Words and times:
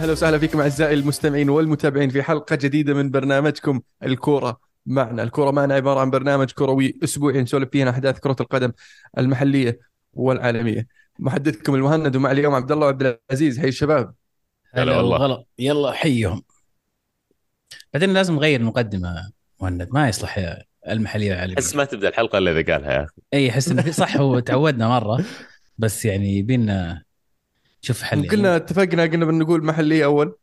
أهلا 0.00 0.12
وسهلا 0.12 0.38
فيكم 0.38 0.60
أعزائي 0.60 0.94
المستمعين 0.94 1.50
والمتابعين 1.50 2.10
في 2.10 2.22
حلقة 2.22 2.56
جديدة 2.56 2.94
من 2.94 3.10
برنامجكم 3.10 3.80
الكورة 4.02 4.60
معنا، 4.86 5.22
الكورة 5.22 5.50
معنا 5.50 5.74
عبارة 5.74 6.00
عن 6.00 6.10
برنامج 6.10 6.50
كروي 6.50 6.98
أسبوعي 7.04 7.42
نسولف 7.42 7.68
فيه 7.70 7.82
عن 7.82 7.88
أحداث 7.88 8.18
كرة 8.18 8.36
القدم 8.40 8.72
المحلية 9.18 9.80
والعالمية. 10.12 10.86
محدثكم 11.18 11.74
المهند 11.74 12.16
ومع 12.16 12.30
اليوم 12.30 12.54
عبد 12.54 12.72
الله 12.72 12.86
وعبد 12.86 13.18
العزيز. 13.30 13.60
حي 13.60 13.68
الشباب. 13.68 14.14
هلا 14.74 14.96
والله. 14.96 15.16
غلط 15.16 15.48
يلا 15.58 15.92
حيهم. 15.92 16.42
بعدين 17.94 18.12
لازم 18.12 18.34
نغير 18.34 18.60
المقدمه 18.60 19.30
مهند 19.60 19.88
ما 19.92 20.08
يصلح 20.08 20.58
المحلية 20.88 21.30
والعالميه 21.30 21.54
أحس 21.54 21.76
ما 21.76 21.84
تبدأ 21.84 22.08
الحلقة 22.08 22.38
إلا 22.38 22.50
إذا 22.50 22.72
قالها 22.72 22.92
يا 22.92 23.04
أخي. 23.04 23.22
اي 23.34 23.50
أحس 23.50 23.72
صح 23.90 24.16
هو 24.16 24.38
تعودنا 24.38 24.88
مرة 24.88 25.24
بس 25.78 26.04
يعني 26.04 26.38
يبينا 26.38 27.02
نشوف 27.84 28.02
حل 28.02 28.28
قلنا 28.28 28.48
يعني. 28.48 28.56
اتفقنا 28.56 29.02
قلنا 29.02 29.24
بنقول 29.24 29.64
محليه 29.64 30.04
أول 30.04 30.26
إيه 30.26 30.34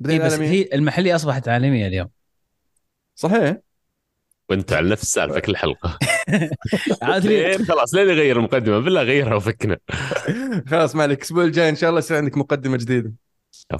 بعدين 0.00 0.22
بس 0.26 0.32
عالمية. 0.32 0.48
هي 0.48 0.68
المحلية 0.72 1.14
أصبحت 1.16 1.48
عالمية 1.48 1.86
اليوم. 1.86 2.08
صحيح. 3.14 3.56
وأنت 4.48 4.72
على 4.72 4.90
نفس 4.90 5.02
السالفة 5.02 5.40
كل 5.40 5.56
حلقة. 5.56 5.98
عاد 7.02 7.26
لي- 7.26 7.48
لين 7.56 7.66
خلاص 7.66 7.94
لين 7.94 8.08
يغير 8.08 8.36
المقدمة؟ 8.36 8.78
بالله 8.78 9.02
غيرها 9.02 9.34
وفكنا. 9.34 9.78
خلاص 10.70 10.96
ما 10.96 11.02
عليك. 11.02 11.18
الأسبوع 11.18 11.44
الجاي 11.44 11.68
إن 11.68 11.76
شاء 11.76 11.90
الله 11.90 11.98
يصير 11.98 12.16
عندك 12.16 12.36
مقدمة 12.38 12.76
جديدة. 12.76 13.12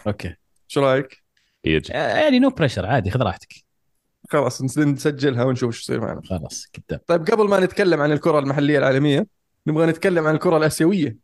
okay. 0.07 0.35
شو 0.69 0.81
رأيك؟ 0.81 1.23
يجي. 1.65 1.93
يعني 1.93 2.39
no 2.39 2.51
pressure 2.51 2.87
عادي 2.87 3.11
خذ 3.11 3.23
راحتك. 3.23 3.55
خلاص 4.31 4.63
نس- 4.63 4.79
نسجلها 4.79 5.45
ونشوف 5.45 5.75
شو 5.75 5.81
يصير 5.81 6.01
معنا. 6.01 6.21
خلاص 6.25 6.67
قدام 6.75 7.01
طيب 7.07 7.25
قبل 7.25 7.49
ما 7.49 7.61
نتكلم 7.61 8.01
عن 8.01 8.13
الكرة 8.13 8.39
المحلية 8.39 8.79
العالمية 8.79 9.27
نبغى 9.67 9.87
نتكلم 9.87 10.27
عن 10.27 10.35
الكرة 10.35 10.57
الآسيوية. 10.57 11.17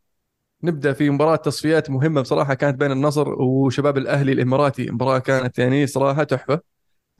نبدأ 0.63 0.93
في 0.93 1.09
مباراة 1.09 1.35
تصفيات 1.35 1.89
مهمة 1.89 2.21
بصراحة 2.21 2.53
كانت 2.53 2.79
بين 2.79 2.91
النصر 2.91 3.29
وشباب 3.41 3.97
الأهلي 3.97 4.31
الإماراتي. 4.31 4.91
مباراة 4.91 5.19
كانت 5.19 5.59
يعني 5.59 5.87
صراحة 5.87 6.23
تحفة 6.23 6.61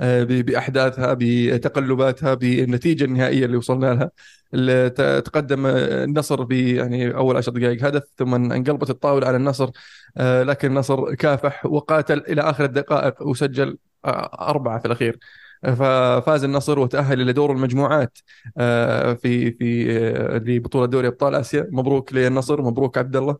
آه، 0.02 0.23
ب- 0.23 0.28
بأحداثها 0.46 1.16
بتقلباتها 1.20 2.34
بالنتيجة 2.34 3.06
النهائية 3.06 3.46
اللي 3.46 3.58
وصلنا 3.58 3.94
لها. 3.96 4.12
اللي 4.54 4.90
تقدم 5.22 5.66
آه، 5.66 6.04
النصر 6.06 6.44
ب 6.44 6.52
يعني 6.54 7.16
أول 7.16 7.38
عشر 7.38 7.52
دقائق 7.52 7.86
هدف 7.86 8.04
ثم 8.18 8.36
انقلبت 8.36 8.90
الطاولة 8.90 9.28
على 9.28 9.38
النصر 9.38 9.70
آه، 10.18 10.44
لكن 10.44 10.68
النصر 10.70 11.16
كافح 11.16 11.66
وقاتل 11.66 12.20
إلى 12.20 12.42
آخر 12.42 12.66
الدقائق 12.66 13.24
وسجل 13.28 13.78
أربعة 14.06 14.80
في 14.80 14.86
الأخير. 14.86 15.20
ففاز 15.64 16.44
النصر 16.44 16.80
وتأهل 16.80 17.22
إلى 17.22 17.34
دور 17.34 17.52
المجموعات 17.52 18.18
آه، 18.58 19.14
في 19.14 19.52
في 19.52 19.98
آه، 19.98 20.38
لبطولة 20.38 20.86
دوري 20.86 21.08
أبطال 21.08 21.36
آسيا. 21.36 21.68
مبروك 21.72 22.14
للنصر 22.14 22.62
مبروك 22.62 22.98
عبد 22.98 23.16
الله 23.16 23.38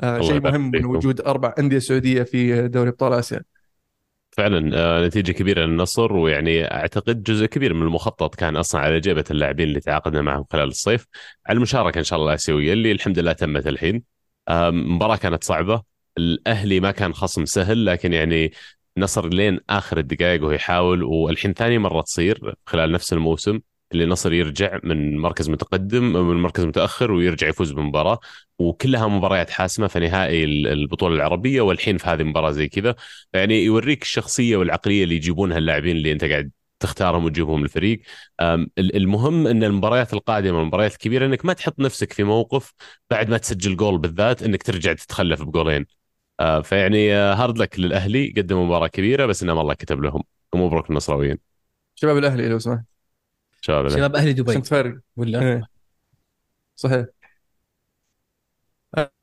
آه، 0.00 0.16
الله 0.16 0.28
شيء 0.28 0.40
مهم 0.40 0.70
من. 0.70 0.84
وجود 0.84 1.20
أربع 1.20 1.54
أندية 1.58 1.78
سعودية 1.78 2.22
في 2.22 2.68
دوري 2.68 2.88
أبطال 2.90 3.12
آسيا. 3.12 3.42
فعلا 4.30 5.06
نتيجة 5.06 5.32
كبيرة 5.32 5.64
للنصر 5.64 6.12
ويعني 6.12 6.74
أعتقد 6.74 7.22
جزء 7.22 7.46
كبير 7.46 7.74
من 7.74 7.82
المخطط 7.82 8.34
كان 8.34 8.56
أصلا 8.56 8.80
على 8.80 9.00
جيبة 9.00 9.24
اللاعبين 9.30 9.68
اللي 9.68 9.80
تعاقدنا 9.80 10.22
معهم 10.22 10.44
خلال 10.52 10.68
الصيف. 10.68 11.06
على 11.46 11.56
المشاركة 11.56 11.98
إن 11.98 12.04
شاء 12.04 12.18
الله 12.18 12.30
الاسيويه 12.30 12.72
اللي 12.72 12.92
الحمد 12.92 13.18
لله 13.18 13.32
تمت 13.32 13.66
الحين. 13.66 14.02
آم، 14.48 14.94
مباراة 14.94 15.16
كانت 15.16 15.44
صعبة. 15.44 15.82
الأهلي 16.18 16.80
ما 16.80 16.90
كان 16.90 17.14
خصم 17.14 17.44
سهل 17.44 17.86
لكن 17.86 18.12
يعني 18.12 18.52
نصر 18.98 19.28
لين 19.28 19.60
آخر 19.70 19.98
الدقائق 19.98 20.42
وهو 20.42 20.52
يحاول 20.52 21.02
والحين 21.02 21.52
ثاني 21.52 21.78
مرة 21.78 22.00
تصير 22.00 22.54
خلال 22.66 22.92
نفس 22.92 23.12
الموسم 23.12 23.60
اللي 23.92 24.04
النصر 24.04 24.32
يرجع 24.32 24.78
من 24.84 25.18
مركز 25.18 25.50
متقدم 25.50 26.02
من 26.12 26.36
مركز 26.42 26.64
متأخر 26.64 27.12
ويرجع 27.12 27.48
يفوز 27.48 27.72
بمباراة. 27.72 28.18
وكلها 28.58 29.06
مباريات 29.08 29.50
حاسمة 29.50 29.86
في 29.86 29.98
نهائي 29.98 30.44
البطولة 30.44 31.14
العربية 31.14 31.60
والحين 31.60 31.98
في 31.98 32.08
هذه 32.08 32.20
المباراة 32.20 32.50
زي 32.50 32.68
كذا. 32.68 32.94
يعني 33.32 33.64
يوريك 33.64 34.02
الشخصية 34.02 34.56
والعقلية 34.56 35.04
اللي 35.04 35.14
يجيبونها 35.14 35.58
اللاعبين 35.58 35.96
اللي 35.96 36.12
أنت 36.12 36.24
قاعد 36.24 36.50
تختارهم 36.80 37.24
وتجيبهم 37.24 37.64
الفريق. 37.64 38.00
المهم 38.78 39.46
إن 39.46 39.64
المباريات 39.64 40.14
القادمة 40.14 40.60
المباريات 40.60 40.92
الكبيرة 40.92 41.26
إنك 41.26 41.44
ما 41.44 41.52
تحط 41.52 41.80
نفسك 41.80 42.12
في 42.12 42.24
موقف 42.24 42.72
بعد 43.10 43.30
ما 43.30 43.38
تسجل 43.38 43.76
جول 43.76 43.98
بالذات 43.98 44.42
إنك 44.42 44.62
ترجع 44.62 44.92
تتخلف 44.92 45.42
بجولين. 45.42 45.86
فيعني 46.62 47.14
آه، 47.14 47.34
هارد 47.34 47.58
لك 47.58 47.80
للأهلي 47.80 48.34
قدموا 48.36 48.66
مباراة 48.66 48.88
كبيرة 48.88 49.26
بس 49.26 49.42
انما 49.42 49.60
الله 49.60 49.74
كتب 49.74 50.00
لهم 50.00 50.22
ومبروك 50.52 50.90
النصراويين. 50.90 51.38
شباب 51.94 52.16
الأهلي 52.16 52.48
لو 52.48 52.58
سمحت. 52.58 52.84
شباب 53.60 53.86
الأهلي. 53.86 53.98
شباب 53.98 54.16
أهلي 54.16 54.32
دبي. 54.32 54.50
عشان 54.50 54.62
تفرق 54.62 54.98
ولا؟ 55.16 55.42
إيه. 55.42 55.62
صحيح. 56.76 57.06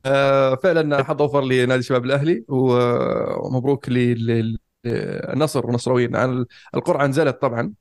آه، 0.06 0.56
فعلا 0.56 1.04
حظ 1.04 1.22
أوفر 1.22 1.44
لنادي 1.44 1.84
شباب 1.84 2.06
الأهلي 2.06 2.46
ومبروك 2.48 3.90
للنصر 3.90 5.66
والنصراويين. 5.66 6.16
عن 6.16 6.46
القرعة 6.76 7.08
نزلت 7.08 7.42
طبعا. 7.42 7.74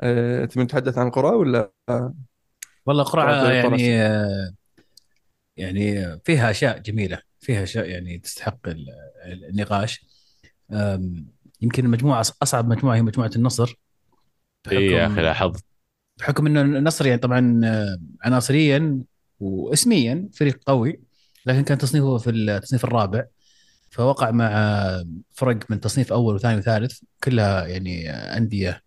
آه، 0.00 0.44
تبي 0.44 0.64
نتحدث 0.64 0.98
عن 0.98 1.06
القرعة 1.06 1.36
ولا؟ 1.36 1.70
والله 2.86 3.02
قرعة 3.02 3.40
قرعه 3.40 3.52
يعني 3.52 4.02
آه، 4.02 4.54
يعني 5.56 6.18
فيها 6.24 6.50
أشياء 6.50 6.78
جميلة. 6.78 7.31
فيها 7.42 7.62
أشياء 7.62 7.88
يعني 7.88 8.18
تستحق 8.18 8.68
ال- 8.68 8.86
ال- 9.26 9.44
النقاش. 9.44 10.06
يمكن 11.60 11.84
المجموعه 11.84 12.20
أصعب 12.42 12.68
مجموعة 12.68 12.96
هي 12.96 13.02
مجموعة 13.02 13.30
النصر 13.36 13.80
اي 14.72 14.86
يا 14.86 15.06
أخي 15.06 15.22
لاحظت 15.22 15.64
بحكم 16.18 16.46
إنه 16.46 16.60
النصر 16.60 17.06
يعني 17.06 17.18
طبعا 17.20 17.60
آه، 17.64 17.98
عناصريا 18.24 19.02
واسميا 19.40 20.28
فريق 20.34 20.60
قوي 20.66 21.00
لكن 21.46 21.62
كان 21.64 21.78
تصنيفه 21.78 22.18
في 22.18 22.30
التصنيف 22.30 22.84
الرابع. 22.84 23.24
فوقع 23.90 24.30
مع 24.30 24.50
فرق 25.32 25.70
من 25.70 25.80
تصنيف 25.80 26.12
أول 26.12 26.34
وثاني 26.34 26.58
وثالث 26.58 27.00
كلها 27.24 27.66
يعني 27.66 28.10
آه، 28.10 28.36
أندية 28.36 28.82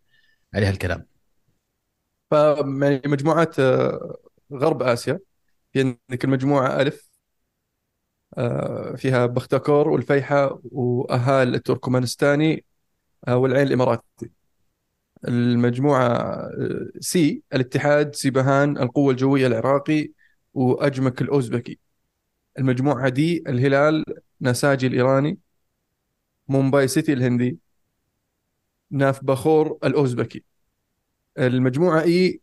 عليها 0.54 0.70
الكلام. 0.70 1.06
ف 2.32 2.34
يعني 2.82 3.02
مجموعات 3.06 3.60
آه، 3.60 4.18
غرب 4.54 4.84
آسيا 4.84 5.20
في 5.74 5.80
عندك 5.80 6.26
المجموعه 6.26 6.82
ألف 6.82 6.96
آه، 6.96 7.05
فيها 8.98 9.26
بختكور 9.26 9.88
والفيحة 9.90 10.60
وأهال 10.72 11.56
التركمانستاني 11.56 12.66
آه، 13.28 13.38
والعين 13.38 13.68
الإماراتي. 13.68 14.30
المجموعة 15.28 16.08
آه، 16.08 16.90
سي 17.00 17.44
الاتحاد 17.54 18.16
سيبهان 18.16 18.78
القوة 18.78 19.12
الجوية 19.12 19.48
العراقي 19.48 20.10
وأجمك 20.54 21.22
الأوزبكي. 21.22 21.80
المجموعة 22.60 23.10
دي 23.10 23.44
الهلال 23.48 24.04
نساجي 24.42 24.88
الإيراني 24.88 25.38
مومباي 26.48 26.88
سيتي 26.88 27.14
الهندي 27.14 27.58
نافباخور 28.92 29.78
الأوزبكي. 29.84 30.44
المجموعة 31.38 32.02
A 32.02 32.42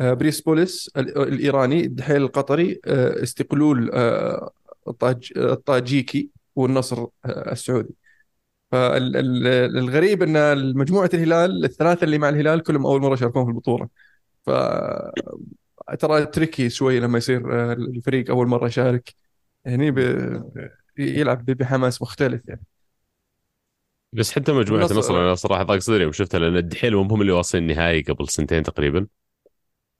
آه، 0.00 0.12
بريسبوليس 0.14 0.90
ال- 0.96 1.18
الإيراني 1.18 1.80
الدحيل 1.84 2.16
القطري 2.22 2.80
آه، 2.86 3.22
استقلول 3.22 3.90
آه، 3.94 4.50
الطاج- 4.88 5.32
الطاجيكي 5.36 6.30
والنصر 6.56 7.02
آه، 7.24 7.52
السعودي. 7.52 7.94
فالغريب 8.72 10.22
إن 10.22 10.76
مجموعه 10.76 11.10
الهلال 11.14 11.64
الثلاثة 11.64 12.04
اللي 12.04 12.18
مع 12.18 12.28
الهلال 12.28 12.62
كلهم 12.62 12.86
أول 12.86 13.00
مرة 13.00 13.14
يشاركون 13.14 13.44
في 13.44 13.50
البطولة. 13.50 13.88
ف 14.46 14.50
ترى 15.98 16.26
tricky 16.26 16.70
شوي 16.70 17.00
لما 17.00 17.18
يصير 17.18 17.70
آه، 17.70 17.72
الفريق 17.72 18.30
أول 18.30 18.46
مرة 18.46 18.66
يشارك. 18.66 19.14
هني 19.66 19.90
ب... 19.90 19.98
يلعب 20.98 21.44
بحماس 21.44 22.02
مختلف 22.02 22.42
يعني. 22.48 22.62
بس 24.12 24.32
حتى 24.32 24.52
مجموعة 24.52 24.80
النصر- 24.80 24.92
النصر 24.92 25.20
أنا 25.20 25.34
صراحة 25.34 25.62
ضاق 25.62 25.78
صدري 25.78 26.02
يوم 26.02 26.12
شفتها 26.12 26.38
لأن 26.38 26.56
الدحيل 26.56 26.94
هم 26.94 27.20
اللي 27.20 27.32
واصلين 27.32 27.70
النهائي 27.70 28.02
قبل 28.02 28.28
سنتين 28.28 28.62
تقريبا. 28.62 29.06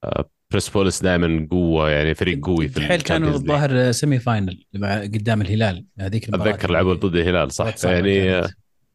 آه، 0.04 0.31
بريسبوليس 0.50 1.02
دائما 1.02 1.49
قوة 1.50 1.90
يعني 1.90 2.14
فريق 2.14 2.46
قوي 2.46 2.69
في 2.69 2.76
الحين 2.76 3.00
كانوا. 3.00 3.31
الظاهر 3.31 3.93
semi 3.92 4.19
final 4.19 4.64
قدام 4.84 5.40
الهلال 5.40 5.84
هذيك 6.00 6.28
المباراة 6.28 6.50
أتذكر 6.50 6.70
لعبوا 6.70 6.94
ضد 6.94 7.16
الهلال 7.16 7.52
صح 7.52 7.75
يعني. 7.84 8.43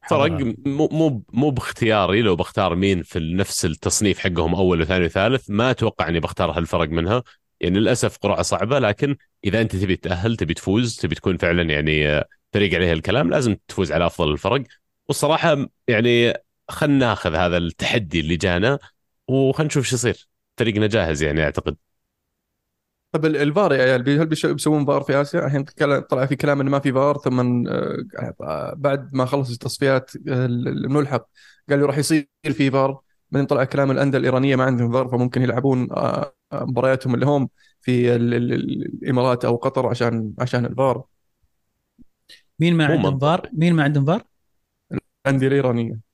فرق. 0.10 0.56
مو 0.66 0.90
مو 0.92 1.24
مو 1.34 1.50
باختياري 1.50 2.22
لو 2.22 2.36
بختار 2.36 2.76
مين 2.76 3.04
في 3.04 3.20
نفس 3.20 3.66
التصنيف 3.66 4.20
حقهم 4.20 4.56
أول 4.56 4.82
وثاني 4.82 5.06
وثالث 5.06 5.50
ما 5.50 5.72
أتوقع 5.72 6.10
إني 6.10 6.20
بختار 6.20 6.52
هالفرق 6.52 6.90
منها 6.90 7.24
يعني 7.60 7.80
للأسف 7.80 8.18
قرعه 8.18 8.42
صعبة 8.42 8.80
لكن 8.80 9.16
إذا 9.44 9.62
أنت 9.62 9.76
تبي 9.76 9.96
تأهل 9.96 10.38
تبي 10.38 10.54
تفوز 10.54 10.96
تبي 10.96 11.16
تكون 11.16 11.38
فعلا 11.38 11.64
يعني 11.64 12.24
فريق 12.54 12.76
عليه 12.76 12.94
الكلام 12.94 13.30
لازم 13.30 13.56
تفوز 13.68 13.92
على 13.92 14.06
أفضل 14.06 14.32
الفرق 14.32 14.64
والصراحة 15.08 15.68
يعني 15.88 16.34
خلينا 16.70 16.98
ناخذ 16.98 17.36
هذا 17.36 17.58
التحدي 17.58 18.20
اللي 18.20 18.36
جانا 18.36 18.80
وخلينا 19.28 19.68
نشوف 19.68 19.86
شو 19.86 19.96
يصير 19.96 20.28
فريقنا 20.58 20.88
جاهز 20.88 21.24
يعني 21.24 21.44
أعتقد 21.44 21.78
طب 23.12 23.26
ال- 23.26 23.38
الفار 23.38 23.74
يا 23.74 23.84
عيال 23.84 24.10
هل 24.20 24.26
بيش- 24.26 24.46
بيسوون 24.46 24.86
فار 24.86 25.02
في 25.02 25.22
آسيا؟ 25.22 25.46
الحين 25.46 25.64
طلع 26.10 26.26
في 26.26 26.36
كلام 26.36 26.62
إنه 26.62 26.72
ما 26.72 26.80
في 26.80 26.92
فار 26.94 27.18
ثم 27.18 27.68
آه، 27.68 28.74
بعد 28.78 29.14
ما 29.16 29.26
خلص 29.26 29.52
التصفيات 29.52 30.12
الملحق 30.28 31.30
قالوا 31.70 31.88
راح 31.88 31.98
يصير 31.98 32.28
في 32.52 32.72
فار 32.72 33.00
بعدين 33.32 33.48
طلع 33.48 33.64
كلام 33.64 33.92
الأندية 33.92 34.18
الإيرانية 34.18 34.56
ما 34.56 34.64
عندهم 34.64 34.92
فار 34.92 35.08
فممكن 35.08 35.42
يلعبون 35.42 35.92
آه، 35.92 36.36
آه، 36.52 36.64
مبارياتهم 36.66 37.14
اللي 37.16 37.26
هم 37.26 37.50
في 37.82 38.16
ال- 38.16 38.34
ال- 38.34 38.54
ال- 38.54 38.86
الإمارات 39.04 39.46
أو 39.46 39.56
قطر 39.56 39.88
عشان 39.88 40.34
عشان 40.40 40.66
الفار 40.66 41.04
مين 42.60 42.76
ما 42.76 42.86
عندهم. 42.86 43.20
فار؟ 43.20 43.50
مين 43.54 43.74
ما 43.74 43.84
عندهم 43.84 44.06
فار؟ 44.06 44.24
الأندية 45.26 45.48
الإيرانية 45.48 46.07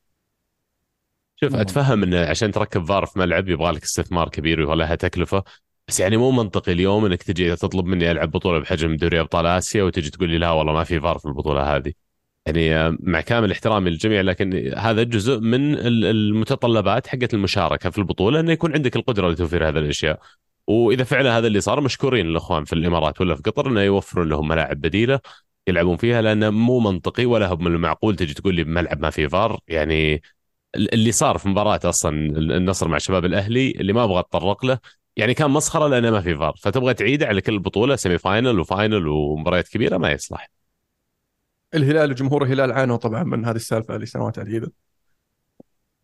شوف. 1.52 1.60
أتفهم 1.60 2.04
انه 2.04 2.26
عشان 2.26 2.52
تركب 2.52 2.86
فار 2.86 3.06
في 3.06 3.20
ملعب 3.20 3.50
يبغى 3.50 3.72
لك 3.72 3.84
استثمار 3.84 4.30
كبير 4.30 4.60
ويبغى 4.60 4.76
لها 4.76 4.96
تكلفة 4.96 5.44
بس 5.88 6.00
يعني 6.00 6.18
مو 6.18 6.32
منطقي 6.32 6.72
اليوم 6.72 7.06
إنك 7.06 7.24
تجي 7.24 7.56
تطلب 7.56 7.86
مني 7.86 8.12
ألعب 8.12 8.32
بطولة 8.32 8.60
بحجم 8.60 8.96
دوري 8.96 9.20
أبطال 9.20 9.46
آسيا 9.46 9.84
وتجي 9.84 10.10
تقول 10.10 10.30
لي 10.30 10.38
لا 10.38 10.52
والله 10.52 10.74
ما 10.74 10.84
في 10.84 11.00
فار 11.00 11.18
في 11.18 11.26
البطولة 11.26 11.76
هذه. 11.76 11.94
يعني 12.46 12.76
آه، 12.76 12.98
مع 13.00 13.22
كامل 13.22 13.52
احترامي 13.52 13.90
للجميع 13.90 14.22
لكن 14.22 14.74
هذا 14.78 15.04
جزء 15.04 15.40
من 15.40 15.74
ال- 15.74 16.06
المتطلبات 16.06 17.08
حقت 17.08 17.34
المشاركة 17.34 17.90
في 17.90 17.98
البطولة 17.98 18.40
انه 18.40 18.52
يكون 18.52 18.74
عندك 18.74 18.96
القدرة 18.96 19.30
لتوفير 19.30 19.70
هذه 19.70 19.78
الأشياء. 19.78 20.20
وإذا 20.68 21.04
فعلا 21.04 21.38
هذا 21.38 21.48
اللي 21.48 21.62
صار 21.62 21.82
مشكورين 21.82 22.26
الإخوان 22.26 22.64
في 22.64 22.74
الإمارات 22.74 23.22
ولا 23.22 23.36
في 23.36 23.42
قطر 23.42 23.68
إنه 23.68 23.82
يوفرون 23.82 24.30
لهم 24.30 24.48
ملاعب 24.48 24.82
بديلة 24.82 25.20
يلعبون 25.68 25.98
فيها 25.98 26.22
لأنه 26.22 26.50
مو 26.50 26.80
منطقي 26.80 27.26
ولا 27.26 27.48
هو 27.48 27.56
من 27.58 27.68
المعقول 27.68 28.16
تجي 28.16 28.34
تقول 28.34 28.56
لي 28.56 28.64
بملعب 28.64 29.02
ما 29.02 29.10
فيه 29.10 29.28
فار 29.28 29.60
يعني 29.68 30.22
اللي 30.76 31.12
صار 31.12 31.38
في 31.38 31.50
مباراة 31.50 31.80
أصلا 31.84 32.12
النصر 32.38 32.88
مع 32.88 32.98
شباب 32.98 33.26
الأهلي 33.26 33.72
اللي 33.72 33.94
ما 33.94 34.04
أبغى 34.04 34.20
أتطرق 34.20 34.66
له 34.66 34.80
يعني 35.18 35.34
كان 35.34 35.52
مسخرة 35.52 35.88
لأنه 35.88 36.12
ما 36.12 36.22
في 36.22 36.36
فار. 36.36 36.56
فتبغى 36.62 36.94
تعيده 36.94 37.28
على 37.28 37.42
كل 37.42 37.60
بطولة 37.60 37.96
semi 37.96 38.18
final 38.18 38.60
و 38.60 38.68
final 38.68 39.08
ومباريات 39.08 39.68
كبيرة 39.68 39.98
ما 39.98 40.12
يصلح. 40.12 40.50
الهلال 41.74 42.12
وجمهور 42.12 42.44
الهلال 42.44 42.72
عانوا 42.72 42.98
طبعا 42.98 43.24
من 43.24 43.46
هذه 43.46 43.56
السالفة 43.56 43.98
لسنوات 43.98 44.40
عديدة. 44.40 44.72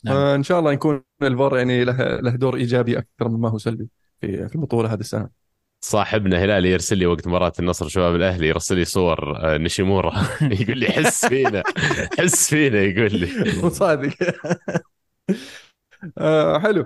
نعم. 0.04 0.16
فإن 0.16 0.44
شاء 0.44 0.60
الله 0.60 0.74
يكون 0.74 1.04
الفار 1.22 1.58
يعني 1.58 1.84
له 1.84 2.20
له 2.20 2.36
دور 2.36 2.56
إيجابي 2.56 2.98
أكثر 2.98 3.30
مما 3.30 3.50
هو 3.50 3.58
سلبي 3.58 3.88
في 4.22 4.50
في 4.50 4.56
البطولة 4.56 4.94
هذه 4.94 5.00
السنة. 5.00 5.39
صاحبنا 5.82 6.38
هلالي 6.44 6.72
يرسل 6.72 6.98
لي 6.98 7.06
وقت 7.06 7.28
مباراة 7.28 7.54
النصر 7.60 7.86
وشباب 7.86 8.16
الأهلي 8.16 8.48
يرسل 8.48 8.76
لي 8.78 8.86
صور 8.86 9.38
آه، 9.38 9.58
نيشيمورا 9.58 10.12
يقول 10.62 10.78
لي 10.78 10.88
حس 10.92 11.26
فينا 11.26 11.64
حس 12.20 12.50
فينا 12.50 12.80
يقول 12.82 13.16
لي. 13.20 13.30
وصادق 13.64 14.14
آه 16.18 16.60
حلو. 16.60 16.86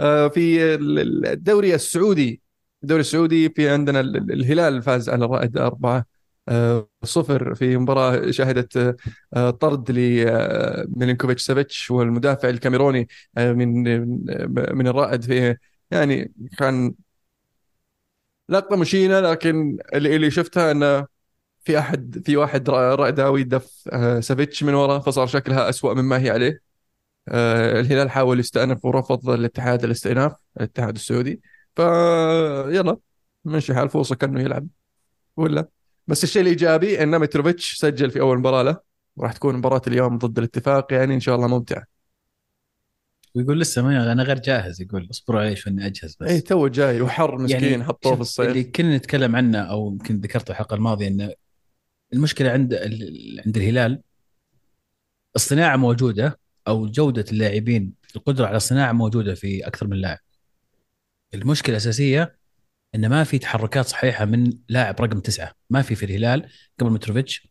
آه 0.00 0.28
في 0.28 0.74
ال- 0.74 1.26
الدوري 1.26 1.74
السعودي. 1.74 2.42
الدوري 2.82 3.00
السعودي 3.00 3.48
في 3.48 3.68
عندنا 3.70 4.00
ال- 4.00 4.16
ال- 4.16 4.32
الهلال 4.32 4.82
فاز 4.82 5.08
على 5.08 5.24
الرائد 5.24 5.58
أربعة 5.58 6.04
صفر 7.04 7.54
في 7.54 7.76
مباراة 7.76 8.30
شهدت 8.30 8.96
طرد 9.60 9.90
لميلينكوفيتش 9.90 11.42
سافيتش 11.42 11.90
والمدافع 11.90 12.48
الكاميروني 12.48 13.08
من 13.38 13.82
من 14.76 14.86
الرائد 14.86 15.22
في 15.24 15.56
يعني 15.90 16.32
كان 16.58 16.94
لقطة 18.48 18.76
مشينة 18.76 19.20
لكن 19.20 19.78
اللي 19.94 20.16
اللي 20.16 20.30
شفتها 20.30 20.70
إنه 20.70 21.06
في 21.64 21.78
احد 21.78 22.22
في 22.26 22.36
واحد 22.36 22.70
رائداوي 22.70 23.44
دف 23.44 23.88
آه، 23.92 24.20
سافيتش 24.20 24.62
من 24.64 24.74
ورا 24.74 24.98
فصار 24.98 25.26
شكلها 25.26 25.68
أسوأ 25.68 25.94
مما 25.94 26.18
هي 26.18 26.30
عليه. 26.30 26.62
آه، 27.28 27.80
الهلال 27.80 28.10
حاول 28.10 28.40
يستأنف 28.40 28.84
ورفض 28.84 29.30
الاتحاد 29.30 29.84
الاستئناف 29.84 30.32
الاتحاد 30.56 30.94
السعودي. 30.94 31.42
فيلا 31.76 32.96
ماشي 33.44 33.74
حال 33.74 33.88
فرصة 33.90 34.14
كأنه 34.16 34.40
يلعب 34.40 34.68
ولا؟ 35.36 35.68
بس 36.06 36.24
الشيء 36.24 36.42
الإيجابي 36.42 37.02
أن 37.02 37.20
متروفيتش 37.20 37.74
سجل 37.74 38.10
في 38.10 38.20
أول 38.20 38.38
مباراة 38.38 38.62
له 38.62 38.78
وراح 39.16 39.32
تكون 39.32 39.56
مباراة 39.56 39.82
اليوم 39.86 40.18
ضد 40.18 40.38
الاتفاق 40.38 40.92
يعني 40.92 41.14
إن 41.14 41.20
شاء 41.20 41.36
الله 41.36 41.48
ممتعة. 41.48 41.91
ويقول 43.34 43.60
لسه 43.60 43.82
ما 43.82 44.12
أنا 44.12 44.22
غير 44.22 44.38
جاهز 44.38 44.82
يقول 44.82 45.08
اصبروا 45.10 45.40
علي 45.40 45.56
شوي 45.56 45.72
إني 45.72 45.86
أجهز 45.86 46.16
بس. 46.20 46.28
إيه 46.28 46.40
تو 46.40 46.68
جاي 46.68 47.00
وحر 47.00 47.38
مسكين 47.38 47.64
يعني 47.64 47.84
حطوه 47.84 48.12
في 48.12 48.14
اللي 48.14 48.22
الصيف. 48.22 48.66
كنا 48.66 48.96
نتكلم 48.96 49.36
عنه 49.36 49.58
أو 49.58 49.88
يمكن 49.88 50.20
ذكرته 50.20 50.50
الحلقة 50.50 50.74
الماضية 50.74 51.08
إنه 51.08 51.32
المشكلة 52.12 52.50
عند 52.50 52.74
عند 53.46 53.56
الهلال 53.56 54.02
الصناعة 55.36 55.76
موجودة 55.76 56.38
أو 56.68 56.86
جودة 56.86 57.24
اللاعبين 57.32 57.92
القدرة 58.16 58.46
على 58.46 58.56
الصناعة 58.56 58.92
موجودة 58.92 59.34
في 59.34 59.66
أكثر 59.66 59.86
من 59.86 59.96
لاعب. 59.96 60.18
المشكلة 61.34 61.72
الأساسية 61.76 62.36
انه 62.94 63.08
ما 63.08 63.24
في 63.24 63.38
تحركات 63.38 63.86
صحيحة 63.86 64.24
من 64.24 64.52
لاعب 64.68 65.00
رقم 65.00 65.20
تسعة. 65.20 65.52
ما 65.70 65.82
في 65.82 65.94
في 65.94 66.04
الهلال 66.04 66.48
قبل 66.80 66.90
متروفيتش 66.90 67.48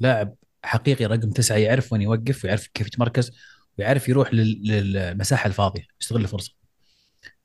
لاعب 0.00 0.34
حقيقي 0.62 1.04
رقم 1.04 1.30
تسعة 1.30 1.56
يعرف 1.56 1.92
وين 1.92 2.02
يوقف 2.02 2.44
ويعرف 2.44 2.66
كيف 2.66 2.86
يتمركز. 2.86 3.32
ويعرف 3.78 4.08
يروح 4.08 4.34
لل- 4.34 4.62
للمساحة 4.68 5.46
الفاضية 5.46 5.86
يستغل 6.00 6.20
الفرصه 6.20 6.52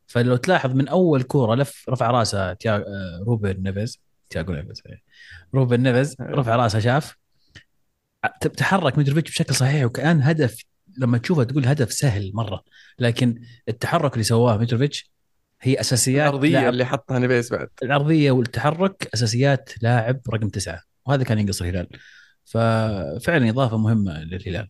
فلو 0.08 0.36
تلاحظ 0.36 0.72
من 0.74 0.88
أول 0.88 1.24
كورة 1.24 1.56
لف 1.56 1.86
رفع 1.90 2.12
راسه 2.12 2.54
تيا... 2.54 2.76
آه، 2.76 3.24
روبن 3.28 3.64
نيفيز 3.64 4.00
تياجو 4.30 4.54
نيفيز 4.54 4.82
إيه. 4.90 5.02
روبن 5.56 5.80
نيفيز 5.84 6.16
رفع 6.22 6.56
راسه 6.56 6.80
شاف. 6.80 7.16
تحرك 8.58 8.98
متروفيتش 8.98 9.32
بشكل 9.32 9.56
صحيح 9.56 9.86
وكان 9.86 10.22
هدف 10.22 10.64
لما 10.98 11.18
تشوفه 11.18 11.44
تقول 11.44 11.66
هدف 11.66 11.94
سهل 11.94 12.32
مرة. 12.34 12.64
لكن 13.00 13.42
التحرك 13.70 14.14
اللي 14.14 14.24
سواه 14.24 14.58
متروفيتش 14.58 15.12
هي 15.62 15.80
أساسيات 15.80 16.34
لاعب. 16.34 16.70
اللي 16.74 16.86
حطها 16.86 17.20
نيفيز 17.20 17.50
بعد. 17.52 17.70
العرضية 17.84 18.32
والتحرك 18.32 19.10
أساسيات 19.14 19.70
لاعب 19.82 20.22
رقم 20.34 20.50
تسعة 20.50 20.82
وهذا 21.06 21.24
كان 21.24 21.40
ينقص 21.40 21.62
الهلال. 21.62 21.88
ففعلا 22.46 23.50
إضافة 23.50 23.78
مهمة 23.78 24.24
للهلال. 24.24 24.70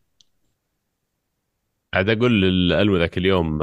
عاد 1.94 2.09
أقول 2.09 2.41
للالو 2.41 2.97
ذاك 2.97 3.18
اليوم 3.18 3.59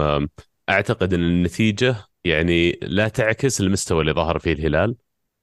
أعتقد 0.69 1.15
إن 1.15 1.21
النتيجة 1.21 1.97
يعني 2.25 2.79
لا 2.83 3.09
تعكس 3.09 3.61
المستوى 3.61 4.01
اللي 4.01 4.13
ظهر 4.13 4.39
فيه 4.39 4.53
الهلال. 4.53 4.97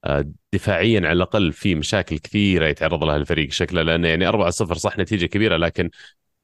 آه، 0.06 0.32
دفاعيا 0.54 1.00
على 1.00 1.12
الأقل 1.12 1.54
في 1.54 1.76
مشاكل 1.76 2.18
كثيرة 2.20 2.66
يتعرض 2.68 3.04
لها 3.04 3.18
الفريق 3.18 3.52
شكله 3.52 3.82
لأنه 3.82 4.08
يعني 4.08 4.28
4-0 4.28 4.76
صح 4.76 4.98
نتيجة 5.00 5.26
كبيرة 5.26 5.58
لكن 5.58 5.90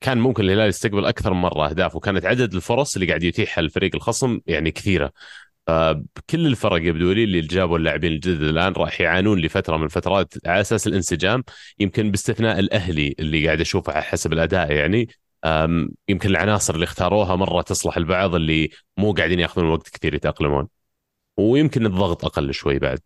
كان 0.01 0.18
ممكن 0.18 0.44
الهلال 0.44 0.69
يستقبل 0.69 1.06
أكثر 1.06 1.33
من 1.33 1.41
مرة 1.41 1.69
أهداف 1.69 1.95
وكانت 1.95 2.25
عدد 2.25 2.54
الفرص 2.54 2.95
اللي 2.95 3.07
قاعد 3.07 3.23
يتيحها 3.23 3.61
الفريق 3.61 3.95
الخصم 3.95 4.40
يعني 4.47 4.71
كثيرة. 4.71 5.11
كل 6.30 6.47
الفرق 6.47 6.81
يبدو 6.81 7.11
لي 7.11 7.23
اللي 7.23 7.42
جابوا 7.42 7.78
اللاعبين 7.78 8.11
الجدد 8.11 8.42
الآن 8.42 8.73
راح 8.73 9.02
يعانون 9.02 9.40
لفترة 9.40 9.78
من 9.78 9.83
الفترات 9.83 10.33
على 10.45 10.61
أساس 10.61 10.87
الانسجام 10.87 11.44
يمكن 11.80 12.11
باستثناء 12.11 12.59
الأهلي 12.59 13.16
اللي 13.19 13.45
قاعد 13.45 13.61
أشوفه 13.61 13.94
على 13.94 14.04
حسب 14.04 14.33
الأداء 14.33 14.71
يعني. 14.71 15.07
يمكن 16.09 16.29
العناصر 16.29 16.75
اللي 16.75 16.83
اختاروها 16.83 17.35
مرة 17.35 17.61
تصلح 17.61 17.97
البعض 17.97 18.35
اللي 18.35 18.69
مو 18.97 19.13
قاعدين 19.13 19.39
ياخذون 19.39 19.69
وقت 19.69 19.89
كثير 19.89 20.13
يتأقلمون. 20.13 20.67
ويمكن 21.37 21.85
الضغط 21.85 22.25
أقل 22.25 22.53
شوي 22.53 22.79
بعد. 22.79 22.99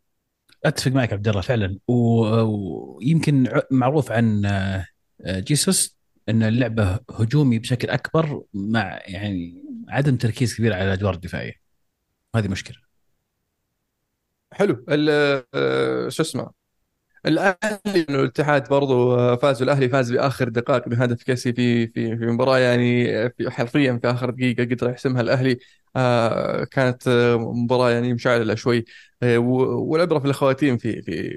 أتفق 0.66 0.92
معك 0.92 1.14
عبد 1.14 1.28
الله 1.28 1.42
فعلا. 1.42 1.78
و- 1.88 2.42
ويمكن 2.42 3.62
معروف 3.72 4.12
عن 4.12 4.46
آه، 4.46 4.86
جيسوس 5.26 5.98
إن 6.30 6.44
اللعبة 6.44 7.00
هجومي 7.12 7.60
بشكل 7.60 7.90
أكبر 7.90 8.42
مع 8.54 9.00
يعني 9.06 9.64
عدم 9.90 10.16
تركيز 10.16 10.56
كبير 10.58 10.74
على 10.74 10.84
الادوار 10.84 11.14
الدفاعية. 11.14 11.54
هذه 12.36 12.48
مشكلة. 12.48 12.78
حلو. 14.54 14.86
ال- 14.90 15.44
آه، 15.54 16.10
شو 16.10 16.24
اسمه؟ 16.24 16.63
الأهلي 17.26 17.58
الاتحاد 18.10 18.70
برضو 18.70 19.16
آه، 19.16 19.36
فاز 19.36 19.62
والاهلي 19.62 19.90
فاز 19.90 20.12
بآخر 20.12 20.50
دقائق 20.50 20.90
بهدف 20.90 21.24
كيسي 21.24 21.54
في 21.54 21.88
في 21.88 22.18
في 22.18 22.26
مباراة 22.26 22.58
يعني 22.60 23.06
في 23.30 23.50
حرفيا 23.52 24.00
في 24.02 24.12
آخر 24.12 24.30
دقيقة 24.30 24.64
قدر 24.64 24.90
يحسمها 24.90 25.22
الأهلي. 25.22 25.58
آه، 25.96 26.64
كانت 26.64 27.10
مباراة 27.40 27.92
يعني 27.92 28.14
مشعللة 28.14 28.56
شوي. 28.56 28.86
آه، 29.24 29.38
والعبرة 29.38 30.20
في 30.20 30.26
الخواتيم 30.26 30.78
في 30.78 31.02
في 31.02 31.30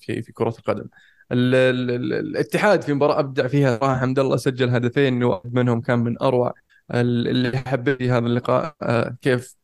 في 0.00 0.22
في 0.22 0.32
كرة 0.32 0.48
القدم. 0.58 0.88
ال- 1.32 1.54
ال- 1.54 1.90
ال- 1.90 2.12
الاتحاد 2.14 2.82
في 2.82 2.92
مباراة 2.94 3.18
أبدع 3.20 3.46
فيها 3.46 3.78
صراحة 3.78 3.98
حمد 4.00 4.18
الله 4.18 4.36
سجل 4.36 4.68
هدفين 4.70 5.22
واحد 5.24 5.54
منهم 5.54 5.80
كان 5.80 5.98
من 5.98 6.22
أروع 6.22 6.54
ال- 6.94 7.28
اللي 7.28 7.58
حبيت 7.58 7.98
في 7.98 8.10
هذا 8.10 8.26
اللقاء. 8.26 8.76
آه، 8.82 9.16
كيف؟ 9.22 9.56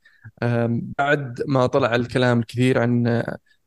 بعد 0.99 1.43
ما 1.49 1.67
طلع 1.67 1.95
الكلام 1.95 2.39
الكثير 2.41 2.79
عن 2.81 3.23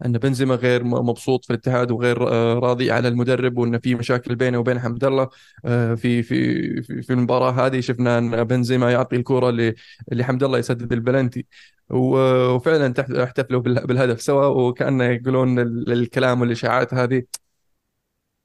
أن 0.05 0.11
بنزيما 0.11 0.55
غير 0.55 0.83
مبسوط 0.83 1.45
في 1.45 1.49
الاتحاد 1.53 1.91
وغير 1.91 2.29
آه، 2.29 2.53
راضي 2.53 2.91
على 2.91 3.07
المدرب 3.07 3.57
وأن 3.57 3.79
في 3.79 3.95
مشاكل 3.95 4.35
بينه 4.35 4.57
وبين 4.57 4.79
حمد 4.79 5.03
الله. 5.03 5.29
آه، 5.65 5.95
في 5.95 6.23
في 6.23 6.81
في 7.03 7.13
المباراة 7.13 7.51
هذه 7.51 7.79
شفنا 7.79 8.17
أن 8.17 8.43
بنزيما 8.43 8.91
يعطي 8.91 9.15
الكرة 9.15 9.73
لحمد 10.11 10.43
الله 10.43 10.57
يسدد 10.57 10.93
البلنتي. 10.93 11.45
وفعلا 11.89 12.93
احتفلوا 13.23 13.61
بال- 13.61 13.87
بالهدف 13.87 14.21
سوا 14.21 14.45
وكانه 14.45 15.03
يقولون 15.03 15.59
ال- 15.59 15.91
الكلام 15.91 16.41
والإشاعات 16.41 16.93
هذه 16.93 17.23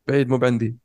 بعيد 0.06 0.28
مو 0.28 0.38
بعندي. 0.38 0.81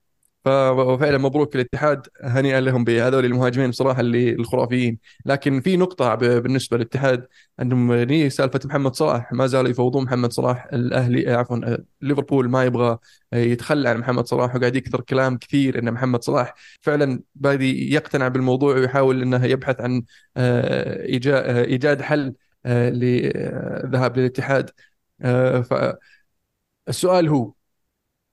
ففعلا 0.48 1.18
مبروك 1.18 1.56
الاتحاد 1.56 2.08
هنيئا 2.24 2.60
لهم 2.62 2.84
بهذول 2.84 3.25
المهاجمين 3.25 3.70
بصراحة 3.70 4.00
اللي 4.00 4.30
الخرافيين. 4.32 5.00
لكن 5.25 5.62
في 5.62 5.77
نقطة 5.77 6.16
بالنسبة 6.16 6.77
للاتحاد 6.77 7.27
انهم 7.62 7.94
ني 7.94 8.30
سالفة 8.30 8.60
محمد 8.66 8.96
صلاح. 8.96 9.34
ما 9.34 9.48
زالوا 9.48 9.70
يفوضون 9.70 10.04
محمد 10.04 10.32
صلاح. 10.34 10.68
الأهلي 10.74 11.34
عفوا 11.34 11.77
ليفربول 12.01 12.50
ما 12.50 12.63
يبغى 12.66 12.98
يتخلى 13.34 13.89
عن 13.89 13.98
محمد 13.98 14.25
صلاح 14.27 14.56
وقاعد 14.56 14.75
يكثر 14.75 15.01
كلام 15.01 15.38
كثير 15.38 15.80
إن 15.80 15.92
محمد 15.94 16.24
صلاح 16.24 16.54
فعلا 16.82 17.22
بادي 17.36 17.94
يقتنع 17.94 18.27
بالموضوع 18.27 18.75
ويحاول 18.75 19.22
إنه 19.22 19.46
يبحث 19.46 19.82
عن 19.82 20.04
آه، 20.38 21.04
آه، 21.27 21.63
إيجاد 21.66 22.01
حل 22.01 22.34
للذهاب 22.66 24.18
للاتحاد. 24.18 24.72
آه، 25.22 25.62
فالسؤال 26.88 27.30
هو 27.30 27.54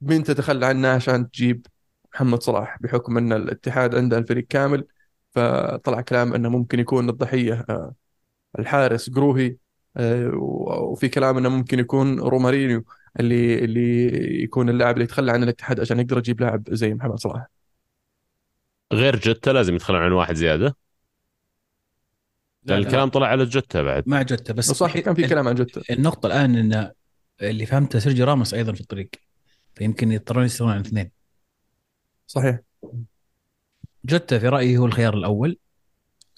مين 0.00 0.22
تتخلى 0.24 0.66
عنه 0.66 0.88
عشان 0.88 1.30
تجيب 1.30 1.66
محمد 2.14 2.42
صلاح 2.42 2.76
بحكم 2.80 3.18
أن 3.18 3.32
الاتحاد 3.32 3.94
عنده 3.94 4.18
الفريق 4.18 4.46
كامل 4.48 4.84
فطلع 5.30 6.00
كلام 6.00 6.34
أنه 6.34 6.48
ممكن 6.48 6.80
يكون 6.80 7.08
الضحية 7.08 7.64
آه، 7.70 7.94
الحارس 8.58 9.10
جروهي 9.10 9.56
آه، 9.96 10.30
وفي 10.90 11.08
كلام 11.08 11.36
أنه 11.38 11.48
ممكن 11.48 11.78
يكون 11.78 12.20
رومارينيو 12.20 12.84
اللي 13.20 13.64
اللي 13.64 14.08
يكون 14.42 14.68
اللاعب 14.68 14.94
اللي 14.94 15.04
يتخلى 15.04 15.32
عن 15.32 15.42
الاتحاد 15.42 15.80
عشان 15.80 16.00
يقدر 16.00 16.18
يجيب 16.18 16.40
لاعب 16.40 16.74
زي 16.74 16.94
محمد 16.94 17.18
صلاح. 17.18 17.46
غير 18.92 19.16
جوتا 19.16 19.50
لازم 19.50 19.74
يتخلون 19.74 20.02
عن 20.02 20.12
واحد 20.12 20.34
زيادة؟ 20.34 20.64
لا، 20.66 20.74
لا. 22.74 22.78
الكلام 22.78 23.08
طلع 23.08 23.26
على 23.26 23.44
جوتا 23.44 23.82
بعد. 23.82 24.02
مع 24.06 24.22
جوتا 24.22 24.52
بس 24.52 24.70
صح 24.70 24.98
كان 24.98 25.14
في 25.14 25.28
كلام 25.28 25.48
عن 25.48 25.54
جوتا. 25.54 25.82
النقطة 25.90 26.26
الآن 26.26 26.56
أن 26.56 26.90
اللي 27.42 27.66
فهمته 27.66 27.98
سيرجيو 27.98 28.26
راموس 28.26 28.54
أيضا 28.54 28.72
في 28.72 28.80
الطريق 28.80 29.10
فيمكن 29.74 30.12
يضطرون 30.12 30.44
يستغنون 30.44 30.74
عن 30.74 30.80
اثنين. 30.80 31.23
صحيح. 32.26 32.58
جوتا 34.04 34.38
في 34.38 34.48
رأيي 34.48 34.76
هو 34.78 34.86
الخيار 34.86 35.14
الأول. 35.14 35.58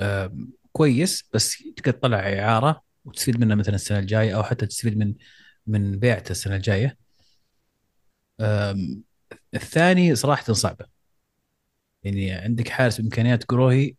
آم، 0.01 0.53
كويس 0.73 1.29
بس 1.33 1.63
تقدر 1.77 1.93
تطلع 1.93 2.19
إعارة 2.19 2.83
وتستفيد 3.05 3.41
منه 3.41 3.55
مثلا 3.55 3.75
السنة 3.75 3.99
الجاية 3.99 4.37
أو 4.37 4.43
حتى 4.43 4.67
تستفيد 4.67 4.99
من 4.99 5.15
من 5.67 5.99
بيعته 5.99 6.31
السنة 6.31 6.57
الجاية. 6.57 6.97
آم، 8.41 9.03
الثاني 9.55 10.15
صراحة 10.15 10.53
صعبة. 10.53 10.87
يعني 12.03 12.33
عندك 12.33 12.69
حارس 12.69 13.01
بإمكانيات 13.01 13.45
كروهي. 13.45 13.97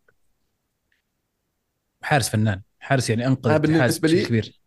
حارس 2.02 2.28
فنان. 2.28 2.62
حارس 2.80 3.10
يعني 3.10 3.26
الاتحاد 3.26 3.62
بالنسبة 3.62 4.08
لي- 4.08 4.14
بشكل 4.16 4.28
كبير. 4.28 4.60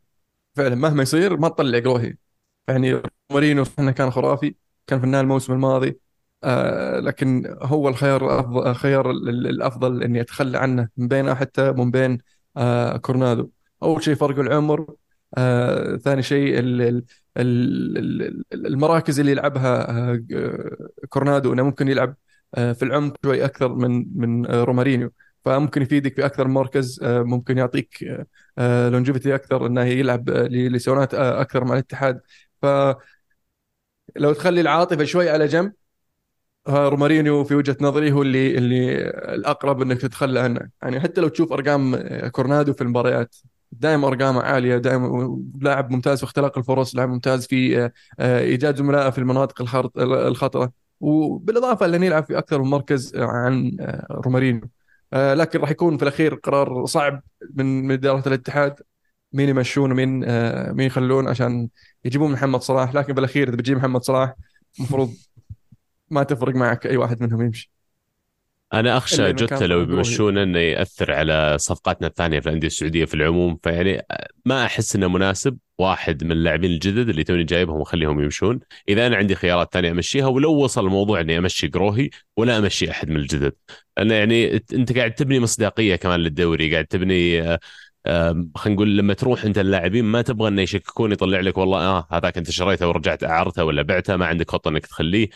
فعلا 0.56 0.76
مهما 0.76 1.04
يصير 1.04 1.38
ما 1.38 1.50
تطلع 1.50 1.80
جروهي 1.80 2.18
يعني 2.68 3.02
مارينو 3.32 3.64
إحنا 3.64 3.92
كان 3.92 4.12
خرافي 4.12 4.56
كان 4.88 5.02
فنان 5.02 5.22
الموسم 5.22 5.54
الماضي. 5.54 6.00
آه 6.44 7.00
لكن 7.00 7.56
هو 7.62 7.90
الخيار 7.90 8.40
الخيار 8.72 9.12
ال- 9.12 9.30
ال- 9.30 9.48
الأفضل 9.48 10.04
إني 10.04 10.22
أتخلى 10.22 10.58
عنه 10.58 10.90
من 10.98 11.08
بينه 11.08 11.34
حتى 11.34 11.72
من 11.72 11.92
بين 11.92 12.18
آه 12.58 12.98
كورنادو. 12.98 13.50
أول 13.84 14.04
شيء 14.04 14.16
فرق 14.16 14.40
العمر 14.40 14.96
آه 15.38 15.96
ثاني 15.98 16.24
شيء 16.24 16.60
ال- 16.60 16.82
ال- 16.82 17.04
ال- 17.38 18.44
ال- 18.54 18.66
المراكز 18.68 19.20
اللي 19.20 19.32
يلعبها 19.32 19.88
كورنادو 21.10 21.54
إنه 21.54 21.64
ممكن 21.64 21.88
يلعب 21.88 22.16
في 22.56 22.80
العمق 22.84 23.16
شوي 23.26 23.46
أكثر 23.46 23.74
من 23.76 24.06
من 24.20 24.46
رومارينيو. 24.46 25.12
فممكن 25.46 25.82
يفيدك 25.82 26.16
في 26.16 26.26
أكثر 26.26 26.48
من 26.48 26.54
مركز 26.54 27.00
ممكن 27.04 27.58
يعطيك 27.58 28.06
longevity 28.92 29.36
أكثر 29.36 29.66
إنه 29.68 29.84
يلعب 29.84 30.30
آه، 30.30 31.42
أكثر 31.42 31.64
مع 31.64 31.74
الاتحاد. 31.74 32.22
فلو 32.62 32.94
تخلي 34.34 34.62
العاطفة 34.62 35.04
شوي 35.04 35.30
على 35.30 35.46
جنب 35.48 35.74
رومارينيو 36.70 37.44
في 37.44 37.56
وجهة 37.56 37.78
نظري 37.82 38.12
هو 38.12 38.22
اللي 38.22 38.58
اللي 38.58 39.10
الأقرب 39.10 39.82
إنك 39.82 40.02
تتخلى 40.02 40.40
عنه. 40.40 40.70
يعني 40.82 41.00
حتى 41.00 41.22
لو 41.22 41.28
تشوف 41.28 41.54
أرقام 41.54 41.96
آه، 41.96 42.28
كورنادو 42.28 42.74
في 42.74 42.82
المباريات 42.82 43.36
دائما 43.72 44.08
أرقامه 44.08 44.42
عالية 44.42 44.78
دائما 44.78 45.40
لاعب 45.62 45.92
ممتاز 45.92 46.18
في 46.18 46.24
اختلاق 46.24 46.58
الفرص 46.58 46.96
لاعب 46.96 47.10
ممتاز 47.10 47.48
في 47.48 47.80
آه، 47.80 47.92
آه، 48.20 48.40
إيجاد 48.40 48.76
زملائه 48.76 49.10
في 49.10 49.18
المناطق 49.18 49.62
الخطرة. 49.98 50.72
وبالإضافة 51.00 51.88
لأنه 51.88 52.06
يلعب 52.06 52.24
في 52.26 52.38
أكثر 52.38 52.62
من 52.62 52.70
مركز 52.70 53.16
عن 53.16 53.78
رومارينيو. 54.12 54.70
لكن 55.14 55.60
راح 55.60 55.72
يكون 55.72 55.98
في 55.98 56.04
الأخير 56.04 56.36
قرار 56.36 56.86
صعب 56.86 57.24
من 57.54 57.84
من 57.88 57.92
اداره 57.92 58.28
الاتحاد. 58.28 58.76
مين 59.34 59.50
يمشون 59.50 59.92
ومين 59.92 60.20
مين 60.74 60.88
يخلون 60.88 61.28
عشان 61.28 61.70
يجيبون 62.06 62.32
محمد 62.32 62.62
صلاح؟ 62.62 62.96
لكن 62.96 63.14
بالأخير 63.14 63.48
إذا 63.50 63.56
بتجيب 63.56 63.78
محمد 63.78 64.04
صلاح 64.04 64.36
المفروض 64.80 65.10
ما 66.12 66.24
تفرق 66.24 66.56
معك 66.56 66.88
أي 66.88 66.98
واحد 66.98 67.24
منهم 67.24 67.42
يمشي. 67.42 67.72
أنا 68.74 68.98
أخشى 68.98 69.34
جوتا 69.34 69.66
لو. 69.66 69.86
بيمشونه 69.86 70.44
إنه 70.44 70.60
يأثر 70.60 71.12
على 71.12 71.58
صفقاتنا 71.60 72.08
الثانية 72.08 72.40
في 72.40 72.48
الأندية 72.48 72.68
السعودية 72.68 73.06
في 73.06 73.14
العموم 73.14 73.60
فيعني 73.64 74.06
ما 74.46 74.66
أحس 74.66 74.96
إنه 74.96 75.08
مناسب 75.08 75.58
واحد 75.78 76.24
من 76.24 76.32
اللاعبين 76.32 76.72
الجدد 76.72 77.10
اللي 77.10 77.24
توني 77.24 77.44
جايبهم 77.44 77.80
وأخليهم 77.80 78.24
يمشون. 78.24 78.60
إذا 78.90 79.08
أنا 79.08 79.18
عندي 79.18 79.36
خيارات 79.36 79.74
ثانية 79.74 79.92
أمشيها 79.92 80.28
ولو 80.28 80.54
وصل 80.54 80.86
الموضوع 80.86 81.22
إني 81.22 81.38
أمشي 81.38 81.68
قروهي 81.68 82.10
ولا 82.38 82.58
أمشي 82.58 82.92
أحد 82.92 83.10
من 83.10 83.16
الجدد. 83.16 83.54
لأن 83.98 84.12
يعني 84.12 84.64
انت 84.74 84.98
قاعد 84.98 85.14
تبني 85.14 85.40
مصداقية 85.40 85.96
كمان 85.96 86.20
للدوري 86.20 86.72
قاعد 86.74 86.86
تبني 86.86 87.42
آه، 88.06 88.46
خلينا 88.56 88.76
نقول 88.76 88.98
لما 88.98 89.14
تروح 89.14 89.46
أنت 89.46 89.58
اللاعبين 89.58 90.06
ما 90.06 90.22
تبغى 90.22 90.48
إنه 90.48 90.62
يشككون 90.62 91.12
يطلع 91.12 91.40
لك 91.40 91.58
والله 91.58 91.80
آه 91.80 92.08
هذاك 92.12 92.38
أنت 92.38 92.52
شريته 92.52 92.88
ورجعت 92.88 93.24
أعرته 93.24 93.64
ولا 93.64 93.82
بعته 93.82 94.16
ما 94.16 94.26
عندك 94.26 94.52
خطة 94.52 94.70
إنك 94.70 94.86
تخليه. 94.86 95.30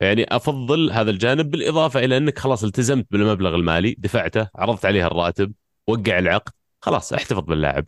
يعني 0.00 0.36
أفضل 0.36 0.90
هذا 0.92 1.10
الجانب 1.10 1.50
بالإضافة 1.50 2.00
إلى 2.00 2.16
أنك 2.16 2.38
خلاص 2.38 2.64
التزمت 2.64 3.06
بالمبلغ 3.10 3.54
المالي 3.54 3.94
دفعته 3.98 4.48
عرضت 4.54 4.86
عليه 4.86 5.06
الراتب 5.06 5.52
وقع 5.86 6.18
العقد 6.18 6.52
خلاص 6.80 7.12
احتفظ 7.12 7.40
باللاعب. 7.40 7.86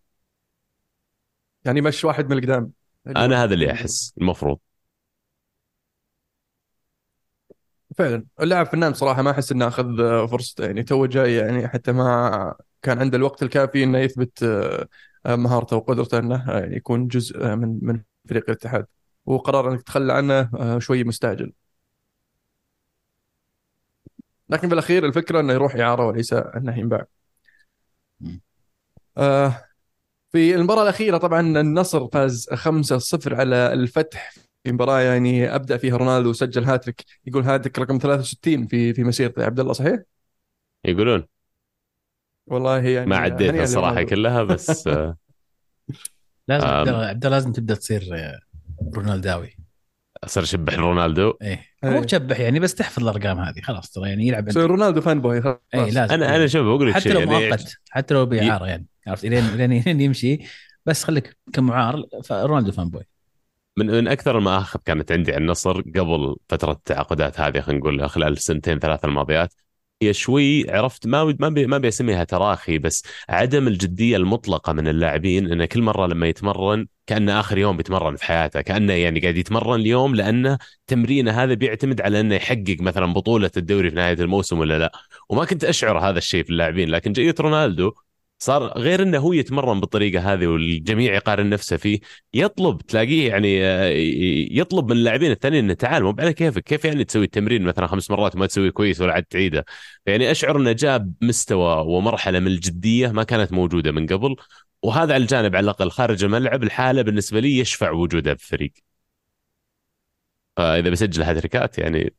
يعني 1.65 1.81
مش 1.81 2.05
واحد 2.05 2.31
من 2.31 2.39
القدام. 2.39 2.73
أنا 3.07 3.45
هذا 3.45 3.55
اللي 3.55 3.73
أحس 3.73 4.15
المفروض. 4.19 4.59
فعلا. 7.99 8.25
اللاعب 8.41 8.67
فنان 8.67 8.95
صراحة 8.95 9.23
ما 9.23 9.31
أحس 9.31 9.53
إنه 9.53 9.69
أخذ 9.69 9.97
فرصته. 10.29 10.65
يعني 10.65 10.83
تو 10.83 11.07
جاي 11.07 11.35
يعني 11.35 11.69
حتى 11.69 11.93
ما 11.93 12.55
كان 12.83 12.99
عنده 12.99 13.17
الوقت 13.17 13.43
الكافي 13.43 13.85
إنه 13.85 13.99
يثبت 13.99 14.43
آه، 15.27 15.37
مهارته 15.37 15.77
وقدرته 15.77 16.19
إنه 16.19 16.51
آه، 16.51 16.67
يكون 16.67 17.09
جزء 17.09 17.45
آه، 17.45 17.55
من 17.55 17.79
من 17.83 18.03
فريق 18.29 18.45
الاتحاد. 18.49 18.87
وقرار 19.27 19.73
إنك 19.73 19.83
تتخلى 19.83 20.13
عنه 20.13 20.51
شوي 20.79 21.05
مستعجل. 21.05 21.53
لكن 24.53 24.69
بالأخير 24.69 25.07
الفكرة 25.07 25.41
إنه 25.41 25.53
يروح 25.53 25.77
إعارة 25.77 26.07
وليس 26.07 26.33
إنه 26.33 26.79
ينباع. 26.79 27.07
آه 29.19 29.65
في 30.33 30.55
المباراة 30.55 30.83
الأخيرة 30.83 31.17
طبعا 31.19 31.41
النصر 31.41 32.09
فاز 32.09 32.49
5-0 32.51 33.35
على 33.35 33.73
الفتح 33.73 34.33
في 34.65 34.73
مباراة 34.73 35.01
يعني 35.01 35.55
ابدع 35.55 35.77
فيها 35.77 35.97
رونالدو 35.97 36.31
وسجل 36.31 36.65
هاتريك 36.65 37.05
يقول 37.27 37.43
هاتريك 37.43 37.79
رقم 37.79 37.99
63 37.99 38.67
في 38.67 38.95
في 38.95 39.05
مسيرته 39.05 39.41
يا 39.41 39.47
عبد 39.47 39.61
الله 39.61 39.73
صحيح؟ 39.73 39.99
يقولون 40.85 41.27
والله 42.47 42.79
يعني 42.79 43.07
ما 43.07 43.17
عديتها 43.17 43.63
الصراحه. 43.63 44.03
كلها 44.03 44.43
بس 44.43 44.87
آه، 44.87 45.17
لازم 46.49 46.67
آم. 46.67 46.73
عبد 46.75 46.89
الله 46.89 47.07
عبد 47.07 47.25
الله 47.25 47.37
لازم 47.37 47.53
تبدأ 47.53 47.75
تصير 47.75 48.09
آه، 48.15 48.39
رونالداوي 48.97 49.57
صار 50.27 50.45
شبح 50.45 50.79
رونالدو. 50.79 51.35
إيه. 51.43 51.67
إيه. 51.85 51.91
مو 51.91 52.05
تشبح 52.05 52.41
يعني 52.41 52.61
بس 52.61 52.75
تحفظ 52.75 53.03
الأرقام 53.03 53.39
هذه 53.39 53.61
خلاص 53.61 53.91
ترى 53.91 54.09
يعني 54.09 54.29
يلعب 54.29 54.49
يصير 54.49 54.67
رونالدو 54.67 55.01
فان 55.01 55.21
بوي 55.21 55.43
خلاص. 55.43 55.59
اي 55.75 55.91
لازم. 55.91 56.15
أنا 56.15 56.37
أنا 56.37 56.47
شوف 56.47 56.63
بقول 56.63 56.89
لك 56.89 56.95
حتى 56.95 57.13
لو 57.13 57.21
يعني 57.21 57.49
مؤقت 57.49 57.75
حتى 57.91 58.15
لو 58.15 58.27
باعاره 58.27 58.67
يعني 58.67 58.87
عرفت؟ 59.07 59.27
لين 59.27 59.57
لين 59.57 59.83
لين 59.83 60.01
يمشي. 60.01 60.39
بس 60.87 61.05
خليك 61.05 61.37
كمعار 61.53 62.05
رونالدو 62.31 62.73
فان 62.73 62.91
بوي. 62.91 63.05
من 63.79 63.87
من 63.87 64.09
أكثر 64.09 64.39
المآخذ 64.39 64.81
كانت 64.85 65.13
عندي 65.13 65.35
عن 65.35 65.43
النصر 65.43 65.81
قبل 65.81 66.37
فترة 66.49 66.73
التعاقدات 66.73 67.41
هذه 67.41 67.61
خلينا 67.61 67.81
نقول 67.81 68.11
خلال 68.11 68.33
السنتين 68.33 68.79
ثلاث 68.79 69.05
الماضيات 69.05 69.55
هي 70.03 70.15
شوي 70.15 70.71
عرفت؟ 70.71 71.07
ما 71.07 71.37
ما 71.41 71.49
بي 71.49 71.67
ما 71.67 71.79
بيسميها 71.79 72.25
تراخي 72.25 72.79
بس 72.79 73.03
عدم 73.29 73.69
الجدية 73.69 74.17
المطلقة 74.17 74.73
من 74.73 74.89
اللاعبين 74.89 75.53
انه 75.53 75.65
كل 75.65 75.83
مرة 75.83 76.07
لما 76.07 76.27
يتمرن 76.27 76.87
كأنه 77.07 77.41
آخر 77.41 77.59
يوم 77.59 77.77
بيتمرن 77.77 78.17
في 78.17 78.25
حياته 78.25 78.61
كأنه 78.61 78.93
يعني 78.93 79.21
قاعد 79.21 79.37
يتمرن 79.37 79.81
اليوم 79.81 80.15
لأنه 80.15 80.59
تمرينه 80.87 81.43
هذا 81.43 81.55
بيعتمد 81.55 82.01
على 82.01 82.21
إنه 82.21 82.35
يحقق 82.35 82.77
مثلا 82.81 83.13
بطولة 83.13 83.51
الدوري 83.57 83.91
في 83.91 83.97
نهاية 83.97 84.15
الموسم 84.21 84.59
ولا 84.59 84.79
لا. 84.79 84.93
وما 85.29 85.45
كنت 85.45 85.65
أشعر 85.65 85.99
هذا 85.99 86.19
الشيء 86.19 86.45
في 86.45 86.51
اللاعبين 86.51 86.89
لكن 86.89 87.13
جيت 87.13 87.41
رونالدو 87.41 87.93
صار 88.43 88.79
غير 88.79 89.03
إنه 89.03 89.19
هو 89.19 89.33
يتمرن 89.33 89.81
بالطريقة 89.81 90.33
هذه 90.33 90.47
والجميع 90.47 91.15
يقارن 91.15 91.51
نفسه 91.51 91.77
فيه 91.77 92.01
يطلب 92.35 92.83
تلاقيه 92.83 93.29
يعني 93.29 93.65
آه، 93.65 93.89
يطلب 94.51 94.87
من 94.87 94.97
اللاعبين 94.97 95.31
الثانيين 95.31 95.65
إنه 95.65 95.75
تعال 95.75 96.03
مو 96.03 96.15
على 96.19 96.33
كيفك 96.33 96.63
كيف 96.63 96.85
يعني 96.85 97.05
تسوي 97.05 97.25
التمرين 97.25 97.63
مثلا 97.63 97.87
خمس 97.87 98.11
مرات 98.11 98.37
وما 98.37 98.47
تسويه 98.47 98.71
كويس 98.71 99.01
ولا 99.01 99.13
عاد 99.13 99.25
تعيده؟ 99.25 99.65
يعني 100.07 100.31
أشعر 100.31 100.57
إنه 100.57 100.73
جاب 100.73 101.13
مستوى 101.21 101.85
ومرحلة 101.87 102.39
من 102.41 102.47
الجدية 102.47 103.09
ما 103.09 103.23
كانت 103.23 103.53
موجودة 103.53 103.93
من 103.93 104.07
قبل 104.07 104.37
وهذا 104.83 105.15
على 105.15 105.23
الجانب 105.23 105.57
على 105.57 105.65
الأقل 105.65 105.91
خارج 105.91 106.25
الملعب 106.25 106.63
الحالة 106.63 107.03
بالنسبة 107.03 107.41
لي 107.41 107.59
يشفع 107.59 107.91
وجوده 107.91 108.35
في 108.35 108.43
الفريق 108.43 108.73
فإذا 110.57 110.91
بيسجل 110.91 111.23
هاتريكات 111.23 111.79
يعني 111.79 112.15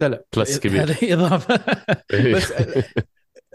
لا 0.00 0.08
لا 0.08 0.24
plus 0.36 0.58
كبير. 0.58 0.82
هذه 0.82 1.14
إضافة. 1.14 1.60
بس 2.34 2.52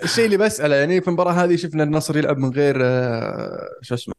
الشيء 0.03 0.25
اللي 0.25 0.38
بسأله 0.38 0.75
يعني 0.75 1.01
في 1.01 1.07
المباراة 1.07 1.31
هذه 1.31 1.55
شفنا 1.55 1.83
النصر 1.83 2.17
يلعب 2.17 2.38
من 2.38 2.50
غير 2.50 2.77
آه، 2.81 3.69
شو 3.81 3.95
اسمه 3.95 4.13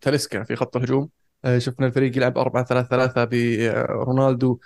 تاليسكا 0.00 0.42
في 0.44 0.56
خط 0.56 0.76
الهجوم. 0.76 1.10
آه، 1.44 1.58
شفنا 1.58 1.86
الفريق 1.86 2.16
يلعب 2.16 2.38
4 2.38 2.64
3 2.64 2.88
3 2.88 3.24
برونالدو 3.24 4.58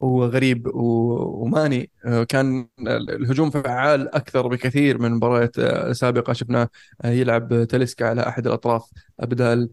وغريب 0.00 0.68
وماني. 0.74 1.90
آه، 2.06 2.24
كان 2.24 2.68
الهجوم 2.88 3.50
فعال 3.50 4.14
أكثر 4.14 4.48
بكثير 4.48 4.98
من 4.98 5.12
مباريات 5.12 5.58
آه، 5.58 5.92
سابقة. 5.92 6.32
شفنا 6.32 6.68
يلعب 7.04 7.64
تاليسكا 7.64 8.06
على 8.06 8.28
أحد 8.28 8.46
الأطراف 8.46 8.90
بدال 9.22 9.70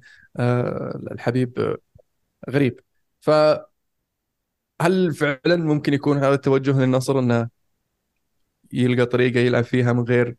الحبيب 1.11 1.77
غريب. 2.49 2.79
ف 3.21 3.29
هل 4.81 5.13
فعلا 5.13 5.55
ممكن 5.55 5.93
يكون 5.93 6.17
هذا 6.17 6.33
التوجه 6.33 6.79
للنصر 6.79 7.19
إنه 7.19 7.49
يلقى 8.73 9.05
طريقة 9.05 9.39
يلعب 9.39 9.63
فيها 9.63 9.93
من 9.93 10.03
غير 10.03 10.35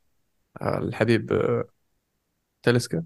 آه، 0.63 0.79
الحبيب 0.79 1.33
آه، 1.33 1.65
تلسكا 2.63 3.05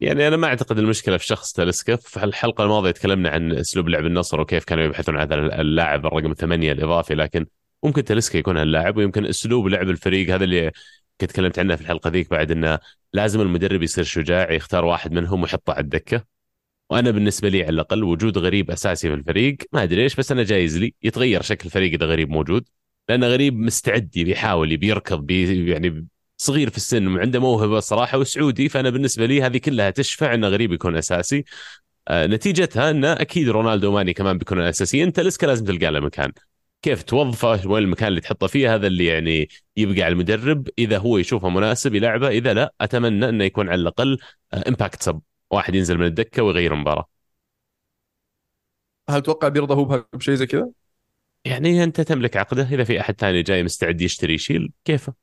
يعني 0.00 0.28
أنا 0.28 0.36
ما 0.36 0.46
أعتقد 0.46 0.78
المشكلة 0.78 1.16
في 1.16 1.26
شخص 1.26 1.52
تلسكا 1.52 1.96
في 1.96 2.24
الحلقة 2.24 2.64
الماضية 2.64 2.90
تكلمنا 2.90 3.30
عن 3.30 3.52
أسلوب 3.52 3.88
لعب 3.88 4.06
النصر 4.06 4.40
وكيف 4.40 4.64
كانوا 4.64 4.84
يبحثون 4.84 5.16
عن 5.16 5.32
اللاعب 5.32 6.06
الرقم 6.06 6.32
ثمانية 6.32 6.72
الإضافي 6.72 7.14
لكن 7.14 7.46
ممكن 7.82 8.04
تلسكا 8.04 8.38
يكون 8.38 8.56
هاللاعب 8.56 8.96
ويمكن 8.96 9.26
أسلوب 9.26 9.68
لعب 9.68 9.88
الفريق. 9.90 10.34
هذا 10.34 10.44
اللي 10.44 10.72
كنت 11.20 11.30
تكلمت 11.30 11.58
عنه 11.58 11.76
في 11.76 11.82
الحلقة 11.82 12.10
ذيك 12.10 12.30
بعد 12.30 12.50
إنه 12.50 12.78
لازم 13.12 13.40
المدرب 13.40 13.82
يصير 13.82 14.04
شجاع 14.04 14.52
يختار 14.52 14.84
واحد 14.84 15.12
منهم 15.12 15.42
ويحطه 15.42 15.72
على 15.72 15.80
الدكة. 15.80 16.24
وأنا 16.90 17.10
بالنسبة 17.10 17.48
لي 17.48 17.62
على 17.62 17.70
الأقل 17.70 18.04
وجود 18.04 18.38
غريب 18.38 18.70
أساسي 18.70 19.08
في 19.08 19.14
الفريق 19.14 19.56
ما 19.72 19.82
أدري 19.82 20.02
ليش 20.02 20.16
بس 20.16 20.32
أنا 20.32 20.42
جايز 20.44 20.78
لي 20.78 20.94
يتغير 21.02 21.42
شكل 21.42 21.66
الفريق 21.66 21.92
إذا 21.92 22.06
غريب 22.06 22.30
موجود. 22.30 22.68
لأن 23.08 23.24
غريب 23.24 23.58
مستعد 23.58 24.10
بيحاول 24.14 24.76
بيركض 24.76 25.26
بي 25.26 25.70
يعني 25.70 26.06
صغير 26.36 26.70
في 26.70 26.76
السن 26.76 27.06
وعنده 27.16 27.40
موهبة 27.40 27.80
صراحة 27.80 28.18
وسعودي 28.18 28.68
فأنا 28.68 28.90
بالنسبة 28.90 29.26
لي 29.26 29.42
هذه 29.42 29.58
كلها 29.58 29.90
تشفع 29.90 30.34
إنه 30.34 30.48
غريب 30.48 30.72
يكون 30.72 30.96
أساسي. 30.96 31.44
آه 32.08 32.26
نتيجتها 32.26 32.90
انه 32.90 33.12
أكيد 33.12 33.48
رونالدو 33.48 33.92
ماني 33.92 34.14
كمان 34.14 34.38
بيكونون 34.38 34.64
أساسيين. 34.64 35.12
تلسكا 35.12 35.46
لازم 35.46 35.64
تلقى 35.64 35.90
له 35.90 36.00
مكان. 36.00 36.32
كيف 36.82 37.02
توظفه؟ 37.02 37.68
وين 37.68 37.84
المكان 37.84 38.08
اللي 38.08 38.20
تحطه 38.20 38.46
فيه؟ 38.46 38.74
هذا 38.74 38.86
اللي 38.86 39.06
يعني 39.06 39.48
يبقى 39.76 40.02
على 40.02 40.12
المدرب. 40.12 40.68
إذا 40.78 40.98
هو 40.98 41.18
يشوفه 41.18 41.48
مناسب 41.48 41.94
يلعبه. 41.94 42.28
إذا 42.28 42.54
لا 42.54 42.74
أتمنى 42.80 43.28
إنه 43.28 43.44
يكون 43.44 43.68
على 43.68 43.80
الأقل 43.80 44.18
impact 44.68 45.02
sub 45.02 45.20
واحد 45.50 45.74
ينزل 45.74 45.98
من 45.98 46.06
الدكة 46.06 46.42
ويغير 46.42 46.74
المباراه 46.74 47.08
هل 49.10 49.22
تتوقع 49.22 49.48
بيرضى 49.48 49.74
هو 49.74 50.04
بشيء 50.12 50.34
زي 50.34 50.46
كذا؟ 50.46 50.70
يعني 51.44 51.84
أنت 51.84 52.00
تملك 52.00 52.36
عقده 52.36 52.62
إذا 52.62 52.84
في 52.84 53.00
أحد 53.00 53.14
ثاني 53.20 53.42
جاي 53.42 53.62
مستعد 53.62 54.00
يشتري 54.00 54.34
يشيل 54.34 54.72
كيفه؟ 54.84 55.14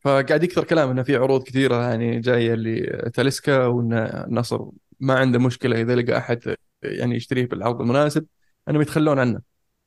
فقاعد 0.00 0.42
يكثر 0.42 0.64
كلام 0.64 0.90
إنه 0.90 1.02
في 1.02 1.16
عروض 1.16 1.42
كثيرة 1.42 1.82
يعني 1.88 2.20
جاية 2.20 2.54
لتاليسكا 2.54 3.66
وإن 3.66 3.92
النصر 3.92 4.66
ما 5.00 5.14
عنده 5.14 5.38
مشكلة 5.38 5.80
إذا 5.80 5.94
لقى 5.96 6.18
أحد 6.18 6.54
يعني 6.82 7.16
يشتريه 7.16 7.46
بالعرض 7.46 7.80
المناسب 7.80 8.26
إنهم 8.68 8.82
يتخلون 8.82 9.18
عنه. 9.18 9.40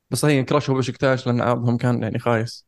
بس 0.10 0.17
صحيح 0.17 0.38
انكرشوا 0.38 0.77
بشكتاش 0.77 1.27
لأن 1.27 1.41
عرضهم 1.41 1.77
كان 1.77 2.03
يعني 2.03 2.20
خايس. 2.20 2.65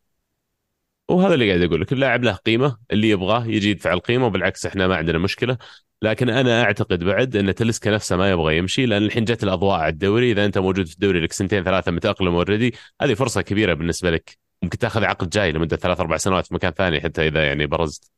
وهذا 1.09 1.33
اللي 1.33 1.49
قاعد 1.49 1.61
أقول 1.61 1.81
لك 1.81 1.93
اللاعب 1.93 2.23
له 2.23 2.33
قيمة 2.33 2.77
اللي 2.91 3.09
يبغاه 3.09 3.45
يجي 3.45 3.69
يدفع 3.69 3.93
القيمة 3.93 4.25
وبالعكس 4.25 4.65
إحنا 4.65 4.87
ما 4.87 4.95
عندنا 4.95 5.17
مشكلة. 5.17 5.57
لكن 6.01 6.29
أنا 6.29 6.63
أعتقد 6.63 7.03
بعد 7.03 7.35
أن 7.35 7.55
تلسكا 7.55 7.91
نفسه 7.91 8.15
ما 8.17 8.29
يبغى 8.29 8.57
يمشي 8.57 8.85
لأن 8.85 9.03
الحين 9.03 9.25
جت 9.25 9.43
الأضواء 9.43 9.79
على 9.79 9.89
الدوري. 9.89 10.31
إذا 10.31 10.45
أنت 10.45 10.57
موجود 10.57 10.87
في 10.87 10.93
الدوري 10.93 11.19
لك 11.19 11.33
سنتين 11.33 11.63
ثلاثة 11.63 11.91
متأقلم 11.91 12.35
اوريدي 12.35 12.75
هذه 13.01 13.13
فرصة 13.13 13.41
كبيرة 13.41 13.73
بالنسبة 13.73 14.11
لك. 14.11 14.37
ممكن 14.63 14.77
تأخذ 14.77 15.03
عقد 15.03 15.29
جاي 15.29 15.51
لمدة 15.51 15.77
ثلاث 15.77 15.99
أربع 15.99 16.17
سنوات 16.17 16.45
في 16.45 16.53
مكان 16.53 16.71
ثاني 16.71 17.01
حتى 17.01 17.27
إذا 17.27 17.45
يعني 17.45 17.65
برزت. 17.65 18.11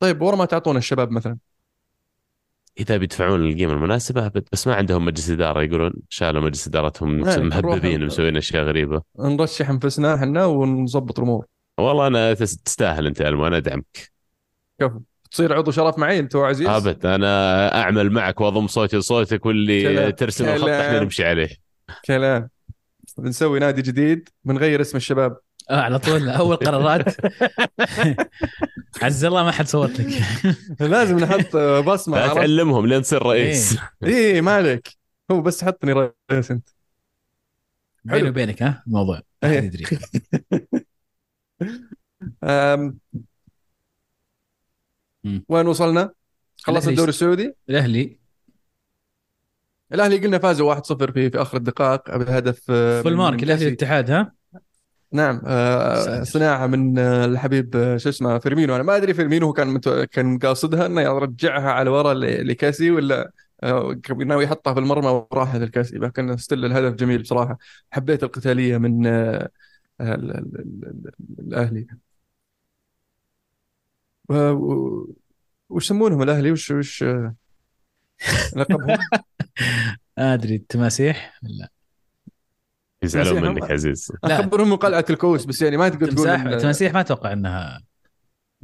طيب 0.00 0.22
ورا 0.22 0.36
ما 0.36 0.44
تعطون 0.44 0.76
الشباب 0.76 1.10
مثلا؟ 1.10 1.36
إذا 2.80 2.96
بيدفعون 2.96 3.48
القيمة 3.48 3.72
المناسبة 3.72 4.32
بس 4.52 4.66
ما 4.66 4.74
عندهم 4.74 5.04
مجلس 5.04 5.30
إدارة 5.30 5.62
يقولون 5.62 5.92
شالوا 6.08 6.42
مجلس 6.42 6.68
إدارتهم 6.68 7.24
يعني 7.24 7.42
مهببين 7.44 8.06
مسوين 8.06 8.36
أشياء 8.36 8.64
غريبة. 8.64 9.02
نرشح 9.18 9.70
أنفسنا 9.70 10.14
إحنا 10.14 10.46
ونظبط 10.46 11.18
الأمور. 11.18 11.46
والله 11.78 12.06
أنا 12.06 12.34
تس- 12.34 12.56
تستاهل 12.56 13.06
أنت 13.06 13.20
ألمو 13.20 13.46
أنا 13.46 13.56
أدعمك. 13.56 14.12
كفو 14.80 15.00
تصير 15.32 15.52
عضو 15.54 15.70
شرف 15.70 15.98
معي 15.98 16.18
انت 16.18 16.34
وعزيز 16.34 16.68
ابد 16.68 17.06
أنا 17.06 17.74
أعمل 17.82 18.10
معك 18.10 18.40
وأضم 18.40 18.66
صوتي 18.66 18.96
لصوتك 18.96 19.46
واللي 19.46 19.82
كلام. 19.82 20.10
ترسم 20.10 20.44
الخط 20.48 20.68
إحنا. 20.68 21.00
نمشي 21.00 21.24
عليه 21.24 21.48
كلام 22.04 22.48
بنسوي 23.18 23.58
نادي 23.60 23.82
جديد 23.82 24.28
بنغير 24.44 24.80
اسم 24.80 24.96
الشباب 24.96 25.36
آه 25.70 25.80
على 25.80 25.98
طول 25.98 26.28
أول 26.28 26.56
قرارات 26.56 27.16
عز 29.02 29.24
الله 29.24 29.44
ما 29.44 29.50
حد 29.50 29.66
صوت 29.66 30.00
لك 30.00 30.22
لازم 30.80 31.18
نحط 31.18 31.56
بصمة 31.56 32.18
لا؟ 32.18 32.34
تعلمهم 32.34 32.86
لين 32.86 33.02
تصير 33.02 33.22
رئيس 33.22 33.78
إيه. 34.04 34.08
إيه 34.08 34.40
ما 34.40 34.52
عليك 34.52 34.88
هو 35.30 35.40
بس 35.40 35.64
حطني 35.64 35.92
رئيس 35.92 36.50
أنت 36.50 36.68
بيني. 38.04 38.28
وبينك 38.28 38.62
ها 38.62 38.82
الموضوع 38.86 39.20
ما 39.42 39.50
إيه. 39.50 39.58
يدري. 39.58 39.84
مم. 45.24 45.44
وين 45.48 45.66
وصلنا؟ 45.66 46.10
خلص 46.62 46.88
الدوري 46.88 47.08
السعودي 47.08 47.54
الأهلي 47.68 48.18
الأهلي 49.92 50.18
قلنا 50.18 50.38
فازوا 50.38 50.74
1-0 50.74 51.12
في 51.12 51.30
في 51.30 51.42
آخر 51.42 51.56
الدقائق 51.56 52.16
بهدف 52.16 52.62
آه، 52.70 53.02
فول 53.02 53.16
مارك 53.16 53.42
الأهلي. 53.42 53.66
الاتحاد 53.66 54.10
ها 54.10 54.32
نعم 55.12 55.40
آه،. 55.46 56.22
صناعة 56.22 56.66
من 56.66 56.98
آه، 56.98 57.24
الحبيب 57.24 57.96
شو 57.96 58.08
اسمه 58.08 58.38
فيرمينو 58.38 58.74
أنا 58.74 58.82
ما 58.82 58.96
أدري 58.96 59.14
فيرمينو 59.14 59.46
هو 59.46 59.52
كان 59.52 59.68
مت... 59.68 59.88
كان 59.88 60.38
قاصدها 60.38 60.86
إنه 60.86 61.00
يرجعها 61.00 61.70
على 61.70 61.90
ورا 61.90 62.14
لكاسي 62.14 62.90
ولا 62.90 63.32
ناوي 64.26 64.44
يحطها 64.44 64.74
في 64.74 64.80
المرمى 64.80 65.26
وراحت 65.30 65.62
الكاسي 65.62 65.98
لكن 65.98 66.36
still 66.36 66.64
الهدف 66.64 66.94
جميل 66.94 67.22
بصراحة 67.22 67.58
حبيت 67.90 68.22
القتالية 68.22 68.78
من 68.78 69.06
ال- 69.06 69.48
ال- 70.00 70.30
ال- 70.30 70.56
ال- 70.58 71.12
الأهلي 71.38 71.86
وش 74.30 75.84
يسمونهم 75.84 76.22
الأهلي؟ 76.22 76.52
وش 76.52 76.70
وش 76.70 77.02
آه، 77.02 77.34
لقبهم؟ 78.56 78.98
أدري 80.18 80.54
التماسيح 80.54 81.40
ولا؟ 81.42 81.68
يزعلون. 83.02 83.54
منك 83.54 83.70
عزيز. 83.70 84.12
لا. 84.24 84.40
أخبرهم 84.40 84.76
قلعة 84.76 85.04
الكوس 85.10 85.44
بس 85.44 85.62
يعني 85.62 85.76
ما 85.76 85.88
تقدر 85.88 86.12
تقول 86.12 86.28
التماسيح 86.28 86.94
ما 86.94 87.00
أتوقع 87.00 87.32
إنها 87.32 87.82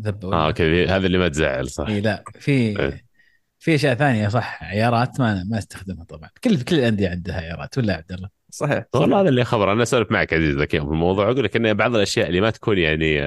ذبة 0.01 0.33
آه 0.33 0.47
okay 0.47 0.87
هذا 0.87 1.07
اللي 1.07 1.19
ما 1.19 1.29
تزعل 1.29 1.71
صح. 1.71 1.87
إي 1.87 2.01
لا 2.01 2.25
في 2.41 2.51
إيه. 2.51 3.05
في 3.59 3.75
أشياء 3.75 3.95
ثانية 3.95 4.29
صح 4.29 4.65
عيارات 4.65 5.21
ما 5.21 5.45
ما 5.45 5.59
أستخدمها 5.59 6.05
طبعا. 6.05 6.31
كل 6.45 6.63
كل 6.63 6.79
الأندية 6.79 7.09
عندها 7.09 7.41
عيارات 7.41 7.79
ولا 7.79 7.95
عبد 7.95 8.13
الله؟ 8.13 8.29
صحيح. 8.51 8.85
والله 8.95 9.21
هذا 9.21 9.29
اللي 9.29 9.45
خبر 9.45 9.73
أنا 9.73 9.83
أسولف 9.83 10.11
معك 10.11 10.35
عزيز 10.35 10.57
ذاك 10.57 10.71
في 10.71 10.77
الموضوع 10.77 11.31
أقول 11.31 11.45
لك 11.45 11.57
إن 11.57 11.75
بعض 11.75 11.95
الأشياء 11.95 12.29
اللي 12.29 12.41
ما 12.41 12.51
تكون 12.51 12.79
يعني 12.79 13.21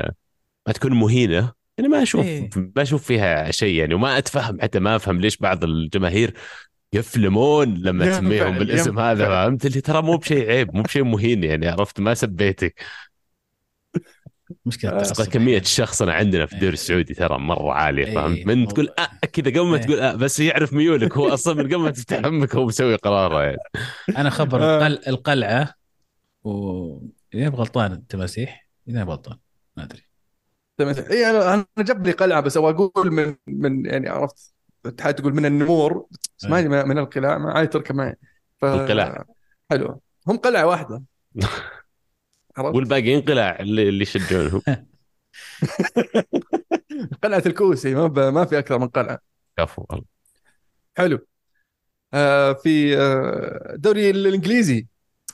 ما 0.67 0.73
تكون 0.73 0.93
مهينة 0.93 1.51
يعني 1.77 1.89
ما 1.89 2.01
أشوف 2.01 2.25
إيه. 2.25 2.49
ما 2.55 2.81
أشوف 2.81 3.03
فيها 3.03 3.51
شيء 3.51 3.75
يعني 3.75 3.93
وما 3.93 4.17
أتفهم 4.17 4.61
حتى 4.61 4.79
ما 4.79 4.95
أفهم 4.95 5.21
ليش 5.21 5.37
بعض 5.37 5.63
الجماهير 5.63 6.33
يفلمون 6.93 7.73
لما 7.73 8.05
تسميهم 8.05 8.57
بالاسم 8.57 8.89
ينفع. 8.89 9.11
هذا 9.11 9.25
فهمت 9.25 9.65
اللي 9.65 9.81
ترى 9.81 10.01
مو 10.01 10.17
بشيء 10.17 10.49
عيب 10.49 10.75
مو 10.75 10.81
بشيء 10.81 11.03
مهين 11.03 11.43
يعني 11.43 11.67
عرفت 11.67 11.99
ما 11.99 12.13
سبيتك 12.13 12.81
مشكلة 14.65 14.91
آه، 14.91 15.01
التعصب. 15.01 15.31
كمية 15.31 15.57
الشخصنه 15.57 16.11
عندنا 16.11 16.45
في 16.45 16.53
الدوري 16.53 16.67
إيه. 16.67 16.73
السعودي 16.73 17.13
ترى 17.13 17.37
مرة 17.37 17.73
عالية 17.73 18.05
إيه. 18.05 18.15
فهمت 18.15 18.47
من 18.47 18.67
تقول 18.67 18.89
آه 18.99 19.25
كذا 19.25 19.49
قبل 19.49 19.65
ما 19.65 19.77
إيه. 19.77 19.81
تقول 19.81 19.99
آه 19.99 20.15
بس 20.15 20.39
يعرف 20.39 20.73
ميولك 20.73 21.17
هو 21.17 21.33
أصلا 21.33 21.53
من 21.53 21.65
قبل 21.65 21.77
ما 21.77 21.91
تفتح 21.91 22.25
أمك 22.25 22.55
هو 22.55 22.65
مسوي 22.65 22.95
قراره 22.95 23.43
يعني 23.43 23.57
أنا 24.17 24.29
خبر 24.29 24.63
آه. 24.63 24.87
القل... 24.87 25.07
القلعة 25.07 25.73
و 26.43 26.51
اذا 27.33 27.49
غلطان 27.49 27.91
التماسيح 27.91 28.67
اذا 28.87 29.03
غلطان 29.03 29.37
ما 29.77 29.83
أدري 29.83 30.10
اي 30.79 31.29
أنا 31.29 31.53
أنا 31.53 31.65
جاب 31.79 32.05
لي 32.07 32.11
قلعة 32.11 32.41
بس 32.41 32.57
أبغى 32.57 32.69
أقول 32.71 33.11
من 33.11 33.35
من 33.47 33.85
يعني 33.85 34.09
عرفت 34.09 34.53
الاتحاد 34.85 35.13
تقول 35.15 35.33
من 35.33 35.45
النمور 35.45 36.05
بس 36.39 36.45
ما 36.45 36.61
ما- 36.61 36.83
من 36.83 36.97
القلاع 36.97 37.37
ما 37.37 37.51
عاد 37.51 37.69
تركب 37.69 37.95
معي. 37.95 38.15
ف... 38.57 38.65
القلاع. 38.65 39.25
حلو. 39.69 40.01
هم 40.27 40.37
قلعة 40.37 40.65
واحدة. 40.65 41.03
عرفت؟ 42.57 42.75
والباقي 42.75 43.15
انقلاع 43.15 43.59
اللي 43.59 43.89
اللي 43.89 44.01
يشجعونهم 44.01 44.61
قلعة 47.23 47.43
الكوسي 47.45 47.95
ما 47.95 48.07
ب... 48.07 48.19
ما 48.19 48.45
في 48.45 48.59
أكثر 48.59 48.79
من 48.79 48.87
قلعة. 48.87 49.19
كفو 49.57 49.85
والله 49.89 50.05
حلو. 50.97 51.19
آه 52.13 52.53
في 52.53 52.97
آه 52.97 53.73
الدوري 53.73 54.09
الإنجليزي. 54.09 54.87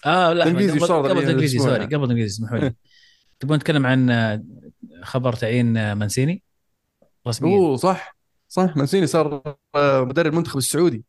آه 0.05 0.33
لا 0.33 0.43
الإنجليزي 0.43 0.71
قبل, 0.71 0.81
وش 0.83 0.87
صار 0.87 1.07
قبل 1.07 1.17
ذا 1.19 1.23
الإنجليزي؟ 1.23 1.59
sorry 1.59 1.85
قبل 1.85 1.95
الإنجليزي 2.03 2.27
اسمحوا 2.35 2.57
لي. 2.57 2.75
تبون 3.39 3.57
نتكلم 3.57 3.85
عن 3.85 4.09
آه، 4.09 4.43
خبر 5.03 5.33
تعيين 5.33 5.93
مانسيني 5.93 6.43
رسميا. 7.27 7.57
أوه 7.57 7.75
صح. 7.75 8.17
صح 8.49 8.77
مانسيني 8.77 9.07
صار 9.07 9.55
آه، 9.75 10.01
مدرب 10.01 10.33
المنتخب 10.33 10.57
السعودي. 10.57 11.03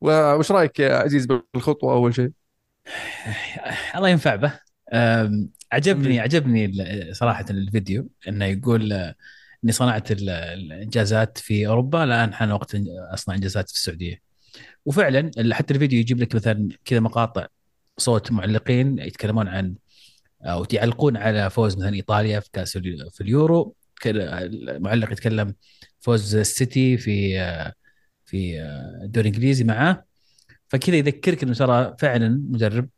وش 0.00 0.52
رأيك 0.52 0.80
يا 0.80 0.96
عزيز 0.96 1.26
بالخطوة 1.54 1.92
أول 1.92 2.14
شيء؟ 2.14 2.30
الله 3.96 4.08
ينفع 4.08 4.34
به. 4.34 4.60
عجبني. 5.72 6.20
عجبني 6.20 6.72
صراحة 7.14 7.44
الفيديو 7.50 8.08
إنه 8.28 8.44
يقول 8.44 8.92
آه، 8.92 9.14
إني 9.64 9.72
صنعت 9.72 10.12
ال- 10.12 10.30
الانجازات 10.30 11.38
في 11.38 11.66
أوروبا 11.66 12.04
الان 12.04 12.34
حان 12.34 12.52
وقت 12.52 12.76
أصنع 13.14 13.34
إنجازات 13.34 13.68
في 13.68 13.74
السعودية. 13.74 14.20
وفعلا 14.86 15.30
حتى 15.52 15.74
الفيديو 15.74 16.00
يجيب 16.00 16.20
لك 16.20 16.34
مثلا 16.34 16.68
كذا 16.84 17.00
مقاطع 17.00 17.46
صوت 17.98 18.32
معلقين 18.32 18.98
يتكلمون 18.98 19.48
عن 19.48 19.74
أو 20.44 20.66
يعلقون 20.72 21.16
على 21.16 21.50
فوز 21.50 21.76
مثلا 21.76 21.94
إيطاليا 21.94 22.40
في 22.40 22.50
كأس 22.52 22.78
في 23.12 23.20
اليورو. 23.20 23.74
المعلق 24.06 25.12
يتكلم 25.12 25.54
فوز 26.00 26.36
السيتي 26.36 26.96
في 26.98 27.38
في 28.24 28.60
الدوري 29.04 29.28
الإنجليزي 29.28 29.64
معاه 29.64 30.04
فكذا 30.68 30.96
يذكرك 30.96 31.42
إنه 31.42 31.54
ترى 31.54 31.96
فعلا 31.98 32.28
مدرب 32.50 32.88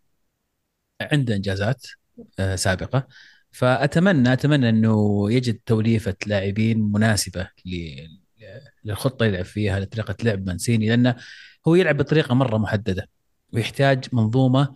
عنده 1.01 1.37
إنجازات 1.37 1.87
آه، 2.39 2.57
سابقة. 2.57 3.09
فأتمنى 3.53 4.33
أتمنى 4.33 4.69
إنه 4.69 5.27
يجد 5.33 5.61
توليفة 5.67 6.17
لاعبين 6.27 6.93
مناسبة 6.93 7.49
للخطة 8.85 9.27
يلعب 9.27 9.45
فيها 9.45 9.81
لطريقة 9.81 10.17
لعب 10.23 10.47
مانسيني 10.47 10.89
لأنه 10.89 11.17
هو 11.69 11.75
يلعب 11.75 11.97
بطريقة 11.97 12.35
مرة 12.35 12.59
محددة 12.59 13.09
ويحتاج 13.53 14.05
منظومة 14.13 14.75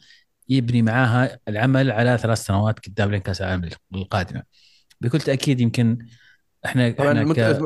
يبني 0.48 0.82
معاها 0.82 1.38
العمل 1.48 1.90
على 1.90 2.18
ثلاث 2.18 2.38
سنوات 2.38 2.86
قدام 2.86 3.10
لين 3.10 3.20
كاس 3.20 3.42
العالم 3.42 3.70
القادمة. 3.94 4.42
بكل 5.00 5.20
تأكيد 5.20 5.60
يمكن 5.60 5.98
إحنا 6.64 6.90
طبعا 6.90 7.08
إحنا 7.08 7.24
مت... 7.24 7.40
ك... 7.40 7.60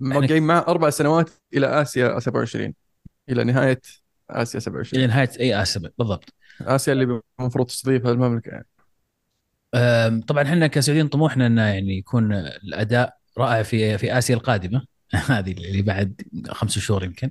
موقعين 0.00 0.42
معه 0.42 0.64
أربع 0.68 0.90
سنوات 0.90 1.30
إلى 1.54 1.82
آسيا 1.82 2.18
27 2.18 2.74
إلى 3.28 3.44
نهاية 3.44 3.80
آسيا 4.30 4.60
27 4.60 5.04
إلى 5.04 5.12
نهاية 5.12 5.30
أي 5.40 5.62
آسيا 5.62 5.90
بالضبط. 5.98 6.34
آسيا 6.60 6.92
اللي 6.92 7.20
المفروض 7.40 7.66
تستضيفها 7.66 8.12
المملكة 8.12 8.50
يعني. 8.50 8.66
طبعا 10.20 10.42
إحنا 10.42 10.66
كسعوديين 10.66 11.08
طموحنا 11.08 11.46
إنه 11.46 11.62
يعني 11.62 11.98
يكون 11.98 12.32
الأداء 12.32 13.16
رائع 13.38 13.62
في 13.62 13.98
في 13.98 14.18
آسيا 14.18 14.34
القادمة. 14.34 14.86
هذه 15.14 15.52
اللي 15.52 15.82
بعد 15.82 16.22
خمس 16.48 16.78
شهور 16.78 17.04
يمكن. 17.04 17.30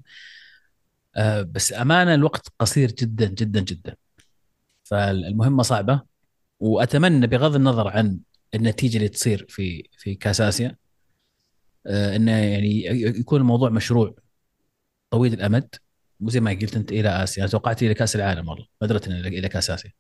أه، 1.16 1.42
بس 1.42 1.74
أمانة 1.74 2.14
الوقت 2.14 2.48
قصير 2.60 2.92
جدا 2.92 3.26
جدا 3.26 3.60
جدا. 3.60 3.96
فالمهمة 4.86 5.64
صعبة 5.64 6.02
وأتمنى 6.60 7.28
بغض 7.28 7.56
النظر 7.56 7.88
عن 7.88 8.20
النتيجة 8.56 8.98
اللي 8.98 9.10
تصير 9.10 9.46
في 9.50 9.90
في 10.00 10.16
كأس 10.16 10.42
آسيا 10.42 10.78
أه، 11.88 12.16
إنه 12.16 12.32
يعني 12.32 12.86
يكون 13.20 13.42
الموضوع 13.42 13.70
مشروع 13.70 14.16
طويل 15.12 15.34
الأمد 15.34 15.76
وزي 16.22 16.40
ما 16.40 16.52
قلت 16.52 16.76
أنت 16.76 16.92
إلى 16.92 17.10
آسيا. 17.10 17.44
أنا 17.44 17.52
توقعت 17.52 17.84
إلى 17.84 17.94
كأس 17.94 18.16
العالم 18.16 18.50
والله 18.50 18.66
ما 18.82 18.88
انه 19.08 19.28
إلى 19.28 19.50
كأس 19.50 19.70
آسيا. 19.70 19.92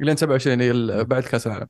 لين 0.00 0.16
27 0.16 0.60
هي 0.60 0.70
ال- 0.70 1.04
بعد 1.04 1.22
كأس 1.22 1.46
العالم. 1.46 1.68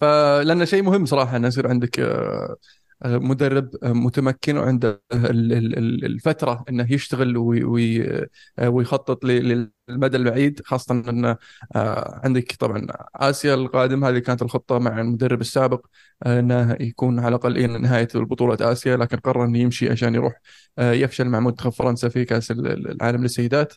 فلانه 0.00 0.64
شيء 0.64 0.82
مهم 0.82 1.06
صراحة 1.06 1.36
انه 1.36 1.48
يصير 1.48 1.68
عندك 1.68 2.00
آه، 2.00 2.04
آه، 2.04 2.56
مدرب 3.04 3.70
آه، 3.82 3.92
متمكن 3.92 4.56
وعنده 4.56 5.02
ال- 5.14 6.04
الفترة 6.04 6.64
إنه 6.68 6.92
يشتغل 6.92 7.36
وي- 7.36 7.64
وي- 7.64 8.26
آه، 8.58 8.68
ويخطط 8.68 9.24
للمدى 9.24 10.16
البعيد 10.16 10.60
خاصة 10.64 10.94
انه 11.08 11.36
آه، 11.76 12.20
عندك 12.24 12.52
طبعا 12.60 12.86
آسيا 13.16 13.54
القادم 13.54 14.04
هذه 14.04 14.18
كانت 14.18 14.42
الخطة 14.42 14.78
مع 14.78 15.00
المدرب 15.00 15.40
السابق 15.40 15.86
آه، 16.22 16.40
إنه 16.40 16.76
يكون 16.80 17.18
على 17.18 17.28
الأقل 17.28 17.56
إلى 17.56 17.78
نهاية 17.78 18.08
بطوله 18.14 18.72
آسيا 18.72 18.96
لكن 18.96 19.16
قرر 19.16 19.44
إنه 19.44 19.58
يمشي 19.58 19.90
عشان 19.90 20.14
يروح 20.14 20.40
آه، 20.78 20.92
يفشل 20.92 21.24
مع 21.28 21.40
منتخب 21.40 21.70
فرنسا 21.70 22.08
في 22.08 22.24
كأس 22.24 22.50
ال- 22.50 22.66
ال- 22.66 22.90
العالم 22.90 23.22
للسيدات. 23.22 23.74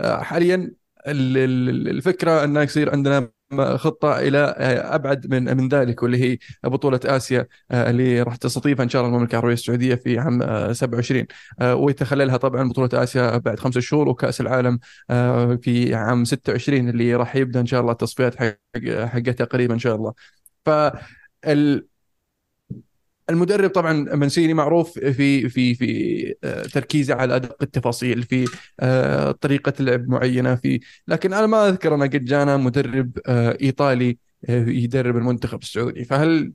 وحاليا 0.00 0.70
الفكرة 1.06 2.44
إنه 2.44 2.62
يصير 2.62 2.90
عندنا 2.92 3.30
خطة 3.76 4.18
إلى 4.18 4.38
أبعد 4.78 5.26
من 5.26 5.56
من 5.56 5.68
ذلك 5.68 6.02
واللي 6.02 6.18
هي 6.32 6.38
بطولة 6.64 7.00
آسيا 7.04 7.46
آه، 7.70 7.90
اللي 7.90 8.22
راح 8.22 8.36
تستضيفها 8.36 8.84
إن 8.84 8.88
شاء 8.88 9.02
الله 9.02 9.14
المملكة 9.14 9.32
العربية 9.32 9.52
السعودية 9.54 9.94
في 9.94 10.18
عام 10.18 10.42
آه، 10.42 10.72
27 10.72 11.26
آه، 11.60 11.74
ويتخللها 11.74 12.36
طبعا 12.36 12.68
بطولة 12.68 12.88
آسيا 13.02 13.36
بعد 13.36 13.58
خمسة 13.60 13.80
شهور 13.80 14.08
وكأس 14.08 14.40
العالم 14.40 14.78
آه، 15.10 15.54
في 15.62 15.94
عام 15.94 16.24
26 16.24 16.88
اللي 16.88 17.14
راح 17.14 17.36
يبدأ 17.36 17.60
إن 17.60 17.66
شاء 17.66 17.80
الله 17.80 17.92
التصفيات 17.92 18.36
حق 18.36 18.58
حقتها 19.06 19.44
قريبا 19.44 19.74
إن 19.74 19.78
شاء 19.78 19.94
الله. 19.96 20.12
ف 20.66 20.70
المدرب 23.30 23.70
طبعا 23.70 23.92
منسيني 23.92 24.54
معروف 24.54 24.98
في 24.98 25.48
في 25.48 25.74
في 25.74 26.34
آه، 26.44 26.62
تركيزه 26.62 27.14
على 27.14 27.36
أدق 27.36 27.56
التفاصيل 27.62 28.22
في 28.22 28.44
آه، 28.80 29.30
طريقة 29.32 29.72
لعب 29.80 30.08
معينة 30.08 30.54
في 30.54 30.80
لكن 31.08 31.32
أنا 31.32 31.46
ما 31.46 31.68
أذكر 31.68 31.94
انه 31.94 32.04
قد 32.06 32.24
جانا 32.24 32.56
مدرب 32.56 33.18
آه، 33.26 33.58
إيطالي 33.62 34.18
يدرب 34.48 35.16
المنتخب 35.16 35.62
السعودي 35.62 36.04
فهل 36.04 36.52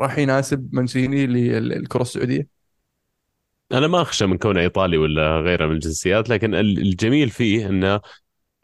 راح 0.00 0.18
يناسب 0.18 0.70
منسيني 0.74 1.26
للكرة 1.26 2.02
السعودية؟ 2.02 2.48
أنا 3.72 3.86
ما 3.86 4.02
أخشى 4.02 4.26
من 4.26 4.38
كونه 4.38 4.60
إيطالي 4.60 4.96
ولا 4.96 5.40
غيره 5.40 5.66
من 5.66 5.72
الجنسيات 5.72 6.28
لكن 6.30 6.54
ال- 6.54 6.78
الجميل 6.78 7.30
فيه 7.30 7.66
إنه 7.68 8.00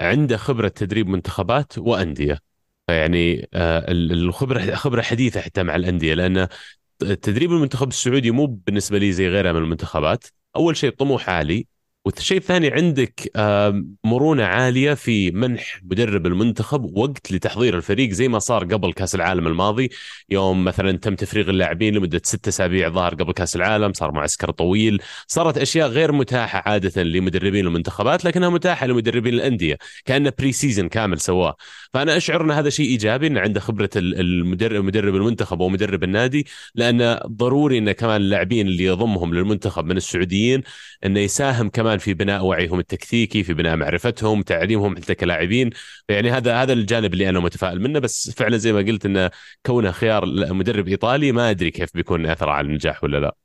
عنده 0.01 0.37
خبرة 0.37 0.69
تدريب 0.69 1.09
منتخبات 1.09 1.79
وأندية 1.79 2.39
فيعني 2.87 3.49
ال- 3.55 4.13
الخبرة 4.13 4.75
خبرة 4.75 5.03
حديثة 5.03 5.41
حتى 5.41 5.63
مع 5.63 5.77
الأندية 5.77 6.15
لأن 6.15 6.49
تدريب 7.01 7.53
المنتخب 7.53 7.89
السعودي 7.89 8.31
مو 8.31 8.47
بالنسبة 8.47 8.99
لي 8.99 9.13
زي 9.13 9.29
غيرها 9.29 9.53
من 9.53 9.59
المنتخبات. 9.59 10.25
أول 10.57 10.77
شيء 10.77 10.91
طموح 10.91 11.31
عالي 11.31 11.67
والشيء 12.17 12.39
الثاني 12.39 12.69
عندك 12.71 13.31
مرونة 14.05 14.45
عالية 14.45 14.95
في 14.95 15.31
منح 15.31 15.81
مدرب 15.85 16.27
المنتخب 16.27 16.97
وقت 16.97 17.33
لتحضير 17.33 17.77
الفريق 17.77 18.11
زي 18.11 18.29
ما 18.29 18.39
صار 18.39 18.65
قبل 18.65 18.93
كأس 18.93 19.15
العالم 19.15 19.47
الماضي. 19.47 19.91
يوم 20.31 20.65
مثلا 20.65 20.93
تم 20.93 21.15
تفريغ 21.15 21.51
اللاعبين 21.51 21.95
لمدة 21.95 22.21
ستة 22.25 22.49
أسابيع 22.49 22.89
ظهر 22.89 23.15
قبل 23.15 23.33
كأس 23.33 23.57
العالم 23.57 23.93
صار 23.93 24.13
معسكر 24.13 24.51
طويل. 24.51 25.03
صارت 25.27 25.59
أشياء 25.59 25.89
غير 25.89 26.13
متاحة 26.13 26.63
عادة 26.67 27.03
لمدربين 27.03 27.67
المنتخبات 27.67 28.25
لكنها 28.25 28.49
متاحة 28.49 28.87
لمدربين 28.87 29.35
الأندية 29.35 29.79
كانه 30.05 30.33
pre-season 30.39 30.89
كامل 30.89 31.21
سواه. 31.21 31.57
فأنا 31.95 32.17
أشعر 32.17 32.43
أن 32.43 32.51
هذا 32.51 32.71
شيء 32.71 32.87
إيجابي 32.89 33.27
إن 33.27 33.39
عنده 33.39 33.61
خبرة 33.61 33.91
ال- 33.97 34.21
المدرب 34.21 34.85
مدرب 34.85 35.15
المنتخب 35.17 35.61
ومدرب 35.61 36.05
النادي 36.05 36.47
لأن 36.75 37.21
ضروري 37.27 37.79
إن 37.79 37.93
كمان 37.93 38.21
اللاعبين 38.21 38.67
اللي 38.67 38.85
يضمهم 38.85 39.35
للمنتخب 39.35 39.85
من 39.85 39.97
السعوديين 39.97 40.63
إنه 41.05 41.21
يساهم 41.21 41.69
كمان 41.69 41.99
في 42.01 42.15
بناء 42.15 42.45
وعيهم 42.45 42.79
التكتيكي 42.81 43.43
في 43.45 43.55
بناء 43.55 43.77
معرفتهم 43.77 44.43
تعليمهم 44.43 44.97
حتى 44.97 45.15
كلاعبين. 45.15 45.71
يعني 46.09 46.31
هذا 46.33 46.63
هذا 46.63 46.73
الجانب 46.73 47.13
اللي 47.15 47.29
أنا 47.29 47.41
متفائل 47.41 47.81
منه 47.83 47.99
بس 47.99 48.31
فعلا 48.31 48.57
زي 48.57 48.73
ما 48.73 48.79
قلت 48.81 49.07
انه 49.07 49.31
كونه 49.67 49.91
خيار 49.93 50.27
مدرب 50.55 50.89
إيطالي 50.89 51.33
ما 51.33 51.51
أدري 51.51 51.71
كيف 51.71 51.95
بيكون 51.95 52.27
أثره 52.27 52.51
على 52.53 52.67
النجاح 52.69 53.05
ولا 53.05 53.19
لا. 53.21 53.37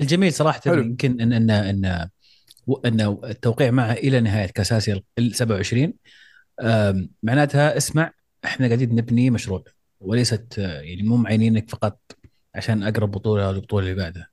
الجميل 0.00 0.32
صراحة. 0.32 0.60
يمكن 0.66 1.20
إن 1.20 1.32
إن 1.32 1.50
إن 1.50 2.08
إن 2.86 3.00
التوقيع 3.24 3.70
معه 3.70 3.92
إلى 3.92 4.20
نهاية 4.20 4.46
كاس 4.46 4.72
اسيا 4.72 5.02
ال 5.18 5.34
27 5.36 5.94
آم، 6.60 7.10
معناتها 7.22 7.76
اسمع 7.76 8.12
إحنا 8.44 8.66
قاعدين 8.66 8.94
نبني 8.94 9.30
مشروع 9.30 9.64
وليست 10.00 10.58
آه، 10.58 10.80
يعني 10.80 11.02
مو 11.02 11.16
معينينك 11.16 11.70
فقط 11.70 12.00
عشان 12.54 12.82
أقرب 12.82 13.10
بطولة 13.10 13.48
والبطوله 13.48 13.84
اللي 13.86 13.96
بعدها. 14.02 14.28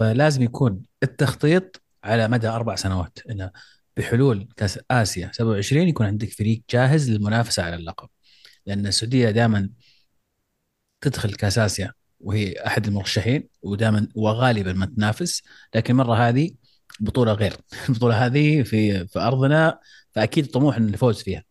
فلازم 0.00 0.42
يكون 0.42 0.82
التخطيط 1.02 1.82
على 2.04 2.28
مدى 2.28 2.48
أربع 2.48 2.74
سنوات. 2.74 3.18
إنه 3.30 3.50
بحلول 3.96 4.48
كأس 4.56 4.80
آسيا 4.90 5.30
27 5.34 5.88
يكون 5.88 6.06
عندك 6.06 6.28
فريق 6.28 6.62
جاهز 6.70 7.10
للمنافسة 7.10 7.62
على 7.62 7.74
اللقب. 7.76 8.08
لأن 8.66 8.86
السعودية 8.86 9.30
دائما 9.30 9.70
تدخل 11.00 11.34
كأس 11.34 11.58
آسيا 11.58 11.92
وهي 12.20 12.54
أحد 12.66 12.86
المرشحين 12.86 13.48
ودائما 13.62 14.08
وغالبا 14.14 14.72
ما 14.72 14.86
تنافس 14.86 15.42
لكن 15.74 15.94
المره 15.94 16.14
هذه 16.28 16.50
بطولة 17.00 17.32
غير. 17.32 17.56
البطولة 17.88 18.26
هذه 18.26 18.62
في 18.62 19.06
في 19.06 19.18
أرضنا 19.18 19.80
فأكيد 20.12 20.46
طموح 20.46 20.76
إن 20.76 20.88
الفوز 20.88 21.22
فيها. 21.22 21.44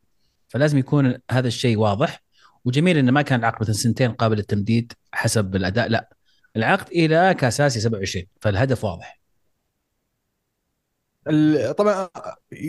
فلازم 0.47 0.77
يكون 0.77 1.17
هذا 1.31 1.47
الشيء 1.47 1.77
واضح. 1.77 2.23
وجميل 2.65 2.97
انه 2.97 3.11
ما 3.11 3.21
كان 3.21 3.51
مثلا 3.61 3.73
سنتين 3.73 4.11
قابل 4.11 4.37
للتمديد 4.37 4.93
حسب 5.13 5.55
الأداء. 5.55 5.89
لا 5.89 6.18
العقد 6.59 6.91
إلى 6.91 7.33
كاس 7.39 7.61
اسيا 7.61 7.81
27 7.81 8.25
فالهدف 8.41 8.83
واضح. 8.83 9.19
طبعا 11.77 12.09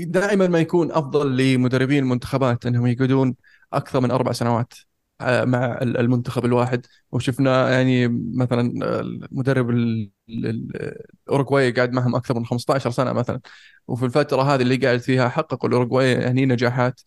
دائما 0.05 0.47
ما 0.47 0.59
يكون 0.59 0.93
أفضل 0.93 1.37
لمدربين 1.37 1.99
المنتخبات 2.03 2.67
إنهم 2.67 2.87
يقعدون 2.87 3.37
أكثر 3.73 4.01
من 4.01 4.11
أربع 4.11 4.33
سنوات 4.33 4.73
آه، 5.21 5.45
مع 5.45 5.79
ال- 5.83 5.97
المنتخب 5.99 6.45
الواحد. 6.45 6.87
وشفنا 7.13 7.71
يعني 7.71 8.09
مثلا 8.35 8.61
المدرب 9.01 9.71
ال- 9.71 10.11
ال- 10.29 11.01
الأوروغواي 11.27 11.71
قاعد 11.73 11.93
معهم 11.93 12.15
أكثر 12.17 12.35
من 12.39 12.47
15 12.47 12.91
سنة 12.91 13.13
مثلا. 13.13 13.41
وفي 13.89 14.05
الفترة 14.05 14.43
هذه 14.43 14.63
اللي 14.63 14.77
قاعد 14.77 14.99
فيها 15.01 15.29
حققوا 15.29 15.69
الأوروغواي 15.69 16.13
يعني 16.13 16.47
نجاحات 16.47 17.01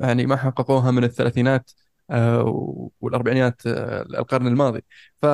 يعني 0.00 0.26
ما 0.26 0.36
حققوها 0.36 0.90
من 0.90 1.04
الثلاثينات. 1.04 1.70
آه، 2.10 2.90
والاربعينات 3.00 3.62
آه، 3.66 4.02
القرن 4.02 4.46
الماضي. 4.46 4.84
ف 5.22 5.26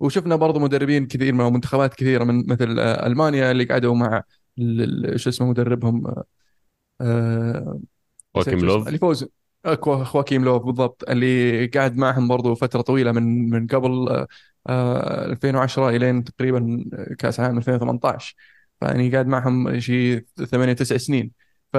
وشفنا 0.00 0.36
برضو 0.36 0.58
مدربين 0.58 1.06
كثير 1.06 1.32
من 1.34 1.52
منتخبات 1.52 1.94
كثيرة 1.94 2.24
من 2.24 2.46
مثل 2.46 2.78
آه، 2.78 3.06
ألمانيا 3.06 3.50
اللي 3.50 3.64
قعدوا 3.64 3.94
مع 3.94 4.22
شو 5.16 5.30
اسمه 5.30 5.50
مدربهم 5.50 6.14
واكيم 8.34 8.54
نسيت 8.54 8.60
شو 8.60 8.66
لوف؟ 8.66 8.86
اللي 8.88 8.98
فوز 8.98 9.28
خواكيم 10.04 10.44
لوف 10.44 10.62
بالضبط 10.62 11.10
اللي 11.10 11.66
قاعد 11.66 11.96
معهم 11.96 12.28
برضو 12.28 12.54
فترة 12.54 12.80
طويلة 12.80 13.12
من 13.12 13.50
من 13.50 13.66
قبل 13.66 14.08
آه، 14.08 14.26
آه، 14.66 15.24
2010 15.26 15.88
إلين 15.88 16.24
تقريبا 16.24 16.84
كأس 17.18 17.40
العالم 17.40 17.58
2018 17.58 18.36
فيعني 18.80 19.10
قاعد 19.12 19.26
معهم 19.26 19.80
شيء 19.80 20.24
8 20.50 20.72
9 20.72 20.98
سنين. 20.98 21.32
ف 21.72 21.76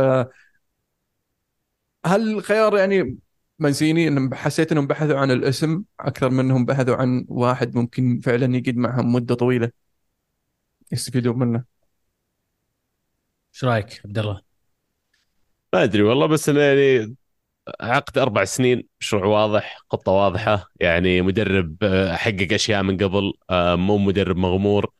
هل 2.05 2.33
الخيار 2.37 2.77
يعني 2.77 3.17
منسيني 3.63 4.07
إنهم 4.07 4.33
حسيت 4.33 4.71
إنهم 4.71 4.87
بحثوا 4.87 5.19
عن 5.19 5.31
الاسم 5.31 5.83
أكثر 5.99 6.29
منهم 6.29 6.65
بحثوا 6.65 6.95
عن 6.95 7.25
واحد 7.29 7.75
ممكن 7.75 8.19
فعلا 8.19 8.57
يقعد 8.57 8.75
معهم 8.75 9.13
مدة 9.13 9.35
طويلة. 9.35 9.71
يستفيدون 10.91 11.39
منه. 11.39 11.63
إيش 13.53 13.63
رأيك 13.63 14.01
عبد 14.05 14.17
الله؟ 14.17 14.41
ما 15.73 15.83
أدري 15.83 16.01
والله 16.01 16.25
بس 16.25 16.49
إنه 16.49 16.59
يعني 16.59 17.15
عقد 17.81 18.17
أربع 18.17 18.43
سنين 18.43 18.87
مشروع 18.99 19.25
واضح 19.25 19.77
خطة 19.89 20.11
واضحة. 20.11 20.69
يعني 20.79 21.21
مدرب 21.21 21.75
آه، 21.83 22.15
حقق 22.15 22.47
أشياء 22.51 22.83
من 22.83 22.97
قبل 22.97 23.33
آه، 23.49 23.75
مو 23.75 23.97
مدرب 23.97 24.37
مغمور. 24.37 24.93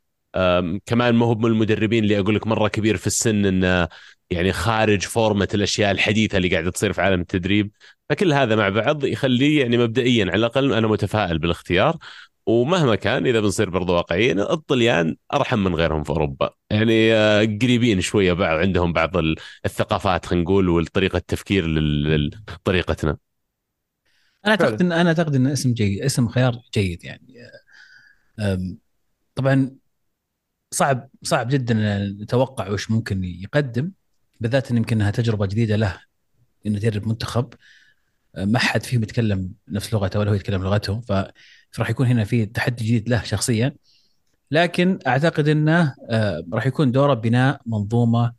كمان 0.85 1.15
ما 1.15 1.25
هو 1.25 1.35
من 1.35 1.45
المدربين 1.45 2.03
اللي 2.03 2.19
أقول 2.19 2.35
لك 2.35 2.47
مرة 2.47 2.67
كبير 2.67 2.97
في 2.97 3.07
السن 3.07 3.45
إنه 3.45 3.87
يعني 4.33 4.51
خارج 4.53 5.01
فورمة 5.01 5.47
الأشياء 5.53 5.91
الحديثة 5.91 6.37
اللي 6.37 6.49
قاعدة 6.49 6.71
تصير 6.71 6.93
في 6.93 7.01
عالم 7.01 7.21
التدريب 7.21 7.71
فكل 8.09 8.33
هذا 8.33 8.55
مع 8.55 8.69
بعض 8.69 9.03
يخليه 9.05 9.61
يعني 9.61 9.77
مبدئيا 9.77 10.25
على 10.25 10.35
الأقل 10.35 10.73
أنا 10.73 10.87
متفائل 10.87 11.39
بالاختيار 11.39 11.97
ومهما 12.45 12.95
كان 12.95 13.25
إذا 13.27 13.39
بنصير 13.39 13.69
برضو 13.69 13.93
واقعيين 13.93 14.39
الطليان 14.39 15.15
أرحم 15.33 15.59
من 15.59 15.75
غيرهم 15.75 16.03
في 16.03 16.09
أوروبا. 16.09 16.49
يعني 16.69 17.13
آه، 17.13 17.39
قريبين 17.61 18.01
شوية 18.01 18.33
بعض 18.33 18.57
عندهم 18.59 18.93
بعض 18.93 19.17
ال- 19.17 19.35
الثقافات 19.65 20.25
خلينا 20.25 20.43
نقول 20.43 20.69
وطريقه 20.69 21.17
التفكير 21.17 21.67
لطريقتنا 21.67 23.17
أنا 24.45 24.51
أعتقد. 24.51 24.81
إن 24.81 24.91
أنا 24.91 25.09
أعتقد 25.09 25.35
إن 25.35 25.47
اسم 25.47 25.73
جيد 25.73 26.01
اسم 26.01 26.27
خيار 26.27 26.61
جيد 26.73 27.03
يعني. 27.05 27.35
طبعا 29.35 29.75
صعب 30.71 31.09
صعب 31.23 31.47
جدا 31.49 31.73
نتوقع 32.21 32.69
وش 32.69 32.91
ممكن 32.91 33.23
يقدم. 33.23 33.91
بالذات 34.43 34.71
إن 34.71 34.77
يمكن 34.77 34.95
إنها 34.95 35.11
تجربة 35.11 35.45
جديدة 35.45 35.75
له 35.75 36.01
إنه 36.65 36.77
يدرب 36.77 37.07
منتخب 37.07 37.53
ما 38.37 38.59
حد 38.59 38.83
فيهم 38.83 39.03
يتكلم 39.03 39.53
نفس 39.67 39.93
لغته 39.93 40.19
ولا 40.19 40.31
هو 40.31 40.33
يتكلم 40.33 40.63
لغتهم 40.63 41.01
فراح 41.71 41.89
يكون 41.89 42.07
هنا 42.07 42.23
في 42.23 42.45
تحدي 42.45 42.83
جديد 42.85 43.09
له 43.09 43.23
شخصيا. 43.23 43.75
لكن 44.51 44.99
أعتقد 45.07 45.47
إنه 45.47 45.95
أه، 46.09 46.43
راح 46.53 46.65
يكون 46.67 46.91
دوره 46.91 47.13
بناء 47.13 47.61
منظومة 47.65 48.33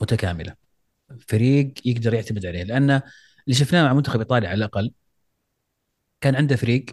متكاملة. 0.00 0.54
فريق 1.28 1.74
يقدر 1.84 2.14
يعتمد 2.14 2.46
عليه 2.46 2.62
لأن 2.62 2.90
اللي 2.90 3.54
شفناه 3.54 3.84
مع 3.84 3.92
منتخب 3.92 4.20
إيطاليا 4.20 4.48
على 4.48 4.58
الأقل 4.58 4.92
كان 6.20 6.36
عنده 6.36 6.56
فريق 6.56 6.86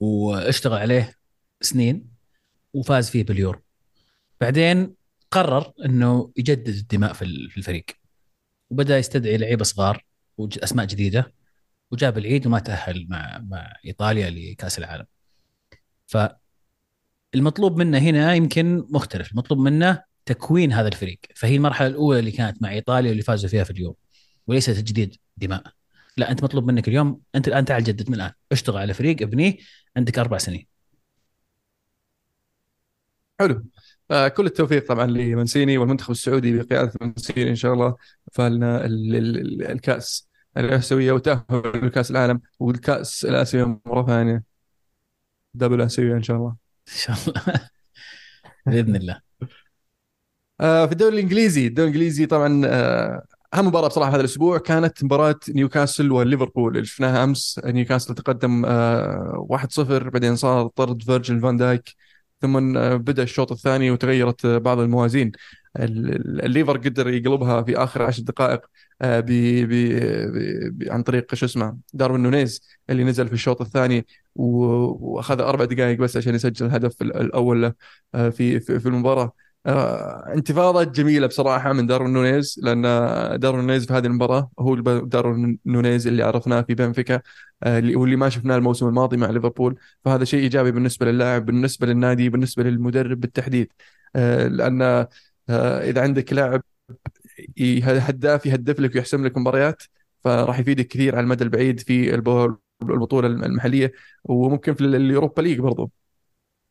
واشتغل 0.00 0.78
عليه 0.78 1.14
سنين 1.60 2.06
وفاز 2.74 3.10
فيه 3.10 3.24
باليورو. 3.24 3.60
بعدين 4.40 4.94
قرر 5.30 5.72
إنه 5.84 6.32
يجدد 6.36 6.68
الدماء 6.68 7.12
في 7.12 7.22
ال- 7.22 7.50
في 7.50 7.56
الفريق. 7.56 7.84
وبدأ 8.70 8.98
يستدعي 8.98 9.36
لعيبة 9.36 9.64
صغار 9.64 10.04
واسماء 10.38 10.86
جديدة 10.86 11.34
وجاب 11.90 12.18
العيد 12.18 12.46
وما 12.46 12.58
تأهل 12.58 13.06
مع 13.08 13.38
مع 13.38 13.72
إيطاليا 13.86 14.30
لكأس 14.30 14.78
العالم. 14.78 15.06
فالمطلوب 17.32 17.76
منه 17.78 17.98
هنا 17.98 18.34
يمكن 18.34 18.86
مختلف. 18.90 19.32
المطلوب 19.32 19.60
منه 19.60 20.02
تكوين 20.26 20.72
هذا 20.72 20.88
الفريق. 20.88 21.18
فهي 21.36 21.56
المرحلة 21.56 21.88
الأولى 21.88 22.18
اللي 22.18 22.30
كانت 22.30 22.62
مع 22.62 22.70
إيطاليا 22.70 23.08
واللي 23.08 23.22
فازوا 23.22 23.50
فيها 23.50 23.64
في 23.64 23.70
اليورو 23.70 23.96
وليس 24.46 24.66
تجديد 24.66 25.16
دماء. 25.36 25.62
لا 26.16 26.30
أنت 26.30 26.42
مطلوب 26.44 26.64
منك 26.66 26.88
اليوم. 26.88 27.20
أنت 27.34 27.48
الآن 27.48 27.64
تعال 27.64 27.84
جدد 27.84 28.08
من 28.10 28.14
الآن. 28.14 28.32
اشتغل 28.52 28.76
على 28.78 28.94
فريق 28.94 29.22
ابنيه 29.22 29.56
عندك 29.96 30.18
أربع 30.18 30.38
سنين. 30.38 30.66
حلو. 33.40 33.64
كل 34.08 34.46
التوفيق 34.46 34.88
طبعا 34.88 35.06
لمنسيني 35.06 35.78
والمنتخب 35.78 36.10
السعودي 36.10 36.58
بقيادة 36.58 36.92
منسيني 37.00 37.50
إن 37.50 37.54
شاء 37.54 37.72
الله. 37.74 37.96
ال- 39.16 39.70
الكأس 39.70 40.28
الاسيويه 40.56 41.12
وتاهل 41.12 41.42
لكأس 41.86 42.10
العالم 42.10 42.40
والكأس 42.58 43.24
الاسيويه 43.24 43.80
مرة 43.86 44.06
ثانية. 44.06 44.42
double 45.54 45.80
اسيويه 45.80 46.16
إن 46.16 46.22
شاء 46.22 46.36
الله. 46.36 46.56
إن 46.88 46.94
شاء 46.96 47.16
الله. 47.28 47.42
بإذن 48.66 48.96
الله. 48.96 49.20
آه 50.60 50.86
في 50.86 50.92
الدوري 50.92 51.14
الإنجليزي 51.14 51.66
الدوري 51.66 51.88
الإنجليزي 51.88 52.26
طبعا 52.26 52.62
آه 52.66 53.22
أهم 53.54 53.66
مباراة 53.66 53.88
بصراحة 53.88 54.10
هذا 54.10 54.20
الأسبوع 54.20 54.58
كانت 54.58 55.04
مباراة 55.04 55.40
نيوكاسل 55.48 56.12
وليفربول. 56.12 56.74
اللي 56.76 56.86
شفناها 56.86 57.24
أمس 57.24 57.60
نيوكاسل 57.64 58.14
تقدم 58.14 58.64
آه 58.66 59.46
1-0 59.50 60.08
بعدين 60.08 60.36
صار 60.36 60.66
طرد 60.66 61.02
فيرجيل 61.02 61.40
فان 61.40 61.56
دايك. 61.56 61.94
ثم 62.42 62.72
بدأ 62.98 63.22
الشوط 63.22 63.52
الثاني 63.52 63.90
وتغيرت 63.90 64.46
بعض 64.46 64.78
الموازين. 64.78 65.32
ال- 65.76 66.14
ال- 66.16 66.44
الليفر 66.44 66.76
قدر 66.78 67.08
يقلبها 67.08 67.62
في 67.62 67.76
آخر 67.76 68.02
عشر 68.02 68.22
دقائق 68.22 68.60
آه 69.02 69.20
ب 69.20 69.26
ب 69.26 69.68
ب 70.32 70.78
ب 70.84 70.90
عن 70.92 71.02
طريق 71.02 71.34
شو 71.34 71.46
اسمه 71.46 71.78
داروين 71.94 72.22
نونيز 72.22 72.60
اللي 72.90 73.04
نزل 73.04 73.28
في 73.28 73.32
الشوط 73.34 73.60
الثاني 73.60 74.06
وأخذ 74.34 75.40
أربع 75.40 75.64
دقائق 75.64 75.98
بس 75.98 76.16
عشان 76.16 76.34
يسجل 76.34 76.66
الهدف 76.66 77.02
ال- 77.02 77.16
الأول 77.16 77.72
آه 78.14 78.28
في 78.28 78.60
في 78.60 78.80
في 78.80 78.86
المباراة. 78.86 79.32
آه، 79.66 80.32
انتفاضة 80.34 80.82
جميلة 80.84 81.26
بصراحة 81.26 81.72
من 81.72 81.86
داروين 81.86 82.12
نونيز 82.12 82.60
لأن 82.62 82.82
داروين 83.40 83.60
نونيز 83.66 83.86
في 83.86 83.92
هذه 83.92 84.06
المباراة 84.06 84.50
هو 84.58 84.74
داروين 85.00 85.58
نونيز 85.66 86.06
اللي 86.06 86.22
عرفناه 86.22 86.60
في 86.62 86.74
بنفيكا 86.74 87.20
آه، 87.62 87.78
اللي- 87.78 87.96
واللي 87.96 88.16
ما 88.16 88.28
شفناه 88.28 88.56
الموسم 88.56 88.88
الماضي 88.88 89.16
مع 89.16 89.30
ليفربول. 89.30 89.76
فهذا 90.04 90.24
شيء 90.24 90.40
إيجابي 90.40 90.70
بالنسبة 90.72 91.06
للاعب 91.06 91.46
بالنسبة 91.46 91.86
للنادي 91.86 92.28
بالنسبة 92.28 92.62
للمدرب 92.62 93.20
بالتحديد. 93.20 93.72
آه، 94.16 94.46
لأن 94.48 94.82
آه، 94.82 95.90
إذا 95.90 96.02
عندك 96.02 96.32
لاعب 96.32 96.62
هداف 97.82 98.46
يهدف 98.46 98.80
لك 98.80 98.94
ويحسم 98.94 99.26
لك 99.26 99.38
مباريات 99.38 99.82
فراح 100.24 100.58
يفيدك 100.58 100.86
كثير 100.86 101.16
على 101.16 101.24
المدى 101.24 101.44
البعيد 101.44 101.80
في 101.80 102.14
الب- 102.14 102.58
البطولة 102.82 103.28
المحلية 103.28 103.92
وممكن 104.24 104.74
في 104.74 104.80
اليوروبا 104.84 105.42
ليج 105.42 105.58
برضو. 105.60 105.90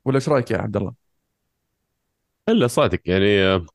ولا 0.06 0.16
إيش 0.16 0.30
رأيك 0.30 0.52
يا 0.52 0.58
عبد 0.58 0.78
الله؟ 0.78 1.05
إلا 2.50 2.68
صادق 2.68 3.00
يعني 3.06 3.40
آه، 3.44 3.66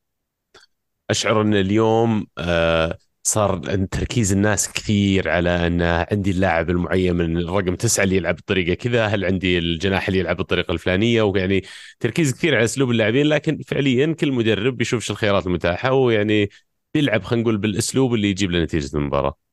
أشعر 1.11 1.41
أن 1.43 1.55
اليوم 1.55 2.27
آه، 2.39 2.99
صار 3.23 3.59
تركيز 3.87 4.33
الناس 4.33 4.73
كثير 4.73 5.29
على 5.31 5.67
أن 5.67 5.83
عندي 5.83 6.31
اللاعب 6.31 6.71
المعين 6.71 7.17
من 7.17 7.37
الرقم 7.39 7.75
تسعة 7.75 8.05
اللي 8.05 8.17
يلعب 8.17 8.35
بطريقة 8.37 8.75
كذا، 8.75 9.07
هل 9.07 9.25
عندي 9.25 9.59
الجناح 9.59 10.09
اللي 10.09 10.19
يلعب 10.21 10.37
بالطريقة 10.37 10.73
الفلانية 10.73 11.23
ويعني 11.23 11.63
تركيز 12.01 12.33
كثير 12.35 12.55
على 12.55 12.65
أسلوب 12.65 12.91
اللاعبين 12.91 13.27
لكن 13.27 13.59
فعليا 13.67 14.13
كل 14.21 14.33
مدرب 14.33 14.77
بيشوف 14.77 15.05
شو 15.05 15.13
الخيارات 15.13 15.47
المتاحة 15.47 15.93
ويعني 15.93 16.51
بيلعب 16.95 17.23
خلينا 17.23 17.43
نقول 17.43 17.57
بالأسلوب 17.59 18.15
اللي 18.15 18.31
يجيب 18.31 18.51
له 18.51 18.63
نتيجة 18.63 18.97
المباراة. 18.97 19.51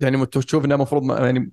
يعني 0.00 0.26
تشوف 0.26 0.64
إنه 0.64 0.74
المفروض 0.74 1.10
يعني 1.20 1.52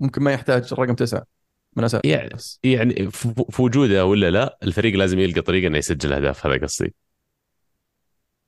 ممكن 0.00 0.22
ما 0.22 0.32
يحتاج 0.32 0.68
الرقم 0.72 0.94
تسعة 0.94 1.26
من 1.76 1.84
أساس 1.84 2.00
يعني 2.04 2.30
يعني 2.64 3.10
في 3.50 3.62
وجوده 3.62 4.06
ولا 4.06 4.30
لا 4.30 4.58
الفريق 4.62 4.94
لازم 4.94 5.18
يلقى 5.18 5.40
طريقة 5.40 5.66
إنه 5.66 5.78
يسجل 5.78 6.12
أهداف 6.12 6.46
هذا 6.46 6.56
قصدي. 6.62 6.94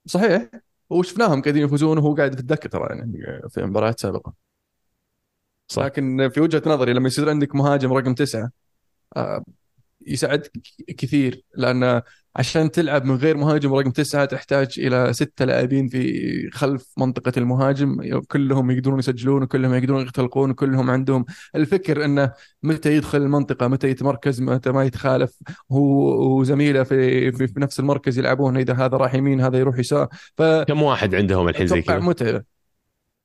صحيح 0.06 0.50
وشفناهم 0.90 1.42
قاعدين 1.42 1.62
يفوزون 1.62 1.98
وهو 1.98 2.14
قاعد 2.14 2.34
في 2.34 2.40
الدكه 2.40 2.68
ترى 2.68 2.96
يعني 2.96 3.12
في 3.48 3.62
مباريات 3.64 4.00
سابقة 4.00 4.46
صح. 5.68 5.82
لكن 5.84 6.28
في 6.28 6.40
وجهة 6.40 6.62
نظري 6.66 6.92
لما 6.92 7.06
يصير 7.06 7.30
عندك 7.30 7.54
مهاجم 7.54 7.92
رقم 7.92 8.14
تسعة 8.14 8.50
آه، 9.16 9.44
يساعدك 10.06 10.52
كثير 10.98 11.44
لأن 11.54 12.02
عشان 12.37 12.70
تلعب 12.70 13.05
من 13.05 13.14
غير 13.14 13.37
مهاجم 13.37 13.75
رقم 13.75 13.90
تسعة 13.90 14.25
تحتاج 14.25 14.75
إلى 14.79 15.12
ستة 15.12 15.44
لاعبين 15.44 15.88
في 15.88 16.51
خلف 16.51 16.92
منطقة 16.96 17.33
المهاجم 17.37 18.20
كلهم 18.29 18.70
يقدرون 18.70 18.99
يسجلون 18.99 19.42
وكلهم 19.42 19.75
يقدرون 19.75 20.03
يختلقون 20.03 20.51
وكلهم 20.51 20.90
عندهم 20.90 21.25
الفكر 21.55 22.05
إنه 22.05 22.33
متى 22.62 22.96
يدخل 22.96 23.18
المنطقة 23.18 23.68
متى 23.68 23.88
يتمركز 23.88 24.40
متى 24.40 24.72
ما 24.72 24.85
يتخالف 24.85 25.38
هو 25.72 26.38
وزميله 26.38 26.83
في 26.83 27.33
في, 27.33 27.46
في 27.46 27.61
نفس 27.61 27.81
المركز 27.81 28.18
يلعبون 28.18 28.57
إذا 28.57 28.75
هذا 28.75 28.96
راح 28.96 29.14
يمين 29.14 29.40
هذا 29.40 29.59
يروح 29.59 29.79
يسار 29.79 30.09
كم 30.64 30.83
واحد 30.83 31.14
عندهم 31.14 31.49
الحين 31.49 31.66
زي 31.66 31.83
كذا؟ 31.83 31.99
متعبه 31.99 32.42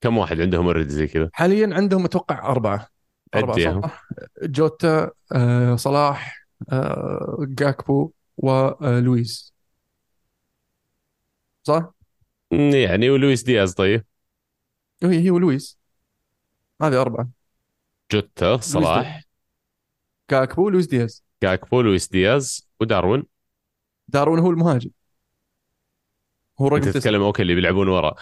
كم 0.02 0.17
واحد 0.17 0.41
عندهم 0.41 0.65
اوريدي 0.65 0.93
زي 0.93 1.08
كذا؟ 1.08 1.30
حاليا 1.34 1.69
عندهم 1.76 2.08
أربعة 3.36 3.54
عديهم. 3.54 3.82
صح 3.82 4.04
جوتا 4.43 5.10
آه، 5.32 5.76
صلاح 5.76 6.47
آه، 6.71 7.38
جاكبو 7.39 8.12
ولويس. 8.41 9.54
صح؟ 11.63 11.91
يعني 12.51 13.10
ولويس 13.10 13.43
دياز 13.43 13.73
طيب. 13.73 14.06
هي 15.04 15.23
هي 15.23 15.32
ولويس. 15.32 15.80
هذه 16.82 17.01
أربعة. 17.01 17.30
جوتا 18.12 18.58
صلاح. 18.58 19.23
كاكبو 20.27 20.69
لويس 20.69 20.88
دياز. 20.88 21.23
كاكبو 21.41 21.82
لويس 21.82 22.08
دياز. 22.08 22.69
وداروين؟ 22.80 23.23
داروين 24.08 24.39
هو 24.39 24.49
المهاجم. 24.49 24.89
هو 26.62 26.67
رقم 26.67 26.80
تسعة. 26.80 26.93
تتكلم 26.93 27.21
okay 27.21 27.41
اللي 27.41 27.56
بيلعبون 27.56 27.88
ورا. 27.88 28.15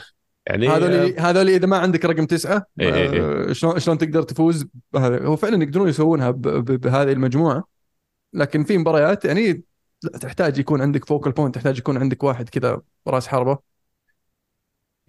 يعني 0.47 0.67
هذول 0.67 1.19
هذول 1.19 1.49
إذا 1.49 1.67
ما 1.67 1.77
عندك 1.77 2.05
رقم 2.05 2.25
تسعة 2.25 2.65
إيه 2.79 2.93
إيه 2.93 3.11
إيه. 3.11 3.49
آه، 3.49 3.53
شلون 3.53 3.79
شلون 3.79 3.97
تقدر 3.97 4.23
تفوز 4.23 4.65
بهذا؟ 4.93 5.25
هو 5.25 5.35
فعلا 5.35 5.63
يقدرون 5.63 5.89
يسوونها 5.89 6.31
بهذه 6.31 7.11
المجموعة. 7.11 7.63
لكن 8.33 8.63
في 8.63 8.77
مباريات 8.77 9.25
يعني 9.25 9.63
لا 10.03 10.17
تحتاج 10.17 10.57
يكون 10.57 10.81
عندك 10.81 11.05
focal 11.05 11.31
point 11.31 11.55
تحتاج 11.55 11.77
يكون 11.77 11.97
عندك 11.97 12.23
واحد 12.23 12.49
كذا 12.49 12.81
راس 13.07 13.27
حربة 13.27 13.59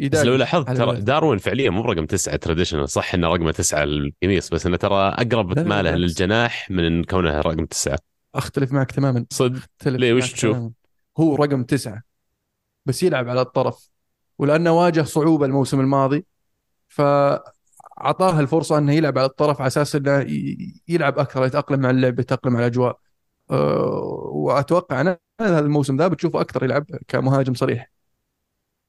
بس 0.01 0.19
لو 0.19 0.37
لاحظت 0.37 0.71
ترى. 0.71 1.01
داروين 1.01 1.39
فعليا 1.39 1.71
مو 1.71 1.83
برقم 1.83 2.07
تسعة 2.07 2.37
traditional 2.37 2.89
صح 2.89 3.15
إنه 3.15 3.29
رقمه 3.29 3.53
تسعة 3.53 3.83
القميص 3.83 4.51
بس 4.51 4.67
إنه 4.67 4.77
ترى 4.77 5.09
أقرب 5.09 5.59
ماله. 5.59 5.97
للجناح 5.97 6.71
من 6.71 7.05
كونه 7.05 7.41
رقم 7.41 7.65
تسعة 7.65 7.99
أختلف 8.35 8.73
معك 8.73 8.91
تماما 8.91 9.27
صدق 9.31 9.61
ليه؟ 9.87 10.13
وش 10.13 10.33
تشوف؟ 10.33 10.57
هو 11.19 11.35
رقم 11.35 11.65
تسعة 11.65 12.03
بس 12.87 13.03
يلعب 13.03 13.29
على 13.29 13.41
الطرف 13.41 13.91
ولأنه 14.39 14.73
واجه 14.73 15.03
صعوبة 15.03 15.47
الموسم 15.47 15.81
الماضي 15.81 16.27
فأعطاه 16.89 18.41
الفرصة 18.41 18.79
إنه 18.79 18.93
يلعب 18.93 19.19
على 19.19 19.27
الطرف 19.27 19.61
على 19.61 19.67
أساس 19.67 19.97
إنه 19.97 20.27
يلعب 20.89 21.19
أكثر 21.19 21.45
يتأقلم 21.45 21.81
مع 21.81 21.91
اللعب 21.91 22.21
يتأقلم 22.21 22.57
على 22.57 22.67
الأجواء 22.67 22.99
وأتوقع 23.51 25.01
أنا 25.01 25.19
هذا 25.41 25.59
الموسم 25.59 25.97
ذا 25.97 26.09
بتشوفه 26.09 26.41
أكثر 26.41 26.65
يلعب 26.65 26.87
كمهاجم 27.09 27.55
صريح. 27.55 27.91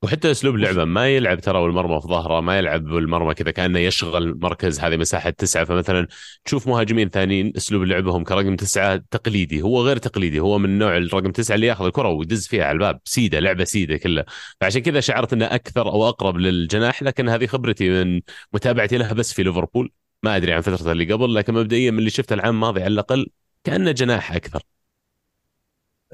وحتى 0.03 0.31
أسلوب 0.31 0.55
لعبه 0.55 0.85
ما 0.85 1.07
يلعب 1.09 1.39
ترى 1.41 1.59
والمرمى 1.59 2.01
في 2.01 2.07
ظهره 2.07 2.41
ما 2.41 2.57
يلعب 2.57 2.83
بالمرمى 2.83 3.33
كذا 3.33 3.51
كأنه 3.51 3.79
يشغل 3.79 4.39
مركز 4.41 4.79
هذه 4.79 4.97
مساحة 4.97 5.29
تسعة. 5.29 5.63
فمثلا 5.63 6.07
تشوف 6.45 6.67
مهاجمين 6.67 7.09
ثانيين 7.09 7.53
أسلوب 7.57 7.83
لعبهم 7.83 8.23
كرقم 8.23 8.55
تسعة 8.55 9.03
تقليدي 9.11 9.61
هو 9.61 9.81
غير 9.81 9.97
تقليدي 9.97 10.39
هو 10.39 10.57
من 10.57 10.77
نوع 10.79 10.97
الرقم 10.97 11.31
تسعة 11.31 11.55
اللي 11.55 11.67
ياخذ 11.67 11.85
الكرة 11.85 12.09
ويدز 12.09 12.47
فيها 12.47 12.65
على 12.65 12.73
الباب. 12.75 12.99
سيدة 13.05 13.39
لعبة 13.39 13.63
سيدة 13.63 13.97
كلها. 13.97 14.25
فعشان 14.61 14.81
كذا 14.81 14.99
شعرت 14.99 15.33
إنه 15.33 15.45
أكثر 15.45 15.87
أو 15.87 16.09
أقرب 16.09 16.37
للجناح 16.37 17.03
لكن 17.03 17.29
هذه 17.29 17.45
خبرتي 17.45 17.89
من 17.89 18.21
متابعتي 18.53 18.97
له 18.97 19.13
بس 19.13 19.33
في 19.33 19.43
ليفربول. 19.43 19.91
ما 20.23 20.35
أدري 20.35 20.53
عن 20.53 20.61
فترته 20.61 20.91
اللي 20.91 21.13
قبل 21.13 21.35
لكن 21.35 21.53
مبدئيا 21.53 21.91
من 21.91 21.99
اللي 21.99 22.09
شفته 22.09 22.33
العام 22.33 22.55
الماضي 22.55 22.81
على 22.83 22.93
الأقل 22.93 23.27
كأنه 23.63 23.91
جناح 23.91 24.31
أكثر. 24.31 24.63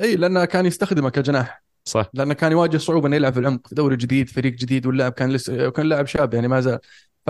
إي 0.02 0.16
لأنه 0.16 0.46
كان 0.46 0.66
يستخدمه 0.66 1.10
كجناح. 1.10 1.64
صح. 1.84 2.10
لأنه 2.14 2.34
كان 2.34 2.52
يواجه 2.52 2.78
صعوبة 2.78 3.08
إنه 3.08 3.16
يلعب 3.16 3.34
في 3.34 3.40
العمق. 3.40 3.68
في 3.68 3.76
دوري 3.76 3.96
جديد 3.96 4.30
فريق 4.30 4.54
جديد 4.54 4.86
واللاعب 4.86 5.12
كان 5.12 5.32
لسه 5.32 5.70
كان 5.70 5.86
لاعب 5.86 6.06
شاب 6.08 6.34
يعني 6.34 6.48
ما 6.48 6.62
زال. 6.62 6.80
ف 7.26 7.30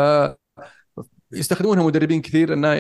يستخدمونها 1.32 1.84
مدربين 1.84 2.22
كثير 2.22 2.54
إنه 2.54 2.74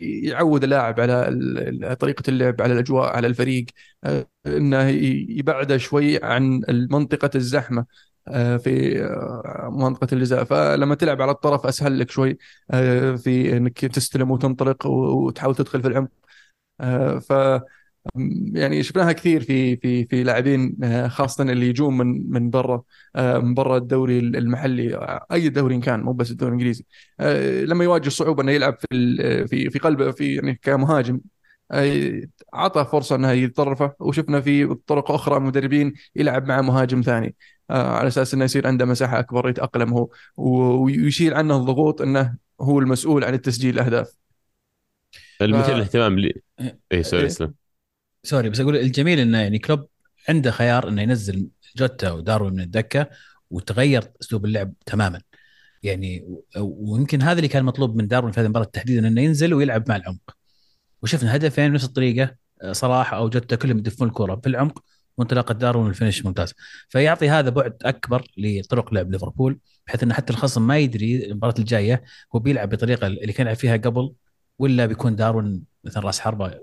يعود 0.00 0.64
اللاعب 0.64 1.00
على 1.00 1.96
طريقة 2.00 2.22
اللعب 2.28 2.62
على 2.62 2.72
الأجواء 2.72 3.16
على 3.16 3.26
الفريق. 3.26 3.66
آه، 4.04 4.26
إنه 4.46 4.88
يبعده 5.28 5.76
شوي 5.78 6.24
عن 6.24 6.60
منطقة 6.90 7.30
الزحمة 7.34 7.86
آه، 8.28 8.56
في 8.56 9.02
آه، 9.04 9.70
منطقة 9.72 10.14
الجزاء. 10.14 10.44
فلما 10.44 10.94
تلعب 10.94 11.22
على 11.22 11.30
الطرف 11.30 11.66
أسهل 11.66 11.98
لك 11.98 12.10
شوي 12.10 12.38
في 13.16 13.56
إنك 13.56 13.78
تستلم 13.78 14.30
وتنطلق 14.30 14.86
وتحاول 14.86 15.54
تدخل 15.54 15.82
في 15.82 15.88
العمق. 15.88 16.10
ف 17.20 17.32
يعني 18.54 18.82
شفناها 18.82 19.12
كثير 19.12 19.42
في 19.42 19.76
في 19.76 20.04
في 20.06 20.22
لاعبين 20.22 20.76
آه، 20.84 21.08
خاصة 21.08 21.44
اللي 21.44 21.68
يجون 21.68 21.96
من 21.96 22.30
من 22.30 22.50
برا 22.50 22.82
آه، 23.16 23.38
من 23.38 23.54
برا 23.54 23.76
الدوري 23.76 24.18
المحلي. 24.18 24.96
آه، 24.96 25.26
أي 25.32 25.48
دوري 25.48 25.80
كان 25.80 26.00
مو 26.02 26.12
بس 26.12 26.30
الدوري 26.30 26.48
الإنجليزي. 26.48 26.84
آه، 27.20 27.60
لما 27.64 27.84
يواجه 27.84 28.08
صعوبة 28.08 28.42
إنه 28.42 28.52
يلعب 28.52 28.76
في 28.80 29.46
في 29.48 29.70
في 29.70 29.78
قلب 29.78 30.10
في 30.10 30.34
يعني 30.34 30.54
كمهاجم 30.62 31.20
آه، 31.70 32.22
اعطى 32.54 32.84
فرصة 32.84 33.16
إنه 33.16 33.30
يتطرفه. 33.32 33.94
وشفنا 34.00 34.40
في 34.40 34.74
طرق 34.86 35.10
أخرى 35.10 35.40
مدربين 35.40 35.94
يلعب 36.16 36.46
مع 36.46 36.60
مهاجم 36.60 37.00
ثاني 37.00 37.36
آه، 37.70 37.96
على 37.96 38.08
أساس 38.08 38.34
إنه 38.34 38.44
يصير 38.44 38.66
عنده 38.66 38.84
مساحة 38.84 39.18
أكبر 39.18 39.48
يتأقلم 39.48 39.92
هو. 39.92 40.08
ويشيل 40.36 41.34
عنه 41.34 41.56
الضغوط 41.56 42.02
إنه 42.02 42.36
هو 42.60 42.78
المسؤول 42.78 43.24
عن 43.24 43.34
التسجيل 43.34 43.74
الاهداف 43.74 44.23
المثير 45.42 45.74
للاهتمام 45.74 46.18
لي 46.18 46.42
اي 46.92 47.02
سوري 47.02 47.22
إيه. 47.22 47.26
اسلم. 47.28 47.54
sorry 48.22 48.50
بس 48.50 48.60
أقول 48.60 48.76
الجميل 48.76 49.18
إنه 49.18 49.38
يعني 49.38 49.58
كلوب 49.58 49.88
عنده 50.28 50.50
خيار 50.50 50.88
إنه 50.88 51.02
ينزل 51.02 51.48
جوتا 51.76 52.10
وداروين 52.10 52.52
من 52.52 52.60
الدكة 52.60 53.10
وتغير 53.50 54.04
أسلوب 54.22 54.44
اللعب 54.44 54.72
تماما. 54.86 55.20
يعني 55.82 56.26
ويمكن 56.58 57.22
هذا 57.22 57.36
اللي 57.38 57.48
كان 57.48 57.64
مطلوب 57.64 57.96
من 57.96 58.08
داروين 58.08 58.32
في 58.32 58.40
هذه 58.40 58.44
المباراة 58.44 58.64
تحديدا 58.64 59.08
إنه 59.08 59.20
ينزل 59.20 59.54
ويلعب 59.54 59.88
مع 59.88 59.96
العمق. 59.96 60.36
وشفنا 61.02 61.36
هدفين 61.36 61.70
بنفس 61.70 61.84
الطريقة 61.84 62.36
آه، 62.62 62.72
صلاح 62.72 63.14
أو 63.14 63.28
جوتا 63.28 63.56
كلهم 63.56 63.78
يدفون 63.78 64.08
الكره 64.08 64.36
في 64.36 64.48
العمق 64.48 64.84
وانطلاقه 65.18 65.52
داروين 65.54 65.86
وال 65.86 65.96
finish 65.96 66.24
ممتاز. 66.24 66.54
فيعطي 66.88 67.28
هذا 67.30 67.50
بعد 67.50 67.76
أكبر 67.82 68.26
لطرق 68.36 68.94
لعب 68.94 69.12
ليفربول 69.12 69.58
بحيث 69.86 70.02
ان 70.02 70.12
حتى 70.12 70.32
الخصم 70.32 70.66
ما 70.66 70.78
يدري 70.78 71.26
المباراة 71.26 71.54
الجاية 71.58 72.04
هو 72.34 72.38
بيلعب 72.38 72.68
بالطريقة 72.68 73.06
اللي 73.06 73.32
كان 73.32 73.46
يلعب 73.46 73.56
فيها 73.56 73.76
قبل 73.76 74.12
ولا 74.58 74.86
بيكون 74.86 75.16
داروين 75.16 75.64
مثلا 75.84 76.02
راس 76.06 76.20
حربة 76.20 76.60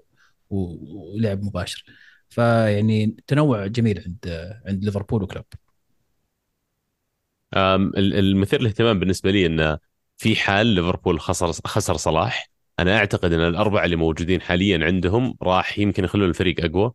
ولعب 0.49 1.43
مباشر. 1.43 1.85
فيعني 2.29 3.15
تنوع 3.27 3.67
جميل 3.67 4.03
عند 4.05 4.51
عند 4.67 4.83
ليفربول 4.85 5.23
وكلوب. 5.23 5.45
المثير 7.97 8.61
للاهتمام 8.61 8.99
بالنسبة 8.99 9.31
لي 9.31 9.45
انه 9.45 9.77
في 10.17 10.35
حال 10.35 10.67
ليفربول 10.67 11.19
خسر 11.19 11.51
خسر 11.51 11.97
صلاح 11.97 12.49
أنا 12.79 12.97
أعتقد 12.97 13.33
إن 13.33 13.39
الأربعة 13.39 13.85
اللي 13.85 13.95
موجودين 13.95 14.41
حاليا 14.41 14.85
عندهم 14.85 15.37
راح 15.41 15.79
يمكن 15.79 16.03
يخلون 16.03 16.29
الفريق 16.29 16.65
أقوى. 16.65 16.93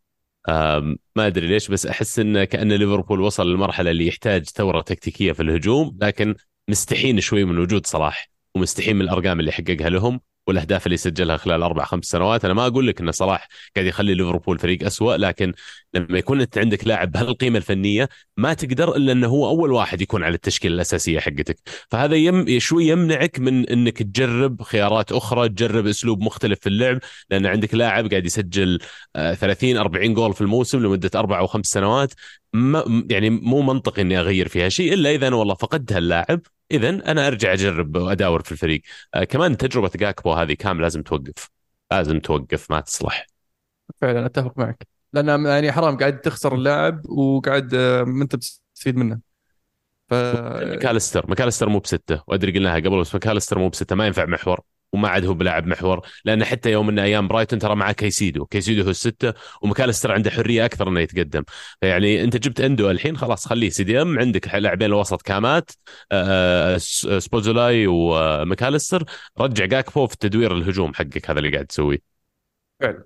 ما 1.16 1.26
أدري 1.26 1.46
ليش 1.46 1.68
بس 1.68 1.86
أحس 1.86 2.18
انه 2.18 2.44
كأن 2.44 2.72
ليفربول 2.72 3.20
وصل 3.20 3.50
للمرحله 3.50 3.90
اللي 3.90 4.06
يحتاج 4.06 4.44
ثورة 4.44 4.80
تكتيكية 4.80 5.32
في 5.32 5.42
الهجوم 5.42 5.98
لكن 6.02 6.34
مستحين 6.68 7.20
شوي 7.20 7.44
من 7.44 7.58
وجود 7.58 7.86
صلاح 7.86 8.30
ومستحين 8.54 8.96
من 8.96 9.02
الأرقام 9.02 9.40
اللي 9.40 9.52
حققها 9.52 9.90
لهم. 9.90 10.20
والأهداف 10.46 10.86
اللي 10.86 10.96
سجلها 10.96 11.36
خلال 11.36 11.62
أربع 11.62 11.84
خمس 11.84 12.04
سنوات. 12.04 12.44
أنا 12.44 12.54
ما 12.54 12.66
أقول 12.66 12.86
لك 12.86 13.00
إن 13.00 13.12
صلاح 13.12 13.48
قاعد 13.76 13.86
يخلي 13.86 14.14
ليفربول 14.14 14.58
فريق 14.58 14.84
أسوأ 14.86 15.16
لكن 15.16 15.52
لما 15.94 16.18
يكون 16.18 16.40
أنت 16.40 16.58
عندك 16.58 16.86
لاعب 16.86 17.12
بهالقيمة 17.12 17.58
الفنية 17.58 18.08
ما 18.36 18.54
تقدر 18.54 18.96
إلا 18.96 19.12
إنه 19.12 19.26
هو 19.28 19.48
أول 19.48 19.72
واحد 19.72 20.00
يكون 20.00 20.24
على 20.24 20.34
التشكيلة 20.34 20.74
الأساسية 20.74 21.18
حقتك. 21.20 21.56
فهذا 21.90 22.16
يم 22.16 22.58
شوي 22.58 22.86
يمنعك 22.88 23.40
من 23.40 23.68
إنك 23.68 24.02
تجرب 24.02 24.62
خيارات 24.62 25.12
أخرى 25.12 25.48
تجرب 25.48 25.86
أسلوب 25.86 26.20
مختلف 26.22 26.60
في 26.60 26.68
اللعب 26.68 26.98
لأن 27.30 27.46
عندك 27.46 27.74
لاعب 27.74 28.10
قاعد 28.10 28.26
يسجل 28.26 28.78
آه، 29.16 29.34
30 29.34 29.76
40 29.76 30.14
جول 30.14 30.32
في 30.34 30.40
الموسم 30.40 30.78
لمدة 30.82 31.10
أربع 31.14 31.38
أو 31.38 31.46
خمس 31.46 31.66
سنوات. 31.66 32.12
ما 32.52 33.06
يعني 33.10 33.30
مو 33.30 33.62
منطقي 33.62 34.02
إني 34.02 34.18
أغير 34.20 34.48
فيها 34.48 34.68
شيء 34.68 34.92
إلا 34.94 35.10
إذا 35.14 35.28
أنا 35.28 35.36
والله 35.36 35.54
فقدت 35.54 35.92
هاللاعب. 35.92 36.40
اذا 36.70 36.88
أنا 36.88 37.26
أرجع 37.26 37.52
أجرب 37.52 37.96
واداور 37.96 38.42
في 38.42 38.52
الفريق. 38.52 38.82
آه، 39.14 39.24
كمان 39.24 39.56
تجربة 39.56 39.90
جاكبو 39.96 40.32
هذه 40.32 40.52
كام 40.52 40.80
لازم 40.80 41.02
توقف. 41.02 41.50
لازم 41.92 42.20
توقف 42.20 42.70
ما 42.70 42.80
تصلح. 42.80 43.26
فعلا 44.00 44.26
أتفق 44.26 44.58
معك. 44.58 44.86
لأن 45.12 45.46
يعني 45.46 45.72
حرام 45.72 45.96
قاعد 45.96 46.20
تخسر 46.20 46.54
اللاعب 46.54 47.06
وقاعد 47.06 47.74
آه، 47.74 48.02
ما 48.02 48.22
أنت 48.22 48.36
بتستفيد 48.36 48.96
منه. 48.96 49.20
ف 50.08 50.14
ماكاليستر 50.14 51.26
ماكاليستر 51.28 51.68
مو 51.68 51.78
بستة. 51.78 52.22
وأدري 52.26 52.52
قلناها 52.52 52.76
قبل 52.76 53.00
بس 53.00 53.14
ماكاليستر 53.14 53.58
مو 53.58 53.68
بستة. 53.68 53.96
ما 53.96 54.06
ينفع 54.06 54.26
محور. 54.26 54.60
وما 54.92 55.08
عاد 55.08 55.24
هو 55.26 55.34
بلاعب 55.34 55.66
محور 55.66 56.00
لأن 56.24 56.44
حتى 56.44 56.70
يوم 56.72 56.86
من 56.86 56.98
أيام 56.98 57.28
برايتون 57.28 57.58
ترى 57.58 57.74
معاه 57.76 57.92
كيسيدو 57.92 58.46
كيسيدو 58.46 58.82
هو 58.84 58.90
الستة 58.90 59.34
وماكاليستر 59.62 60.12
عنده 60.12 60.30
حرية 60.30 60.64
أكثر 60.64 60.88
إنه 60.88 61.00
يتقدم. 61.00 61.42
فيعني 61.80 62.24
أنت 62.24 62.36
جبت 62.36 62.60
أندو 62.60 62.90
الحين 62.90 63.16
خلاص 63.16 63.48
خليه. 63.48 63.70
CDM 63.70 64.18
عندك 64.18 64.54
لاعبين 64.54 64.86
الوسط 64.88 65.22
CAMات 65.22 65.70
آه، 66.12 66.76
س- 66.76 67.06
سبوزولاي 67.18 67.86
وماكاليستر 67.86 69.04
رجع 69.38 69.64
جاكبو 69.64 70.06
في 70.06 70.16
تدوير 70.16 70.56
الهجوم 70.56 70.94
حقك 70.94 71.30
هذا 71.30 71.38
اللي 71.38 71.50
قاعد 71.50 71.66
تسويه. 71.66 71.98
آه، 72.82 73.04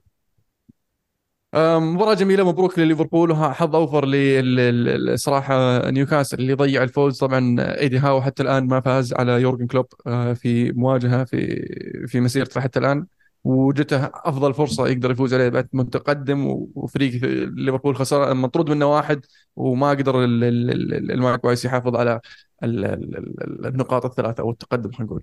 مباراة 1.54 2.14
جميلة 2.14 2.44
مبروك 2.48 2.78
لليفربول 2.78 3.30
وحظ 3.30 3.76
أوفر 3.76 4.04
للصراحة 4.06 5.90
نيوكاسل 5.90 6.38
اللي 6.38 6.54
ضيع 6.54 6.82
الفوز. 6.82 7.18
طبعا 7.18 7.56
إيدي 7.60 7.98
هاو 7.98 8.22
حتى 8.22 8.42
الآن 8.42 8.66
ما 8.66 8.80
فاز 8.80 9.14
على 9.14 9.32
يورجن 9.32 9.66
كلوب 9.66 9.86
آه، 10.06 10.32
في 10.32 10.72
مواجهة 10.72 11.24
في 11.24 11.66
في 12.06 12.20
مسيرته 12.20 12.60
حتى 12.60 12.78
الآن. 12.78 13.06
وجته 13.44 14.10
أفضل 14.14 14.54
فرصة 14.54 14.88
يقدر 14.88 15.10
يفوز 15.10 15.34
عليه 15.34 15.48
بعد 15.48 15.68
متقدم 15.72 16.46
وفريق 16.74 17.20
ليفربول 17.54 17.96
خسر 17.96 18.34
مطرود 18.34 18.70
منه 18.70 18.86
واحد 18.86 19.26
وما 19.56 19.90
قدر 19.90 20.24
ال- 20.24 20.44
ال- 20.44 20.70
ال- 20.70 21.10
الماكبايز 21.10 21.64
يحافظ 21.64 21.96
على 21.96 22.20
ال- 22.64 22.84
ال- 22.84 23.16
ال- 23.18 23.66
النقاط 23.66 24.04
الثلاثة 24.04 24.40
أو 24.42 24.50
التقدم 24.50 24.90
خلينا 24.92 25.04
نقول. 25.04 25.22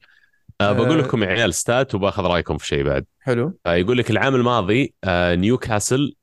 آه، 0.61 0.71
بقول 0.73 0.99
آه. 0.99 1.01
لكم 1.03 1.23
يا 1.23 1.27
عيال 1.27 1.53
stats 1.53 1.95
وباخذ 1.95 2.23
رايكم 2.23 2.57
في 2.57 2.67
شيء 2.67 2.83
بعد. 2.83 3.05
حلو. 3.21 3.59
آه، 3.65 3.75
يقول 3.75 3.97
لك 3.97 4.11
العام 4.11 4.35
الماضي 4.35 4.93
آه، 5.03 5.35
نيوكاسل 5.35 6.13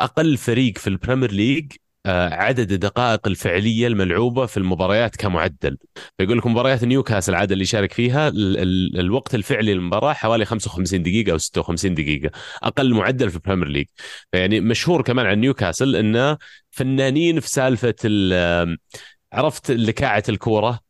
أقل 0.00 0.36
فريق 0.36 0.78
في 0.78 0.86
ال 0.86 0.92
Premier 0.92 1.32
League 1.32 1.72
آه، 2.06 2.34
عدد 2.34 2.72
الدقائق 2.72 3.26
الفعلية 3.26 3.86
الملعوبة 3.86 4.46
في 4.46 4.56
المباريات 4.56 5.16
كمعدل. 5.16 5.78
فيقول 6.18 6.38
لك 6.38 6.46
مباريات 6.46 6.84
نيوكاسل 6.84 7.34
عاد 7.34 7.52
اللي 7.52 7.64
شارك 7.64 7.92
فيها 7.92 8.28
ال 8.28 8.58
ال 8.58 9.00
الوقت 9.00 9.34
الفعلي 9.34 9.74
للمباراة 9.74 10.12
حوالي 10.12 10.44
55 10.44 11.02
دقيقة 11.02 11.32
أو 11.32 11.38
56 11.38 11.94
دقيقة. 11.94 12.30
أقل 12.62 12.94
معدل 12.94 13.30
في 13.30 13.36
ال 13.36 13.40
Premier 13.40 13.68
League. 13.68 13.86
فيعني 14.32 14.60
مشهور 14.60 15.02
كمان 15.02 15.26
عن 15.26 15.38
نيوكاسل 15.40 15.96
إنه 15.96 16.38
فنانين 16.70 17.40
في 17.40 17.48
سالفة 17.50 17.94
ال- 18.04 18.78
عرفت 19.32 19.70
لكاعة 19.70 20.22
الكورة؟ 20.28 20.80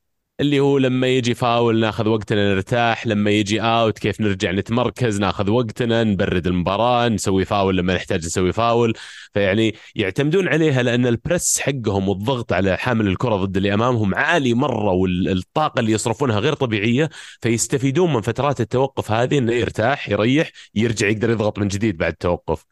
اللي 0.41 0.61
هو 0.61 0.79
لما 0.79 1.07
يجي 1.07 1.35
فاول 1.35 1.81
ناخذ 1.81 2.09
وقتنا 2.09 2.55
نرتاح 2.55 3.07
لما 3.07 3.31
يجي 3.31 3.61
out 3.61 3.99
كيف 3.99 4.21
نرجع 4.21 4.51
نتمركز 4.51 5.21
ناخذ 5.21 5.51
وقتنا 5.51 6.05
نبرد 6.05 6.47
المباراة 6.47 7.09
نسوي 7.09 7.45
فاول 7.45 7.77
لما 7.77 7.95
نحتاج 7.95 8.27
نسوي 8.27 8.53
فاول. 8.53 8.95
فيعني 9.35 9.75
يعتمدون 9.95 10.49
عليها 10.49 10.83
لأن 10.83 11.07
ال 11.07 11.16
press 11.16 11.61
حقهم 11.61 12.09
والضغط 12.09 12.53
على 12.53 12.77
حامل 12.77 13.07
الكرة 13.09 13.37
ضد 13.37 13.57
اللي 13.57 13.75
أمامهم 13.75 14.15
عالي 14.15 14.55
مرة 14.55 14.91
والطاقة 14.93 15.81
اللي 15.81 15.93
يصرفونها 15.93 16.39
غير 16.41 16.55
طبيعية. 16.55 17.11
فيستفيدون 17.43 18.13
من 18.13 18.21
فترات 18.21 18.61
التوقف 18.61 19.11
هذه 19.13 19.39
إنه 19.39 19.53
يرتاح 19.53 20.09
يريح 20.09 20.51
يرجع 20.75 21.09
يقدر 21.09 21.31
يضغط 21.31 21.59
من 21.59 21.69
جديد 21.69 21.97
بعد 21.97 22.13
التوقف. 22.13 22.65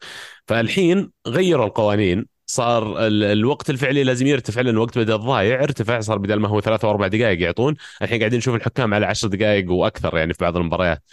فالحين 0.47 1.11
غيروا 1.27 1.65
القوانين. 1.65 2.38
صار 2.49 3.07
الوقت 3.07 3.69
الفعلي 3.69 4.03
لازم 4.03 4.27
يرتفع 4.27 4.61
لأن 4.61 4.73
الوقت 4.73 4.97
بدأ 4.97 5.15
ضايع 5.15 5.63
ارتفع 5.63 5.99
صار 5.99 6.17
بدل 6.17 6.35
ما 6.35 6.47
هو 6.47 6.61
ثلاثة 6.61 6.85
أو 6.85 6.91
أربع 6.91 7.07
دقائق 7.07 7.41
يعطون 7.41 7.75
الحين 8.01 8.19
قاعدين 8.19 8.37
نشوف 8.37 8.55
الحكام 8.55 8.93
على 8.93 9.05
عشر 9.05 9.27
دقائق 9.27 9.71
وأكثر 9.71 10.17
يعني 10.17 10.33
في 10.33 10.43
بعض 10.43 10.57
المباريات. 10.57 11.03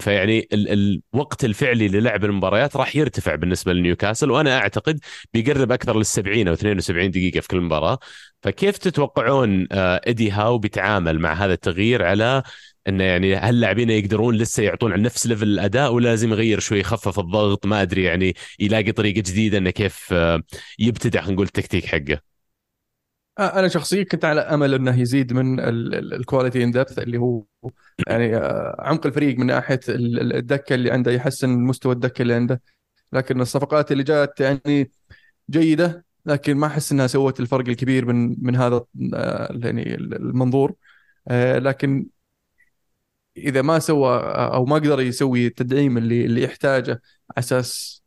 فيعني 0.00 0.48
ال 0.52 1.00
الوقت 1.14 1.44
الفعلي 1.44 1.88
للعب 1.88 2.24
المباريات 2.24 2.76
راح 2.76 2.96
يرتفع 2.96 3.34
بالنسبة 3.34 3.72
لنيوكاسل 3.72 4.30
وأنا 4.30 4.58
أعتقد 4.58 5.00
بيقرب 5.34 5.72
أكثر 5.72 5.96
لل 5.96 6.06
70 6.06 6.48
أو 6.48 6.54
72 6.54 7.10
دقيقة 7.10 7.40
في 7.40 7.48
كل 7.48 7.60
مباراة. 7.60 7.98
فكيف 8.42 8.78
تتوقعون 8.78 9.66
آه، 9.72 10.00
ايدي 10.06 10.30
هاو 10.30 10.58
بيتعامل 10.58 11.18
مع 11.18 11.32
هذا 11.32 11.52
التغيير 11.52 12.04
على 12.04 12.42
إنه 12.88 13.04
يعني 13.04 13.36
هل 13.36 13.54
اللاعبين 13.54 13.90
يقدرون 13.90 14.34
لسه 14.36 14.62
يعطون 14.62 14.92
عن 14.92 15.02
نفس 15.02 15.26
level 15.26 15.42
الأداء 15.42 15.92
ولا 15.92 16.08
لازم 16.08 16.30
يغير 16.30 16.60
شوي 16.60 16.80
يخفف 16.80 17.18
الضغط 17.18 17.66
ما 17.66 17.82
أدري 17.82 18.02
يعني 18.04 18.34
يلاقي 18.60 18.92
طريقة 18.92 19.18
جديدة 19.18 19.58
إنه 19.58 19.70
كيف 19.70 20.12
آه، 20.12 20.42
يبتدع 20.78 21.20
خلينا 21.20 21.34
نقول 21.34 21.46
التكتيك 21.46 21.86
حقه. 21.86 22.20
آه، 23.38 23.58
أنا 23.58 23.68
شخصيا 23.68 24.02
كنت 24.02 24.24
على 24.24 24.40
أمل 24.40 24.74
إنه 24.74 25.00
يزيد 25.00 25.32
من 25.32 25.60
ال 25.60 25.73
quality 25.73 26.64
in 26.64 26.70
depth 26.70 26.98
اللي 26.98 27.18
هو 27.18 27.44
يعني 28.06 28.36
آه، 28.36 28.76
عمق 28.78 29.06
الفريق 29.06 29.38
من 29.38 29.46
ناحية 29.46 29.80
الدكة 29.88 30.74
اللي 30.74 30.90
عنده 30.90 31.12
يحسن 31.12 31.50
مستوى 31.50 31.92
الدكة 31.92 32.22
اللي 32.22 32.34
عنده. 32.34 32.62
لكن 33.12 33.40
الصفقات 33.40 33.92
اللي 33.92 34.02
جات 34.02 34.40
يعني 34.40 34.90
جيدة 35.50 36.04
لكن 36.26 36.56
ما 36.56 36.66
أحس 36.66 36.92
إنها 36.92 37.06
سوت 37.06 37.40
الفرق 37.40 37.68
الكبير 37.68 38.06
من 38.06 38.36
من 38.44 38.56
هذا 38.56 38.84
يعني 39.50 39.94
المنظور. 39.94 40.74
لكن 41.56 42.06
إذا 43.38 43.62
ما 43.62 43.78
سوى 43.78 44.18
أو 44.34 44.64
ما 44.64 44.76
قدر 44.76 45.00
يسوي 45.00 45.46
التدعيم 45.46 45.98
اللي 45.98 46.24
اللي 46.24 46.42
يحتاجه 46.42 46.90
على 46.90 47.38
أساس 47.38 48.02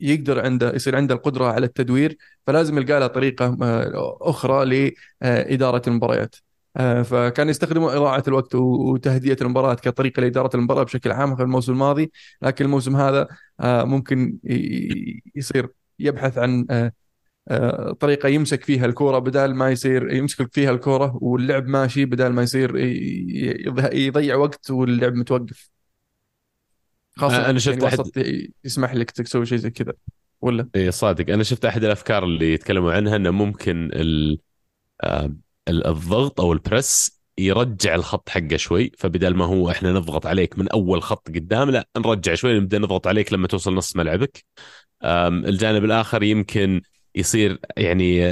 يقدر 0.00 0.40
عنده 0.44 0.74
يصير 0.74 0.96
عنده 0.96 1.14
القدرة 1.14 1.44
على 1.52 1.66
التدوير 1.66 2.16
فلازم 2.46 2.78
يلقى 2.78 3.00
له 3.00 3.06
طريقة 3.06 3.58
آه، 3.62 4.18
أخرى 4.20 4.92
لإدارة 5.22 5.82
المباريات. 5.86 6.36
آه، 6.76 7.02
فكان 7.02 7.48
يستخدموا 7.48 7.96
إضاعة 7.96 8.24
الوقت 8.28 8.54
وتهدئة 8.54 9.36
المباراة 9.42 9.74
كطريقة 9.74 10.20
لإدارة 10.20 10.56
المباراة 10.56 10.82
بشكل 10.82 11.12
عام 11.12 11.36
في 11.36 11.42
الموسم 11.42 11.72
الماضي 11.72 12.12
لكن 12.42 12.64
الموسم 12.64 12.96
هذا 12.96 13.28
آه، 13.60 13.84
ممكن 13.84 14.38
يصير 15.34 15.68
يبحث 15.98 16.38
عن 16.38 16.66
طريقة 18.00 18.28
يمسك 18.28 18.64
فيها 18.64 18.86
الكورة 18.86 19.18
بدال 19.18 19.54
ما 19.54 19.70
يصير 19.70 20.12
يمسك 20.12 20.52
فيها 20.52 20.70
الكورة 20.70 21.18
واللعب 21.20 21.66
ماشي 21.66 22.04
بدال 22.04 22.32
ما 22.32 22.42
يصير 22.42 22.76
يضيع 23.92 24.36
وقت 24.36 24.70
واللعب 24.70 25.14
متوقف. 25.14 25.70
خاصة 27.16 27.50
أنا 27.50 27.58
شفت 27.58 27.82
يعني 27.82 27.94
أحد... 27.94 28.46
يسمح 28.64 28.94
لك 28.94 29.10
تسوي 29.10 29.46
شيء 29.46 29.58
زي 29.58 29.70
كذا 29.70 29.92
ولا؟ 30.40 30.68
اي 30.76 30.90
صادق. 30.90 31.32
أنا 31.32 31.42
شفت 31.42 31.64
أحد 31.64 31.84
الأفكار 31.84 32.24
اللي 32.24 32.52
يتكلموا 32.52 32.92
عنها 32.92 33.16
إنه 33.16 33.30
ممكن 33.30 33.90
ال... 33.92 34.38
آه، 35.00 35.34
الضغط 35.68 36.40
أو 36.40 36.52
البريس 36.52 37.20
يرجع 37.38 37.94
الخط 37.94 38.28
حقه 38.28 38.56
شوي 38.56 38.92
فبدل 38.98 39.34
ما 39.34 39.44
هو 39.44 39.70
إحنا 39.70 39.92
نضغط 39.92 40.26
عليك 40.26 40.58
من 40.58 40.68
أول 40.68 41.02
خط 41.02 41.28
قدام 41.28 41.70
لا 41.70 41.88
نرجع 41.96 42.34
شوي 42.34 42.58
نبدأ 42.60 42.78
نضغط 42.78 43.06
عليك 43.06 43.32
لما 43.32 43.46
توصل 43.46 43.74
نص 43.74 43.96
ملعبك. 43.96 44.44
الجانب 45.04 45.84
الآخر 45.84 46.22
يمكن 46.22 46.80
يصير 47.14 47.58
يعني 47.76 48.30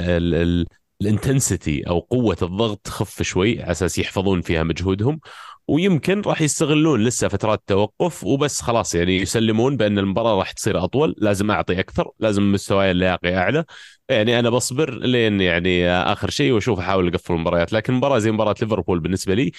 ال 1.01 1.10
intensity 1.10 1.87
أو 1.87 1.99
قوة 1.99 2.37
الضغط 2.41 2.79
تخف 2.83 3.21
شوي 3.21 3.61
على 3.61 3.71
أساس 3.71 3.99
يحفظون 3.99 4.41
فيها 4.41 4.63
مجهودهم 4.63 5.19
ويمكن 5.67 6.21
راح 6.21 6.41
يستغلون 6.41 7.03
لسه 7.03 7.27
فترات 7.27 7.63
توقف 7.67 8.23
وبس 8.23 8.61
خلاص 8.61 8.95
يعني 8.95 9.17
يسلمون 9.17 9.77
بأن 9.77 9.99
المباراة 9.99 10.37
راح 10.37 10.51
تصير 10.51 10.83
أطول 10.83 11.15
لازم 11.17 11.51
أعطي 11.51 11.79
أكثر 11.79 12.11
لازم 12.19 12.51
مستواي 12.51 12.91
اللياقي 12.91 13.37
أعلى. 13.37 13.65
يعني 14.09 14.39
أنا 14.39 14.49
بصبر 14.49 14.93
لين 14.99 15.41
يعني 15.41 15.89
آخر 15.89 16.29
شيء 16.29 16.51
وأشوف 16.51 16.79
أحاول 16.79 17.07
أقفل 17.07 17.33
المباريات 17.33 17.73
لكن 17.73 17.93
مباراة 17.93 18.19
زي 18.19 18.31
مباراة 18.31 18.55
ليفربول 18.61 18.99
بالنسبة 18.99 19.33
لي 19.35 19.51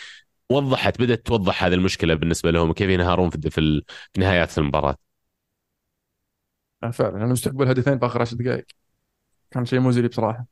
وضحت 0.50 0.98
بدأت 1.02 1.26
توضح 1.26 1.64
هذه 1.64 1.74
المشكلة 1.74 2.14
بالنسبة 2.14 2.50
لهم 2.50 2.72
كيف 2.72 2.90
ينهارون 2.90 3.30
في 3.30 3.50
في 3.50 3.82
نهايات 4.18 4.58
المباراة. 4.58 4.96
آه، 6.82 6.90
فعلا. 6.90 7.16
أنا 7.16 7.26
مستقبل 7.26 7.68
هدفين 7.68 7.98
في 7.98 8.06
آخر 8.06 8.20
10 8.20 8.36
دقائق. 8.36 8.79
كان 9.50 9.64
شيء 9.64 9.80
مزري 9.80 10.08
بصراحة. 10.08 10.46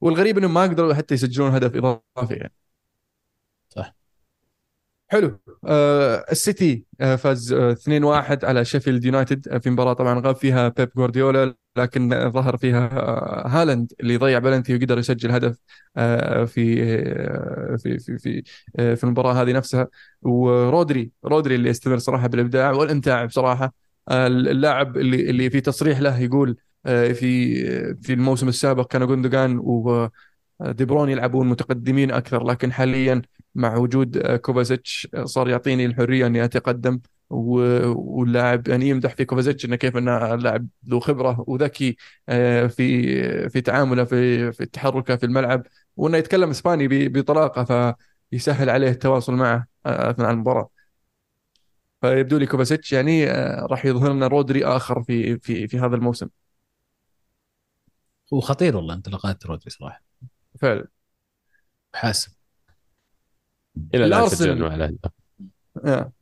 والغريب 0.00 0.38
انهم 0.38 0.54
ما 0.54 0.62
قدروا 0.62 0.94
حتى 0.94 1.14
يسجلون 1.14 1.50
هدف 1.54 1.76
إضافي 1.76 2.34
يعني. 2.34 2.52
صح. 3.68 3.94
حلو. 5.08 5.40
آه 5.66 6.24
السيتي 6.32 6.84
آه 7.00 7.16
فاز 7.16 7.52
آه 7.52 7.70
2-1 7.72 8.44
على 8.44 8.64
شيفيلد 8.64 9.04
يونايتد. 9.04 9.48
آه، 9.48 9.58
في 9.58 9.70
مباراة 9.70 9.92
طبعا 9.92 10.20
غاب 10.20 10.36
فيها 10.36 10.68
بيب 10.68 10.90
جوارديولا 10.96 11.54
لكن 11.76 12.30
ظهر 12.32 12.56
فيها 12.56 12.86
آه 12.92 13.48
هالاند 13.48 13.92
اللي 14.00 14.16
ضيع 14.16 14.38
بلنتي 14.38 14.74
وقدر 14.76 14.98
يسجل 14.98 15.30
هدف 15.30 15.58
آه 15.96 16.44
في 16.44 16.82
آه 16.84 17.76
في 17.76 17.98
في 17.98 18.18
في, 18.18 18.42
آه 18.78 18.94
في 18.94 19.04
المباراة 19.04 19.32
هذه 19.42 19.52
نفسها. 19.52 19.88
ورودري 20.22 21.10
رودري 21.24 21.54
اللي 21.54 21.68
يستمر 21.70 21.98
صراحة 21.98 22.26
بالإبداع 22.26 22.70
والإمتاع 22.72 23.24
بصراحة. 23.24 23.74
آه، 24.08 24.26
اللاعب 24.26 24.96
اللي 24.96 25.30
اللي 25.30 25.50
في 25.50 25.60
تصريح 25.60 25.98
له 26.00 26.18
يقول 26.20 26.50
آه، 26.50 26.56
في 26.86 27.94
في 28.02 28.12
الموسم 28.12 28.48
السابق 28.48 28.86
كان 28.86 29.06
جوندوجان 29.06 29.58
ودي 29.58 30.84
برون 30.84 31.10
يلعبون 31.10 31.48
متقدمين 31.48 32.10
أكثر 32.10 32.44
لكن 32.44 32.72
حاليا 32.72 33.22
مع 33.56 33.76
وجود 33.76 34.16
آه، 34.16 34.36
كوفازيتش 34.36 35.08
آه، 35.14 35.24
صار 35.24 35.48
يعطيني 35.48 35.86
الحرية 35.86 36.26
إني 36.26 36.44
أتقدم 36.44 37.00
واللاعب 37.30 38.68
يعني 38.68 38.88
يمدح 38.88 39.14
في 39.14 39.24
كوفازيتش 39.24 39.64
إنه 39.64 39.76
كيف 39.76 39.96
إنه 39.96 40.34
لاعب 40.34 40.68
ذو 40.88 41.00
خبرة 41.00 41.44
وذكي 41.48 41.96
في 42.68 43.48
في 43.48 43.60
تعامله 43.60 44.04
في 44.04 44.52
في 44.52 44.66
تحركه 44.66 45.16
في 45.16 45.26
الملعب 45.26 45.66
وإنه 45.96 46.16
يتكلم 46.18 46.50
إسباني 46.50 47.08
بطلاقة 47.08 47.96
فيسهل 48.32 48.70
عليه 48.70 48.88
التواصل 48.90 49.34
معه 49.34 49.66
أثناء 49.86 50.30
المباراة. 50.30 50.70
فيبدو 52.02 52.38
لي 52.38 52.46
كوفازيتش 52.46 52.92
يعني 52.92 53.26
راح 53.66 53.84
يظهر 53.84 54.12
لنا 54.12 54.26
رودري 54.26 54.64
آخر 54.64 55.02
في 55.02 55.38
في 55.38 55.68
في 55.68 55.78
هذا 55.78 55.96
الموسم. 55.96 56.28
هو 58.34 58.40
خطير 58.40 58.76
والله 58.76 58.94
انطلاقات 58.94 59.46
رودري 59.46 59.70
صراحة. 59.70 60.02
فعلا. 60.60 60.86
حاسم. 61.94 62.32
إلى 63.94 64.04
الان 64.04 64.98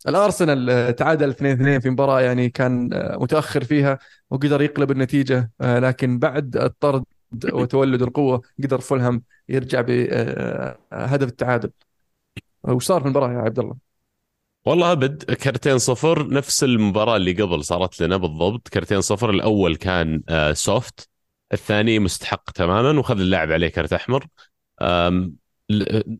الارسنال 0.08 0.96
تعادل 0.96 1.30
2-2 1.30 1.80
في 1.80 1.90
مباراة 1.90 2.20
يعني 2.20 2.48
كان 2.50 2.92
آه، 2.92 3.16
متأخر 3.16 3.64
فيها 3.64 3.98
وقدر 4.30 4.62
يقلب 4.62 4.90
النتيجة 4.90 5.50
آه، 5.60 5.78
لكن 5.78 6.18
بعد 6.18 6.56
الطرد 6.56 7.04
وتولد 7.52 8.02
القوة 8.02 8.42
قدر 8.64 8.80
فولهام 8.80 9.22
يرجع 9.48 9.80
بهدف 9.80 11.28
التعادل. 11.28 11.70
وش 12.62 12.84
صار 12.86 13.00
في 13.00 13.06
المباراة 13.06 13.32
يا 13.32 13.38
عبد 13.38 13.58
الله؟ 13.58 13.76
والله 14.66 14.92
أبد 14.92 15.24
كرتين 15.24 15.78
صفر 15.78 16.28
نفس 16.28 16.64
المباراة 16.64 17.16
اللي 17.16 17.32
قبل 17.32 17.64
صارت 17.64 18.00
لنا 18.02 18.16
بالضبط. 18.16 18.68
كرتين 18.68 19.00
صفر 19.00 19.30
الأول 19.30 19.76
كان 19.76 20.22
سوفت 20.52 21.08
الثاني 21.54 21.98
مستحق 21.98 22.50
تماما 22.50 22.98
وخذ 23.00 23.20
اللاعب 23.20 23.52
عليه 23.52 23.68
كرت 23.68 23.92
أحمر. 23.92 24.26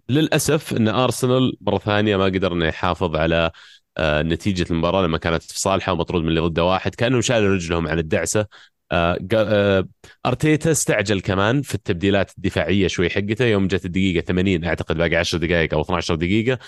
للأسف 0.09 0.73
إن 0.77 0.89
أرسنال 0.89 1.57
مرة 1.61 1.79
ثانية 1.79 2.17
ما 2.17 2.25
قدر 2.25 2.53
إنه 2.53 2.67
يحافظ 2.67 3.17
على 3.17 3.51
آه، 3.99 4.23
نتيجة 4.23 4.67
المباراة 4.71 5.03
لما 5.03 5.19
كانت 5.19 5.43
في 5.43 5.61
صالحة 5.61 5.93
ومطرود 5.93 6.23
من 6.23 6.29
اللي 6.29 6.41
ضده 6.41 6.65
واحد 6.65 6.95
كأنهم 6.95 7.21
شالوا 7.21 7.55
رجلهم 7.55 7.89
عن 7.89 7.99
الدعسة. 7.99 8.47
آه، 8.93 9.19
آه، 9.35 9.89
أرتيتا 10.27 10.71
استعجل 10.71 11.21
كمان 11.21 11.63
في 11.63 11.75
التبديلات 11.75 12.33
الدفاعية 12.39 12.87
شوي 12.87 13.11
حقته. 13.11 13.45
يوم 13.45 13.67
جت 13.69 13.85
الدقيقة 13.85 14.25
80 14.25 14.65
أعتقد 14.65 14.97
باقي 14.97 15.17
10 15.17 15.39
دقائق 15.39 15.75
أو 15.75 15.81
12 15.81 16.15
دقيقة. 16.15 16.59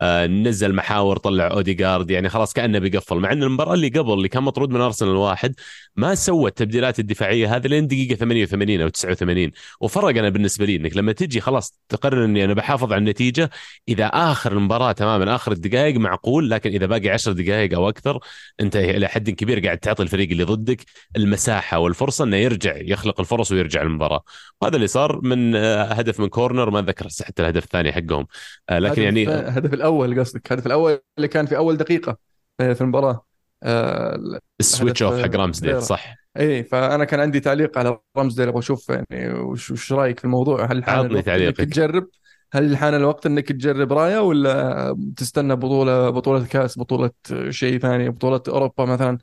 آه 0.00 0.26
نزل 0.26 0.74
محاور 0.74 1.16
طلع 1.16 1.46
اوديجارد 1.50 2.10
يعني 2.10 2.28
خلاص 2.28 2.52
كأنه 2.52 2.78
بيقفل. 2.78 3.16
مع 3.16 3.32
إن 3.32 3.42
المباراة 3.42 3.74
اللي 3.74 3.88
قبل 3.88 4.12
اللي 4.12 4.28
كان 4.28 4.42
مطرود 4.42 4.70
من 4.70 4.80
أرسنال 4.80 5.16
واحد 5.16 5.54
ما 5.96 6.14
سوى 6.14 6.48
التبديلات 6.48 6.98
الدفاعية 6.98 7.56
هذه 7.56 7.66
لين 7.66 7.86
دقيقة 7.86 8.14
88 8.14 8.80
أو 8.80 8.88
89 8.88 9.50
وفرق 9.80 10.08
أنا 10.08 10.28
بالنسبة 10.28 10.64
لي 10.64 10.76
إنك 10.76 10.96
لما 10.96 11.12
تجي 11.12 11.40
خلاص 11.40 11.80
تقرر 11.88 12.24
إني 12.24 12.44
أنا 12.44 12.54
بحافظ 12.54 12.92
على 12.92 12.98
النتيجة 12.98 13.50
إذا 13.88 14.06
آخر 14.06 14.52
المباراة 14.52 14.92
تماما 14.92 15.34
آخر 15.34 15.52
الدقائق 15.52 15.96
معقول 15.96 16.50
لكن 16.50 16.70
إذا 16.70 16.86
باقي 16.86 17.10
10 17.10 17.32
دقائق 17.32 17.74
أو 17.74 17.88
أكثر 17.88 18.18
أنت 18.60 18.76
إلى 18.76 19.08
حد 19.08 19.30
كبير 19.30 19.60
قاعد 19.66 19.78
تعطي 19.78 20.02
الفريق 20.02 20.30
اللي 20.30 20.44
ضدك 20.44 20.80
المساحة 21.16 21.78
والفرصة 21.78 22.24
إنه 22.24 22.36
يرجع 22.36 22.76
يخلق 22.76 23.20
الفرص 23.20 23.52
ويرجع 23.52 23.82
المباراة. 23.82 24.24
وهذا 24.60 24.76
اللي 24.76 24.86
صار 24.86 25.20
من 25.22 25.56
آه، 25.56 25.82
هدف 25.82 26.20
من 26.20 26.28
corner 26.28 26.70
ما 26.70 26.78
اتذكر 26.78 27.08
حتى 27.26 27.42
الهدف 27.42 27.64
الثاني 27.64 27.92
حقهم. 27.92 28.26
آه، 28.68 28.78
لكن 28.78 29.02
يعني 29.02 29.22
الهدف 29.22 29.74
الأول 29.86 30.20
قصدك 30.20 30.52
الهدف 30.52 30.66
الأول 30.66 30.98
اللي 31.16 31.28
كان 31.28 31.46
في 31.46 31.56
أول 31.56 31.76
دقيقة 31.76 32.18
في 32.58 32.80
المباراة. 32.80 33.24
آه 33.62 34.40
ال 34.60 34.66
switch 34.66 35.02
off 35.02 35.22
حق 35.22 35.36
رامزديل 35.36 35.82
صح. 35.82 36.14
إي 36.36 36.64
فأنا 36.64 37.04
كان 37.04 37.20
عندي 37.20 37.40
تعليق 37.40 37.78
على 37.78 37.98
رامزديل 38.16 38.48
أبغى 38.48 38.58
أشوف 38.58 38.88
يعني 38.88 39.32
وش 39.32 39.92
رأيك 39.92 40.18
في 40.18 40.24
الموضوع؟ 40.24 40.72
هل 40.72 40.84
حان 40.84 41.06
الوقت 41.06 41.28
إنك 41.28 41.56
تجرب؟ 41.56 42.08
هل 42.52 42.76
حان 42.76 42.94
الوقت 42.94 43.26
إنك 43.26 43.48
تجرب 43.48 43.92
راية 43.92 44.18
ولا 44.18 44.96
تستنى 45.16 45.56
بطوله 45.56 46.10
بطولة 46.10 46.46
كاس 46.46 46.78
بطولة 46.78 47.10
شيء 47.50 47.78
ثاني 47.78 48.08
بطولة 48.08 48.42
أوروبا 48.48 48.84
مثلا 48.84 49.18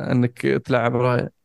إنك 0.00 0.40
تلعب 0.40 0.96
راية؟ 0.96 1.37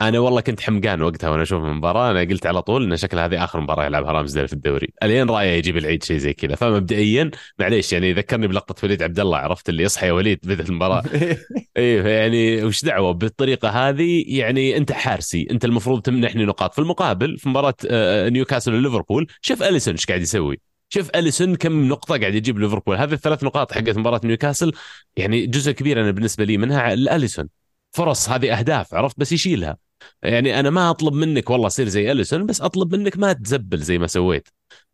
أنا 0.00 0.18
والله 0.18 0.40
كنت 0.40 0.60
حمقان 0.60 1.02
وقتها 1.02 1.30
وأنا 1.30 1.42
أشوف 1.42 1.64
المباراة 1.64 2.10
أنا 2.10 2.20
قلت 2.20 2.46
على 2.46 2.62
طول 2.62 2.84
إن 2.84 2.96
شكل 2.96 3.18
هذه 3.18 3.44
آخر 3.44 3.60
مباراة 3.60 3.84
يلعبها 3.84 4.12
رامزديل 4.12 4.48
في 4.48 4.52
الدوري. 4.52 4.92
ألين 5.02 5.30
رأيه 5.30 5.50
يجيب 5.50 5.76
العيد 5.76 6.02
شيء 6.04 6.16
زي 6.18 6.32
كذا. 6.32 6.54
فمبدئيا 6.54 7.30
معليش 7.58 7.92
يعني 7.92 8.12
ذكرني 8.12 8.46
بلقطة 8.46 8.84
وليد 8.84 9.02
عبد 9.02 9.20
الله 9.20 9.38
عرفت؟ 9.38 9.68
اللي 9.68 9.82
يصحى 9.82 10.06
يا 10.06 10.12
وليد 10.12 10.40
بدات 10.44 10.68
المباراة. 10.68 11.02
اي 11.76 11.94
يعني 11.94 12.64
وش 12.64 12.84
دعوة؟ 12.84 13.12
بالطريقة 13.12 13.68
هذه 13.68 14.24
يعني 14.26 14.76
أنت 14.76 14.92
حارسي. 14.92 15.48
أنت 15.50 15.64
المفروض 15.64 16.02
تمنحني 16.02 16.44
نقاط. 16.44 16.74
في 16.74 16.78
المقابل 16.78 17.38
في 17.38 17.48
مباراة 17.48 17.74
آه، 17.90 18.28
نيوكاسل 18.28 18.74
وليفربول 18.74 19.26
شوف 19.40 19.62
أليسون 19.62 19.94
إيش 19.94 20.06
قاعد 20.06 20.20
يسوي. 20.20 20.60
شوف 20.88 21.10
أليسون 21.14 21.56
كم 21.56 21.88
نقطة 21.88 22.18
قاعد 22.18 22.34
يجيب 22.34 22.58
ليفربول. 22.58 22.96
هذه 22.96 23.12
الثلاث 23.12 23.44
نقاط 23.44 23.72
حقت 23.72 23.98
مباراة 23.98 24.20
نيوكاسل 24.24 24.72
يعني 25.16 25.46
جزء 25.46 25.72
كبير 25.72 26.00
أنا 26.00 26.10
بالنسبة 26.10 26.44
لي 26.44 26.58
منها 26.58 26.92
اليسون 26.92 27.48
فرص 27.92 28.28
هذه 28.28 28.58
أهداف 28.58 28.94
عرفت؟ 28.94 29.20
بس 29.20 29.32
يشيلها. 29.32 29.89
يعني 30.22 30.60
أنا 30.60 30.70
ما 30.70 30.90
أطلب 30.90 31.14
منك 31.14 31.50
والله 31.50 31.68
صير 31.68 31.88
زي 31.88 32.12
أليسون 32.12 32.46
بس 32.46 32.60
أطلب 32.60 32.94
منك 32.94 33.18
ما 33.18 33.32
تزبل 33.32 33.78
زي 33.78 33.98
ما 33.98 34.06
سويت. 34.06 34.48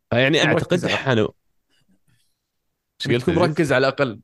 فيعني 0.09 0.45
أعتقد 0.45 0.87
حانو 0.87 1.33
تكون 2.99 3.35
مركز 3.35 3.73
على 3.73 3.87
الأقل. 3.87 4.19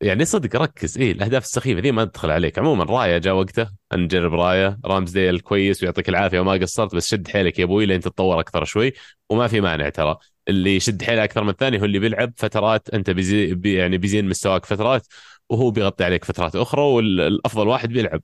يعني 0.00 0.24
صدق 0.24 0.56
ركز. 0.56 0.98
إيه 0.98 1.12
الأهداف 1.12 1.44
السخيفة 1.44 1.80
ذي 1.80 1.92
ما 1.92 2.04
تدخل 2.04 2.30
عليك. 2.30 2.58
عموما 2.58 2.84
رايه 2.84 3.18
جاء 3.18 3.34
وقته 3.34 3.68
نجرب 3.92 4.34
رايه 4.34 4.78
رامزديل 4.84 5.40
كويس 5.40 5.82
ويعطيك 5.82 6.08
العافية 6.08 6.40
وما 6.40 6.52
قصرت 6.52 6.94
بس 6.94 7.08
شد 7.08 7.28
حيلك 7.28 7.58
يا 7.58 7.64
أبوي 7.64 7.86
لين 7.86 8.00
تتطور 8.00 8.40
أكثر 8.40 8.64
شوي 8.64 8.92
وما 9.30 9.48
في 9.48 9.60
مانع 9.60 9.88
ترى. 9.88 10.16
اللي 10.48 10.76
يشد 10.76 11.02
حيله 11.02 11.24
أكثر 11.24 11.44
من 11.44 11.50
الثاني 11.50 11.80
هو 11.80 11.84
اللي 11.84 11.98
بيلعب 11.98 12.32
فترات 12.36 12.90
أنت 12.90 13.10
بيزي 13.10 13.54
بي 13.54 13.74
يعني 13.74 13.98
بيزين 13.98 14.28
مستواك 14.28 14.66
فترات 14.66 15.06
وهو 15.48 15.70
بيغطي 15.70 16.04
عليك 16.04 16.24
فترات 16.24 16.56
أخرى 16.56 16.82
والأفضل 16.82 17.68
واحد 17.68 17.88
بيلعب. 17.88 18.22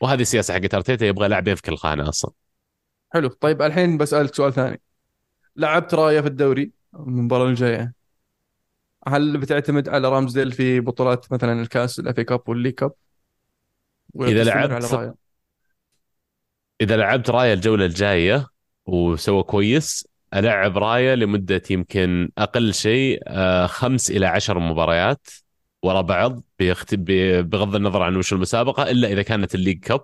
وهذه 0.00 0.20
السياسة 0.20 0.54
حقت 0.54 0.74
أرتيتا 0.74 1.06
يبغى 1.06 1.28
لاعبين 1.28 1.54
في 1.54 1.62
كل 1.62 1.76
خانه 1.76 2.08
أصلا. 2.08 2.32
حلو. 3.10 3.28
طيب 3.28 3.62
الحين 3.62 3.98
بسألك 3.98 4.34
سؤال 4.34 4.52
ثاني. 4.52 4.80
لعبت 5.56 5.94
راية 5.94 6.20
في 6.20 6.26
الدوري 6.26 6.72
المباراة 6.94 7.46
الجاية. 7.48 7.98
هل 9.08 9.38
بتعتمد 9.38 9.88
على 9.88 10.08
رامزديل 10.08 10.52
في 10.52 10.80
بطولات 10.80 11.32
مثلا 11.32 11.62
الكأس 11.62 11.98
ال 11.98 12.07
FA 12.07 12.24
Cup 12.24 12.48
وال 12.48 12.72
League 12.72 12.85
Cup 12.85 12.92
إذا 14.20 14.44
لعبت 14.44 15.10
إذا 16.80 16.96
لعبت 16.96 17.30
راية 17.30 17.52
الجولة 17.52 17.84
الجاية 17.84 18.46
وسوى 18.86 19.42
كويس 19.42 20.08
ألعب 20.34 20.78
راية 20.78 21.14
لمدة 21.14 21.62
يمكن 21.70 22.30
أقل 22.38 22.74
شيء 22.74 23.22
آه، 23.26 23.66
خمس 23.66 24.10
إلى 24.10 24.26
عشر 24.26 24.58
مباريات. 24.58 25.26
ورا 25.82 26.00
بعض 26.00 26.42
بغض 26.60 27.74
النظر 27.76 28.02
عن 28.02 28.16
وش 28.16 28.32
المسابقة 28.32 28.90
إلا 28.90 29.12
إذا 29.12 29.22
كانت 29.22 29.54
ال 29.54 29.58
League 29.58 29.80
Cup. 29.80 30.00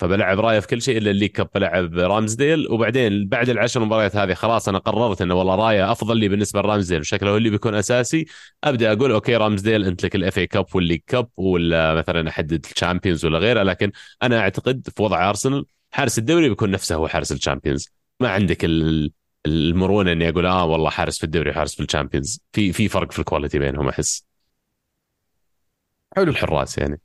فبلعب 0.00 0.40
رايه 0.40 0.60
في 0.60 0.66
كل 0.66 0.82
شيء 0.82 0.98
إلا 0.98 1.10
ال 1.10 1.13
League 1.13 1.30
Cup 1.30 1.48
بلعب 1.54 1.98
رامزديل. 1.98 2.68
وبعدين 2.70 3.28
بعد 3.28 3.48
العشر 3.48 3.84
مباريات 3.84 4.16
هذه 4.16 4.34
خلاص 4.34 4.68
أنا 4.68 4.78
قررت 4.78 5.22
إنه 5.22 5.34
والله 5.34 5.54
راية 5.54 5.92
أفضل 5.92 6.16
لي 6.16 6.28
بالنسبة 6.28 6.60
لرامزديل. 6.60 7.00
وشكله 7.00 7.30
هو 7.30 7.36
اللي 7.36 7.50
بيكون 7.50 7.74
أساسي. 7.74 8.26
أبدأ 8.64 8.92
أقول 8.92 9.12
okay 9.12 9.36
رامزديل 9.36 9.84
أنت 9.84 10.04
لك 10.04 10.14
ال 10.14 10.22
FA 10.22 10.38
Cup 10.38 10.66
وال 10.74 10.80
League 10.80 11.00
Cup 11.06 11.28
ولا 11.36 11.94
مثلا 11.94 12.28
احدد 12.28 12.66
ال 12.70 12.75
Champions 12.75 13.24
ولا 13.24 13.38
غيره. 13.38 13.62
لكن 13.62 13.92
أنا 14.22 14.40
أعتقد 14.40 14.88
في 14.96 15.02
وضع 15.02 15.28
أرسنال 15.28 15.64
حارس 15.90 16.18
الدوري 16.18 16.48
بيكون 16.48 16.70
نفسه 16.70 16.94
هو 16.94 17.08
حارس 17.08 17.32
ال 17.32 17.37
Champions. 17.37 17.88
ما 18.20 18.28
عندك 18.28 18.66
المرونة 19.46 20.12
إني 20.12 20.28
أقول 20.28 20.46
آه 20.46 20.64
والله 20.64 20.90
حارس 20.90 21.18
في 21.18 21.24
الدوري 21.24 21.50
وحارس 21.50 21.74
في 21.74 21.82
ال 21.82 21.87
Champions. 21.87 22.40
في 22.52 22.72
في 22.72 22.88
فرق 22.88 23.12
في 23.12 23.18
ال 23.18 23.23
quality 23.23 23.58
بينهم 23.58 23.88
أحس. 23.88 24.27
حلو 26.18 26.30
الحراس 26.30 26.78
يعني. 26.78 27.00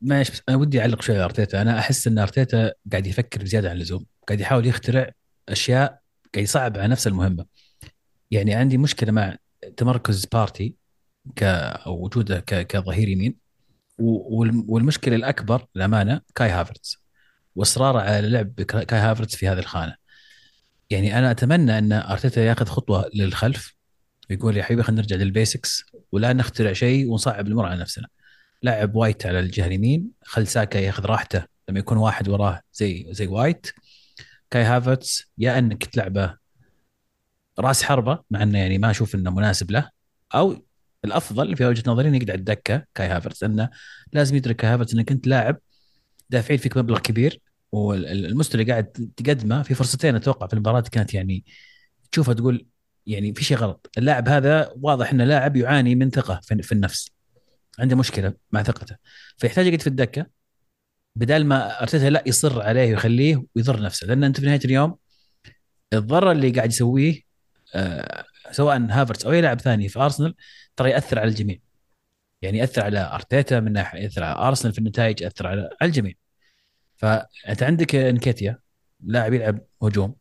ماشي 0.00 0.32
بس 0.32 0.42
أنا 0.48 0.56
ودي 0.56 0.80
أعلق 0.80 1.02
شوي 1.02 1.14
على 1.14 1.24
أرتيتا. 1.24 1.62
أنا 1.62 1.78
أحس 1.78 2.06
إن 2.06 2.18
أرتيتا 2.18 2.72
قاعد 2.92 3.06
يفكر 3.06 3.42
بزيادة 3.42 3.70
عن 3.70 3.76
اللزوم. 3.76 4.06
قاعد 4.28 4.40
يحاول 4.40 4.66
يخترع 4.66 5.10
أشياء 5.48 6.00
قاعد 6.34 6.44
يصعب 6.44 6.78
على 6.78 6.88
نفس 6.88 7.06
المهمة. 7.06 7.46
يعني 8.30 8.54
عندي 8.54 8.78
مشكلة 8.78 9.12
مع 9.12 9.36
تمركز 9.76 10.26
بارتي 10.26 10.74
ك 11.36 11.42
أو 11.42 12.04
وجوده 12.04 12.40
ك... 12.40 12.66
كظهير 12.66 13.08
يمين. 13.08 13.36
والمشكلة 13.98 15.16
الأكبر 15.16 15.66
للأمانة 15.74 16.20
كاي 16.34 16.50
هافرتز. 16.50 17.04
وأصراره 17.56 18.00
على 18.00 18.28
لعب 18.28 18.62
كاي 18.62 18.98
هافرتز 18.98 19.34
في 19.34 19.48
هذه 19.48 19.58
الخانة. 19.58 19.94
يعني 20.90 21.18
أنا 21.18 21.30
أتمنى 21.30 21.78
إن 21.78 21.92
أرتيتا 21.92 22.44
ياخذ 22.44 22.66
خطوة 22.66 23.10
للخلف. 23.14 23.74
ويقول 24.30 24.56
يا 24.56 24.62
حبيبي 24.62 24.82
خلينا 24.82 25.00
نرجع 25.02 25.16
لل 25.16 25.31
basics. 25.31 25.84
ولا 26.12 26.32
نخترع 26.32 26.72
شيء 26.72 27.10
ونصعب 27.10 27.46
الأمور 27.46 27.66
على 27.66 27.80
نفسنا. 27.80 28.08
لعب 28.62 28.94
وايت 28.96 29.26
على 29.26 29.40
الجهة 29.40 29.66
اليمين 29.66 30.10
خل 30.22 30.46
ساكا 30.46 30.78
ياخذ 30.78 31.04
راحته 31.06 31.44
لما 31.68 31.78
يكون 31.78 31.98
واحد 31.98 32.28
وراه 32.28 32.60
زي 32.72 33.06
زي 33.10 33.26
وايت. 33.26 33.66
كاي 34.50 34.62
هافرتس 34.62 35.32
يا 35.38 35.58
انك 35.58 35.84
تلعبه 35.84 36.36
راس 37.58 37.82
حربة 37.82 38.18
مع 38.30 38.42
أنه 38.42 38.58
يعني 38.58 38.78
ما 38.78 38.90
أشوف 38.90 39.14
إنه 39.14 39.30
مناسب 39.30 39.70
له. 39.70 39.90
أو 40.34 40.66
الأفضل 41.04 41.56
في 41.56 41.64
وجهة 41.64 41.90
نظري 41.90 42.08
إنه 42.08 42.16
يقعد 42.16 42.30
على 42.30 42.38
الدكة 42.38 42.84
كاي 42.94 43.06
هافرتس 43.06 43.42
انه 43.44 43.70
لازم 44.12 44.36
يدرك 44.36 44.56
كاي 44.56 44.70
هافرتس 44.70 44.94
انك 44.94 45.10
انت 45.12 45.26
لاعب 45.26 45.58
دافعين 46.30 46.60
فيك 46.60 46.76
مبلغ 46.76 46.98
كبير. 46.98 47.40
والمستوى 47.72 48.60
اللي 48.60 48.72
قاعد 48.72 48.84
تقدمه 49.16 49.62
في 49.62 49.74
فرصتين 49.74 50.14
أتوقع 50.14 50.46
في 50.46 50.54
المباراة 50.54 50.80
كانت 50.80 51.14
يعني 51.14 51.44
تشوفها 52.12 52.34
تقول 52.34 52.66
يعني 53.08 53.34
في 53.34 53.44
شيء 53.44 53.56
غلط. 53.56 53.90
اللاعب 53.98 54.28
هذا 54.28 54.72
واضح 54.76 55.10
إنه 55.10 55.24
لاعب 55.24 55.56
يعاني 55.56 55.94
من 55.94 56.10
ثقة 56.10 56.40
في 56.42 56.72
النفس. 56.72 57.10
عنده 57.78 57.96
مشكلة 57.96 58.34
مع 58.52 58.62
ثقته. 58.62 58.96
فيحتاج 59.36 59.66
يقعد 59.66 59.80
في 59.80 59.86
الدكة. 59.86 60.26
بدل 61.16 61.44
ما 61.44 61.82
أرتيتا 61.82 62.04
لا 62.04 62.22
يصر 62.26 62.62
عليه 62.62 62.90
ويخليه 62.90 63.44
ويضر 63.56 63.82
نفسه. 63.82 64.06
لأن 64.06 64.24
أنت 64.24 64.40
في 64.40 64.46
نهاية 64.46 64.60
اليوم 64.64 64.96
الضرر 65.92 66.32
اللي 66.32 66.50
قاعد 66.50 66.68
يسويه 66.68 67.20
آه 67.74 68.24
سواء 68.50 68.86
هافرتس 68.90 69.24
أو 69.26 69.32
أي 69.32 69.40
لاعب 69.40 69.60
ثاني 69.60 69.88
في 69.88 69.98
أرسنال 70.00 70.34
ترى 70.76 70.90
يأثر 70.90 71.18
على 71.18 71.28
الجميع. 71.28 71.58
يعني 72.42 72.58
يأثر 72.58 72.82
على 72.82 73.10
أرتيتا 73.14 73.60
من 73.60 73.72
ناحية 73.72 74.00
يأثر 74.00 74.24
على 74.24 74.48
أرسنال 74.48 74.72
في 74.72 74.78
النتائج 74.78 75.20
يأثر 75.20 75.46
على 75.46 75.60
على 75.60 75.88
الجميع 75.88 76.14
فانت 76.96 77.62
عندك 77.62 77.94
إنكيتيا 77.94 78.58
لاعب 79.00 79.32
يلعب 79.32 79.60
هجوم. 79.82 80.14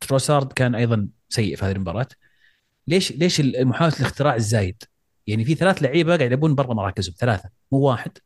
تروسارد 0.00 0.52
كان 0.52 0.74
أيضا 0.74 1.08
سيء 1.28 1.56
في 1.56 1.64
هذه 1.64 1.72
المباراة. 1.72 2.08
ليش 2.86 3.12
ليش 3.12 3.40
محاوله 3.40 3.96
الاختراع 3.96 4.34
الزايد؟ 4.34 4.82
يعني 5.26 5.44
في 5.44 5.54
ثلاث 5.54 5.82
لعيبة 5.82 6.16
قاعد 6.16 6.22
يلعبون 6.22 6.54
برا 6.54 6.74
مراكزهم 6.74 7.14
ثلاثة 7.18 7.50
مو 7.72 7.78
واحد. 7.78 8.18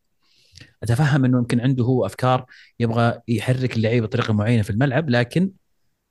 أتفهم 0.82 1.24
إنه 1.24 1.38
يمكن 1.38 1.61
عنده 1.61 1.84
هو 1.84 2.07
أفكار 2.07 2.46
يبغى 2.80 3.20
يحرك 3.28 3.76
اللعيبة 3.76 4.07
بطريقة 4.07 4.32
معينة 4.32 4.62
في 4.62 4.70
الملعب 4.70 5.11
لكن 5.11 5.53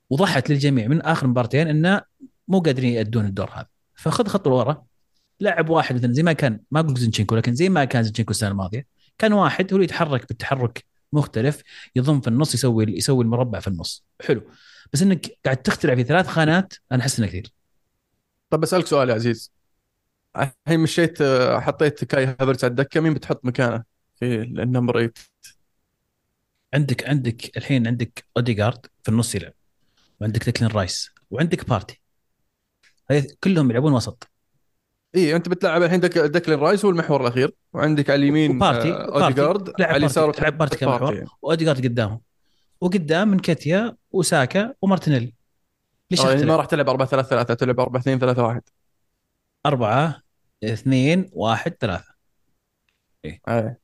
وضحت 0.09 0.49
للجميع 0.49 0.87
من 0.87 1.01
آخر 1.01 1.27
مبارتين 1.27 1.67
إنه 1.67 2.01
مو 2.47 2.59
قادرين 2.59 2.93
يأدون 2.93 3.25
الدور 3.25 3.49
هذا. 3.53 3.67
فخذ 3.95 4.27
خطوه 4.27 4.53
ورا 4.53 4.85
لاعب 5.39 5.69
واحد 5.69 5.95
مثلا 5.95 6.13
زي 6.13 6.23
ما 6.23 6.33
كان 6.33 6.59
ما 6.71 6.79
أقول 6.79 6.97
زنشينكو 6.97 7.35
لكن 7.35 7.55
زي 7.55 7.69
ما 7.69 7.85
كان 7.85 8.03
زنشينكو 8.03 8.31
السنة 8.31 8.49
الماضية 8.49 8.87
كان 9.17 9.33
واحد 9.33 9.73
هو 9.73 9.75
اللي 9.75 9.83
يتحرك 9.83 10.27
بالتحرك 10.27 10.85
مختلف 11.13 11.61
يضم 11.95 12.21
في 12.21 12.27
النص 12.27 12.53
يسوي 12.53 12.85
يسوي 12.87 13.23
المربع 13.23 13.59
في 13.59 13.67
النص. 13.67 14.05
حلو. 14.21 14.41
بس 14.93 15.01
إنك 15.01 15.27
قاعد 15.45 15.57
تخترع 15.57 15.95
في 15.95 16.03
ثلاث 16.03 16.27
خانات 16.27 16.73
أنا 16.91 17.01
أحس 17.01 17.19
إنه 17.19 17.27
كثير. 17.27 17.53
طب 18.49 18.59
بسالك 18.59 18.87
سؤال 18.87 19.09
يا 19.09 19.13
عزيز. 19.13 19.51
الحين 20.37 20.79
مشيت 20.79 21.23
حطيت 21.59 22.03
كاي 22.05 22.25
هافرتس 22.25 22.63
على 22.63 22.71
الدكة 22.71 22.99
مين 22.99 23.13
بتحط 23.13 23.45
مكانه 23.45 23.83
في 24.15 24.41
ال 24.41 24.49
number 24.49 24.93
8 24.93 25.13
عندك 26.73 27.09
عندك 27.09 27.57
الحين 27.57 27.87
عندك 27.87 28.25
اوديجارد 28.37 28.85
في 29.03 29.09
النص 29.09 29.35
يلعب 29.35 29.53
وعندك 30.21 30.45
ديكلين 30.45 30.71
رايس 30.71 31.09
وعندك 31.31 31.69
بارتي. 31.69 32.01
كلهم 33.43 33.71
يلعبون 33.71 33.93
وسط. 33.93 34.27
اي 35.15 35.35
أنت 35.35 35.49
بتلعب 35.49 35.83
الحين 35.83 35.99
دك 35.99 36.17
دكلين 36.17 36.59
رايس 36.59 36.85
هو 36.85 36.91
المحور 36.91 37.21
الأخير 37.21 37.51
وعندك 37.73 38.09
على 38.09 38.19
اليمين 38.19 38.55
وبارتي 38.55 38.91
آه، 38.91 39.21
اوديجارد 39.21 39.81
على 39.81 39.97
اليسار 39.97 40.33
تلعب 40.33 40.57
بارتي 40.57 40.77
كمحور. 40.77 41.25
واوديجارد 41.41 41.83
قدامهم. 41.83 42.21
وقدام 42.81 43.27
نكيتيا 43.27 43.95
وساكا 44.11 44.73
ومارتينيلي 44.81 45.33
ليش 46.11 46.23
يعني 46.23 46.45
ما؟ 46.45 46.55
راح 46.55 46.65
تلعب 46.65 46.89
4 46.89 47.07
3 47.07 47.29
3 47.29 47.53
تلعب 47.53 47.79
4 47.79 48.01
2 48.01 48.19
3 48.19 48.43
1 48.43 48.61
أربعة 49.65 50.21
اثنين 50.63 51.29
واحد 51.33 51.73
ثلاثة 51.79 52.13
آه. 53.47 53.77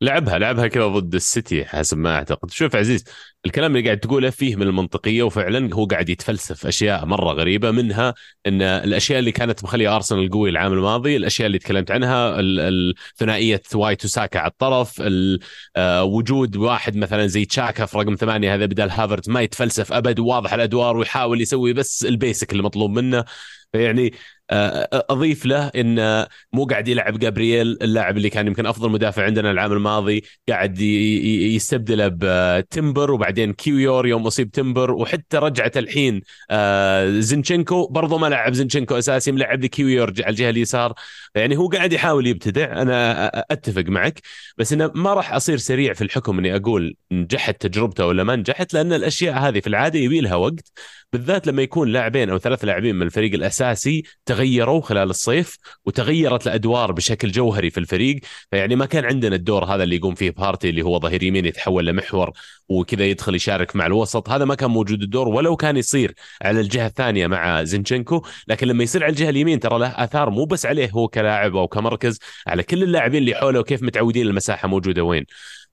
لعبها 0.00 0.38
لعبها 0.38 0.66
كذا 0.66 0.86
ضد 0.86 1.14
السيتي 1.14 1.64
حسب 1.64 1.98
ما 1.98 2.14
أعتقد. 2.14 2.50
شوف 2.50 2.76
عزيز 2.76 3.04
الكلام 3.46 3.76
اللي 3.76 3.84
قاعد 3.86 3.98
تقوله 4.00 4.30
فيه 4.30 4.56
من 4.56 4.62
المنطقية 4.62 5.22
وفعلا 5.22 5.74
هو 5.74 5.86
قاعد 5.86 6.08
يتفلسف 6.08 6.66
أشياء 6.66 7.06
مرة 7.06 7.32
غريبة 7.32 7.70
منها 7.70 8.14
إن 8.46 8.62
الأشياء 8.62 9.18
اللي 9.18 9.32
كانت 9.32 9.64
مخلية 9.64 9.96
أرسنال 9.96 10.30
قوي 10.30 10.50
العام 10.50 10.72
الماضي 10.72 11.16
الأشياء 11.16 11.46
اللي 11.46 11.58
تكلمت 11.58 11.90
عنها 11.90 12.36
الثنائيه 12.40 13.62
وايت 13.74 14.04
وساكا 14.04 14.38
على 14.38 14.50
الطرف 14.50 15.00
ال- 15.00 15.40
آه، 15.76 16.04
وجود 16.04 16.56
واحد 16.56 16.96
مثلا 16.96 17.26
زي 17.26 17.44
تشاكا 17.44 17.86
في 17.86 17.98
رقم 17.98 18.14
ثمانية 18.14 18.54
هذا 18.54 18.66
بدل 18.66 18.90
هافرتس 18.90 19.28
ما 19.28 19.40
يتفلسف 19.40 19.92
أبد 19.92 20.18
وواضح 20.18 20.52
الأدوار 20.52 20.96
ويحاول 20.96 21.40
يسوي 21.40 21.72
بس 21.72 22.04
ال 22.04 22.12
basic 22.12 22.52
اللي 22.52 22.62
مطلوب 22.62 22.90
منه. 22.90 23.24
فيعني 23.72 24.12
أضيف 24.50 25.46
له 25.46 25.66
إن 25.66 26.26
مو 26.52 26.64
قاعد 26.64 26.88
يلعب 26.88 27.18
جابرييل 27.18 27.78
اللاعب 27.82 28.16
اللي 28.16 28.30
كان 28.30 28.46
يمكن 28.46 28.66
أفضل 28.66 28.90
مدافع 28.90 29.24
عندنا 29.24 29.50
العام 29.50 29.72
الماضي 29.72 30.24
قاعد 30.48 30.80
يستبدله 30.80 32.10
بتمبر 32.12 33.10
وبعدين 33.10 33.52
كيويور 33.52 34.06
يوم 34.06 34.26
أصيب 34.26 34.50
تمبر 34.50 34.90
وحتى 34.90 35.38
رجعت 35.38 35.76
الحين 35.76 36.20
آه، 36.50 37.20
زينشينكو. 37.20 37.86
برضو 37.86 38.18
ما 38.18 38.26
لعب 38.26 38.52
زينشينكو 38.52 38.98
أساسي 38.98 39.32
لعب 39.32 39.66
كيويور 39.66 40.12
على 40.18 40.30
الجهة 40.30 40.50
اليسار. 40.50 40.94
يعني 41.34 41.56
هو 41.56 41.68
قاعد 41.68 41.92
يحاول 41.92 42.26
يبتدع 42.26 42.82
أنا 42.82 43.28
أتفق 43.50 43.84
معك 43.88 44.20
بس 44.58 44.72
إنه 44.72 44.90
ما 44.94 45.14
راح 45.14 45.32
أصير 45.32 45.56
سريع 45.56 45.92
في 45.92 46.04
الحكم 46.04 46.38
إني 46.38 46.56
أقول 46.56 46.96
نجحت 47.12 47.66
تجربته 47.66 48.06
ولا 48.06 48.24
ما 48.24 48.36
نجحت 48.36 48.74
لأن 48.74 48.92
الأشياء 48.92 49.38
هذه 49.38 49.60
في 49.60 49.66
العادة 49.66 49.98
يبي 49.98 50.20
لها 50.20 50.34
وقت. 50.34 50.72
بالذات 51.12 51.46
لما 51.46 51.62
يكون 51.62 51.88
لاعبين 51.88 52.30
أو 52.30 52.38
ثلاث 52.38 52.64
لاعبين 52.64 52.96
من 52.96 53.02
الفريق 53.02 53.34
الأساسي 53.34 54.02
تغيروا 54.26 54.80
خلال 54.80 55.10
الصيف 55.10 55.56
وتغيرت 55.84 56.46
الأدوار 56.46 56.92
بشكل 56.92 57.30
جوهري 57.30 57.70
في 57.70 57.78
الفريق. 57.78 58.20
فيعني 58.50 58.76
ما 58.76 58.86
كان 58.86 59.04
عندنا 59.04 59.36
الدور 59.36 59.64
هذا 59.64 59.82
اللي 59.82 59.96
يقوم 59.96 60.14
فيه 60.14 60.30
بارتي 60.30 60.68
اللي 60.70 60.82
هو 60.82 60.98
ظهير 61.00 61.22
يمين 61.22 61.46
يتحول 61.46 61.86
لمحور 61.86 62.32
وكذا 62.68 63.04
يدخل 63.04 63.34
يشارك 63.34 63.76
مع 63.76 63.86
الوسط. 63.86 64.28
هذا 64.30 64.44
ما 64.44 64.54
كان 64.54 64.70
موجود 64.70 65.02
الدور 65.02 65.28
ولو 65.28 65.56
كان 65.56 65.76
يصير 65.76 66.14
على 66.42 66.60
الجهة 66.60 66.86
الثانية 66.86 67.26
مع 67.26 67.62
زينشينكو. 67.64 68.22
لكن 68.48 68.66
لما 68.68 68.84
يصير 68.84 69.04
على 69.04 69.10
الجهة 69.10 69.28
اليمين 69.28 69.60
ترى 69.60 69.78
له 69.78 69.88
آثار 69.88 70.30
مو 70.30 70.44
بس 70.44 70.66
عليه 70.66 70.90
هو 70.90 71.08
كلاعب 71.08 71.56
أو 71.56 71.68
كمركز 71.68 72.18
على 72.46 72.62
كل 72.62 72.82
اللاعبين 72.82 73.22
اللي 73.22 73.34
حوله 73.34 73.60
وكيف 73.60 73.82
متعودين 73.82 74.26
المساحة 74.26 74.68
موجودة 74.68 75.02
وين. 75.02 75.24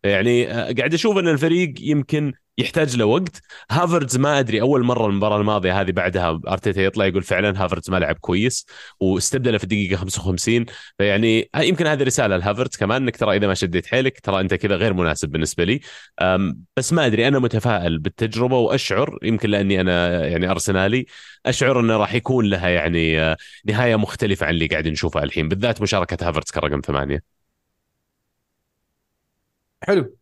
يعني 0.03 0.51
آه، 0.51 0.73
قاعد 0.73 0.93
أشوف 0.93 1.17
إن 1.17 1.27
الفريق 1.27 1.73
يمكن 1.79 2.33
يحتاج 2.57 2.97
له 2.97 3.05
وقت. 3.05 3.41
هافرتز 3.71 4.17
ما 4.17 4.39
أدري 4.39 4.61
أول 4.61 4.83
مرة 4.83 5.07
المباراة 5.07 5.37
الماضية 5.37 5.81
هذه 5.81 5.91
بعدها 5.91 6.41
أرتيتا 6.47 6.81
يطلع 6.81 7.05
يقول 7.05 7.23
فعلا 7.23 7.63
هافرتز 7.63 7.89
ما 7.89 7.97
لعب 7.97 8.15
كويس 8.15 8.65
واستبدله 8.99 9.57
في 9.57 9.63
الدقيقه 9.63 9.95
55 9.95 10.65
فيعني 10.97 11.49
يمكن 11.57 11.87
هذه 11.87 12.03
رسالة 12.03 12.37
لهافرتز 12.37 12.77
كمان 12.77 13.01
إنك 13.01 13.17
ترى 13.17 13.37
إذا 13.37 13.47
ما 13.47 13.53
شديت 13.53 13.85
حيلك 13.87 14.19
ترى 14.19 14.39
أنت 14.39 14.53
كذا 14.53 14.75
غير 14.75 14.93
مناسب 14.93 15.29
بالنسبة 15.29 15.63
لي. 15.63 15.79
بس 16.77 16.93
ما 16.93 17.05
أدري 17.05 17.27
أنا 17.27 17.39
متفائل 17.39 17.99
بالتجربة 17.99 18.57
وأشعر 18.57 19.19
يمكن 19.23 19.49
لأني 19.49 19.81
أنا 19.81 20.25
يعني 20.27 20.49
أرسنالي 20.51 21.05
أشعر 21.45 21.79
إنه 21.79 21.97
راح 21.97 22.13
يكون 22.13 22.45
لها 22.45 22.69
يعني 22.69 23.19
آه، 23.21 23.37
نهاية 23.65 23.95
مختلفة 23.95 24.45
عن 24.45 24.53
اللي 24.53 24.67
قاعد 24.67 24.87
نشوفها 24.87 25.23
الحين. 25.23 25.49
بالذات 25.49 25.81
مشاركة 25.81 26.27
هافرتز 26.29 26.51
كرقم 26.51 26.81
ثمانية. 26.81 27.23
حلو. 29.87 30.15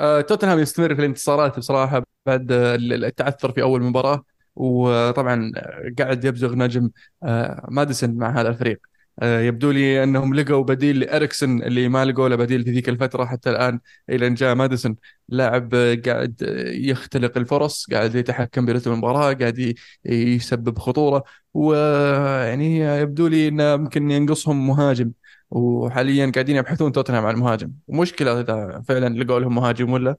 توتنهام 0.00 0.58
يستمر 0.58 0.94
في 0.94 1.00
الانتصارات 1.00 1.58
بصراحة 1.58 2.02
بعد 2.26 2.52
آه، 2.52 2.74
التعثر 2.76 3.52
في 3.52 3.62
أول 3.62 3.82
مباراة 3.82 4.24
وطبعا 4.56 5.52
آه، 5.56 5.90
قاعد 5.98 6.24
يبزغ 6.24 6.54
نجم 6.54 6.90
آه، 7.22 7.66
ماديسون 7.70 8.10
مع 8.16 8.40
هذا 8.40 8.48
الفريق. 8.48 8.80
آه، 9.22 9.40
يبدو 9.40 9.70
لي 9.70 10.02
أنهم 10.04 10.34
لقوا 10.34 10.64
بديل 10.64 11.00
لاريكسن 11.00 11.62
اللي 11.62 11.88
ما 11.88 12.04
لقوا 12.04 12.28
له 12.28 12.36
بديل 12.36 12.64
في 12.64 12.70
ذيك 12.70 12.88
الفترة 12.88 13.24
حتى 13.24 13.50
الآن 13.50 13.80
إلى 14.10 14.26
أن 14.26 14.34
جاء 14.34 14.54
ماديسون. 14.54 14.96
لاعب 15.28 15.74
آه، 15.74 15.94
قاعد 16.06 16.42
آه، 16.42 16.70
يختلق 16.72 17.38
الفرص 17.38 17.86
قاعد 17.92 18.14
يتحكم 18.14 18.66
برتم 18.66 18.92
المباراة 18.92 19.32
قاعد 19.32 19.74
يسبب 20.04 20.78
خطورة 20.78 21.24
ويعني 21.54 22.78
يبدو 22.78 23.26
لي 23.26 23.48
إنه 23.48 23.72
يمكن 23.72 24.10
ينقصهم 24.10 24.66
مهاجم. 24.66 25.12
وحاليا 25.50 26.32
قاعدين 26.34 26.56
يبحثون 26.56 26.92
توتنهام 26.92 27.26
عن 27.26 27.36
مهاجم. 27.36 27.72
ومشكلة 27.86 28.40
إذا 28.40 28.82
فعلا 28.88 29.22
لقوا 29.22 29.40
لهم 29.40 29.54
مهاجم 29.54 29.92
ولا؟ 29.92 30.16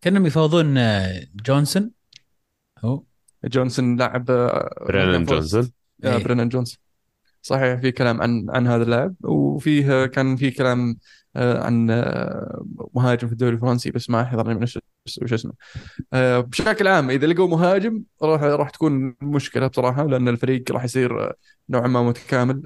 كأنهم 0.00 0.26
يفاوضون 0.26 0.78
آه، 0.78 1.22
جونسون. 1.46 1.90
هو. 2.84 3.02
جونسون 3.44 3.96
لاعب 3.96 4.30
آه، 4.30 4.84
برينان 4.88 5.24
جونسون. 5.24 5.72
آه، 6.04 6.16
إيه. 6.16 6.24
برينان 6.24 6.48
جونسون 6.48 6.78
صحيح 7.42 7.80
في 7.80 7.92
كلام 7.92 8.22
عن 8.22 8.46
عن 8.50 8.66
هذا 8.66 8.82
اللاعب. 8.82 9.14
وفيه 9.24 10.06
كان 10.06 10.36
في 10.36 10.50
كلام 10.50 10.90
آه، 10.90 10.94
عن 11.36 11.90
آه، 11.90 12.64
مهاجم 12.94 13.26
في 13.26 13.32
الدوري 13.32 13.54
الفرنسي 13.54 13.90
بس 13.90 14.10
ما 14.10 14.24
حضرني 14.24 14.54
من 14.54 14.62
وش 15.22 15.32
اسمه. 15.32 15.52
آه، 16.12 16.40
بشكل 16.40 16.88
عام 16.88 17.10
إذا 17.10 17.26
لقوا 17.26 17.48
مهاجم 17.48 18.02
راح 18.22 18.42
راح 18.42 18.70
تكون 18.70 19.14
مشكلة 19.22 19.66
بصراحة 19.66 20.06
لأن 20.06 20.28
الفريق 20.28 20.72
راح 20.72 20.84
يصير 20.84 21.24
آه، 21.24 21.34
نوعا 21.68 21.86
ما 21.88 22.02
متكامل. 22.02 22.62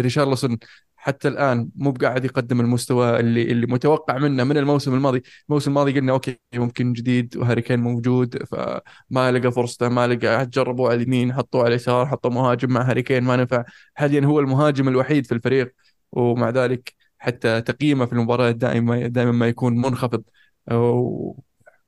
ريشارلسون 0.00 0.58
حتى 0.96 1.28
الآن 1.28 1.70
مو 1.76 1.90
بقاعد 1.90 2.24
يقدم 2.24 2.60
المستوى 2.60 3.20
اللي 3.20 3.42
اللي 3.42 3.66
متوقع 3.66 4.18
منه 4.18 4.44
من 4.44 4.56
الموسم 4.56 4.94
الماضي، 4.94 5.22
الموسم 5.48 5.70
الماضي 5.70 5.92
قلنا 6.00 6.12
okay 6.12 6.40
ممكن 6.54 6.92
جديد 6.92 7.36
وهاري 7.36 7.62
كين 7.62 7.80
موجود 7.80 8.42
فما 8.44 9.32
لقى 9.32 9.52
فرصته 9.52 9.88
ما 9.88 10.06
لقى 10.06 10.46
جربوا 10.46 10.88
على 10.88 10.96
اليمين 11.02 11.32
حطوه 11.32 11.60
على 11.60 11.68
اليسار 11.68 12.06
حطوا 12.06 12.30
مهاجم 12.30 12.70
مع 12.72 12.82
هاري 12.82 13.02
كين 13.02 13.24
ما 13.24 13.36
نفع. 13.36 13.64
حاليا 13.94 14.24
هو 14.26 14.40
المهاجم 14.40 14.88
الوحيد 14.88 15.26
في 15.26 15.32
الفريق 15.34 15.74
ومع 16.12 16.50
ذلك 16.50 16.94
حتى 17.18 17.60
تقييمه 17.60 18.06
في 18.06 18.12
المباريات 18.12 18.56
دائما 18.56 19.06
دائما 19.06 19.32
ما 19.32 19.48
يكون 19.48 19.76
منخفض. 19.76 20.22
و- 20.72 21.40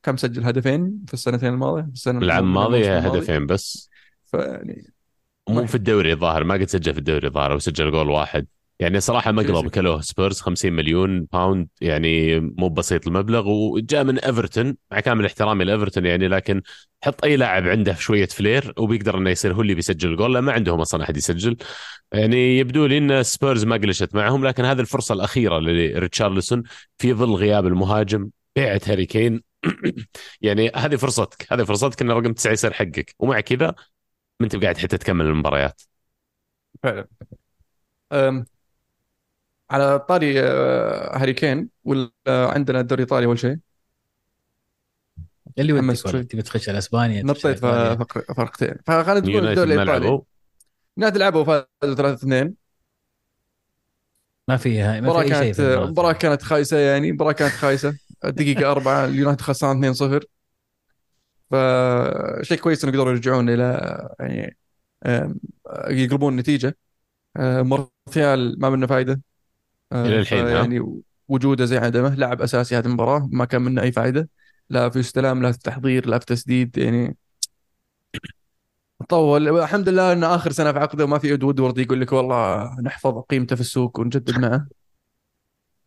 كم 0.02 0.16
سجل 0.16 0.44
هدفين 0.44 1.04
في 1.06 1.14
السنتين 1.14 1.48
الماضية؟ 1.48 1.82
في 1.82 1.88
السنة 1.92 2.18
العام 2.18 2.44
الماضي. 2.44 2.88
هدفين 2.90 3.46
بس. 3.46 3.90
فيعني 4.24 4.92
مو 5.48 5.66
في 5.66 5.74
الدوري 5.74 6.12
الظاهر 6.12 6.44
ما 6.44 6.54
قد 6.54 6.64
سجل 6.64 6.92
في 6.92 6.98
الدوري 6.98 7.26
الظاهر 7.26 7.52
وسجل 7.52 7.90
جول 7.90 8.10
واحد. 8.10 8.46
يعني 8.80 9.00
صراحة 9.00 9.32
مقلب. 9.32 9.68
كلوه 9.68 10.00
سبيرز 10.00 10.40
50 10.40 10.72
مليون 10.72 11.24
pound 11.32 11.68
يعني 11.80 12.40
مو 12.40 12.68
بسيط 12.68 13.06
المبلغ 13.06 13.48
وجاء 13.48 14.04
من 14.04 14.18
إيفرتون 14.18 14.76
مع 14.90 15.00
كامل 15.00 15.26
احترامي 15.26 15.64
لإيفرتون 15.64 16.06
يعني 16.06 16.28
لكن 16.28 16.62
حط 17.04 17.24
أي 17.24 17.36
لاعب 17.36 17.68
عنده 17.68 17.94
شوية 17.94 18.26
flair 18.26 18.74
وبيقدر 18.78 19.18
إنه 19.18 19.30
يصير 19.30 19.54
هو 19.54 19.62
اللي 19.62 19.74
بيسجل 19.74 20.10
الجول 20.10 20.38
ما 20.38 20.52
عندهم 20.52 20.80
أصلا 20.80 21.04
أحد 21.04 21.16
يسجل. 21.16 21.56
يعني 22.12 22.58
يبدو 22.58 22.86
لي 22.86 22.98
إن 22.98 23.22
سبيرز 23.22 23.64
ما 23.64 23.76
قلشت 23.76 24.14
معهم 24.14 24.46
لكن 24.46 24.64
هذه 24.64 24.80
الفرصة 24.80 25.12
الأخيرة 25.14 25.58
لريتشارلسون 25.58 26.62
في 26.98 27.14
ظل 27.14 27.34
غياب 27.34 27.66
المهاجم 27.66 28.30
بيعة 28.56 28.80
هاري 28.86 29.06
كين. 29.06 29.42
يعني 30.40 30.70
هذه 30.76 30.96
فرصتك 30.96 31.52
هذه 31.52 31.64
فرصتك 31.64 32.02
إن 32.02 32.10
رقم 32.10 32.32
تسعة 32.32 32.52
يصير 32.52 32.72
حقك. 32.72 33.14
ومع 33.18 33.40
كذا 33.40 33.74
ما 34.40 34.44
أنت 34.44 34.56
قاعد 34.56 34.78
حتى 34.78 34.98
تكمل 34.98 35.26
المباريات. 35.26 35.82
فعلا. 36.82 37.06
على 39.70 39.98
طاري 39.98 40.40
آه، 40.40 41.18
هاري 41.18 41.32
كين 41.32 41.68
ولا 41.84 42.10
عندنا 42.28 42.80
الدوري 42.80 43.02
الإيطالي 43.02 43.26
أول 43.26 43.38
شيء؟ 43.38 43.56
اللي 45.58 45.72
ودك. 45.72 46.06
والله 46.06 46.22
تبي 46.22 46.42
تخش 46.42 46.68
على 46.68 46.78
إسبانيا 46.78 47.22
نطيت 47.22 47.58
فرقتين. 47.58 48.74
فخلينا 48.86 49.28
نقول 49.28 49.48
الدوري 49.48 49.74
الإيطالي. 49.74 50.04
لعبوا؟ 50.04 50.20
يونايتد 50.96 51.18
لعبوا 51.18 51.40
وفازوا 51.40 51.94
3 51.94 52.12
2 52.14 52.54
ما 54.48 54.56
فيها 54.56 55.00
ما 55.00 55.26
في 55.26 55.34
أي 55.34 55.54
شيء. 55.54 55.86
مباراة 55.86 56.12
كانت 56.12 56.42
خايسة 56.42 56.78
يعني. 56.78 57.12
مباراة 57.12 57.32
كانت 57.32 57.52
خايسة. 57.52 57.94
الدقيقة 58.24 58.70
أربعة 58.72 59.04
اليونايتد 59.04 59.40
خسران 59.40 59.94
2-0 59.94 60.24
فشيء 61.50 62.58
كويس 62.58 62.84
إنه 62.84 62.92
قدروا 62.92 63.10
يرجعون 63.12 63.48
إلى 63.50 64.08
يعني 64.20 64.56
يقلبون 65.88 66.32
النتيجة. 66.32 66.76
آه، 67.36 67.62
مارتيال 67.62 68.60
ما 68.60 68.70
منه 68.70 68.86
فايدة. 68.86 69.20
آه، 69.92 70.06
إلى 70.06 70.18
الحين،؟ 70.18 70.46
يعني 70.46 71.02
وجوده 71.28 71.64
زي 71.64 71.78
عدمه 71.78 72.14
لاعب 72.14 72.42
أساسي 72.42 72.76
هذه 72.76 72.86
المباراة 72.86 73.28
ما 73.32 73.44
كان 73.44 73.62
منه 73.62 73.82
أي 73.82 73.92
فائدة 73.92 74.28
لا 74.70 74.88
في 74.88 75.00
استلام 75.00 75.42
لا 75.42 75.52
في 75.52 75.58
تحضير 75.58 76.06
لا 76.06 76.18
في 76.18 76.26
تسديد 76.26 76.78
يعني 76.78 77.16
طول. 79.08 79.58
الحمد 79.58 79.88
لله 79.88 80.12
إنه 80.12 80.34
آخر 80.34 80.50
سنة 80.52 80.72
في 80.72 80.78
عقده 80.78 81.04
وما 81.04 81.18
في 81.18 81.34
اد 81.34 81.42
وودورد 81.42 81.78
يقول 81.78 82.00
لك 82.00 82.12
والله 82.12 82.70
نحفظ 82.80 83.18
قيمته 83.18 83.54
في 83.54 83.60
السوق 83.60 84.00
ونجدد 84.00 84.38
معه. 84.38 84.66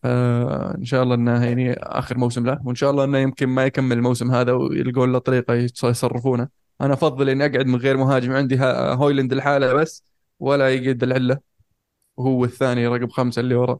آه 0.05 0.75
إن 0.77 0.85
شاء 0.85 1.03
الله 1.03 1.15
إنه 1.15 1.45
يعني 1.45 1.73
آخر 1.73 2.17
موسم 2.17 2.45
له 2.45 2.59
وإن 2.65 2.75
شاء 2.75 2.91
الله 2.91 3.03
إنه 3.03 3.17
يمكن 3.17 3.47
ما 3.47 3.65
يكمل 3.65 3.97
الموسم 3.97 4.31
هذا 4.31 4.51
ويلقون 4.51 5.11
له 5.11 5.19
طريقة 5.19 5.53
يصرفونه 5.53 6.47
أنا 6.81 6.93
أفضل 6.93 7.29
إني 7.29 7.45
أقعد 7.45 7.65
من 7.65 7.75
غير 7.75 7.97
مهاجم 7.97 8.31
عندي 8.31 8.57
هويلند 8.61 9.33
الحالة 9.33 9.73
بس 9.73 10.03
ولا 10.39 10.69
يقعد 10.69 11.03
العله 11.03 11.39
وهو 12.17 12.45
الثاني 12.45 12.87
رقم 12.87 13.07
خمسة 13.07 13.39
اللي 13.39 13.55
ورا. 13.55 13.79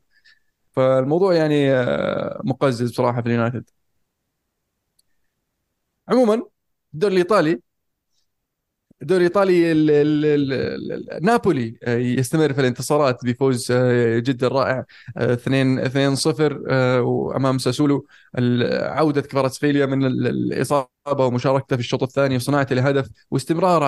فالموضوع 0.74 1.34
يعني 1.36 1.72
آه، 1.74 2.42
مقزز 2.44 2.92
بصراحة 2.92 3.22
في 3.22 3.28
اليونايتد. 3.28 3.70
عموما 6.10 6.44
الدوري 6.94 7.14
الإيطالي 7.14 7.60
الدوري 9.02 9.18
الإيطالي 9.26 9.72
ال- 9.72 9.92
ال- 9.92 10.26
ال- 10.26 10.92
ال- 11.14 11.26
نابولي 11.26 11.78
آه، 11.84 11.98
يستمر 11.98 12.54
في 12.54 12.62
الانتصارات 12.62 13.26
بفوز 13.26 13.72
آه، 13.72 14.20
جدا 14.20 14.48
رائع 14.48 14.86
آه، 15.18 15.34
2 15.34 15.80
2 15.80 16.16
0 16.16 16.62
وأمام 17.02 17.58
ساسولو. 17.58 18.06
عودة 18.82 19.22
كفاراتسخيليا 19.22 19.86
من 19.86 20.06
ال- 20.06 20.28
الإصابة 20.28 20.88
ومشاركته 21.26 21.76
في 21.76 21.80
الشوط 21.82 22.04
الثاني 22.04 22.36
وصناعته 22.36 22.76
لهدف 22.76 23.10
واستمرار 23.32 23.82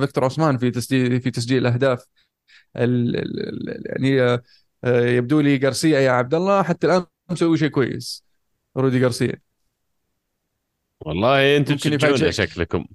فيكتور 0.00 0.24
عثمان 0.24 0.58
في 0.58 0.70
تسجيل 0.70 1.20
في 1.20 1.30
تسجيل 1.30 1.58
الأهداف. 1.66 2.04
ال- 2.76 3.16
ال- 3.16 3.68
ال- 3.68 3.82
يعني 3.86 4.40
يبدو 4.86 5.40
لي 5.40 5.60
غارسيا 5.64 6.00
يا 6.00 6.10
عبد 6.10 6.34
الله. 6.34 6.62
حتى 6.62 6.86
الآن 6.86 7.04
مسوي 7.30 7.58
شيء 7.58 7.68
كويس. 7.68 8.24
رودي 8.76 9.02
غارسيا. 9.02 9.40
والله 11.00 11.56
أنتم 11.56 11.74
يفاجئك. 11.92 12.30
شكلكم. 12.30 12.86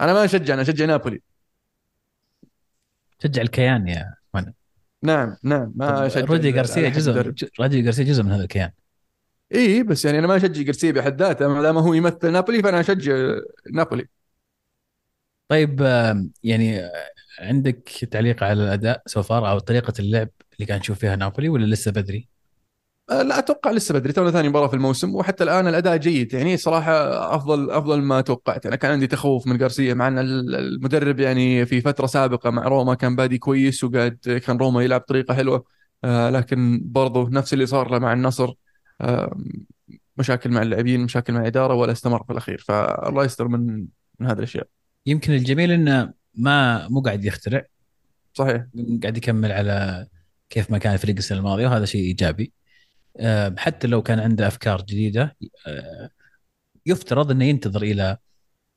أنا 0.00 0.12
ما 0.12 0.24
أشجع 0.24 0.54
أنا 0.54 0.62
أشجع 0.62 0.84
نابولي. 0.84 1.20
شجع 3.22 3.42
الكيان 3.42 3.88
يا 3.88 4.14
man 4.34 4.52
نعم 5.02 5.36
نعم 5.42 5.72
ما 5.76 6.06
أشجع. 6.06 6.24
رودي 6.24 6.52
غارسيا 6.52 6.88
جزء 6.88 7.34
رودي 7.60 7.84
غارسيا 7.84 8.04
جزء 8.04 8.22
من 8.22 8.32
هذا 8.32 8.42
الكيان. 8.42 8.70
إي 9.54 9.82
بس 9.82 10.04
يعني 10.04 10.18
أنا 10.18 10.26
ما 10.26 10.36
أشجع 10.36 10.62
جارسيا 10.62 10.92
بحد 10.92 11.22
ذاته. 11.22 11.48
ما 11.48 11.62
دام 11.62 11.78
هو 11.78 11.94
يمثل 11.94 12.32
نابولي 12.32 12.62
فأنا 12.62 12.80
أشجع 12.80 13.40
نابولي. 13.72 14.08
طيب 15.48 15.80
يعني 16.42 16.80
آه، 16.80 17.10
عندك 17.40 17.88
تعليق 17.88 18.42
على 18.42 18.64
الأداء 18.64 19.02
so 19.06 19.24
far 19.24 19.50
أو 19.50 19.58
طريقة 19.58 19.92
اللعب 19.98 20.28
اللي 20.60 20.66
كان 20.66 20.78
نشوف 20.78 20.98
فيها 20.98 21.16
نابولي 21.16 21.48
ولا 21.48 21.66
لسه 21.66 21.90
بدري؟ 21.90 22.28
أه، 23.10 23.22
لا 23.22 23.38
أتوقع 23.38 23.70
لسه 23.70 23.94
بدري. 23.94 24.12
تونا 24.12 24.30
ثاني 24.30 24.48
مباراة 24.48 24.66
في 24.66 24.74
الموسم 24.74 25.14
وحتى 25.14 25.44
الآن 25.44 25.66
الأداء 25.68 25.96
جيد. 25.96 26.34
يعني 26.34 26.56
صراحة 26.56 26.92
أفضل 27.34 27.70
أفضل 27.70 28.02
ما 28.02 28.20
توقعت. 28.20 28.66
أنا 28.66 28.76
كان 28.76 28.92
عندي 28.92 29.06
تخوف 29.06 29.46
من 29.46 29.58
جارسيا 29.58 29.94
مع 29.94 30.08
أن 30.08 30.18
ال- 30.18 30.54
المدرب 30.54 31.20
يعني 31.20 31.66
في 31.66 31.80
فترة 31.80 32.06
سابقة 32.06 32.50
مع 32.50 32.68
روما 32.68 32.94
كان 32.94 33.16
بادي 33.16 33.38
كويس 33.38 33.84
وقاعد 33.84 34.40
كان 34.46 34.56
روما 34.56 34.82
يلعب 34.82 35.00
بطريقه 35.00 35.34
حلوة. 35.34 35.64
آه 36.04 36.30
لكن 36.30 36.80
برضه 36.84 37.28
نفس 37.30 37.52
اللي 37.52 37.66
صار 37.66 37.90
له 37.90 37.98
مع 37.98 38.12
النصر 38.12 38.52
آه 39.00 39.38
مشاكل 40.16 40.50
مع 40.50 40.62
اللاعبين 40.62 41.00
مشاكل 41.00 41.32
مع 41.32 41.40
الإدارة 41.40 41.74
ولا 41.74 41.92
استمر 41.92 42.24
في 42.24 42.32
الأخير. 42.32 42.58
فالله 42.68 43.24
يستر 43.24 43.48
من 43.48 43.86
من 44.18 44.26
هذه 44.26 44.38
الأشياء. 44.38 44.66
يمكن 45.06 45.32
الجميل 45.32 45.72
إنه 45.72 46.12
ما 46.34 46.88
مو 46.88 47.00
قاعد 47.00 47.24
يخترع. 47.24 47.64
صحيح. 48.34 48.66
قاعد 49.02 49.16
يكمل 49.16 49.52
على 49.52 50.06
كيف 50.50 50.70
ما 50.70 50.78
كان 50.78 50.94
الفريق 50.94 51.16
السنة 51.16 51.38
الماضية 51.38 51.66
وهذا 51.68 51.84
شيء 51.84 52.00
إيجابي. 52.00 52.52
آه، 53.16 53.54
حتى 53.58 53.86
لو 53.88 54.02
كان 54.02 54.20
عنده 54.20 54.46
أفكار 54.46 54.82
جديدة 54.82 55.36
آه، 55.66 56.10
يفترض 56.86 57.30
إنه 57.30 57.44
ينتظر 57.44 57.82
إلى 57.82 58.18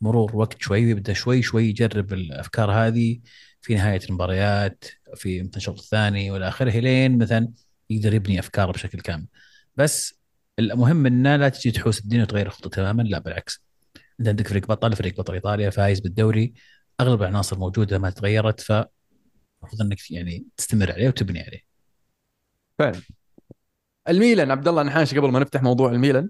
مرور 0.01 0.35
وقت 0.35 0.61
شوي 0.61 0.85
ويبدأ 0.85 1.13
شوي 1.13 1.41
شوي 1.41 1.69
يجرب 1.69 2.13
الأفكار 2.13 2.71
هذه 2.71 3.19
في 3.61 3.75
نهاية 3.75 3.99
المباريات 4.09 4.85
في 5.15 5.43
مثلا 5.43 5.57
الشوط 5.57 5.79
الثاني 5.79 6.31
والى 6.31 6.47
آخره 6.47 6.71
لين 6.79 7.17
مثلا 7.17 7.49
يقدر 7.89 8.13
يبني 8.13 8.39
افكاره 8.39 8.71
بشكل 8.71 9.01
كامل. 9.01 9.27
بس 9.75 10.19
المهم 10.59 11.05
إنه 11.05 11.35
لا 11.35 11.49
تجي 11.49 11.71
تحوس 11.71 11.99
الدنيا 11.99 12.23
وتغير 12.23 12.47
الخطة 12.47 12.69
تماما 12.69 13.03
لا 13.03 13.19
بالعكس. 13.19 13.63
انت 14.19 14.27
عندك 14.27 14.47
فريق 14.47 14.67
بطل 14.67 14.95
فريق 14.95 15.17
بطل 15.17 15.33
إيطاليا 15.33 15.69
فايز 15.69 15.99
بالدوري 15.99 16.53
أغلب 17.01 17.21
العناصر 17.21 17.59
موجودة 17.59 17.99
ما 17.99 18.09
تغيرت 18.09 18.61
فالمفروض 19.63 19.81
إنك 19.81 20.11
يعني 20.11 20.45
تستمر 20.57 20.91
عليه 20.91 21.07
وتبني 21.07 21.39
عليه. 21.39 21.59
فعلا. 22.79 23.01
الميلان 24.09 24.51
عبد 24.51 24.67
الله 24.67 24.83
نحاش 24.83 25.15
قبل 25.15 25.31
ما 25.31 25.39
نفتح 25.39 25.63
موضوع 25.63 25.91
الميلان. 25.91 26.29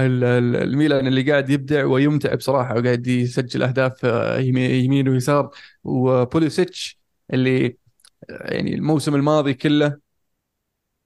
ال- 0.00 0.24
ال- 0.24 0.56
الميلان 0.56 1.06
اللي 1.06 1.30
قاعد 1.30 1.50
يبدع 1.50 1.84
ويمتع 1.84 2.34
بصراحة 2.34 2.74
وقاعد 2.78 3.06
يسجل 3.06 3.62
أهداف 3.62 4.04
آه، 4.04 4.38
يمين 4.38 4.70
يمين 4.70 5.08
ويسار. 5.08 5.50
وبوليسيتش 5.84 7.00
اللي 7.32 7.66
آه، 8.30 8.54
يعني 8.54 8.74
الموسم 8.74 9.14
الماضي 9.14 9.54
كله 9.54 9.98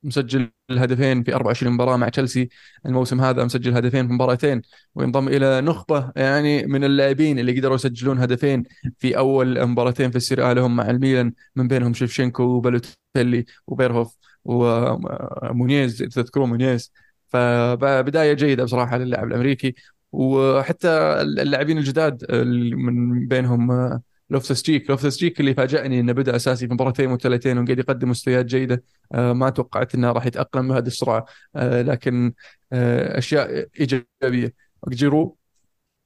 مسجل 0.03 0.51
هدفين 0.71 1.23
في 1.23 1.35
24 1.35 1.73
مباراة 1.73 1.97
مع 1.97 2.09
تشيلسي. 2.09 2.49
الموسم 2.87 3.21
هذا 3.21 3.45
مسجل 3.45 3.77
هدفين 3.77 4.07
في 4.07 4.13
مباراتين 4.13 4.63
وينضم 4.95 5.29
إلى 5.29 5.61
نخبه 5.61 6.13
يعني 6.17 6.67
من 6.67 6.85
اللاعبين 6.85 7.39
اللي 7.39 7.59
قدروا 7.61 7.75
يسجلون 7.75 8.19
هدفين 8.19 8.65
في 8.99 9.19
أول 9.19 9.67
مباراتين 9.67 10.11
في 10.11 10.17
السيريا 10.17 10.55
لهم 10.55 10.77
مع 10.77 10.91
الميلان. 10.91 11.33
من 11.57 11.69
بينهم 11.69 11.95
شيفشينكو 11.95 12.43
وبالوتيلي 12.43 13.45
وبيرهوف 13.67 14.17
ومونيز 14.45 15.99
تذكرون 15.99 16.49
مونيز. 16.49 16.93
فبداية 17.29 18.33
جيدة 18.33 18.65
بصراحة 18.65 18.99
للاعب 18.99 19.27
الأمريكي. 19.29 19.75
وحتى 20.13 20.89
اللاعبين 21.23 21.79
الجداد 21.79 22.33
من 22.77 23.29
بينهم 23.29 24.01
لوفتس 24.31 24.63
تشيك 24.63 24.91
لوفتس 24.91 25.17
تشيك 25.19 25.41
اللي 25.41 25.55
فاجأني 25.55 26.01
إنه 26.01 26.13
بدأ 26.13 26.37
أساسي 26.37 26.69
في 26.69 26.75
مباراتين 26.75 27.13
وثلاثين 27.13 27.59
وقاعد 27.59 27.79
يقدم 27.79 28.11
مستويات 28.11 28.47
جيدة. 28.47 28.85
آه، 29.13 29.33
ما 29.33 29.51
توقعت 29.51 29.95
إنه 29.95 30.13
راح 30.13 30.27
يتأقلم 30.27 30.69
بهذه 30.69 30.87
السرعة. 30.87 31.25
آه، 31.57 31.83
لكن 31.83 32.33
آه، 32.73 33.19
أشياء 33.19 33.69
إيجابية. 33.81 34.55
جيرو 34.89 35.37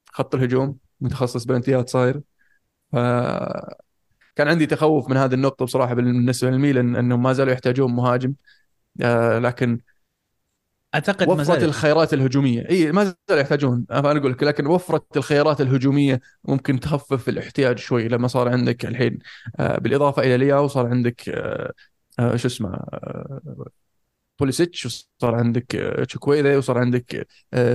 خط 0.07 0.35
الهجوم 0.35 0.77
متخصص 1.01 1.43
بلنتيات 1.45 1.89
صاير. 1.89 2.21
ف 2.91 2.95
كان 4.35 4.47
عندي 4.47 4.65
تخوف 4.65 5.09
من 5.09 5.17
هذه 5.17 5.33
النقطة 5.33 5.65
بصراحة 5.65 5.93
بالنسبة 5.93 6.49
للميلان 6.49 6.95
إنهم 6.95 7.23
ما 7.23 7.33
زالوا 7.33 7.53
يحتاجون 7.53 7.93
مهاجم. 7.93 8.33
لكن 9.39 9.79
أعتقد 10.95 11.27
وفرت 11.29 11.45
زال. 11.59 11.63
الخيارات 11.63 12.13
الهجومية. 12.13 12.69
إي 12.69 12.91
ما 12.91 13.03
زالوا 13.29 13.41
يحتاجون 13.41 13.85
أنا 13.91 14.11
أقول 14.11 14.31
لك 14.31 14.43
لكن 14.43 14.67
وفرت 14.67 15.17
الخيارات 15.17 15.61
الهجومية 15.61 16.21
ممكن 16.43 16.79
تخفف 16.79 17.29
الاحتياج 17.29 17.77
شوي. 17.77 18.07
لما 18.07 18.27
صار 18.27 18.49
عندك 18.49 18.85
الحين 18.85 19.19
آه، 19.59 19.77
بالإضافة 19.79 20.21
إلى 20.21 20.37
لياو 20.37 20.67
صار 20.67 20.87
عندك 20.87 21.29
آه، 21.29 21.71
آه، 22.19 22.35
شو 22.35 22.47
اسمه 22.47 22.79
بوليسيتش 24.39 24.85
وصار 24.85 25.35
عندك 25.35 25.65
تشوكويزي 26.07 26.57
وصار 26.57 26.77
عندك 26.77 27.27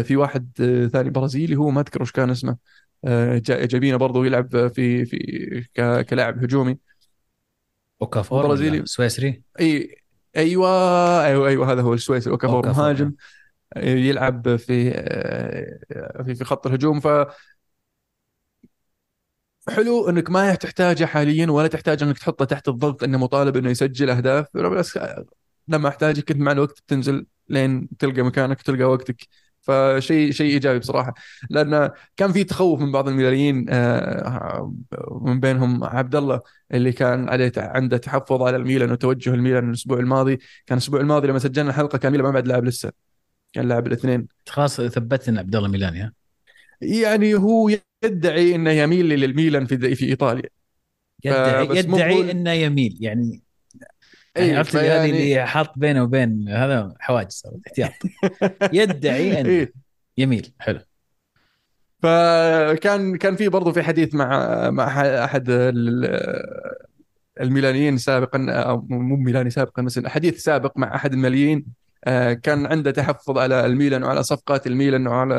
في 0.05 0.17
واحد 0.17 0.51
ثاني 0.93 1.11
برازيلي 1.11 1.57
هو 1.57 1.71
ما 1.71 1.81
أذكر 1.81 2.03
وش 2.03 2.13
كان 2.13 2.31
اسمه 2.31 2.57
جا- 3.07 3.65
جايبينه 3.67 3.97
برضه 3.97 4.27
يلعب 4.27 4.69
في 4.69 5.05
في 5.05 5.17
ك- 5.75 6.01
كلاعب 6.07 6.45
هجومي. 6.45 6.79
اوكافور 8.03 8.47
برازيلي. 8.47 8.83
سويسري؟ 8.87 9.43
إي 9.61 9.97
أيوه 10.37 10.69
أيوه 11.27 11.49
أيوه 11.49 11.73
هذا 11.73 11.83
هو 11.83 11.95
السويسري 11.95 12.33
اوكافور 12.33 12.67
مهاجم. 12.67 13.15
يلعب 13.77 14.57
في 14.57 14.93
في 16.25 16.35
في 16.35 16.45
خط 16.45 16.67
الهجوم 16.67 17.01
ف 17.01 17.09
حلو 19.69 20.09
إنك 20.09 20.31
ما 20.31 20.55
تحتاجه 20.55 21.05
حاليا 21.05 21.51
ولا 21.51 21.69
تحتاج 21.69 22.03
إنك 22.03 22.19
تحطه 22.19 22.45
تحت 22.45 22.69
الضغط 22.69 23.03
إنه 23.05 23.19
مطالب 23.19 23.57
إنه 23.57 23.71
يسجل 23.71 24.11
أهداف. 24.11 24.57
بس 24.57 24.99
لما 25.69 25.89
أحتاجك 25.89 26.31
انت 26.31 26.41
مع 26.41 26.53
الوقت 26.53 26.81
بتنزل 26.81 27.27
لين 27.49 27.89
تلقى 27.99 28.23
مكانك 28.23 28.61
وتلقى 28.61 28.85
وقتك. 28.85 29.27
فشيء 29.61 30.31
شيء 30.31 30.53
إيجابي 30.53 30.79
بصراحة. 30.79 31.15
لأن 31.51 31.91
كان 32.17 32.33
في 32.33 32.45
تخوف 32.45 32.81
من 32.81 32.93
بعض 32.93 33.09
الميلانيين 33.09 33.67
آه، 33.69 34.75
من 35.23 35.41
بينهم 35.41 35.85
عبد 35.85 36.17
الله 36.17 36.41
اللي 36.75 36.93
كان 36.93 37.29
عليه 37.29 37.53
عنده 37.57 37.97
تحفظ 37.97 38.43
على 38.43 38.57
الميلان 38.57 38.93
وتوجه 38.93 39.35
الميلان 39.35 39.69
الأسبوع 39.69 39.99
الماضي. 39.99 40.37
كان 40.37 40.79
الأسبوع 40.79 41.01
الماضي 41.01 41.29
لما 41.29 41.39
سجلنا 41.39 41.71
الحلقة 41.71 41.99
كان 41.99 42.13
ميلان 42.13 42.27
ما 42.27 42.33
بعد 42.33 42.49
لاعب 42.49 42.65
لسه. 42.65 42.93
كان 43.53 43.69
لاعب 43.69 43.87
الاثنين. 43.87 44.29
خلاص 44.49 44.81
ثبت 44.81 45.29
ان 45.29 45.39
عبد 45.39 45.57
الله 45.57 45.69
ميلاني 45.69 46.01
ها 46.01 46.13
يعني 46.83 47.35
هو 47.35 47.71
يدعي 48.05 48.55
إنه 48.55 48.71
يميل 48.71 49.09
للميلان 49.09 49.67
في 49.67 49.95
في 49.95 50.07
إيطاليا. 50.07 50.49
يدعي 51.25 51.79
يدعي 51.79 52.31
إنه 52.31 52.53
يميل. 52.53 52.99
يعني 53.01 53.43
يعني 54.37 54.57
عرفت 54.57 54.77
اللي 54.77 54.89
هذه 54.89 55.01
فيعني- 55.11 55.11
اللي 55.35 55.47
حاط 55.47 55.79
بينه 55.79 56.03
وبين 56.03 56.49
هذا 56.49 56.95
حواجز 57.01 57.33
صارت 57.33 57.57
احتياط 57.67 57.91
يدعي 58.73 59.41
انه 59.41 59.49
إيه. 59.49 59.73
يميل 60.19 60.53
حلو. 60.59 60.81
فكان 62.03 63.17
كان 63.17 63.37
في 63.37 63.49
برضه 63.49 63.73
في 63.73 63.83
حديث 63.83 64.15
مع 64.15 64.71
مع 64.71 65.01
أحد 65.25 65.45
ال- 65.51 66.47
الميلانيين 67.41 67.97
سابقا 67.99 68.47
أو 68.51 68.87
مو 68.89 69.17
ميلاني 69.17 69.51
سابقا 69.51 69.83
بس 69.83 69.99
حديث 70.07 70.43
سابق 70.43 70.79
مع 70.79 70.95
أحد 70.95 71.13
الماليين 71.13 71.67
آه، 72.05 72.33
كان 72.33 72.67
عنده 72.67 72.91
تحفظ 72.91 73.39
على 73.39 73.67
الميلان 73.67 74.03
وعلى 74.05 74.23
صفقات 74.23 74.67
الميلان 74.67 75.07
وعلى 75.07 75.35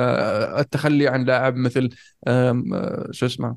التخلي 0.59 1.07
عن 1.07 1.23
لاعب 1.23 1.55
مثل 1.55 1.89
آه، 2.27 3.07
شو 3.11 3.25
اسمه 3.25 3.55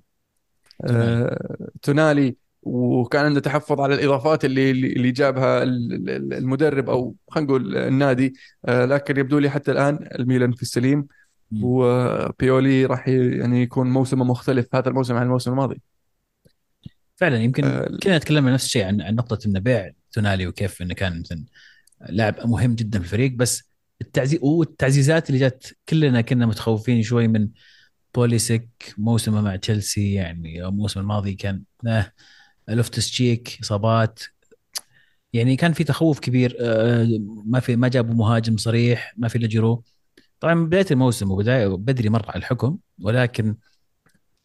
آه، 0.91 1.39
تونالي. 1.82 2.37
وكان 2.66 3.24
عنده 3.24 3.40
تحفظ 3.40 3.80
على 3.80 3.94
الإضافات 3.94 4.44
اللي 4.44 4.70
اللي 4.70 5.10
جابها 5.10 5.62
ال- 5.62 6.10
ال- 6.10 6.32
المدرب 6.34 6.90
أو 6.90 7.14
خلينا 7.28 7.48
نقول 7.48 7.76
النادي. 7.76 8.34
آه، 8.64 8.84
لكن 8.84 9.16
يبدو 9.16 9.38
لي 9.38 9.50
حتى 9.50 9.72
الآن 9.72 10.08
الميلان 10.18 10.52
في 10.52 10.62
السليم. 10.62 11.06
وبيولي 11.62 12.86
راح 12.86 13.08
يعني 13.08 13.62
يكون 13.62 13.90
موسمه 13.90 14.24
مختلف 14.24 14.74
هذا 14.74 14.88
الموسم 14.88 15.16
عن 15.16 15.22
الموسم 15.22 15.50
الماضي. 15.50 15.80
فعلا 17.16 17.36
يمكن 17.42 17.64
آه، 17.64 17.98
كلنا 18.02 18.18
تكلمنا 18.18 18.52
نفس 18.54 18.64
الشيء 18.64 18.84
عن 18.84 19.00
عن 19.00 19.14
نقطة 19.14 19.38
إنه 19.46 19.60
بيع 19.60 19.90
تونالي 20.12 20.46
وكيف 20.46 20.82
إنه 20.82 20.94
كان 20.94 21.20
مثلا 21.20 21.44
لاعب 22.08 22.46
مهم 22.46 22.74
جدا 22.74 22.98
في 22.98 23.04
الفريق. 23.04 23.32
بس 23.32 23.62
التعزيز 24.00 24.38
والتعزيزات 24.42 25.30
اللي 25.30 25.46
جت 25.46 25.76
كلنا 25.88 26.20
كنا 26.20 26.46
متخوفين 26.46 27.02
شوي 27.02 27.28
من 27.28 27.48
بوليسيك 28.14 28.68
موسمه 28.98 29.40
مع 29.40 29.56
تشيلسي 29.56 30.12
يعني 30.12 30.68
الموسم 30.68 31.00
الماضي 31.00 31.34
كان 31.34 31.62
آه 31.86 32.12
لوفتس 32.68 33.10
تشيك 33.10 33.58
إصابات. 33.62 34.20
يعني 35.32 35.56
كان 35.56 35.72
في 35.72 35.84
تخوف 35.84 36.20
كبير 36.20 36.56
آه 36.60 37.06
ما 37.46 37.60
في 37.60 37.76
ما 37.76 37.88
جابوا 37.88 38.14
مهاجم 38.14 38.56
صريح 38.56 39.14
ما 39.16 39.28
في 39.28 39.38
إلا 39.38 39.78
طبعا 40.40 40.54
من 40.54 40.66
بداية 40.66 40.86
الموسم 40.90 41.30
وبداية 41.30 41.66
بدري 41.68 42.08
مر 42.08 42.26
على 42.28 42.36
الحكم 42.38 42.78
ولكن 43.02 43.56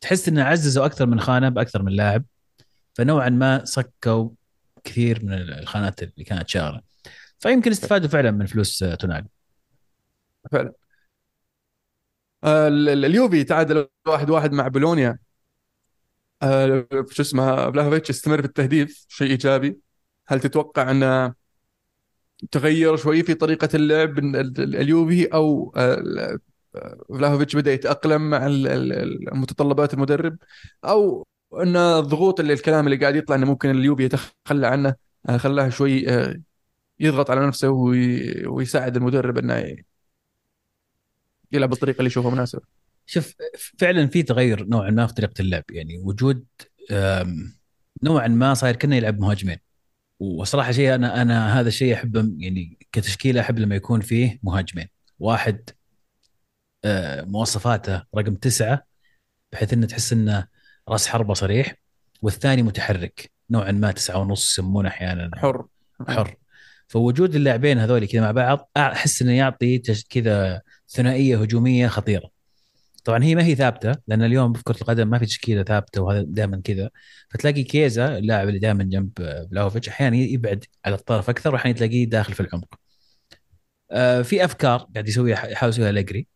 تحس 0.02 0.28
إنه 0.30 0.44
عززوا 0.44 0.86
أكثر 0.86 1.06
من 1.06 1.20
خانة 1.20 1.50
بأكثر 1.50 1.84
من 1.84 1.92
لاعب 1.92 2.26
فنوعا 2.94 3.30
ما 3.30 3.66
صكوا 3.66 4.30
كثير 4.84 5.26
من 5.26 5.34
الخانات 5.34 6.04
اللي 6.04 6.24
كانت 6.26 6.50
شاغلة. 6.50 6.82
فيمكن 7.40 7.72
استفادوا 7.72 8.10
فعلا 8.10 8.32
من 8.32 8.46
فلوس 8.46 8.84
آه، 8.84 8.96
تونالي. 8.96 9.28
فعلا. 10.52 10.74
آه، 12.44 12.68
ال- 12.68 12.90
ال- 12.90 13.06
اليوفي 13.06 13.44
تعادل 13.44 13.88
واحد 14.08 14.30
واحد 14.30 14.52
مع 14.54 14.68
بولونيا. 14.68 15.20
آه، 16.44 16.88
شو 17.10 17.22
اسمه 17.22 17.72
فلاهوفيتش 17.72 18.10
استمر 18.10 18.42
في 18.42 18.48
التهديف 18.48 19.06
شيء 19.10 19.28
إيجابي. 19.32 19.80
هل 20.28 20.40
تتوقع 20.40 20.92
انه 20.92 21.34
تغير 22.52 22.96
شوي 22.98 23.24
في 23.24 23.34
طريقة 23.34 23.70
اللعب 23.74 24.20
ال- 24.20 24.36
ال- 24.36 24.76
اليوفي 24.76 25.26
أو 25.26 25.74
آه، 25.78 26.40
فلاهوفيتش 27.10 27.56
بدأ 27.56 27.74
يتأقلم 27.74 28.30
مع 28.30 28.48
المتطلبات 28.48 29.94
المدرب 29.94 30.38
أو 30.86 31.28
أن 31.54 31.76
الضغوط 31.76 32.40
اللي 32.40 32.54
الكلام 32.54 32.86
اللي 32.86 32.98
قاعد 32.98 33.16
يطلع 33.16 33.36
إنه 33.36 33.46
ممكن 33.46 33.70
اليوفي 33.70 34.04
يتخلى 34.04 34.68
عنه 34.68 34.96
آه، 35.30 35.38
خلاه 35.38 35.70
شوي 35.70 36.10
آه، 36.10 36.42
يضغط 37.00 37.32
على 37.32 37.48
نفسه 37.48 37.70
وي- 37.70 38.48
ويساعد 38.48 38.98
المدرب 38.98 39.38
إنه 39.38 39.76
يلعب 41.52 41.70
بالطريقة 41.70 41.98
اللي 41.98 42.08
يشوفها 42.08 42.32
مناسبة. 42.32 42.79
شوف 43.10 43.36
فعلا 43.80 44.08
في 44.08 44.24
تغير 44.24 44.66
نوعا 44.66 44.90
ما 44.90 45.08
في 45.08 45.14
طريقة 45.14 45.42
اللعب. 45.42 45.64
يعني 45.72 45.98
وجود 45.98 46.46
نوعا 48.04 48.28
ما 48.28 48.54
صاير 48.54 48.76
كنا 48.76 48.96
يلعب 48.96 49.20
مهاجمين. 49.20 49.58
وصراحة 50.20 50.72
شيء 50.72 50.96
أنا 50.96 51.22
أنا 51.22 51.60
هذا 51.60 51.68
الشيء 51.68 51.94
أحبه 51.94 52.32
يعني 52.38 52.78
كتشكيلة 52.92 53.42
أحب 53.42 53.60
لما 53.60 53.76
يكون 53.76 54.02
فيه 54.02 54.40
مهاجمين. 54.44 54.88
واحد 55.20 55.70
آه، 56.86 57.22
مواصفاته 57.22 58.04
رقم 58.18 58.36
تسعة 58.36 58.84
بحيث 59.52 59.74
إنه 59.74 59.88
تحس 59.88 60.14
إنه 60.14 60.48
راس 60.90 61.08
حربه 61.08 61.34
صريح 61.34 61.76
والثاني 62.22 62.64
متحرك. 62.64 63.32
نوعا 63.50 63.72
ما 63.72 63.92
تسعة 63.92 64.18
ونص 64.18 64.52
يسمونه 64.52 64.90
أحيانا. 64.90 65.32
حر. 65.36 65.66
حر. 66.08 66.36
فوجود 66.88 67.36
اللاعبين 67.36 67.78
هذول 67.78 68.06
كذا 68.06 68.22
مع 68.22 68.32
بعض 68.32 68.70
أحس 68.78 69.22
إنه 69.22 69.32
يعطي 69.32 69.78
كذا 70.10 70.62
ثنائية 70.90 71.42
هجومية 71.42 71.88
خطيرة. 71.88 72.39
طبعا 73.04 73.24
هي 73.24 73.36
ما 73.36 73.44
هي 73.44 73.56
ثابتة 73.56 73.96
لأن 74.08 74.24
اليوم 74.24 74.54
في 74.54 74.64
كرة 74.64 74.76
القدم 74.82 75.08
ما 75.10 75.20
في 75.20 75.26
تشكيلة 75.26 75.64
ثابتة 75.64 76.02
وهذا 76.02 76.22
دائما 76.28 76.62
كذا. 76.64 76.90
فتلاقي 77.30 77.64
كيزا 77.64 78.18
اللاعب 78.18 78.48
اللي 78.48 78.60
دائما 78.60 78.84
جنب 78.84 79.12
بلاوفيتش 79.52 79.90
أحيانا 79.90 80.18
يبعد 80.18 80.66
على 80.86 80.96
الطرف 80.96 81.30
أكثر 81.30 81.54
واحيانا 81.54 81.78
تلاقيه 81.78 82.06
داخل 82.06 82.34
في 82.34 82.40
العمق. 82.40 82.76
آه، 83.92 84.22
في 84.22 84.46
أفكار 84.46 84.80
قاعد 84.94 85.08
يسويها 85.08 85.46
يحاول 85.48 85.70
يسويها 85.74 85.90
أليجري. 85.90 86.28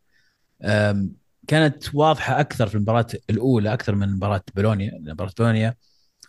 آم، 0.63 1.11
كانت 1.47 1.95
واضحة 1.95 2.39
أكثر 2.39 2.67
في 2.67 2.75
المباراة 2.75 3.07
الأولى 3.29 3.73
أكثر 3.73 3.95
من 3.95 4.09
مباراة 4.15 4.43
بولونيا. 4.55 4.91
مباراة 5.01 5.31
بولونيا 5.37 5.75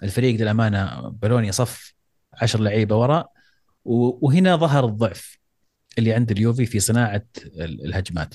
الفريق 0.02 0.40
للأمانة 0.40 1.08
بولونيا 1.08 1.50
صف 1.52 1.94
10 2.34 2.60
لعيبة 2.60 2.96
وراء 2.96 3.30
و- 3.84 4.26
وهنا 4.26 4.56
ظهر 4.56 4.84
الضعف 4.84 5.38
اللي 5.98 6.12
عند 6.12 6.30
اليوفي 6.30 6.66
في 6.66 6.80
صناعة 6.80 7.24
ال- 7.46 7.86
الهجمات. 7.86 8.34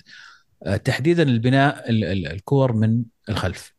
تحديدا 0.83 1.23
البناء 1.23 1.89
ال- 1.89 2.03
ال- 2.03 2.27
الكور 2.27 2.73
من 2.73 3.03
الخلف. 3.29 3.73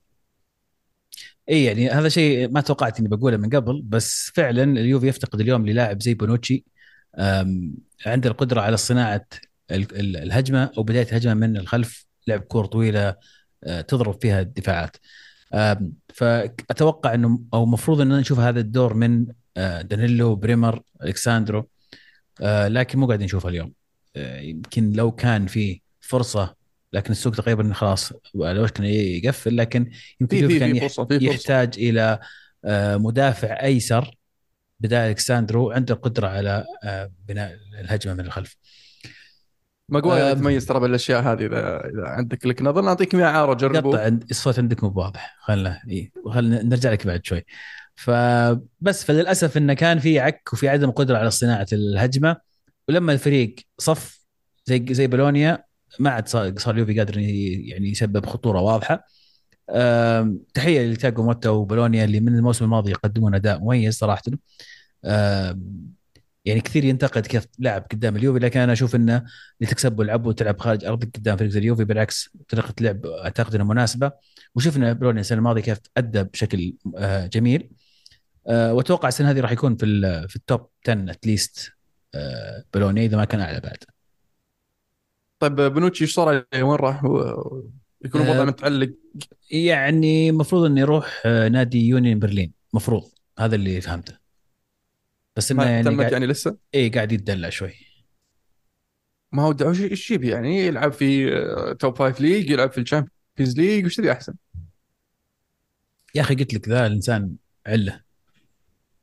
إي 1.50 1.64
يعني 1.64 1.90
هذا 1.90 2.08
شيء 2.08 2.50
ما 2.50 2.60
توقعت 2.60 2.98
إني 3.00 3.08
بقوله 3.08 3.36
من 3.36 3.50
قبل 3.50 3.82
بس 3.82 4.30
فعلا 4.34 4.62
اليوفي 4.62 5.08
يفتقد 5.08 5.40
اليوم 5.40 5.66
للاعب 5.66 6.02
زي 6.02 6.14
بونوتشي 6.14 6.64
عنده 8.06 8.30
القدرة 8.30 8.60
على 8.60 8.76
صناعة 8.76 9.26
ال- 9.70 10.00
ال- 10.00 10.16
الهجمة 10.16 10.70
أو 10.78 10.82
بداية 10.82 11.02
الهجمه 11.08 11.34
من 11.34 11.56
الخلف. 11.56 12.06
لعب 12.26 12.40
كور 12.40 12.66
طويلة 12.66 13.16
آه، 13.64 13.80
تضرب 13.80 14.20
فيها 14.22 14.40
الدفاعات. 14.40 14.96
فأتوقع 16.14 17.14
إنه 17.14 17.40
أو 17.54 17.64
المفروض 17.64 18.00
ان 18.00 18.08
نشوف 18.08 18.38
هذا 18.38 18.60
الدور 18.60 18.94
من 18.94 19.26
آه، 19.56 19.82
دانيلو 19.82 20.36
بريمر 20.36 20.82
الكساندرو 21.02 21.68
آه، 22.40 22.68
لكن 22.68 22.98
مو 22.98 23.06
قاعدين 23.06 23.24
نشوفها 23.24 23.50
اليوم. 23.50 23.72
آه، 24.16 24.40
يمكن 24.40 24.92
لو 24.92 25.10
كان 25.12 25.46
في 25.46 25.80
فرصة 26.00 26.59
لكن 26.92 27.10
السوق 27.12 27.34
تقريبا 27.34 27.72
خلاص 27.74 28.12
على 28.40 28.60
وشك 28.60 28.78
انه 28.78 28.88
يقفل 28.88 29.56
لكن 29.56 29.90
يمكن 30.20 30.36
في 30.36 30.44
اليوفي 30.44 30.54
في 30.54 30.60
كان 30.60 30.70
في 30.72 30.76
يح- 30.76 30.82
فرصة 30.82 31.04
في 31.04 31.20
فرصة 31.20 31.32
يحتاج 31.34 31.74
إلى 31.78 32.18
آه، 32.64 32.96
مدافع 32.96 33.62
أيسر 33.62 34.14
بدال 34.80 34.98
إلكساندرو 35.10 35.70
عنده 35.70 35.94
قدرة 35.94 36.28
على 36.28 36.64
آه، 36.84 37.12
بناء 37.28 37.56
الهجمة 37.80 38.14
من 38.14 38.20
الخلف 38.20 38.56
ماجواير 39.88 40.26
أم. 40.32 40.36
يتميز 40.38 40.66
ترى 40.66 40.80
بالأشياء 40.80 41.22
هذه 41.22 41.46
اذا 41.46 41.76
إذا 41.86 42.02
عندك 42.08 42.46
لك 42.46 42.62
نظر 42.62 42.82
نعطيك 42.82 43.14
إياها 43.14 43.26
عارة 43.26 43.54
جربوا 43.54 43.98
عند 43.98 44.24
الصوت 44.30 44.58
عندك 44.58 44.84
مو 44.84 44.92
واضح 44.96 45.36
خلنا 45.40 45.80
إيه. 45.88 46.12
خلنا 46.26 46.62
نرجع 46.62 46.92
لك 46.92 47.06
بعد 47.06 47.26
شوي 47.26 47.44
فبس 47.94 49.04
فللأسف 49.04 49.56
انه 49.56 49.74
كان 49.74 49.98
في 49.98 50.20
عك 50.20 50.48
وفي 50.52 50.68
عدم 50.68 50.90
قدرة 50.90 51.18
على 51.18 51.30
صناعة 51.30 51.66
الهجمة 51.72 52.36
ولما 52.88 53.12
الفريق 53.12 53.54
صف 53.78 54.20
زي 54.64 54.84
زي 54.90 55.06
بولونيا 55.06 55.64
ما 55.98 56.10
عاد 56.10 56.28
صار 56.28 56.70
اليوفي 56.74 56.98
قادر 56.98 57.18
يعني 57.18 57.90
يسبب 57.90 58.26
خطورة 58.26 58.60
واضحة. 58.60 59.04
تحية 60.54 60.86
لتاجو 60.92 61.22
موتا 61.22 61.50
وبولونيا 61.50 62.04
اللي 62.04 62.20
من 62.20 62.34
الموسم 62.34 62.64
الماضي 62.64 62.90
يقدمون 62.90 63.34
أداء 63.34 63.58
مميز 63.58 63.98
صراحة. 63.98 64.22
يعني 66.44 66.60
كثير 66.60 66.84
ينتقد 66.84 67.26
كيف 67.26 67.46
لعب 67.58 67.86
قدام 67.90 68.16
اليوفي 68.16 68.38
لكن 68.38 68.60
أنا 68.60 68.72
أشوف 68.72 68.94
إنه 68.96 69.16
اللي 69.60 69.70
تكسب 69.70 69.98
والعب 69.98 70.26
وتلعب 70.26 70.60
خارج 70.60 70.84
أرضك 70.84 71.16
قدام 71.16 71.36
فريق 71.36 71.56
اليوفي 71.56 71.84
بالعكس 71.84 72.30
طريقة 72.48 72.74
لعب 72.80 73.06
أعتقد 73.06 73.54
إنها 73.54 73.66
مناسبة. 73.66 74.12
وشفنا 74.54 74.92
بولونيا 74.92 75.20
السنة 75.20 75.38
الماضية 75.38 75.62
كيف 75.62 75.78
أدى 75.96 76.22
بشكل 76.22 76.74
آه، 76.96 77.26
جميل. 77.26 77.70
آه، 78.48 78.72
وأتوقع 78.74 79.08
السنة 79.08 79.30
هذه 79.30 79.40
راح 79.40 79.52
يكون 79.52 79.76
في 79.76 79.86
في 80.28 80.36
التوب 80.36 80.68
10 80.88 81.10
اتليست 81.10 81.72
بولونيا 82.74 83.04
إذا 83.04 83.16
ما 83.16 83.24
كان 83.24 83.40
أعلى 83.40 83.60
بعد. 83.60 83.78
طيب 85.40 85.54
بنوتشي 85.54 86.04
إيش 86.04 86.14
صار 86.14 86.28
عليه؟ 86.28 86.62
وين 86.62 86.76
راح؟ 86.76 87.04
يكون 88.04 88.22
الوضع 88.22 88.42
أه، 88.42 88.44
متعلق. 88.44 88.90
يعني 89.50 90.30
المفروض 90.30 90.64
انه 90.64 90.80
يروح 90.80 91.22
آه، 91.26 91.48
نادي 91.48 91.88
يونيون 91.88 92.18
برلين. 92.18 92.52
مفروض. 92.72 93.02
هذا 93.38 93.54
اللي 93.54 93.80
فهمته. 93.80 94.18
بس 95.36 95.52
إنه 95.52 95.64
يعني 95.64 95.84
تمت 95.84 96.00
قاعد 96.00 96.12
يعني 96.12 96.26
لسه؟ 96.26 96.56
اي 96.74 96.88
قاعد 96.88 97.12
يتدلع 97.12 97.48
شوي. 97.48 97.72
ما 99.32 99.42
هو 99.42 99.54
إيش 99.62 100.10
يبي 100.10 100.28
يعني؟ 100.28 100.66
يلعب 100.66 100.92
في 100.92 101.36
آه، 101.36 101.72
top 101.72 101.96
five 101.96 102.20
league 102.20 102.50
يلعب 102.50 102.72
في 102.72 102.80
ال 102.80 102.88
Champions 102.88 103.60
League 103.60 103.86
وش 103.86 103.96
تبي 103.96 104.12
أحسن؟ 104.12 104.34
يا 106.14 106.20
أخي 106.20 106.34
قلت 106.34 106.54
لك 106.54 106.68
ذا 106.68 106.86
الإنسان 106.86 107.34
علة. 107.66 108.00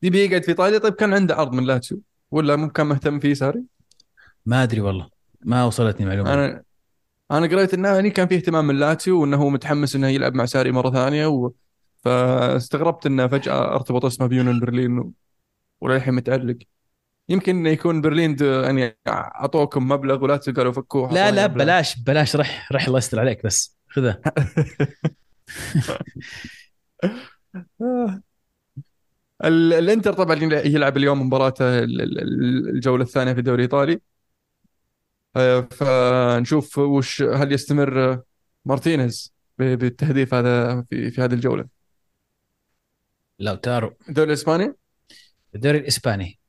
يبي 0.04 0.26
يقعد 0.26 0.44
في 0.44 0.50
إيطاليا؟ 0.50 0.78
طيب 0.78 0.94
كان 0.94 1.14
عنده 1.14 1.36
عرض 1.36 1.54
من 1.54 1.64
لاتسيو 1.64 2.02
ولا 2.32 2.56
مو 2.56 2.70
كان 2.70 2.88
مهتم 2.88 3.20
فيه 3.20 3.34
ساري؟ 3.34 3.64
ما 4.46 4.64
أدري 4.64 4.82
والله. 4.82 5.17
ما 5.48 5.66
وصلتني 5.66 6.06
معلومه 6.06 6.34
أنا 6.34 6.64
أنا 7.32 7.48
قريت 7.48 7.74
إنه 7.74 7.90
يعني 7.90 8.10
كان 8.10 8.28
في 8.28 8.36
اهتمام 8.36 8.68
من 8.68 8.76
لاتسيو 8.76 9.22
وإنه 9.22 9.38
هو 9.38 9.50
متحمس 9.50 9.96
إنه 9.96 10.08
يلعب 10.08 10.36
مع 10.36 10.46
ساري 10.46 10.72
مرة 10.72 10.92
ثانية 10.92 11.28
و... 11.28 11.52
فاستغربت 11.98 13.06
إنه 13.06 13.28
فجأة 13.28 13.76
أرتبط 13.76 14.06
اسمه 14.06 14.28
بيونيون 14.28 14.60
برلين 14.60 15.00
و... 15.00 15.12
وللحين 15.82 16.14
متعلق 16.14 16.58
يمكن 17.30 17.68
يكون 17.68 18.02
برلين 18.02 18.38
يعني 18.42 18.98
أعطوكم 19.08 19.88
مبلغ 19.88 20.24
ولاتسيو 20.24 20.54
قالوا 20.54 20.72
فكوه 20.72 21.14
لا 21.14 21.32
لا 21.32 21.48
مبلغ. 21.48 21.64
بلاش 21.66 22.00
بلاش 22.00 22.36
رح 22.36 22.72
رح 22.72 22.86
الله 22.88 22.98
يستر 22.98 23.20
عليك 23.20 23.46
بس 23.46 23.78
خذها. 23.88 24.22
ال- 29.46 29.74
الإنتر 29.74 30.14
طبعا 30.14 30.36
يلعب 30.66 30.98
اليوم 30.98 31.28
مباراته 31.28 31.80
ال- 31.80 32.02
ال- 32.02 32.70
الجولة 32.70 33.04
الثانية 33.04 33.34
في 33.34 33.40
الدوري 33.40 33.56
الإيطالي 33.56 34.00
فنشوف 35.72 36.78
وش 36.78 37.22
هل 37.22 37.52
يستمر 37.52 38.12
آه، 38.12 38.24
مارتينيز 38.66 39.34
بالتهديف 39.58 40.34
هذا 40.34 40.82
في 40.82 41.12
في 41.12 41.22
هذه 41.22 41.34
الجولة. 41.34 41.66
لوتارو 43.40 43.94
الدوري 44.10 44.28
الإسباني؟ 44.28 44.74
الدوري 45.56 45.78
الإسباني. 45.78 46.40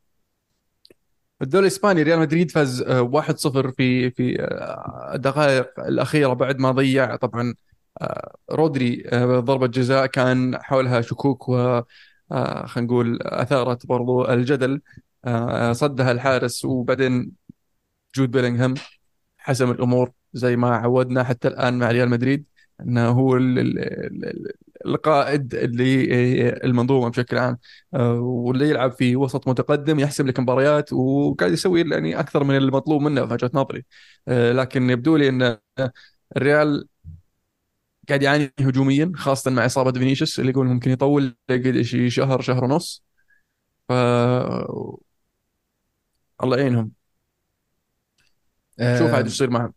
الدوري 1.42 1.62
الإسباني 1.66 2.02
ريال 2.02 2.18
مدريد 2.18 2.50
فاز 2.50 2.82
آه، 2.82 3.00
1-0 3.02 3.70
في 3.72 4.10
في 4.10 4.42
آه، 4.42 5.12
الدقائق 5.14 5.80
الأخيرة 5.80 6.32
بعد 6.32 6.58
ما 6.58 6.70
ضيع 6.70 7.16
طبعا 7.16 7.54
آه، 8.00 8.36
رودريجو 8.50 9.02
آه، 9.08 9.40
ضربة 9.40 9.66
جزاء 9.66 10.06
كان 10.06 10.62
حولها 10.62 11.00
شكوك 11.00 11.48
و 11.48 11.82
آه، 12.32 12.66
خلينا 12.66 12.86
نقول 12.92 13.18
أثارت 13.22 13.86
برضو 13.86 14.24
الجدل 14.28 14.80
آه، 15.24 15.72
صدها 15.72 16.10
الحارس 16.12 16.64
وبعدين 16.64 17.32
جود 18.18 18.30
بيلينغهام 18.30 18.74
حسم 19.38 19.70
الأمور 19.70 20.12
زي 20.32 20.56
ما 20.56 20.76
عودنا 20.76 21.24
حتى 21.24 21.48
الآن 21.48 21.78
مع 21.78 21.90
ريال 21.90 22.08
مدريد 22.10 22.44
أنه 22.80 23.08
هو 23.10 23.36
ال- 23.36 23.58
ال- 23.58 23.78
ال- 24.24 24.52
القائد 24.86 25.54
للمنظومه 25.56 27.08
بشكل 27.10 27.38
عام 27.38 27.58
آه، 27.94 28.20
واللي 28.20 28.68
يلعب 28.70 28.92
في 28.92 29.16
وسط 29.16 29.48
متقدم 29.48 29.98
يحسم 30.00 30.26
لك 30.26 30.40
مباريات 30.40 30.92
وقاعد 30.92 31.52
يسوي 31.52 31.80
يعني 31.90 32.20
أكثر 32.20 32.44
من 32.44 32.56
المطلوب 32.56 33.02
منه 33.02 33.26
في 33.26 33.32
وجهة 33.32 33.50
نظري. 33.54 33.84
آه، 34.28 34.52
لكن 34.52 34.90
يبدو 34.90 35.16
لي 35.16 35.28
أن 35.28 35.58
الريال 36.36 36.88
قاعد 38.08 38.22
يعاني 38.22 38.52
هجوميا 38.60 39.12
خاصة 39.16 39.50
مع 39.50 39.66
إصابة 39.66 39.92
فينيسيوس 39.92 40.40
اللي 40.40 40.50
يقول 40.50 40.66
ممكن 40.66 40.90
يطول 40.90 41.36
قد 41.50 41.80
شي 41.82 42.10
شهر 42.10 42.40
شهر 42.40 42.64
ونص. 42.64 43.04
ف 43.88 43.92
الله 46.42 46.56
يعينهم. 46.58 46.97
شوف 48.80 49.14
عاد 49.14 49.24
إيش 49.24 49.34
يصير 49.34 49.50
معهم 49.50 49.72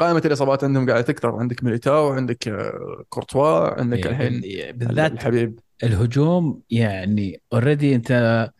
قائمة 0.00 0.22
الإصابات 0.24 0.64
عندهم 0.64 0.90
قاعدة 0.90 1.02
تكثر 1.02 1.36
عندك 1.36 1.64
ميليتاو 1.64 2.08
عندك 2.08 2.48
آه، 2.48 3.04
كورتوا 3.08 3.80
عندك 3.80 4.06
الحين 4.06 4.40
بالذات 4.72 5.12
الحبيب. 5.12 5.60
الهجوم 5.82 6.62
يعني 6.70 7.42
already 7.52 7.94
أنت 7.94 8.50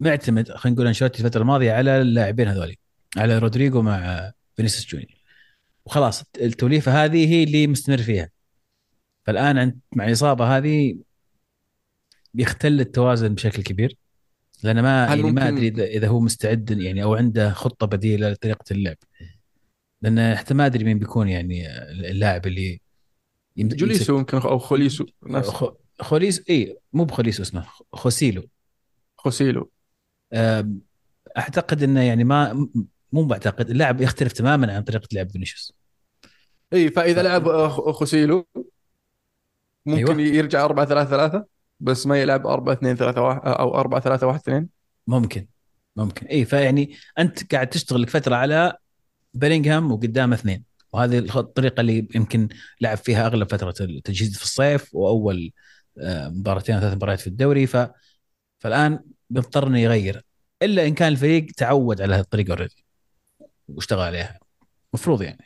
معتمد 0.00 0.52
خلينا 0.52 0.74
نقول 0.74 0.86
أنشيلوتي 0.86 1.20
الفترة 1.20 1.40
الماضية 1.40 1.72
على 1.72 2.00
اللاعبين 2.00 2.48
هذول 2.48 2.76
على 3.16 3.38
رودريجو 3.38 3.82
مع 3.82 4.30
فينيسيوس 4.56 4.86
جونيور. 4.86 5.20
وخلاص 5.84 6.24
التوليفة 6.40 7.04
هذه 7.04 7.28
هي 7.28 7.44
اللي 7.44 7.66
مستمر 7.66 7.98
فيها. 7.98 8.30
فالآن 9.26 9.58
انت 9.58 9.76
مع 9.96 10.06
الإصابة 10.06 10.56
هذه 10.56 10.96
بيختل 12.34 12.80
التوازن 12.80 13.34
بشكل 13.34 13.62
كبير. 13.62 13.96
لأن 14.64 14.82
ما 14.82 15.06
يعني 15.06 15.22
ما 15.22 15.28
ممكن- 15.30 15.66
أدري 15.66 15.84
اذا 15.86 16.08
هو 16.08 16.20
مستعد 16.20 16.70
يعني 16.70 17.02
أو 17.02 17.14
عنده 17.14 17.50
خطة 17.52 17.86
بديلة 17.86 18.30
لطريقة 18.30 18.64
اللعب. 18.70 18.96
لأن 20.02 20.36
حتى 20.36 20.54
ما 20.54 20.66
أدري 20.66 20.84
مين 20.84 20.98
بيكون 20.98 21.28
يعني 21.28 21.78
اللاعب 22.10 22.46
اللي 22.46 22.80
جوليسو 23.58 24.18
يمكن 24.18 24.36
أو 24.38 24.58
خوليسو 24.58 25.06
خ- 25.42 25.74
خوليس 26.00 26.42
اي 26.50 26.78
مو 26.92 27.04
بخوليسو 27.04 27.42
اسمه 27.42 27.66
خوسيلو. 27.92 28.48
خوسيلو. 29.16 29.70
أعتقد 31.38 31.82
إنه 31.82 32.02
يعني 32.02 32.24
ما 32.24 32.68
مو 33.12 33.24
بعتقد 33.24 33.70
اللاعب 33.70 34.00
يختلف 34.00 34.32
تماما 34.32 34.74
عن 34.76 34.82
طريقة 34.82 35.08
لعب 35.12 35.30
فينيسيوس. 35.30 35.72
اي 36.72 36.90
فإذا 36.90 37.22
ف- 37.22 37.24
لعب 37.24 37.48
آه، 37.48 37.92
خوسيلو 37.92 38.46
ممكن 39.86 40.18
أيوة. 40.20 40.34
يرجع 40.36 40.64
4 40.64 40.86
3 40.86 41.10
3 41.10 41.46
بس 41.80 42.06
ما 42.06 42.22
يلعب 42.22 42.46
4 42.46 42.72
2 42.72 42.96
3 42.96 43.22
1 43.22 43.40
أو 43.44 43.74
4 43.74 44.00
3 44.00 44.26
1 44.26 44.40
2 44.40 44.68
ممكن 45.06 45.46
ممكن. 45.96 46.26
اي 46.26 46.44
فيعني 46.44 46.96
أنت 47.18 47.54
قاعد 47.54 47.68
تشتغل 47.70 48.02
لك 48.02 48.10
فترة 48.10 48.36
على 48.36 48.76
بيلينغهام 49.34 49.92
وقدامه 49.92 50.34
اثنين. 50.36 50.64
وهذه 50.92 51.18
الطريقة 51.18 51.80
اللي 51.80 52.08
يمكن 52.14 52.48
لعب 52.80 52.96
فيها 52.98 53.26
أغلب 53.26 53.50
فترة 53.50 53.74
التجهيز 53.80 54.36
في 54.38 54.44
الصيف 54.44 54.94
وأول 54.94 55.52
آه، 56.00 56.28
مباراتين 56.28 56.74
أو 56.74 56.80
ثلاث 56.80 56.94
مباريات 56.94 57.20
في 57.20 57.26
الدوري. 57.26 57.66
ف 57.66 57.76
فالآن 58.60 59.00
بيضطر 59.30 59.66
إنه 59.66 59.78
يغير. 59.80 60.24
إلا 60.62 60.86
إن 60.86 60.94
كان 60.94 61.08
الفريق 61.12 61.46
تعود 61.56 62.02
على 62.02 62.14
هذه 62.14 62.20
الطريقة 62.20 62.50
already 62.50 62.84
واشتغل 63.68 64.00
عليها. 64.00 64.38
المفروض 64.94 65.22
يعني. 65.22 65.44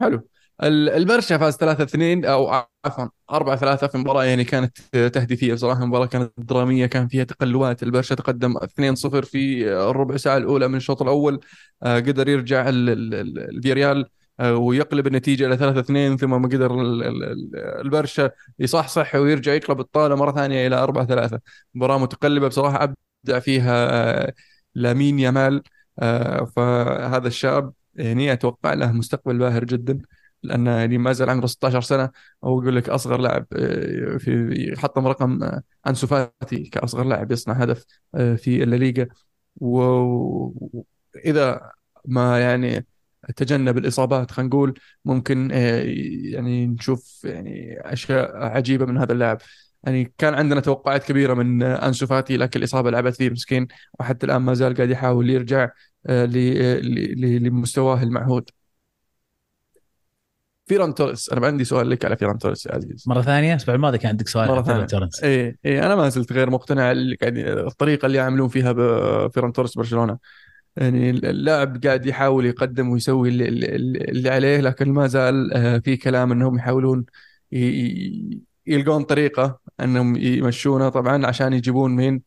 حلو. 0.00 0.28
البرشا 0.62 1.38
فاز 1.38 1.56
3 1.56 1.82
2 1.82 2.24
أو 2.24 2.48
عفوا 2.84 3.06
4 3.30 3.56
3 3.56 3.86
في 3.86 3.98
مباراة 3.98 4.24
يعني 4.24 4.44
كانت 4.44 4.78
تهديفية 5.14 5.54
بصراحة 5.54 5.84
مباراة 5.84 6.06
كانت 6.06 6.32
درامية 6.38 6.86
كان 6.86 7.08
فيها 7.08 7.24
تقلبات. 7.24 7.82
البرشا 7.82 8.14
تقدم 8.14 8.56
2 8.62 8.94
0 8.94 9.22
في 9.24 9.68
الربع 9.72 10.16
ساعة 10.16 10.36
الأولى 10.36 10.68
من 10.68 10.74
الشوط 10.76 11.02
الأول 11.02 11.40
آه، 11.82 11.96
قدر 11.98 12.28
يرجع 12.28 12.68
ال- 12.68 12.90
ال- 12.90 13.14
ال- 13.14 13.38
الفيريال 13.56 14.06
آه، 14.40 14.56
ويقلب 14.56 15.06
النتيجة 15.06 15.46
إلى 15.46 15.56
3 15.56 15.78
2 15.80 16.16
ثم 16.16 16.42
ما 16.42 16.48
قدر 16.48 16.80
ال- 16.80 17.02
ال- 17.02 17.24
ال- 17.24 17.56
البرشا 17.80 18.30
يصحصح 18.58 19.14
ويرجع 19.14 19.52
يقلب 19.54 19.80
الطاوله 19.80 20.14
مرة 20.16 20.32
ثانية 20.32 20.66
إلى 20.66 20.76
4 20.76 21.04
3 21.04 21.38
مباراة 21.74 21.98
متقلبة 21.98 22.48
بصراحة 22.48 22.84
أبدع 23.24 23.38
فيها 23.38 23.88
آه، 24.28 24.32
لامين 24.74 25.18
يامال 25.18 25.62
فهذا 26.56 27.28
الشاب 27.28 27.72
يعني 27.94 28.32
أتوقع 28.32 28.74
له 28.74 28.92
مستقبل 28.92 29.38
باهر 29.38 29.64
جدا. 29.64 29.98
لأنه 30.44 30.70
يعني 30.70 30.98
ما 30.98 31.12
زال 31.12 31.30
عمره 31.30 31.46
16 31.46 31.80
سنة 31.80 32.10
أو 32.44 32.62
يقول 32.62 32.76
لك 32.76 32.88
أصغر 32.88 33.20
لاعب 33.20 33.46
آه، 33.52 34.16
في 34.16 34.74
حطم 34.78 35.06
رقم 35.06 35.42
آه، 35.42 35.62
أنسو 35.86 36.06
فاتي 36.06 36.64
كأصغر 36.64 37.04
لاعب 37.04 37.32
يصنع 37.32 37.54
هدف 37.54 37.84
آه، 38.14 38.34
في 38.34 38.62
الليغا. 38.62 39.06
واذا 39.56 41.70
ما 42.04 42.40
يعني 42.40 42.86
تجنب 43.36 43.78
الإصابات 43.78 44.30
خلينا 44.30 44.48
نقول 44.48 44.74
ممكن 45.04 45.50
يعني 45.50 46.66
نشوف 46.66 47.24
يعني 47.24 47.80
أشياء 47.80 48.36
عجيبة 48.36 48.86
من 48.86 48.98
هذا 48.98 49.12
اللاعب. 49.12 49.38
يعني 49.84 50.14
كان 50.18 50.34
عندنا 50.34 50.60
توقعات 50.60 51.04
كبيرة 51.04 51.34
من 51.34 51.62
أنسو 51.62 52.06
فاتي 52.06 52.36
لكن 52.36 52.60
الإصابة 52.60 52.90
لعبت 52.90 53.16
فيه 53.16 53.30
مسكين 53.30 53.68
وحتى 54.00 54.26
الآن 54.26 54.42
ما 54.42 54.54
زال 54.54 54.74
قاعد 54.74 54.90
يحاول 54.90 55.30
يرجع 55.30 55.70
لمستواه 57.16 58.02
المعهود. 58.02 58.50
فيران 60.66 60.94
توريس. 60.94 61.32
أنا 61.32 61.46
عندي 61.46 61.64
سؤال 61.64 61.90
لك 61.90 62.04
على 62.04 62.16
فيران 62.16 62.38
توريس 62.38 62.66
يا 62.66 62.74
عزيز. 62.74 63.04
مرة 63.06 63.22
ثانية؟ 63.22 63.52
الأسبوع 63.52 63.74
الماضي 63.74 63.98
كان 63.98 64.08
عندك 64.08 64.28
سؤال 64.28 64.48
فيران 64.48 64.64
ثانية. 64.64 64.84
تورنس 64.84 65.24
إيه 65.24 65.58
إيه 65.64 65.86
أنا 65.86 65.96
ما 65.96 66.08
زلت 66.08 66.32
غير 66.32 66.50
مقتنع 66.50 66.92
اللي 66.92 67.16
قاعد 67.16 67.38
الطريقة 67.38 68.06
اللي 68.06 68.18
يعملون 68.18 68.48
فيها 68.48 68.72
بفيران 68.72 69.52
توريس 69.52 69.74
برشلونه 69.74 70.18
يعني 70.76 71.10
اللاعب 71.10 71.84
قاعد 71.84 72.06
يحاول 72.06 72.46
يقدم 72.46 72.88
ويسوي 72.88 73.28
اللي, 73.28 73.48
اللي 74.10 74.30
عليه 74.30 74.60
لكن 74.60 74.92
ما 74.92 75.06
زال 75.06 75.52
آه، 75.54 75.78
في 75.78 75.96
كلام 75.96 76.32
إنهم 76.32 76.56
يحاولون 76.56 77.04
يلقون 78.66 79.02
طريقة 79.02 79.58
إنهم 79.80 80.16
يمشونه. 80.16 80.88
طبعا 80.88 81.26
عشان 81.26 81.52
يجيبون 81.52 81.96
مين؟ 81.96 82.22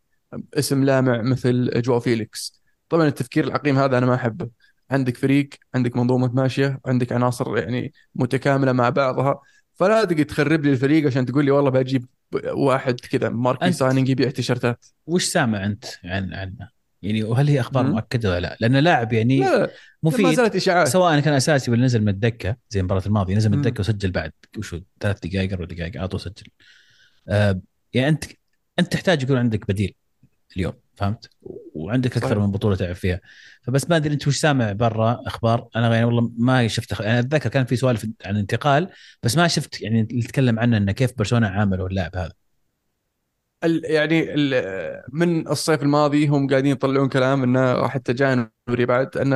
اسم 0.54 0.84
لامع 0.84 1.22
مثل 1.22 1.82
جواو 1.82 2.00
فيليكس. 2.00 2.62
طبعا 2.90 3.08
التفكير 3.08 3.44
العقيم 3.44 3.78
هذا 3.78 3.98
أنا 3.98 4.06
ما 4.06 4.16
أحبه. 4.16 4.50
عندك 4.92 5.18
فريق 5.18 5.50
عندك 5.76 5.96
منظومة 5.96 6.32
ماشية 6.34 6.80
عندك 6.86 7.12
عناصر 7.12 7.58
يعني 7.58 7.94
متكاملة 8.16 8.72
مع 8.72 8.90
بعضها 8.90 9.42
فلا 9.74 10.06
تقعد 10.06 10.26
تخرب 10.26 10.66
لي 10.66 10.72
الفريق 10.72 11.08
عشان 11.08 11.26
تقول 11.26 11.46
لي 11.46 11.52
والله 11.52 11.70
بجيب 11.70 12.06
واحد 12.46 13.00
كذا 13.00 13.30
marquee 13.30 13.72
signing 13.72 14.10
يبيع 14.10 14.30
تيشرتات 14.30 14.86
وش 15.06 15.24
سامع 15.24 15.66
أنت 15.66 15.86
عن 16.04 16.34
عنه؟ 16.34 16.70
يعني 17.02 17.24
وهل 17.24 17.48
هي 17.48 17.60
أخبار. 17.60 17.88
مؤكدة 17.88 18.30
ولا 18.30 18.40
لا؟ 18.40 18.58
لأن 18.60 18.78
لاعب 18.78 19.14
يعني 19.14 19.40
لا 19.40 19.60
ما 19.60 19.70
مفيد 20.04 20.34
زالت 20.34 20.56
إشاعات 20.56 20.88
سواء 20.88 21.20
كان 21.20 21.34
أساسي 21.34 21.72
ولا 21.72 21.86
نزل 21.86 22.02
من 22.02 22.10
الدكة 22.10 22.56
زي 22.70 22.80
المباراه 22.80 23.02
الماضية 23.06 23.36
نزل 23.36 23.50
من. 23.50 23.58
الدكة 23.58 23.82
وسجل 23.82 24.12
بعد 24.12 24.32
وشو 24.58 24.80
ثلاث 25.00 25.20
دقائق 25.20 25.52
أربع 25.54 25.66
دقائق 25.66 25.98
على 25.98 26.08
طول 26.08 26.20
سجل. 26.20 26.48
آه 27.28 27.62
يعني 27.94 28.10
أنت 28.10 28.24
أنت 28.80 28.92
تحتاج 28.94 29.24
يكون 29.24 29.38
عندك 29.38 29.68
بديل 29.68 29.96
اليوم 30.58 30.74
فهمت؟ 30.98 31.30
وعندك 31.74 32.18
أكثر 32.18 32.30
صحيح. 32.30 32.38
من 32.44 32.52
بطولة 32.52 32.76
تلعب 32.76 32.96
فيها. 32.96 33.20
فبس 33.62 33.90
ما 33.90 33.96
أدري 33.98 34.14
أنت 34.14 34.28
وش 34.28 34.38
سامع 34.38 34.72
برا 34.72 35.22
أخبار. 35.28 35.68
أنا 35.76 35.94
يعني 35.94 36.06
والله 36.06 36.32
ما 36.38 36.68
شفت 36.68 36.92
أخ... 36.92 37.02
أنا 37.02 37.20
أتذكر 37.20 37.50
كان 37.50 37.66
في 37.66 37.76
سوالف 37.76 38.06
عن 38.26 38.38
انتقال 38.38 38.90
بس 39.24 39.38
ما 39.38 39.48
شفت 39.48 39.82
يعني 39.82 40.08
اللي 40.38 40.62
عنه 40.62 40.78
إنه 40.78 40.92
كيف 40.92 41.12
برشلونة 41.18 41.48
عاملوا 41.48 41.88
اللاعب 41.88 42.16
هذا. 42.16 42.32
ال- 43.64 43.82
يعني 43.86 44.34
ال- 44.34 45.02
من 45.14 45.48
الصيف 45.48 45.84
الماضي 45.84 46.28
هم 46.28 46.48
قاعدين 46.50 46.72
يطلعون 46.72 47.10
كلام 47.10 47.44
إنه 47.44 47.88
حتى 47.88 48.14
جانوري 48.14 48.86
بعد 48.88 49.18
إن 49.18 49.34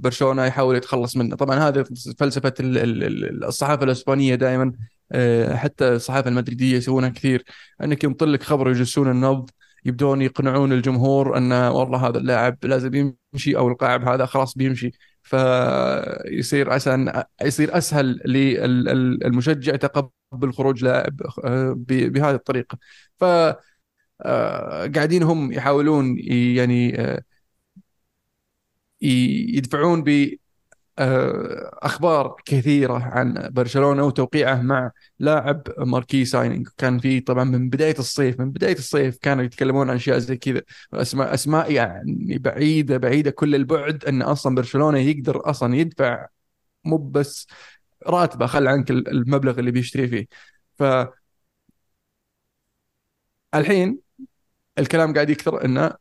برشلونة 0.00 0.44
يحاول 0.44 0.76
يتخلص 0.76 1.16
منه. 1.16 1.36
طبعا 1.36 1.58
هذه 1.58 1.84
فلسفة 2.18 2.54
ال- 2.60 2.78
ال- 2.78 3.04
ال- 3.04 3.44
الصحافة 3.44 3.84
الأسبانية 3.84 4.34
دائما 4.34 4.72
آه، 5.12 5.54
حتى 5.56 5.88
الصحافة 5.88 6.28
المدريدية 6.30 6.76
يسوونها 6.76 7.08
كثير. 7.08 7.44
إنك 7.82 8.04
ينطل 8.04 8.32
لك 8.32 8.42
خبر 8.42 8.68
ويجسون 8.68 9.10
النبض 9.10 9.50
يبدون 9.86 10.22
يقنعون 10.22 10.72
الجمهور 10.72 11.36
أن 11.38 11.52
والله 11.52 12.08
هذا 12.08 12.18
اللاعب 12.18 12.58
لازم 12.64 13.14
يمشي 13.34 13.56
أو 13.56 13.68
اللاعب 13.68 14.08
هذا 14.08 14.26
خلاص 14.26 14.54
بيمشي. 14.54 14.90
فيصير 15.22 16.70
عشان 16.72 17.22
يصير 17.42 17.78
أسهل 17.78 18.06
للمشجع 18.26 19.76
تقبل 19.76 20.52
خروج 20.52 20.84
لاعب 20.84 21.20
آه، 21.44 21.72
ب- 21.72 22.12
بهذه 22.12 22.34
الطريقة. 22.34 22.78
ف 23.18 23.24
آه، 24.22 24.86
قاعدين 24.94 25.22
هم 25.22 25.52
يحاولون 25.52 26.18
يعني 26.56 27.00
آه، 27.00 27.22
يدفعون 29.00 30.00
آه، 30.04 30.36
أخبار 30.98 32.36
كثيرة 32.44 32.98
عن 32.98 33.48
برشلونة 33.52 34.04
وتوقيعه 34.04 34.62
مع 34.62 34.90
لاعب 35.18 35.62
ماركي 35.78 36.24
سايننج 36.24 36.68
كان 36.78 36.98
في 36.98 37.20
طبعا 37.20 37.44
من 37.44 37.68
بداية 37.70 37.98
الصيف 37.98 38.40
من 38.40 38.52
بداية 38.52 38.74
الصيف 38.78 39.18
كانوا 39.18 39.44
يتكلمون 39.44 39.90
عن 39.90 39.96
أشياء 39.96 40.18
زي 40.18 40.36
كذا. 40.36 40.62
أسماء 40.94 41.34
أسماء 41.34 41.72
يعني 41.72 42.38
بعيدة 42.38 42.96
بعيدة 42.96 43.30
كل 43.30 43.54
البعد 43.54 44.04
أن 44.04 44.22
أصلا 44.22 44.54
برشلونة 44.54 44.98
يقدر 44.98 45.50
أصلا 45.50 45.76
يدفع 45.76 46.26
مو 46.84 46.96
بس 46.98 47.46
راتبه 48.06 48.46
خل 48.46 48.68
عنك 48.68 48.90
المبلغ 48.90 49.58
اللي 49.58 49.70
بيشتري 49.70 50.08
فيه. 50.08 50.26
ف 50.78 50.82
الحين 53.54 54.00
الكلام 54.78 55.14
قاعد 55.14 55.30
يكثر 55.30 55.64
إنه 55.64 55.94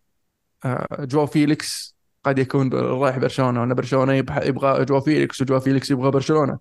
آه، 0.66 0.88
جو 1.02 1.26
فيليكس 1.26 1.95
قد 2.26 2.40
يكون 2.40 2.74
رايح 2.74 3.18
برشلونة 3.18 3.62
وان 3.62 3.74
برشلونة 3.74 4.14
يبغى 4.14 4.86
جو 4.86 5.00
فيليكس 5.02 5.42
وجو 5.42 5.60
فيليكس 5.60 5.92
يبغى 5.92 6.12
برشلونة. 6.12 6.60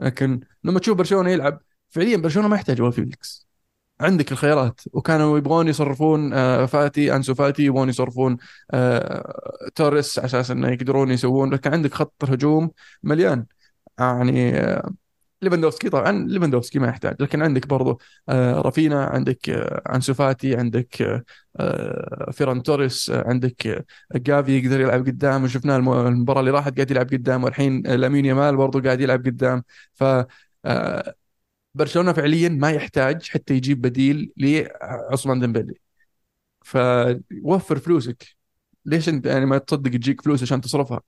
لكن 0.00 0.40
لما 0.64 0.80
تشوف 0.80 0.98
برشلونة 0.98 1.30
يلعب 1.30 1.60
فعليا 1.90 2.16
برشلونة 2.16 2.48
ما 2.48 2.56
يحتاج 2.56 2.76
جو 2.76 2.90
فيليكس 2.90 3.46
عندك 4.00 4.32
الخيارات. 4.32 4.80
وكانوا 4.92 5.38
يبغون 5.38 5.68
يصرفون 5.68 6.32
آه، 6.32 6.66
فاتي 6.66 7.16
أنسو 7.16 7.34
فاتي 7.34 7.62
يبغون 7.64 7.88
يصرفون 7.88 8.36
آه، 8.70 9.70
توريس 9.74 10.18
على 10.18 10.26
أساس 10.26 10.50
إنه 10.50 10.68
يقدرون 10.68 11.10
يسوون. 11.10 11.54
لكن 11.54 11.72
عندك 11.72 11.94
خط 11.94 12.24
الهجوم 12.24 12.70
مليان. 13.02 13.46
يعني 13.98 14.52
ليفاندوفسكي 15.42 15.90
طبعا 15.90 16.12
ليفاندوفسكي 16.28 16.78
ما 16.78 16.88
يحتاج. 16.88 17.16
لكن 17.20 17.42
عندك 17.42 17.66
برضو 17.66 18.00
آه، 18.28 18.60
رافينيا 18.60 19.04
عندك 19.04 19.50
آه، 19.50 19.82
أنسو 19.94 20.14
فاتي 20.14 20.56
عندك 20.56 21.22
آه، 21.56 22.30
فيران 22.32 22.62
توريس 22.62 23.10
عندك 23.10 23.86
جافي 24.16 24.58
يقدر 24.58 24.80
يلعب 24.80 25.06
قدام 25.06 25.44
وشفناه 25.44 25.76
المباراة 25.76 26.40
اللي 26.40 26.50
راحت 26.50 26.74
قاعد 26.76 26.90
يلعب 26.90 27.06
قدام 27.06 27.44
والحين 27.44 27.82
لامين 27.82 28.24
يامال 28.24 28.56
برضو 28.56 28.80
قاعد 28.80 29.00
يلعب 29.00 29.26
قدام. 29.26 29.64
فبرشلونة 29.94 32.12
فعليا 32.12 32.48
ما 32.48 32.70
يحتاج 32.70 33.28
حتى 33.28 33.54
يجيب 33.54 33.80
بديل 33.80 34.32
لعثمان 34.36 35.40
ديمبلي. 35.40 35.74
فوفر 36.64 37.78
فلوسك. 37.78 38.36
ليش 38.86 39.08
أنت 39.08 39.26
يعني 39.26 39.46
ما 39.46 39.58
تصدق 39.58 39.90
تجيك 39.90 40.22
فلوس 40.22 40.42
عشان 40.42 40.60
تصرفها؟ 40.60 41.00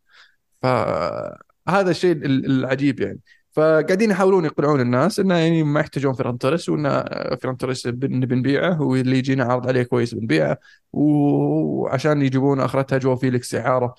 فهذا 0.62 1.90
الشيء 1.90 2.12
العجيب 2.26 3.00
يعني. 3.00 3.20
فقاعدين 3.52 4.10
يحاولون 4.10 4.44
يقنعون 4.44 4.80
الناس 4.80 5.20
إنه 5.20 5.34
يعني 5.34 5.62
ما 5.62 5.80
يحتاجون 5.80 6.12
فيران 6.14 6.38
توريس 6.38 6.68
وإن 6.68 7.04
فيران 7.36 7.56
توريس 7.56 7.86
بنبيعه 7.86 8.82
واللي 8.82 9.18
يجينا 9.18 9.44
عرض 9.44 9.68
عليه 9.68 9.82
كويس 9.82 10.14
بنبيعه 10.14 10.58
وعشان 10.92 12.22
يجيبون 12.22 12.60
اخرتها 12.60 12.98
جو 12.98 13.16
فيليكس 13.16 13.54
إعارة. 13.54 13.94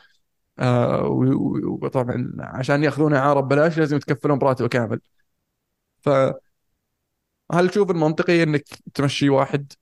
آه 0.60 1.04
وطبعا 1.64 2.34
عشان 2.40 2.84
يأخذون 2.84 3.14
إعارة 3.14 3.40
ببلاش 3.42 3.78
لازم 3.80 3.98
يتكفلون 3.98 4.40
براتبه 4.40 4.68
كامل. 4.68 5.02
ف 6.02 6.10
هل 7.52 7.70
تشوف 7.70 7.92
المنطقي 7.92 8.44
إنك 8.44 8.64
تمشي 8.94 9.30
واحد 9.30 9.74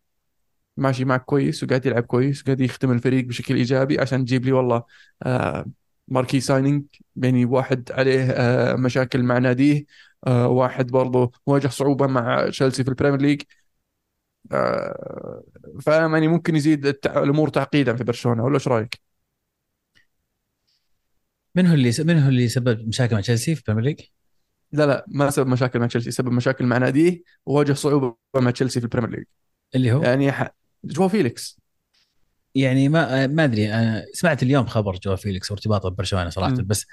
ماشي 0.77 1.05
معك 1.05 1.25
كويس 1.25 1.63
وقاعد 1.63 1.87
يلعب 1.87 2.03
كويس 2.03 2.43
وقاعد 2.43 2.61
يخدم 2.61 2.91
الفريق 2.91 3.25
بشكل 3.25 3.55
إيجابي 3.55 3.99
عشان 4.01 4.25
تجيب 4.25 4.45
لي 4.45 4.53
والله 4.53 4.83
آه 5.23 5.67
marquee 6.07 6.39
signing 6.39 6.85
يعني 7.15 7.45
واحد 7.45 7.91
عليه 7.91 8.31
آه، 8.31 8.75
مشاكل 8.75 9.23
مع 9.23 9.37
ناديه 9.37 9.85
آه، 10.27 10.47
واحد 10.47 10.87
برضه 10.87 11.31
واجه 11.45 11.67
صعوبة 11.67 12.07
مع 12.07 12.49
تشيلسي 12.49 12.83
في 12.83 12.89
ال 12.89 12.93
Premier 12.93 13.21
League 13.21 13.41
آه، 14.51 15.43
فيعني 15.79 16.27
ممكن 16.27 16.55
يزيد 16.55 16.85
الأمور 17.05 17.49
تعقيدا 17.49 17.95
في 17.95 18.03
برشلونة 18.03 18.43
ولا 18.43 18.55
إيش 18.55 18.67
رأيك؟ 18.67 19.01
من 21.55 21.67
هو 21.67 21.73
اللي 21.73 21.91
من 21.99 22.19
هو 22.19 22.29
اللي 22.29 22.47
سبب 22.47 22.87
مشاكل 22.87 23.15
مع 23.15 23.21
تشيلسي 23.21 23.55
في 23.55 23.61
البريمير 23.61 23.83
ليج؟ 23.83 24.01
لا 24.71 24.85
لا 24.85 25.05
ما 25.07 25.29
سبب 25.29 25.47
مشاكل 25.47 25.79
مع 25.79 25.87
تشيلسي 25.87 26.11
سبب 26.11 26.31
مشاكل 26.31 26.65
مع 26.65 26.77
ناديه 26.77 27.21
وواجه 27.45 27.73
صعوبة 27.73 28.15
مع 28.35 28.51
تشيلسي 28.51 28.79
في 28.79 28.85
ال 28.85 28.88
Premier 28.88 29.09
League 29.09 29.25
اللي 29.75 29.91
هو 29.91 30.03
يعني 30.03 30.31
ح... 30.31 30.55
جو 30.83 31.07
فيليكس 31.07 31.59
يعني 32.57 32.89
ما 32.89 33.27
ما 33.27 33.43
أدري 33.43 33.73
أنا 33.73 34.05
سمعت 34.13 34.43
اليوم 34.43 34.65
خبر 34.65 34.99
جو 35.03 35.15
فيليكس 35.15 35.51
وارتباطه 35.51 35.89
ببرشلونه 35.89 36.29
صراحة 36.29 36.53
م. 36.53 36.65
بس 36.65 36.85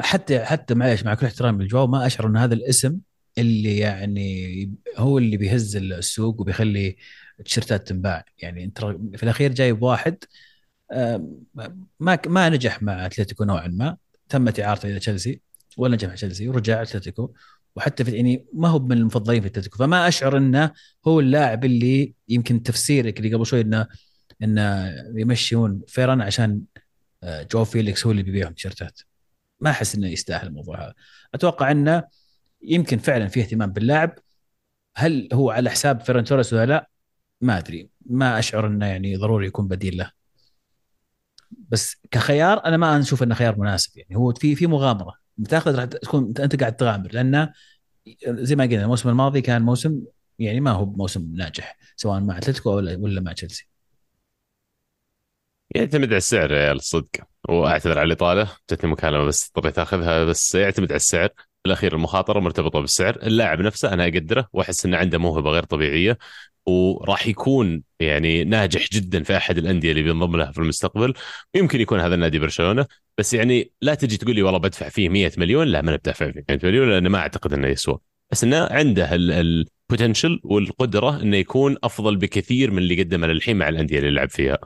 حتى 0.00 0.44
حتى 0.44 0.74
معلش 0.74 1.02
مع 1.02 1.14
كل 1.14 1.26
احترامي 1.26 1.62
للجو 1.62 1.86
ما 1.86 2.06
أشعر 2.06 2.26
إن 2.26 2.36
هذا 2.36 2.54
الاسم 2.54 2.98
اللي 3.38 3.78
يعني 3.78 4.72
هو 4.96 5.18
اللي 5.18 5.36
بيهز 5.36 5.76
السوق 5.76 6.40
وبيخلي 6.40 6.96
التيشيرتات 7.40 7.88
تنباع 7.88 8.24
يعني 8.38 8.64
أنت 8.64 8.78
في 9.16 9.22
الأخير 9.22 9.52
جايب 9.52 9.82
واحد 9.82 10.24
ما 12.00 12.18
ما 12.26 12.48
نجح 12.48 12.82
مع 12.82 13.06
أتلتيكو 13.06 13.44
نوعا 13.44 13.68
ما 13.68 13.96
تمت 14.28 14.60
إعارته 14.60 14.88
إلى 14.88 14.98
تشيلسي 14.98 15.40
ولا 15.76 15.94
نجح 15.94 16.08
مع 16.08 16.14
تشيلسي 16.14 16.48
ورجع 16.48 16.82
أتلتيكو 16.82 17.32
وحتى 17.76 18.04
في 18.04 18.10
يعني 18.10 18.46
ما 18.52 18.68
هو 18.68 18.78
من 18.78 18.92
المفضلين 18.92 19.40
في 19.42 19.48
أتلتيكو 19.48 19.78
فما 19.78 20.08
أشعر 20.08 20.36
إنه 20.36 20.72
هو 21.06 21.20
اللاعب 21.20 21.64
اللي 21.64 22.14
يمكن 22.28 22.62
تفسيرك 22.62 23.18
اللي 23.18 23.34
قبل 23.34 23.46
شوي 23.46 23.60
إنه 23.60 23.86
انه 24.42 24.94
يمشون 25.14 25.82
فيران 25.88 26.20
عشان 26.20 26.62
آه، 27.22 27.42
جو 27.52 27.64
فيليكس 27.64 28.06
هو 28.06 28.10
اللي 28.10 28.22
بيبيعهم 28.22 28.52
تيشرتات. 28.52 29.00
ما 29.60 29.70
أحس 29.70 29.94
إنه 29.94 30.08
يستاهل 30.08 30.46
الموضوع 30.46 30.84
هذا. 30.84 30.94
أتوقع 31.34 31.70
إنه 31.70 32.02
يمكن 32.62 32.98
فعلا 32.98 33.28
في 33.28 33.40
اهتمام 33.40 33.72
باللاعب. 33.72 34.18
هل 34.96 35.28
هو 35.32 35.50
على 35.50 35.70
حساب 35.70 36.00
فيران 36.00 36.24
توريس 36.24 36.52
ولا 36.52 36.66
لا؟ 36.66 36.90
ما 37.40 37.58
أدري. 37.58 37.90
ما 38.06 38.38
أشعر 38.38 38.66
إنه 38.66 38.86
يعني 38.86 39.16
ضروري 39.16 39.46
يكون 39.46 39.68
بديل 39.68 39.96
له. 39.96 40.10
بس 41.50 41.96
كخيار 42.10 42.64
أنا 42.64 42.76
ما 42.76 43.00
أشوف 43.00 43.22
إنه 43.22 43.34
خيار 43.34 43.58
مناسب 43.58 43.98
يعني. 43.98 44.16
هو 44.16 44.32
في 44.32 44.54
في 44.54 44.66
مغامرة. 44.66 45.14
بتاخذ 45.38 45.74
راح 45.74 45.84
تكون 45.84 46.34
أنت 46.40 46.60
قاعد 46.60 46.76
تغامر. 46.76 47.12
لأنه 47.12 47.52
زي 48.26 48.56
ما 48.56 48.64
قلنا 48.64 48.82
الموسم 48.82 49.08
الماضي 49.08 49.40
كان 49.40 49.62
موسم 49.62 50.02
يعني 50.38 50.60
ما 50.60 50.70
هو 50.70 50.86
موسم 50.86 51.32
ناجح 51.34 51.76
سواء 51.96 52.20
مع 52.20 52.38
أتلتيكو 52.38 52.70
ولا 52.70 53.20
مع 53.20 53.32
تشيلسي. 53.32 53.71
يعتمد 55.74 56.08
على 56.08 56.16
السعر 56.16 56.52
يا 56.52 56.58
عيال 56.58 56.76
الصدق 56.76 57.08
واعتذر 57.48 57.98
على 57.98 58.06
الاطاله 58.06 58.50
جتني 58.70 58.90
مكالمة 58.90 59.24
بس 59.24 59.50
اضطريت 59.56 59.78
آخذها 59.78 60.24
بس 60.24 60.54
يعتمد 60.54 60.92
على 60.92 60.96
السعر. 60.96 61.28
في 61.28 61.66
الأخير 61.66 61.94
المخاطرة 61.94 62.40
مرتبطة 62.40 62.80
بالسعر 62.80 63.16
اللاعب 63.22 63.60
نفسه 63.60 63.92
أنا 63.92 64.04
أقدره 64.04 64.48
وأحس 64.52 64.86
إنه 64.86 64.96
عنده 64.96 65.18
موهبة 65.18 65.50
غير 65.50 65.62
طبيعية 65.64 66.18
وراح 66.66 67.26
يكون 67.26 67.82
يعني 68.00 68.44
ناجح 68.44 68.88
جدا 68.92 69.22
في 69.22 69.36
أحد 69.36 69.58
الأندية 69.58 69.90
اللي 69.90 70.02
بينضم 70.02 70.36
لها 70.36 70.52
في 70.52 70.58
المستقبل. 70.58 71.14
يمكن 71.54 71.80
يكون 71.80 72.00
هذا 72.00 72.14
النادي 72.14 72.38
برشلونة 72.38 72.86
بس 73.18 73.34
يعني 73.34 73.72
لا 73.82 73.94
تجي 73.94 74.16
تقول 74.16 74.34
لي 74.34 74.42
والله 74.42 74.58
بدفع 74.58 74.88
فيه 74.88 75.08
100 75.08 75.32
مليون 75.38 75.66
لا 75.68 75.82
ما 75.82 75.96
بدفع 75.96 76.30
فيه 76.30 76.44
100 76.48 76.58
مليون 76.64 76.90
لأنه 76.90 77.08
ما 77.10 77.18
أعتقد 77.18 77.52
إنه 77.52 77.68
يسوى. 77.68 77.98
بس 78.30 78.44
إنه 78.44 78.66
عنده 78.70 79.14
ال 79.14 79.27
potential 79.27 80.40
والقدرة 80.44 81.22
إنه 81.22 81.36
يكون 81.36 81.76
أفضل 81.84 82.16
بكثير 82.16 82.70
من 82.70 82.78
اللي 82.78 83.02
قدمه 83.02 83.26
للحين 83.26 83.56
مع 83.56 83.68
الأندية 83.68 83.98
اللي 83.98 84.10
لعب 84.10 84.30
فيها. 84.30 84.58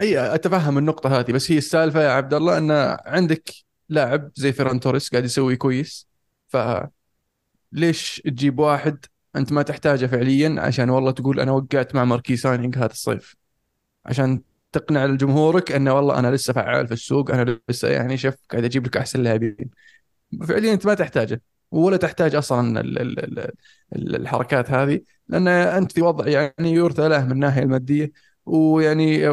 أي 0.00 0.34
أتفهم 0.34 0.78
النقطة 0.78 1.20
هذه 1.20 1.32
بس 1.32 1.52
هي 1.52 1.58
السالفة 1.58 2.02
يا 2.02 2.10
عبد 2.10 2.34
الله 2.34 2.58
إن 2.58 2.70
عندك 3.06 3.50
لاعب 3.88 4.30
زي 4.34 4.52
فيران 4.52 4.80
توريس 4.80 5.10
قاعد 5.10 5.24
يسوي 5.24 5.56
كويس 5.56 6.08
ف 6.48 6.56
ليش 7.72 8.22
تجيب 8.24 8.58
واحد 8.58 9.04
أنت 9.36 9.52
ما 9.52 9.62
تحتاجه 9.62 10.06
فعليا؟ 10.06 10.56
عشان 10.60 10.90
والله 10.90 11.10
تقول 11.10 11.40
أنا 11.40 11.52
وقعت 11.52 11.94
مع 11.94 12.04
marquee 12.04 12.36
signing 12.36 12.78
هذا 12.78 12.86
الصيف. 12.86 13.36
عشان 14.06 14.42
تقنع 14.72 15.06
جمهورك 15.06 15.72
انه 15.72 15.94
والله 15.94 16.18
أنا 16.18 16.30
لسه 16.34 16.52
فعال 16.52 16.86
في 16.86 16.92
السوق 16.94 17.30
أنا 17.30 17.60
لسه 17.68 17.88
يعني 17.88 18.16
شوف 18.16 18.34
قاعد 18.50 18.64
أجيب 18.64 18.86
لك 18.86 18.96
أحسن 18.96 19.22
لاعبين. 19.22 19.70
فعليا 20.48 20.72
أنت 20.72 20.86
ما 20.86 20.94
تحتاجه 20.94 21.42
ولا 21.70 21.96
تحتاج 21.96 22.34
أصلا 22.34 22.82
الحركات 23.96 24.70
هذه 24.70 25.00
لأن 25.28 25.48
أنت 25.48 25.92
في 25.92 26.02
وضع 26.02 26.28
يعني 26.28 26.72
يرثى 26.72 27.08
له 27.08 27.24
من 27.24 27.32
الناحية 27.32 27.62
المادية 27.62 28.12
ويعني 28.46 29.28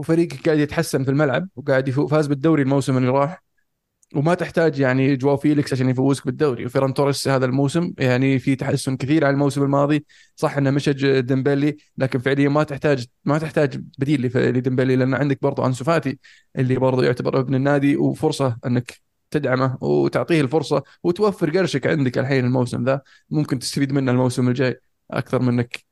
وفريقك 0.00 0.46
قاعد 0.46 0.58
يتحسن 0.58 1.04
في 1.04 1.10
الملعب 1.10 1.48
وقاعد 1.56 1.88
يفوز 1.88 2.10
فاز 2.10 2.26
بالدوري 2.26 2.62
الموسم 2.62 2.96
اللي 2.96 3.08
راح. 3.08 3.42
وما 4.14 4.34
تحتاج 4.34 4.80
يعني 4.80 5.16
جواو 5.16 5.36
فيليكس 5.36 5.72
عشان 5.72 5.90
يفوزك 5.90 6.26
بالدوري. 6.26 6.66
وفيران 6.66 6.94
توريس 6.94 7.28
هذا 7.28 7.46
الموسم 7.46 7.92
يعني 7.98 8.38
في 8.38 8.56
تحسن 8.56 8.96
كثير 8.96 9.24
عن 9.24 9.34
الموسم 9.34 9.62
الماضي. 9.62 10.04
صح 10.36 10.56
إنه 10.56 10.70
مشى 10.70 10.92
ديمبلي 11.22 11.76
لكن 11.98 12.18
فعليا 12.18 12.48
ما 12.48 12.62
تحتاج 12.62 13.06
ما 13.24 13.38
تحتاج 13.38 13.76
بديل 13.98 14.30
لديمبلي 14.36 14.96
لأن 14.96 15.14
عندك 15.14 15.38
برضه 15.42 15.66
أنسو 15.66 15.84
فاتي 15.84 16.18
اللي 16.58 16.76
برضه 16.76 17.04
يعتبر 17.04 17.40
ابن 17.40 17.54
النادي 17.54 17.96
وفرصة 17.96 18.58
إنك 18.66 19.00
تدعمه 19.30 19.78
وتعطيه 19.80 20.40
الفرصة 20.40 20.82
وتوفر 21.04 21.50
قرشك 21.50 21.86
عندك 21.86 22.18
الحين 22.18 22.44
الموسم 22.44 22.84
ذا. 22.84 23.00
ممكن 23.30 23.58
تستفيد 23.58 23.92
منه 23.92 24.12
الموسم 24.12 24.48
الجاي 24.48 24.80
أكثر 25.10 25.42
منك 25.42 25.89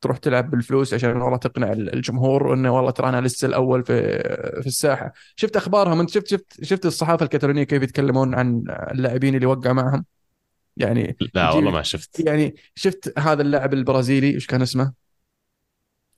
تروح 0.00 0.16
تلعب 0.18 0.50
بالفلوس 0.50 0.94
عشان 0.94 1.22
والله 1.22 1.36
تقنع 1.36 1.72
الجمهور 1.72 2.54
إنه 2.54 2.76
والله 2.76 2.90
ترى 2.90 3.08
أنا 3.08 3.20
لسه 3.20 3.48
الأول 3.48 3.84
في 3.84 4.18
في 4.60 4.66
الساحة. 4.66 5.12
شفت 5.36 5.56
أخبارهم؟ 5.56 6.00
أنت 6.00 6.10
شفت 6.10 6.28
شفت 6.28 6.64
شفت 6.64 6.86
الصحافة 6.86 7.24
الكتالونيه 7.24 7.62
كيف 7.62 7.82
يتكلمون 7.82 8.34
عن 8.34 8.64
اللاعبين 8.68 9.34
اللي 9.34 9.46
وقع 9.46 9.72
معهم؟ 9.72 10.04
يعني 10.76 11.16
لا 11.34 11.50
والله 11.50 11.70
ما 11.70 11.82
شفت. 11.82 12.20
يعني 12.20 12.54
شفت 12.74 13.18
هذا 13.18 13.42
اللاعب 13.42 13.74
البرازيلي 13.74 14.34
إيش 14.34 14.46
كان 14.46 14.62
اسمه؟ 14.62 14.92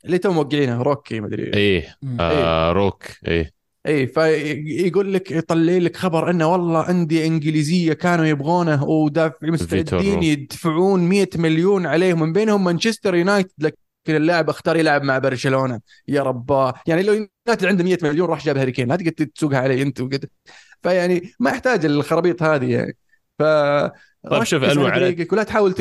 اللي 0.05 0.19
تو 0.19 0.33
موقعينه 0.33 0.83
روكي 0.83 1.21
ما 1.21 1.27
أدري. 1.27 1.55
إيه, 1.55 1.97
آه 2.21 2.69
إيه. 2.69 2.73
روك 2.73 3.05
إيه. 3.27 3.62
اي 3.87 4.07
فيقول 4.07 5.15
لك 5.15 5.31
يطلع 5.31 5.73
لك 5.73 5.97
خبر 5.97 6.31
إنه 6.31 6.53
والله 6.53 6.83
أندية 6.83 7.27
إنجليزية 7.27 7.93
كانوا 7.93 8.25
يبغونه 8.25 8.85
ودافع 8.85 9.47
مستعدين 9.47 10.23
يدفعون 10.23 11.09
100 11.09 11.29
مليون 11.37 11.87
عليه 11.87 12.15
من 12.15 12.33
بينهم 12.33 12.65
مانشستر 12.65 13.15
يونايتد 13.15 13.51
لكن 13.59 13.77
اللاعب 14.09 14.49
أختار 14.49 14.77
يلعب 14.77 15.03
مع 15.03 15.19
برشلونة. 15.19 15.81
يا 16.09 16.23
رباه 16.23 16.75
يعني 16.87 17.03
لو 17.03 17.13
يونايتد 17.13 17.67
عنده 17.67 17.85
100 17.85 17.99
مليون 18.03 18.29
راح 18.29 18.45
جاب 18.45 18.57
هاري 18.57 18.73
كين. 18.73 18.89
لا 18.89 18.97
تقدر 18.97 19.11
تسوقها 19.25 19.59
علي 19.59 19.83
أنت 19.83 20.01
وكذا 20.01 20.29
فيعني 20.83 21.33
ما 21.41 21.51
يحتاج 21.51 21.85
الخرابيط 21.85 22.43
هذه 22.43 22.71
يعني. 22.71 22.97
ف 23.39 23.43
طيب 24.31 24.43
شوف 24.43 24.65
على 24.65 24.75
فريقك 24.75 25.33
ولا 25.33 25.43
تحاول 25.43 25.73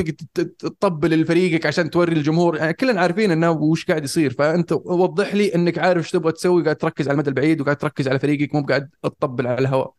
تطبل 0.58 1.20
لفريقك 1.20 1.66
عشان 1.66 1.90
توري 1.90 2.12
الجمهور. 2.12 2.56
يعني 2.56 2.72
كلنا 2.72 3.00
عارفين 3.00 3.30
إنه 3.30 3.50
وش 3.50 3.84
قاعد 3.84 4.04
يصير. 4.04 4.32
فأنت 4.32 4.72
وضح 4.72 5.34
لي 5.34 5.54
إنك 5.54 5.78
عارف 5.78 6.02
إيش 6.02 6.10
تبغى 6.10 6.32
تسوي 6.32 6.62
قاعد 6.62 6.76
تركز 6.76 7.08
على 7.08 7.14
المدى 7.14 7.28
البعيد 7.28 7.60
وقاعد 7.60 7.76
تركز 7.76 8.08
على 8.08 8.18
فريقك 8.18 8.54
مو 8.54 8.62
قاعد 8.62 8.90
تطبل 9.02 9.46
على 9.46 9.58
الهواء. 9.58 9.92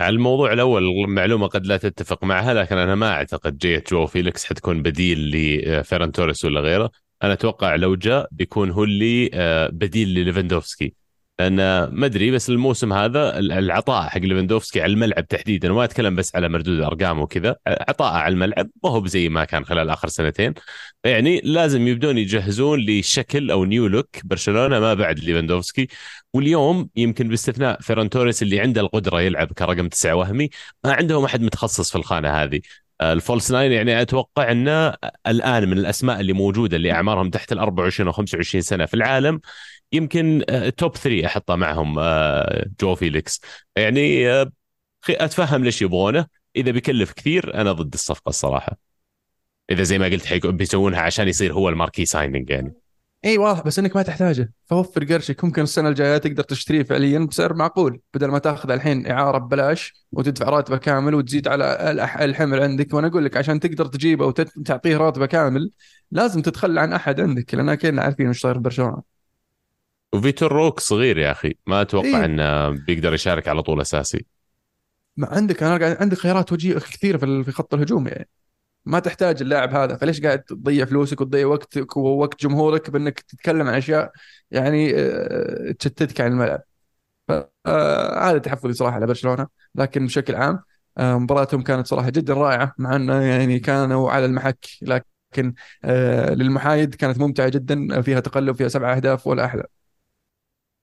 على 0.00 0.16
الموضوع 0.16 0.52
الأول 0.52 1.08
معلومة 1.08 1.46
قد 1.46 1.66
لا 1.66 1.76
تتفق 1.76 2.24
معها 2.24 2.54
لكن 2.54 2.76
أنا 2.76 2.94
ما 2.94 3.10
أعتقد 3.10 3.58
جيه 3.58 3.84
جو 3.90 4.06
فيليكس 4.06 4.44
حتكون 4.44 4.82
بديل 4.82 5.30
لفيران 5.30 6.12
توريس 6.12 6.44
ولا 6.44 6.60
غيره. 6.60 6.90
أنا 7.22 7.32
أتوقع 7.32 7.74
لو 7.74 7.94
جاء 7.94 8.28
بيكون 8.32 8.70
هو 8.70 8.84
اللي 8.84 9.30
آه، 9.34 9.68
بديل 9.72 10.08
لليفندوفسكي. 10.08 10.94
لأن 11.38 11.56
ما 11.84 12.06
أدري 12.06 12.30
بس 12.30 12.50
الموسم 12.50 12.92
هذا 12.92 13.38
العطاء 13.38 14.08
حق 14.08 14.18
ليفندوفسكي 14.18 14.80
على 14.82 14.92
الملعب 14.92 15.28
تحديدا 15.28 15.72
وما 15.72 15.84
أتكلم 15.84 16.14
بس 16.16 16.36
على 16.36 16.48
مردود 16.48 16.80
ارقامه 16.80 17.22
وكذا 17.22 17.56
عطاء 17.66 18.12
على 18.12 18.32
الملعب 18.32 18.70
ما 18.84 18.90
هو 18.90 19.06
زي 19.06 19.28
ما 19.28 19.44
كان 19.44 19.64
خلال 19.64 19.90
آخر 19.90 20.08
سنتين. 20.08 20.54
يعني 21.04 21.40
لازم 21.44 21.88
يبدون 21.88 22.18
يجهزون 22.18 22.80
لشكل 22.80 23.50
أو 23.50 23.64
new 23.64 23.86
look 23.86 24.08
برشلونة 24.24 24.80
ما 24.80 24.94
بعد 24.94 25.18
ليفندوفسكي 25.18 25.88
واليوم 26.34 26.88
يمكن 26.96 27.28
باستثناء 27.28 27.80
فيران 27.80 28.10
توريس 28.10 28.42
اللي 28.42 28.60
عنده 28.60 28.80
القدرة 28.80 29.20
يلعب 29.20 29.52
كرقم 29.52 29.88
تسعه 29.88 30.14
وهمي 30.14 30.50
ما 30.84 30.92
عندهم 30.92 31.24
أحد 31.24 31.42
متخصص 31.42 31.90
في 31.90 31.98
الخانة 31.98 32.28
هذه. 32.28 32.60
ال 33.02 33.10
false 33.10 33.50
nine 33.50 33.72
يعني 33.72 34.02
أتوقع 34.02 34.52
أنه 34.52 34.94
الآن 35.26 35.68
من 35.68 35.78
الأسماء 35.78 36.20
اللي 36.20 36.32
موجودة 36.32 36.76
اللي 36.76 36.92
أعمارهم 36.92 37.30
تحت 37.30 37.52
ال 37.52 37.58
24 37.58 38.06
أو 38.06 38.12
25 38.12 38.62
سنة 38.62 38.86
في 38.86 38.94
العالم 38.94 39.40
يمكن 39.94 40.44
top 40.76 40.96
3 40.96 41.26
أحطه 41.26 41.56
معهم 41.56 41.98
آه، 41.98 42.66
جو 42.80 42.94
فيليكس. 42.94 43.40
يعني 43.76 44.30
آه، 44.30 44.52
أتفهم 45.08 45.64
ليش 45.64 45.82
يبغونه. 45.82 46.26
إذا 46.56 46.70
بيكلف 46.70 47.12
كثير 47.12 47.54
أنا 47.54 47.72
ضد 47.72 47.94
الصفقة 47.94 48.28
الصراحة. 48.28 48.76
إذا 49.70 49.82
زي 49.82 49.98
ما 49.98 50.06
قلت 50.06 50.46
بيسوونها 50.46 51.00
عشان 51.00 51.28
يصير 51.28 51.52
هو 51.52 51.68
ال 51.68 51.72
marquee 51.72 52.04
signing 52.04 52.50
يعني. 52.50 52.72
إي 53.24 53.38
واضح 53.38 53.62
بس 53.62 53.78
إنك 53.78 53.96
ما 53.96 54.02
تحتاجه. 54.02 54.52
فوفر 54.66 55.04
قرشك. 55.04 55.44
ممكن 55.44 55.62
السنة 55.62 55.88
الجاية 55.88 56.18
تقدر 56.18 56.42
تشتريه 56.42 56.82
فعليا 56.82 57.18
بسعر 57.18 57.54
معقول. 57.54 58.00
بدل 58.14 58.26
ما 58.26 58.38
تأخذ 58.38 58.70
الحين 58.70 59.06
إعارة 59.06 59.38
ببلاش 59.38 60.06
وتدفع 60.12 60.48
راتبه 60.48 60.76
كامل 60.76 61.14
وتزيد 61.14 61.48
على 61.48 61.90
الحمل 62.20 62.62
عندك. 62.62 62.94
وأنا 62.94 63.06
أقول 63.06 63.24
لك 63.24 63.36
عشان 63.36 63.60
تقدر 63.60 63.86
تجيبه 63.86 64.26
وتعطيه 64.26 64.96
راتبه 64.96 65.26
كامل 65.26 65.70
لازم 66.10 66.42
تتخلى 66.42 66.80
عن 66.80 66.92
أحد 66.92 67.20
عندك. 67.20 67.54
لأن 67.54 67.74
كلنا 67.74 68.02
عارفين 68.02 68.28
وش 68.28 68.40
صاير 68.40 68.54
في 68.54 68.60
برشلونة. 68.60 69.13
وفيتور 70.14 70.52
روك 70.52 70.80
صغير 70.80 71.18
يا 71.18 71.30
أخي. 71.30 71.54
ما 71.66 71.80
أتوقع 71.80 72.08
إيه؟ 72.08 72.24
إنه 72.24 72.68
بيقدر 72.68 73.14
يشارك 73.14 73.48
على 73.48 73.62
طول 73.62 73.80
أساسي. 73.80 74.26
ما 75.16 75.28
عندك 75.30 75.62
أنا 75.62 75.76
قاعد 75.76 75.96
عندك 76.00 76.18
خيارات 76.18 76.52
وجيه 76.52 76.74
كثيرة 76.78 77.42
في 77.42 77.52
خط 77.52 77.74
الهجوم 77.74 78.08
يعني. 78.08 78.28
ما 78.86 78.98
تحتاج 78.98 79.42
اللاعب 79.42 79.74
هذا. 79.74 79.96
فليش 79.96 80.20
قاعد 80.20 80.42
تضيع 80.42 80.84
فلوسك 80.84 81.20
وتضيع 81.20 81.46
وقتك 81.46 81.96
ووقت 81.96 82.42
جمهورك 82.42 82.90
بأنك 82.90 83.20
تتكلم 83.20 83.68
عن 83.68 83.74
أشياء 83.74 84.12
يعني 84.50 84.92
آه، 84.96 85.72
تشتتك 85.78 86.20
عن 86.20 86.32
الملعب؟ 86.32 86.62
فهذا 87.28 88.38
تحفظي 88.38 88.72
صراحة 88.72 88.94
على 88.94 89.06
برشلونة 89.06 89.46
لكن 89.74 90.06
بشكل 90.06 90.34
عام 90.34 90.60
آه، 90.98 91.18
مباراتهم 91.18 91.62
كانت 91.62 91.86
صراحة 91.86 92.10
جدا 92.10 92.34
رائعة 92.34 92.74
مع 92.78 92.96
إنه 92.96 93.22
يعني 93.22 93.58
كانوا 93.58 94.10
على 94.10 94.24
المحك 94.26 94.66
لكن 94.82 95.54
آه، 95.84 96.34
للمحايد 96.34 96.94
كانت 96.94 97.18
ممتعة 97.18 97.48
جدا 97.48 98.02
فيها 98.02 98.20
تقلب 98.20 98.56
فيها 98.56 98.68
سبع 98.68 98.96
أهداف 98.96 99.26
ولا 99.26 99.44
أحلى. 99.44 99.64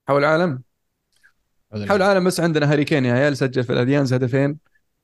حول 0.08 0.20
العالم؟ 0.20 0.64
حول 1.74 2.02
العالم 2.02 2.28
بس 2.28 2.40
عندنا 2.40 2.72
هاري 2.72 2.84
كين 2.86 3.06
يا 3.06 3.14
عيال 3.14 3.38
سجل 3.38 3.64
في 3.64 3.74
الأليانز 3.74 4.14
هدفين 4.14 4.60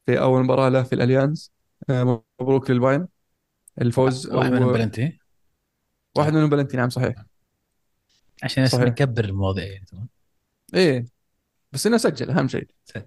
في 0.06 0.20
أول 0.20 0.44
مباراة 0.44 0.70
له 0.70 0.84
في 0.84 0.94
الأليانز. 0.94 1.52
آه، 1.90 2.24
مبروك 2.40 2.72
للبايرن. 2.72 3.08
الفوز 3.82 4.28
واحد 4.28 4.52
منهم 4.52 4.74
بلنتي. 4.74 5.20
واحد 6.18 6.34
منهم 6.34 6.50
بلنتي 6.50 6.78
نعم 6.78 6.90
صحيح. 6.90 7.16
عشان 8.44 8.64
نكبر 8.74 9.26
المواضيع 9.26 9.66
يعني 9.66 9.86
تمام؟ 9.86 10.08
إيه. 10.74 11.06
بس 11.72 11.88
إنه 11.88 11.98
سجل 11.98 12.30
أهم 12.30 12.48
شيء. 12.48 12.68
سجل. 12.86 13.04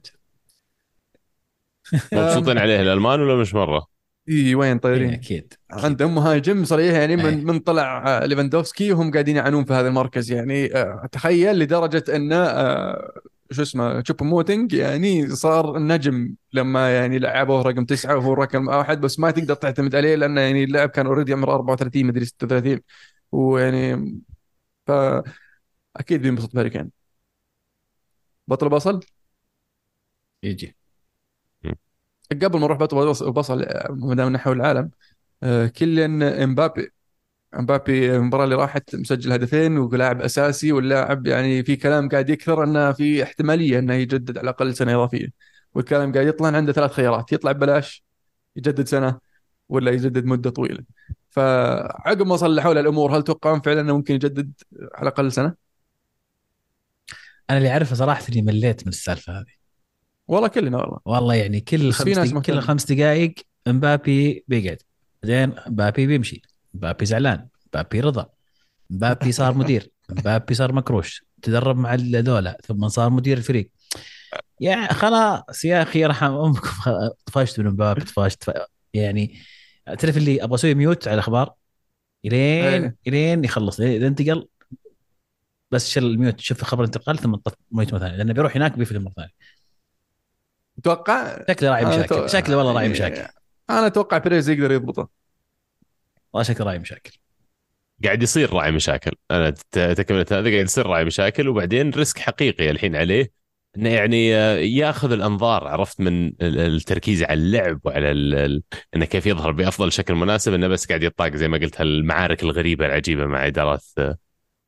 مبسوطين 2.13 2.59
عليه 2.59 2.81
الألمان 2.81 3.21
ولا 3.21 3.41
مش 3.41 3.55
مرة؟ 3.55 3.87
اي 4.29 4.55
وين 4.55 4.79
طايرين؟ 4.79 5.09
إيه 5.09 5.15
أكيد 5.15 5.55
عندهم 5.71 6.15
مهاجم 6.15 6.65
صريح 6.65 6.95
يعني 6.95 7.17
من 7.17 7.25
أيه. 7.27 7.45
من 7.45 7.59
طلع 7.59 8.07
آه، 8.07 8.27
ليفاندوفسكي 8.27 8.93
وهم 8.93 9.11
قاعدين 9.11 9.37
يعانون 9.37 9.65
في 9.65 9.73
هذا 9.73 9.89
المركز 9.89 10.33
يعني 10.33 10.77
آه، 10.77 11.09
تخيل 11.13 11.59
لدرجة 11.59 12.05
انه 12.17 12.37
آه، 12.37 13.21
شو 13.51 13.63
اسمه 13.63 14.01
تشوب 14.01 14.23
موتنج 14.23 14.73
يعني 14.73 15.29
صار 15.29 15.79
نجم 15.79 16.35
لما 16.53 16.95
يعني 16.97 17.19
لعبوه 17.19 17.63
رقم 17.63 17.85
تسعة 17.85 18.17
وهو 18.17 18.35
رقم 18.35 18.69
واحد 18.69 19.01
بس 19.01 19.19
ما 19.19 19.31
تقدر 19.31 19.55
تعتمد 19.55 19.95
عليه 19.95 20.15
لأنه 20.15 20.41
يعني 20.41 20.65
اللاعب 20.65 20.89
كان 20.89 21.07
already 21.07 21.33
عمره 21.33 21.55
34 21.55 22.07
مدري 22.07 22.25
36 22.25 22.81
ويعني 23.33 24.21
ف 24.87 24.91
أكيد 25.97 26.23
بينبسط 26.23 26.55
بهاري 26.55 26.71
كين 26.71 26.91
بطل 28.49 28.69
وبصل 28.69 29.01
يجي 30.43 30.77
قبل 32.33 32.61
ما 32.61 32.67
بطل 32.67 33.33
وبصل 33.33 33.67
ما 33.91 34.15
دام 34.15 34.33
نحو 34.33 34.53
العالم 34.53 34.91
آه، 35.43 35.67
كيليان 35.67 36.23
امبابي. 36.23 36.91
امبابي 37.59 38.17
المباراة 38.17 38.45
اللي 38.45 38.55
راحت 38.55 38.97
مسجل 38.97 39.33
هدفين 39.33 39.79
ولاعب 39.79 40.21
أساسي 40.23 40.73
واللاعب 40.73 41.27
يعني 41.27 41.65
في 41.65 41.77
كلام 41.77 42.09
قاعد 42.09 42.31
يكثر 42.31 42.65
إنه 42.65 42.93
في 42.93 43.23
احتمالية 43.23 43.79
إنه 43.79 43.95
يجدد 43.95 44.39
على 44.39 44.45
الأقل 44.45 44.77
سنة 44.77 44.95
إضافية. 44.95 45.29
والكلام 45.75 46.13
قاعد 46.13 46.27
يطلع 46.27 46.49
عنده 46.49 46.73
ثلاث 46.73 46.93
خيارات 46.93 47.33
يطلع 47.33 47.53
ببلاش 47.53 48.05
يجدد 48.57 48.87
سنة 48.87 49.19
ولا 49.69 49.91
يجدد 49.91 50.25
مدة 50.25 50.51
طويلة. 50.51 50.85
فعقب 51.31 52.27
ما 52.27 52.37
صلحوا 52.37 52.75
له 52.75 52.81
الأمور 52.81 53.17
هل 53.17 53.23
تتوقعون 53.23 53.61
فعلا 53.61 53.81
إنه 53.81 53.97
ممكن 53.97 54.15
يجدد 54.15 54.53
على 54.95 55.03
الأقل 55.03 55.33
سنة؟ 55.33 55.55
أنا 57.51 57.59
اللي 57.59 57.71
أعرفه 57.73 57.95
صراحة 57.97 58.25
إني 58.33 58.43
مليت 58.43 58.83
من 58.83 58.89
السالفة 58.89 59.33
هذه. 59.33 59.60
والله 60.31 60.49
كلنا 60.49 60.79
والله. 60.79 60.99
والله 61.05 61.35
يعني 61.35 61.61
كل 61.61 61.93
خمس 61.93 62.19
دق... 62.19 62.41
كل 62.41 62.61
خمس 62.61 62.93
دقائق 62.93 63.35
امبابي 63.69 64.45
بيقعد. 64.49 64.79
بعدين 65.23 65.59
امبابي 65.59 66.07
بيمشي. 66.07 66.43
امبابي 66.75 67.07
زعلان. 67.07 67.49
امبابي 67.67 68.01
رضا. 68.01 68.27
امبابي 68.91 69.33
صار 69.33 69.55
مدير. 69.55 69.91
امبابي 70.11 70.55
صار 70.55 70.73
مكروش. 70.73 71.25
تدرب 71.43 71.77
مع 71.77 71.95
الذولا 71.95 72.59
ثم 72.67 72.89
صار 72.89 73.11
مدير 73.11 73.39
الفريق. 73.39 73.71
يا 74.61 74.93
خلاص 74.93 75.65
يا 75.65 75.83
أخي 75.83 76.01
يرحم 76.03 76.33
أمكم. 76.33 76.71
طفشت 77.27 77.61
من 77.61 77.67
امبابي 77.67 78.01
طفشت. 78.01 78.53
يعني 78.95 79.39
تعرف 79.87 80.17
اللي 80.17 80.45
أبغى 80.45 80.55
أسوي 80.55 80.75
mute 80.75 81.09
على 81.09 81.15
الأخبار؟ 81.15 81.53
الين 82.25 82.85
إيه. 82.85 82.97
إلين 83.07 83.45
يخلص. 83.45 83.81
اذا 83.81 84.07
انتقل. 84.07 84.49
بس 85.71 85.91
شل 85.91 86.07
ال 86.07 86.13
mute 86.13 86.41
شوف 86.41 86.65
خبر 86.65 86.85
انتقال 86.85 87.19
ثم 87.19 87.37
mute 87.73 87.93
مرة 87.93 87.99
ثانية. 87.99 88.17
لأنه 88.17 88.33
بيروح 88.33 88.57
هناك 88.57 88.79
بيفهم 88.79 89.03
مرة 89.03 89.13
ثانية. 89.13 89.60
أتوقع؟ 90.79 91.45
شكله 91.49 91.71
راعي 91.71 91.85
مشاكل. 91.85 92.31
شكله 92.31 92.57
والله 92.57 92.73
راعي 92.73 92.89
مشاكل. 92.89 93.23
أنا 93.71 93.87
أتوقع 93.87 94.19
بريز 94.19 94.49
يقدر 94.49 94.73
يضبطه. 94.73 95.09
والله 96.33 96.49
شكله 96.49 96.67
راعي 96.67 96.79
مشاكل. 96.79 97.13
قاعد 98.05 98.23
يصير 98.23 98.53
راعي 98.53 98.71
مشاكل. 98.71 99.13
أنا 99.31 99.51
تكمله 99.73 100.27
هذا 100.31 100.51
قاعد 100.51 100.65
يصير 100.65 100.87
راعي 100.87 101.05
مشاكل 101.05 101.49
وبعدين 101.49 101.91
risk 101.91 102.19
حقيقي 102.19 102.71
الحين 102.71 102.97
عليه. 102.97 103.33
إنه 103.77 103.89
يعني 103.89 104.37
آه، 104.37 104.57
ياخذ 104.57 105.13
الأنظار 105.13 105.69
عرفت 105.69 106.01
من 106.01 106.33
التركيز 106.43 107.23
على 107.23 107.35
اللعب 107.35 107.81
وعلى 107.85 108.11
إنه 108.97 109.05
كيف 109.05 109.27
يظهر 109.27 109.53
بأفضل 109.53 109.93
شكل 109.93 110.15
مناسب. 110.15 110.55
إنه 110.55 110.69
بس 110.69 110.87
قاعد 110.87 111.03
يطاق 111.03 111.37
زي 111.37 111.49
ما 111.49 111.59
قلت 111.59 111.81
هالمعارك 111.81 112.43
الغريبة 112.43 112.87
العجيبة 112.87 113.27
مع 113.27 113.47
إدارات 113.47 113.85
آه، 113.99 114.19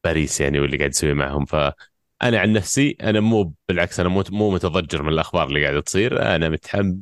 باريس 0.05 0.41
يعني 0.41 0.61
واللي 0.61 0.77
قاعد 0.77 0.91
يسوي 0.91 1.15
معهم. 1.15 1.45
ف 1.45 1.57
أنا 2.23 2.39
عن 2.39 2.53
نفسي 2.53 2.97
أنا 3.03 3.21
مو 3.21 3.55
بالعكس 3.69 4.01
أنا 4.01 4.09
مو 4.09 4.25
مو 4.31 4.51
متضجر 4.51 5.03
من 5.03 5.13
الأخبار 5.13 5.49
اللي 5.49 5.65
قاعدة 5.65 5.81
تصير. 5.81 6.35
أنا 6.35 6.49
متحمس 6.49 6.95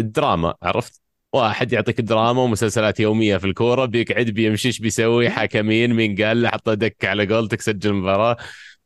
دراما 0.00 0.54
عرفت؟ 0.62 1.00
واحد 1.32 1.72
يعطيك 1.72 2.00
دراما 2.00 2.42
ومسلسلات 2.42 3.00
يومية 3.00 3.36
في 3.36 3.44
الكورة 3.46 3.84
بيقعد 3.84 4.26
بيمشي 4.26 4.68
إيش 4.68 4.78
بيسوي؟ 4.78 5.30
حكمين 5.30 5.94
مين 5.94 6.22
قال؟ 6.22 6.42
له 6.42 6.48
حطه 6.48 6.74
دك 6.74 7.04
على 7.04 7.34
قولتك 7.34 7.60
سجل 7.60 7.92
مباراه 7.92 8.36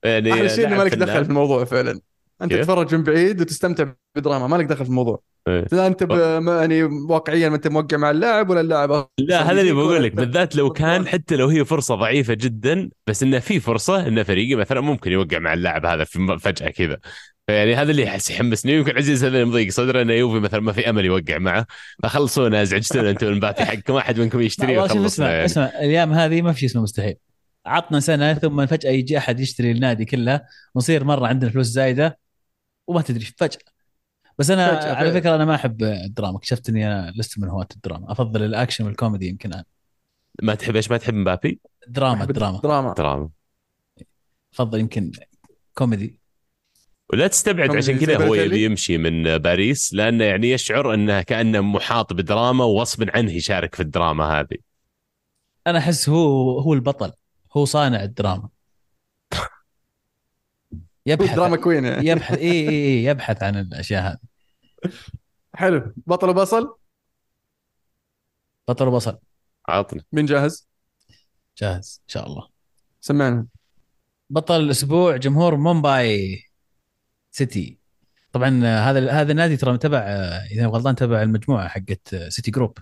يعني 0.05 0.33
أحلى 0.33 0.49
شيء 0.49 0.67
إنه 0.67 0.77
مالك 0.77 0.95
دخل 0.95 1.25
في 1.25 1.31
الموضوع 1.31 1.65
فعلا. 1.65 2.01
أنت 2.43 2.53
تتفرج 2.53 2.95
من 2.95 3.03
بعيد 3.03 3.41
وتستمتع 3.41 3.93
بدراما 4.17 4.47
مالك 4.47 4.65
دخل 4.65 4.85
في 4.85 4.91
الموضوع. 4.91 5.21
إيه. 5.49 5.67
لا 5.73 5.87
أنت 5.87 6.05
ب- 6.05 6.13
ما- 6.43 6.61
يعني 6.61 6.83
واقعيا 6.83 7.49
ما 7.49 7.57
أنت 7.57 7.69
موقع 7.69 7.97
مع 7.97 8.11
اللاعب 8.11 8.51
ولا 8.51 8.61
اللاعب 8.61 9.09
لا 9.19 9.51
هذا 9.53 9.61
اللي 9.61 9.73
بقول 9.73 10.03
لك. 10.05 10.13
بالذات 10.13 10.57
لو 10.57 10.71
كان 10.71 11.07
حتى 11.09 11.37
لو 11.37 11.49
هي 11.49 11.65
فرصة 11.65 11.95
ضعيفة 11.95 12.35
جدا 12.35 12.91
بس 13.07 13.23
إنه 13.23 13.39
في 13.39 13.61
فرصة 13.61 14.09
ان 14.09 14.23
فريقي 14.23 14.55
مثلا 14.55 14.81
ممكن 14.81 15.13
يوقع 15.13 15.39
مع 15.39 15.53
اللاعب 15.53 15.87
هذا 15.87 16.05
في 16.05 16.39
فجأة 16.41 16.69
كذا. 16.71 16.99
فيعني 17.47 17.75
هذا 17.75 17.91
اللي 17.91 18.03
يحس 18.03 18.31
يحمسني. 18.31 18.73
يمكن 18.73 18.97
عزيز 18.97 19.25
هذا 19.25 19.35
اللي 19.35 19.45
مضيق 19.45 19.71
صدره 19.71 20.03
إنه 20.03 20.13
يوفي 20.13 20.41
مثلا 20.41 20.61
ما 20.61 20.73
في 20.73 20.91
أمل 20.91 21.05
يوقع 21.05 21.39
معه. 21.39 21.67
فخلصونا 22.03 22.63
ازعجتونا 22.63 23.11
أنتم 23.11 23.27
المباتي 23.27 23.65
حقكم. 23.65 23.97
أحد 23.97 24.21
منكم 24.21 24.41
يشتري 24.41 24.79
وخلصنا 24.79 25.07
اسمع 25.07 25.31
يعني. 25.31 25.45
اسمع 25.45 25.65
الأيام 25.65 26.13
هذه 26.13 26.43
ما 26.43 26.53
في 26.53 26.61
شيء 26.61 26.69
اسمه 26.69 26.83
مستحيل. 26.83 27.15
عطنا 27.67 28.01
سنة 28.01 28.35
ثم 28.35 28.67
فجأة 28.67 28.91
يجي 28.91 29.19
أحد 29.19 29.41
يشتري 29.41 29.71
النادي 29.71 30.05
كله 30.05 30.41
ونصير 30.75 31.05
مرة 31.05 31.27
عندنا 31.27 31.51
فلوس 31.51 31.67
زايدة 31.67 32.19
وما 32.87 33.03
تدري 33.03 33.25
فجأة. 33.37 33.80
بس 34.41 34.51
أنا 34.51 34.67
على. 34.67 35.13
فكرة 35.13 35.35
أنا 35.35 35.45
ما 35.45 35.55
أحب 35.55 35.83
الدراما. 35.83 36.37
اكتشفت 36.37 36.69
إني 36.69 36.87
أنا 36.87 37.13
لست 37.17 37.39
من 37.39 37.49
هواة 37.49 37.69
الدراما. 37.77 38.13
أفضل 38.13 38.43
الأكشن 38.43 38.85
والكوميدي 38.85 39.29
يمكن 39.29 39.53
أنا. 39.53 39.65
ما 40.43 40.55
تحب 40.55 40.77
إيش؟ 40.77 40.91
ما 40.91 40.97
تحب 40.97 41.15
مبابي؟ 41.15 41.61
دراما 41.89 42.21
أحب 42.21 42.31
الدراما 42.31 42.61
دراما. 42.61 42.95
دراما. 42.95 43.29
أفضل 44.55 44.81
يمكن 44.81 45.13
كوميدي. 45.75 46.19
ولا 47.13 47.27
تستبعد 47.27 47.77
عشان 47.77 47.99
كذا 47.99 48.27
هو؟ 48.27 48.35
يبي 48.35 48.65
يمشي 48.65 48.99
من 48.99 49.39
باريس 49.39 49.95
لأنه 49.95 50.25
يعني 50.25 50.51
يشعر 50.51 50.95
إنه 50.95 51.23
كأنه 51.23 51.61
محاط 51.61 52.13
بدراما 52.13 52.65
وغصب 52.65 53.11
عنه 53.15 53.33
يشارك 53.33 53.75
في 53.75 53.83
الدراما 53.83 54.41
هذه. 54.41 54.57
أنا 55.67 55.79
أحس 55.79 56.09
هو 56.09 56.59
هو 56.59 56.75
البطل. 56.75 57.13
هو 57.57 57.65
صانع 57.65 58.03
الدراما. 58.03 58.49
هو 59.39 59.49
يبحث 61.07 61.35
drama 61.35 61.57
queen 61.57 61.85
يعني. 61.85 62.09
يبحث 62.09 62.39
إي 62.39 62.51
إي 62.51 62.69
إي 62.69 63.05
يبحث 63.05 63.43
عن 63.43 63.57
الأشياء 63.57 64.03
هذه. 64.03 64.30
حلو. 65.55 65.95
بطل 66.07 66.29
وبصل؟ 66.29 66.77
بطل 68.69 68.89
وبصل. 68.89 69.19
عطنا 69.69 70.05
مين 70.13 70.27
جاهز؟ 70.27 70.69
جاهز 71.59 72.03
إن 72.05 72.09
شاء 72.09 72.27
الله. 72.27 72.49
سمعنا. 73.01 73.47
بطل 74.31 74.61
الأسبوع 74.61 75.17
جمهور 75.17 75.57
مومباي 75.57 76.43
سيتي. 77.31 77.79
طبعا 78.33 78.49
هذا 78.65 79.11
هذا 79.11 79.33
النادي 79.33 79.57
ترى 79.57 79.79
تبع 79.79 79.99
إذا 80.51 80.67
غلطان 80.67 80.95
تبع 80.95 81.23
المجموعة 81.23 81.69
حقت 81.69 82.15
سيتي 82.29 82.51
group. 82.51 82.79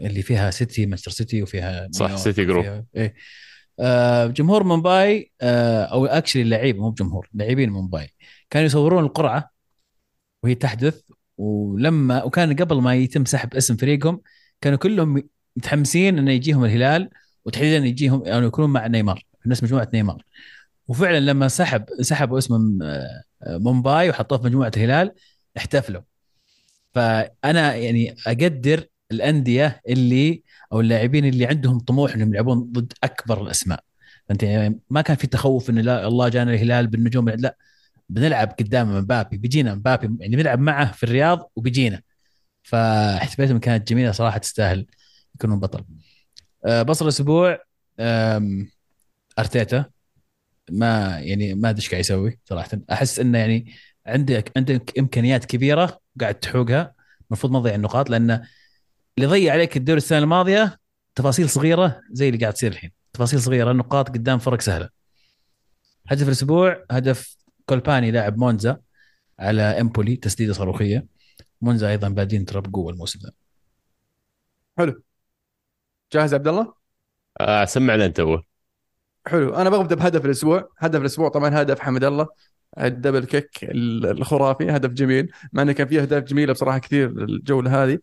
اللي 0.00 0.22
فيها 0.22 0.50
سيتي 0.50 0.86
مانشستر 0.86 1.10
سيتي 1.10 1.42
وفيها 1.42 1.88
صح، 1.92 2.16
سيتي 2.16 2.44
group. 2.44 2.86
إيه. 2.96 3.14
آه، 3.80 4.26
جمهور 4.26 4.64
مومباي 4.64 5.32
آه، 5.40 5.84
أو 5.84 6.06
actually 6.06 6.42
اللعيبه 6.42 6.80
مو 6.80 6.90
بجمهور 6.90 7.28
لاعبين 7.34 7.70
مومباي. 7.70 8.14
كانوا 8.50 8.66
يصورون 8.66 9.04
القرعة 9.04 9.50
وهي 10.42 10.54
تحدث 10.54 11.00
ولما 11.38 12.22
وكان 12.24 12.56
قبل 12.56 12.80
ما 12.80 12.94
يتم 12.94 13.24
سحب 13.24 13.54
اسم 13.54 13.76
فريقهم 13.76 14.20
كانوا 14.60 14.78
كلهم 14.78 15.22
متحمسين 15.56 16.18
إنه 16.18 16.30
يجيهم 16.30 16.64
الهلال 16.64 17.10
وتحديدا 17.44 17.86
يجيهم 17.86 18.22
يعني 18.26 18.46
يكونون 18.46 18.70
مع 18.70 18.86
نيمار 18.86 19.26
نفس 19.46 19.62
مجموعة 19.62 19.88
نيمار. 19.94 20.24
وفعلا 20.88 21.20
لما 21.20 21.48
سحب 21.48 21.84
سحبوا 22.00 22.38
اسم 22.38 22.78
آه، 22.82 23.22
مومباي 23.58 24.10
وحطوه 24.10 24.38
في 24.38 24.44
مجموعة 24.44 24.72
الهلال 24.76 25.12
احتفلوا. 25.56 26.02
فأنا 26.94 27.74
يعني 27.74 28.16
أقدر 28.26 28.84
الأندية 29.12 29.80
اللي 29.88 30.42
أو 30.72 30.80
اللاعبين 30.80 31.24
اللي 31.24 31.46
عندهم 31.46 31.78
طموح 31.78 32.14
إنهم 32.14 32.34
يلعبون 32.34 32.58
ضد 32.72 32.92
أكبر 33.04 33.42
الأسماء. 33.42 33.84
فانت 34.28 34.42
يعني؟ 34.42 34.80
ما 34.90 35.02
كان 35.02 35.16
في 35.16 35.26
تخوف 35.26 35.70
انه 35.70 35.80
لا 35.80 36.08
الله 36.08 36.28
جانا 36.28 36.54
الهلال 36.54 36.86
بالنجوم 36.86 37.28
لا. 37.28 37.56
بنلعب 38.08 38.54
قدام 38.58 38.96
مبابي 38.96 39.36
بيجينا 39.36 39.74
مبابي 39.74 40.16
يعني 40.20 40.36
بنلعب 40.36 40.58
معه 40.58 40.92
في 40.92 41.02
الرياض 41.02 41.50
وبيجينا. 41.56 42.02
فاحتفالاتهم 42.62 43.58
كانت 43.58 43.88
جميلة 43.88 44.12
صراحة 44.12 44.38
تستاهل 44.38 44.86
يكونون 45.34 45.60
بطل. 45.60 45.84
أه 46.66 46.82
بصل 46.82 47.04
الأسبوع 47.04 47.58
أرتيتا. 49.38 49.84
ما 50.70 51.18
يعني 51.18 51.54
ما 51.54 51.70
أدري 51.70 51.82
إيش 51.82 51.90
قاعد 51.90 52.00
يسوي 52.00 52.38
صراحة. 52.44 52.70
أحس 52.92 53.18
إنه 53.18 53.38
يعني 53.38 53.72
عندك 54.06 54.52
عندك 54.56 54.98
إمكانيات 54.98 55.44
كبيرة 55.44 56.00
قاعد 56.20 56.34
تحوقها. 56.34 56.94
المفروض 57.30 57.52
ما 57.52 57.60
تضيع 57.60 57.74
النقاط 57.74 58.10
لأن 58.10 58.30
اللي 59.18 59.28
ضيع 59.28 59.52
عليك 59.52 59.76
الدوري 59.76 59.98
السنة 59.98 60.18
الماضية 60.18 60.78
تفاصيل 61.14 61.50
صغيرة 61.50 62.00
زي 62.10 62.28
اللي 62.28 62.40
قاعد 62.40 62.52
تصير 62.52 62.72
الحين. 62.72 62.92
تفاصيل 63.12 63.40
صغيرة 63.40 63.72
نقاط 63.72 64.08
قدام 64.08 64.38
فرق 64.38 64.60
سهلة. 64.60 64.88
هدف 66.08 66.26
الأسبوع 66.26 66.84
هدف 66.90 67.36
كولباني 67.66 68.10
لاعب 68.10 68.38
مونزا 68.38 68.80
على 69.38 69.62
إمبولي 69.62 70.16
تسديدة 70.16 70.52
صاروخية. 70.52 71.06
مونزا 71.60 71.90
أيضا 71.90 72.08
بادين 72.08 72.44
ترى 72.44 72.60
بقوه 72.60 72.92
الموسم 72.92 73.18
ذا 73.22 73.30
حلو. 74.78 75.02
جاهز 76.12 76.34
عبد 76.34 76.48
الله؟ 76.48 76.74
آه 77.40 77.64
سمعنا 77.64 78.06
أنت 78.06 78.20
اول 78.20 78.42
حلو. 79.26 79.54
أنا 79.54 79.70
ببدا 79.70 79.94
بهدف 79.94 80.24
الأسبوع. 80.24 80.68
هدف 80.78 81.00
الأسبوع 81.00 81.28
طبعا 81.28 81.62
هدف 81.62 81.80
حمد 81.80 82.04
الله. 82.04 82.28
ال 82.78 82.85
double 82.85 83.24
kick 83.24 83.50
الخرافي. 84.04 84.70
هدف 84.70 84.90
جميل. 84.90 85.32
مع 85.52 85.62
إنه 85.62 85.72
كان 85.72 85.86
فيه 85.88 86.02
أهداف 86.02 86.24
جميلة 86.24 86.52
بصراحة 86.52 86.78
كثير 86.78 87.08
الجولة 87.10 87.84
هذه. 87.84 87.98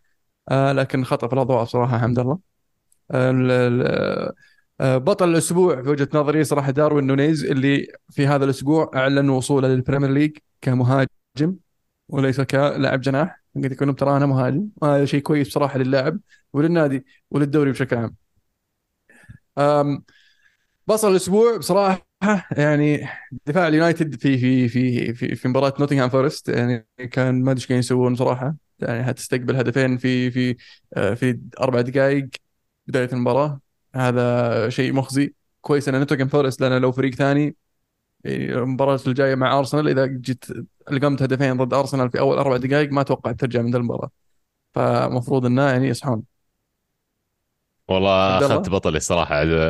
آه 0.49 0.71
لكن 0.71 1.03
خطأ 1.03 1.27
في 1.27 1.33
الاضواء 1.33 1.63
بصراحة 1.63 1.97
حمد 1.99 2.19
الله. 2.19 2.39
ال- 3.11 3.51
ال- 3.51 3.87
آه، 3.87 4.33
بطل 4.81 5.29
الأسبوع 5.29 5.81
في 5.81 5.89
وجهة 5.89 6.09
نظري 6.13 6.43
صراحة 6.43 6.71
داروين 6.71 7.07
نونيز 7.07 7.45
اللي 7.45 7.87
في 8.09 8.27
هذا 8.27 8.45
الأسبوع 8.45 8.91
أعلن 8.95 9.29
وصوله 9.29 9.67
للبريمير 9.67 10.09
ليج 10.11 10.37
كمهاجم 10.61 11.55
وليس 12.09 12.41
كلاعب 12.41 13.01
جناح. 13.01 13.41
قد 13.55 13.71
يكون 13.71 13.95
ترى 13.95 14.17
أنا 14.17 14.25
مهاجم. 14.25 14.69
وهذا 14.81 15.05
شيء 15.05 15.21
كويس 15.21 15.47
بصراحه 15.47 15.79
للاعب 15.79 16.19
وللنادي 16.53 17.05
وللدوري 17.31 17.71
بشكل 17.71 17.95
عام. 19.57 20.03
بصل 20.87 21.11
الأسبوع 21.11 21.57
بصراحة 21.57 22.07
يعني 22.51 23.07
دفاع 23.45 23.67
اليونايتد 23.67 24.15
في 24.15 24.37
في 24.37 24.67
في 24.69 25.13
في, 25.13 25.35
في 25.35 25.47
مباراة 25.47 25.73
نوتنغهام 25.79 26.09
فورست. 26.09 26.49
يعني 26.49 26.87
كان 27.11 27.43
ما 27.43 27.51
أدري 27.51 27.59
إيش 27.61 27.67
قاعدين 27.67 27.79
يسوون 27.79 28.15
صراحة. 28.15 28.55
يعني 28.79 29.01
هتستقبل 29.11 29.55
هدفين 29.55 29.97
في 29.97 30.31
في 30.31 30.55
آه، 30.93 31.13
في 31.13 31.39
أربع 31.59 31.81
دقائق 31.81 32.29
بداية 32.87 33.09
المباراة. 33.13 33.59
هذا 33.95 34.69
شيء 34.69 34.93
مخزي. 34.93 35.33
كويس 35.61 35.87
إن 35.89 35.95
نوتنغهام 35.99 36.27
فورست 36.27 36.61
لأن 36.61 36.81
لو 36.81 36.91
فريق 36.91 37.15
ثاني 37.15 37.55
يعني 38.23 38.53
المباراة 38.53 38.99
الجاية 39.07 39.35
مع 39.35 39.59
أرسنال 39.59 39.89
إذا 39.89 40.05
جيت 40.05 40.45
لقمت 40.91 41.21
هدفين 41.21 41.57
ضد 41.57 41.73
أرسنال 41.73 42.11
في 42.11 42.19
أول 42.19 42.37
أربع 42.37 42.57
دقائق 42.57 42.91
ما 42.91 43.01
أتوقع 43.01 43.31
ترجع 43.31 43.61
من 43.61 43.71
ذا 43.71 43.77
المباراة. 43.77 44.11
فمفروض 44.73 45.45
إنه 45.45 45.63
يعني 45.63 45.87
يصحون. 45.87 46.23
والله؟ 47.87 48.37
أخذت 48.37 48.69
بطلي 48.69 48.99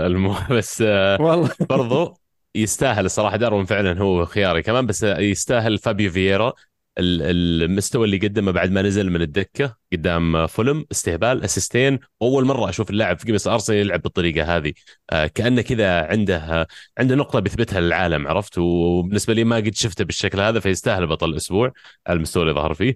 المو... 0.05 0.35
بس 0.57 0.83
آه 0.87 1.21
والله. 1.21 1.49
برضو 1.69 2.13
يستاهل 2.55 3.05
الصراحة 3.05 3.37
داروين 3.37 3.65
فعلا 3.65 4.01
هو 4.01 4.25
خياري 4.25 4.61
كمان 4.61 4.85
بس 4.85 5.03
يستاهل 5.03 5.77
فابيو 5.77 6.11
فييرا 6.11 6.53
المستوى 6.99 8.05
اللي 8.05 8.17
قدمه 8.17 8.51
بعد 8.51 8.71
ما 8.71 8.81
نزل 8.81 9.09
من 9.09 9.21
الدكة 9.21 9.77
قدام 9.93 10.47
فولم 10.47 10.85
استهبال 10.91 11.43
اسيستين 11.43 11.99
واول 12.19 12.45
مرة 12.45 12.69
أشوف 12.69 12.89
اللاعب 12.89 13.19
في 13.19 13.27
قميص 13.27 13.47
ارسنال 13.47 13.79
يلعب 13.79 14.01
بالطريقة 14.01 14.57
هذه. 14.57 14.73
آه، 15.11 15.27
كأنه 15.27 15.61
كذا 15.61 16.05
عنده 16.05 16.67
عنده 16.97 17.15
نقطة 17.15 17.39
بيثبتها 17.39 17.79
للعالم 17.79 18.27
عرفت؟ 18.27 18.57
وبالنسبة 18.57 19.33
لي 19.33 19.43
ما 19.43 19.55
قد 19.55 19.75
شفته 19.75 20.03
بالشكل 20.05 20.39
هذا 20.39 20.59
فيستاهل 20.59 21.07
بطل 21.07 21.29
الأسبوع 21.29 21.73
على 22.07 22.17
المستوى 22.17 22.43
اللي 22.43 22.53
ظهر 22.53 22.73
فيه. 22.73 22.95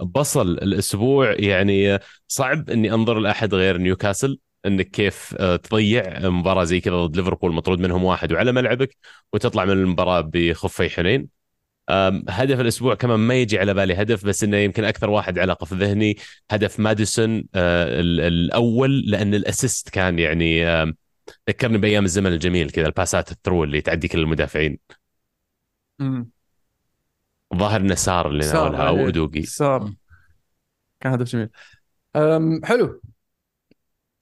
بصل 0.00 0.50
الأسبوع 0.50 1.32
يعني 1.32 1.98
صعب 2.28 2.70
إني 2.70 2.94
أنظر 2.94 3.18
لأحد 3.18 3.54
غير 3.54 3.78
نيوكاسل 3.78 4.38
إنك 4.66 4.90
كيف 4.90 5.34
آه، 5.38 5.56
تضيع 5.56 6.28
مباراة 6.28 6.64
زي 6.64 6.80
كذا 6.80 7.06
ضد 7.06 7.16
ليفربول 7.16 7.52
مطرود 7.52 7.78
منهم 7.80 8.04
واحد 8.04 8.32
وعلى 8.32 8.52
ملعبك 8.52 8.96
وتطلع 9.32 9.64
من 9.64 9.72
المباراة 9.72 10.20
بخفي 10.20 10.90
حنين. 10.90 11.41
هدف 12.28 12.60
الأسبوع 12.60 12.94
كمان 12.94 13.20
ما 13.20 13.34
يجي 13.34 13.58
على 13.58 13.74
بالي 13.74 13.94
هدف 13.94 14.26
بس 14.26 14.44
إنه 14.44 14.56
يمكن 14.56 14.84
أكثر 14.84 15.10
واحد 15.10 15.38
علاقه 15.38 15.64
في 15.64 15.74
ذهني. 15.74 16.16
هدف 16.50 16.80
ماديسون 16.80 17.30
ال- 17.54 18.20
الأول 18.20 19.00
لأن 19.00 19.34
ال 19.34 19.42
assist 19.42 19.88
كان 19.88 20.18
يعني 20.18 20.64
ذكرني 21.48 21.78
بأيام 21.78 22.04
الزمن 22.04 22.32
الجميل 22.32 22.70
كذا 22.70 22.86
الباسات 22.86 23.32
ال 23.32 23.36
through 23.36 23.64
اللي 23.64 23.80
تعدي 23.80 24.08
كل 24.08 24.18
المدافعين. 24.18 24.78
ظاهر 27.54 27.80
إنه 27.80 27.94
سار 27.94 28.30
اللي 28.30 28.42
سار 28.42 28.62
ناولها 28.62 28.88
أو 28.88 28.96
عليه. 28.96 29.08
ادوقي 29.08 29.42
صار 29.42 29.92
كان 31.00 31.12
هدف 31.12 31.26
جميل. 31.26 31.48
حلو. 32.64 33.00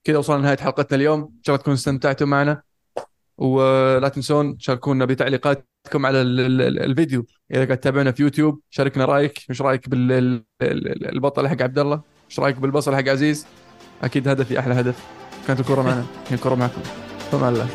كذا 0.04 0.18
وصلنا 0.18 0.38
لنهاية 0.38 0.56
حلقتنا 0.56 0.96
اليوم. 0.98 1.20
إن 1.20 1.42
شاء 1.42 1.54
الله 1.54 1.62
تكونوا 1.62 1.76
استمتعتوا 1.76 2.26
معنا. 2.26 2.62
ولا 3.40 4.08
تنسون 4.08 4.58
تشاركونا 4.58 5.04
بتعليقاتكم 5.04 6.06
على 6.06 6.22
ال- 6.22 6.40
ال- 6.40 6.62
ال- 6.62 6.82
الفيديو. 6.82 7.26
إذا 7.50 7.64
قاعد 7.64 7.78
تتابعونا 7.78 8.12
في 8.12 8.22
يوتيوب 8.22 8.60
شاركنا 8.70 9.04
رأيك. 9.04 9.38
مش 9.48 9.62
رأيك 9.62 9.88
بالبطل 9.88 11.48
حق 11.48 11.62
عبد 11.62 11.78
الله 11.78 12.02
مش 12.28 12.40
رأيك 12.40 12.56
بالبصل 12.56 12.94
حق 12.96 13.08
عزيز؟ 13.08 13.46
أكيد 14.02 14.28
هدفي 14.28 14.58
أحلى 14.58 14.74
هدف. 14.74 15.04
كانت 15.46 15.60
الكرة 15.60 15.82
معنا. 15.82 16.04
هي 16.28 16.34
الكرة 16.34 16.54
معكم. 16.54 16.82
الله. 17.32 17.68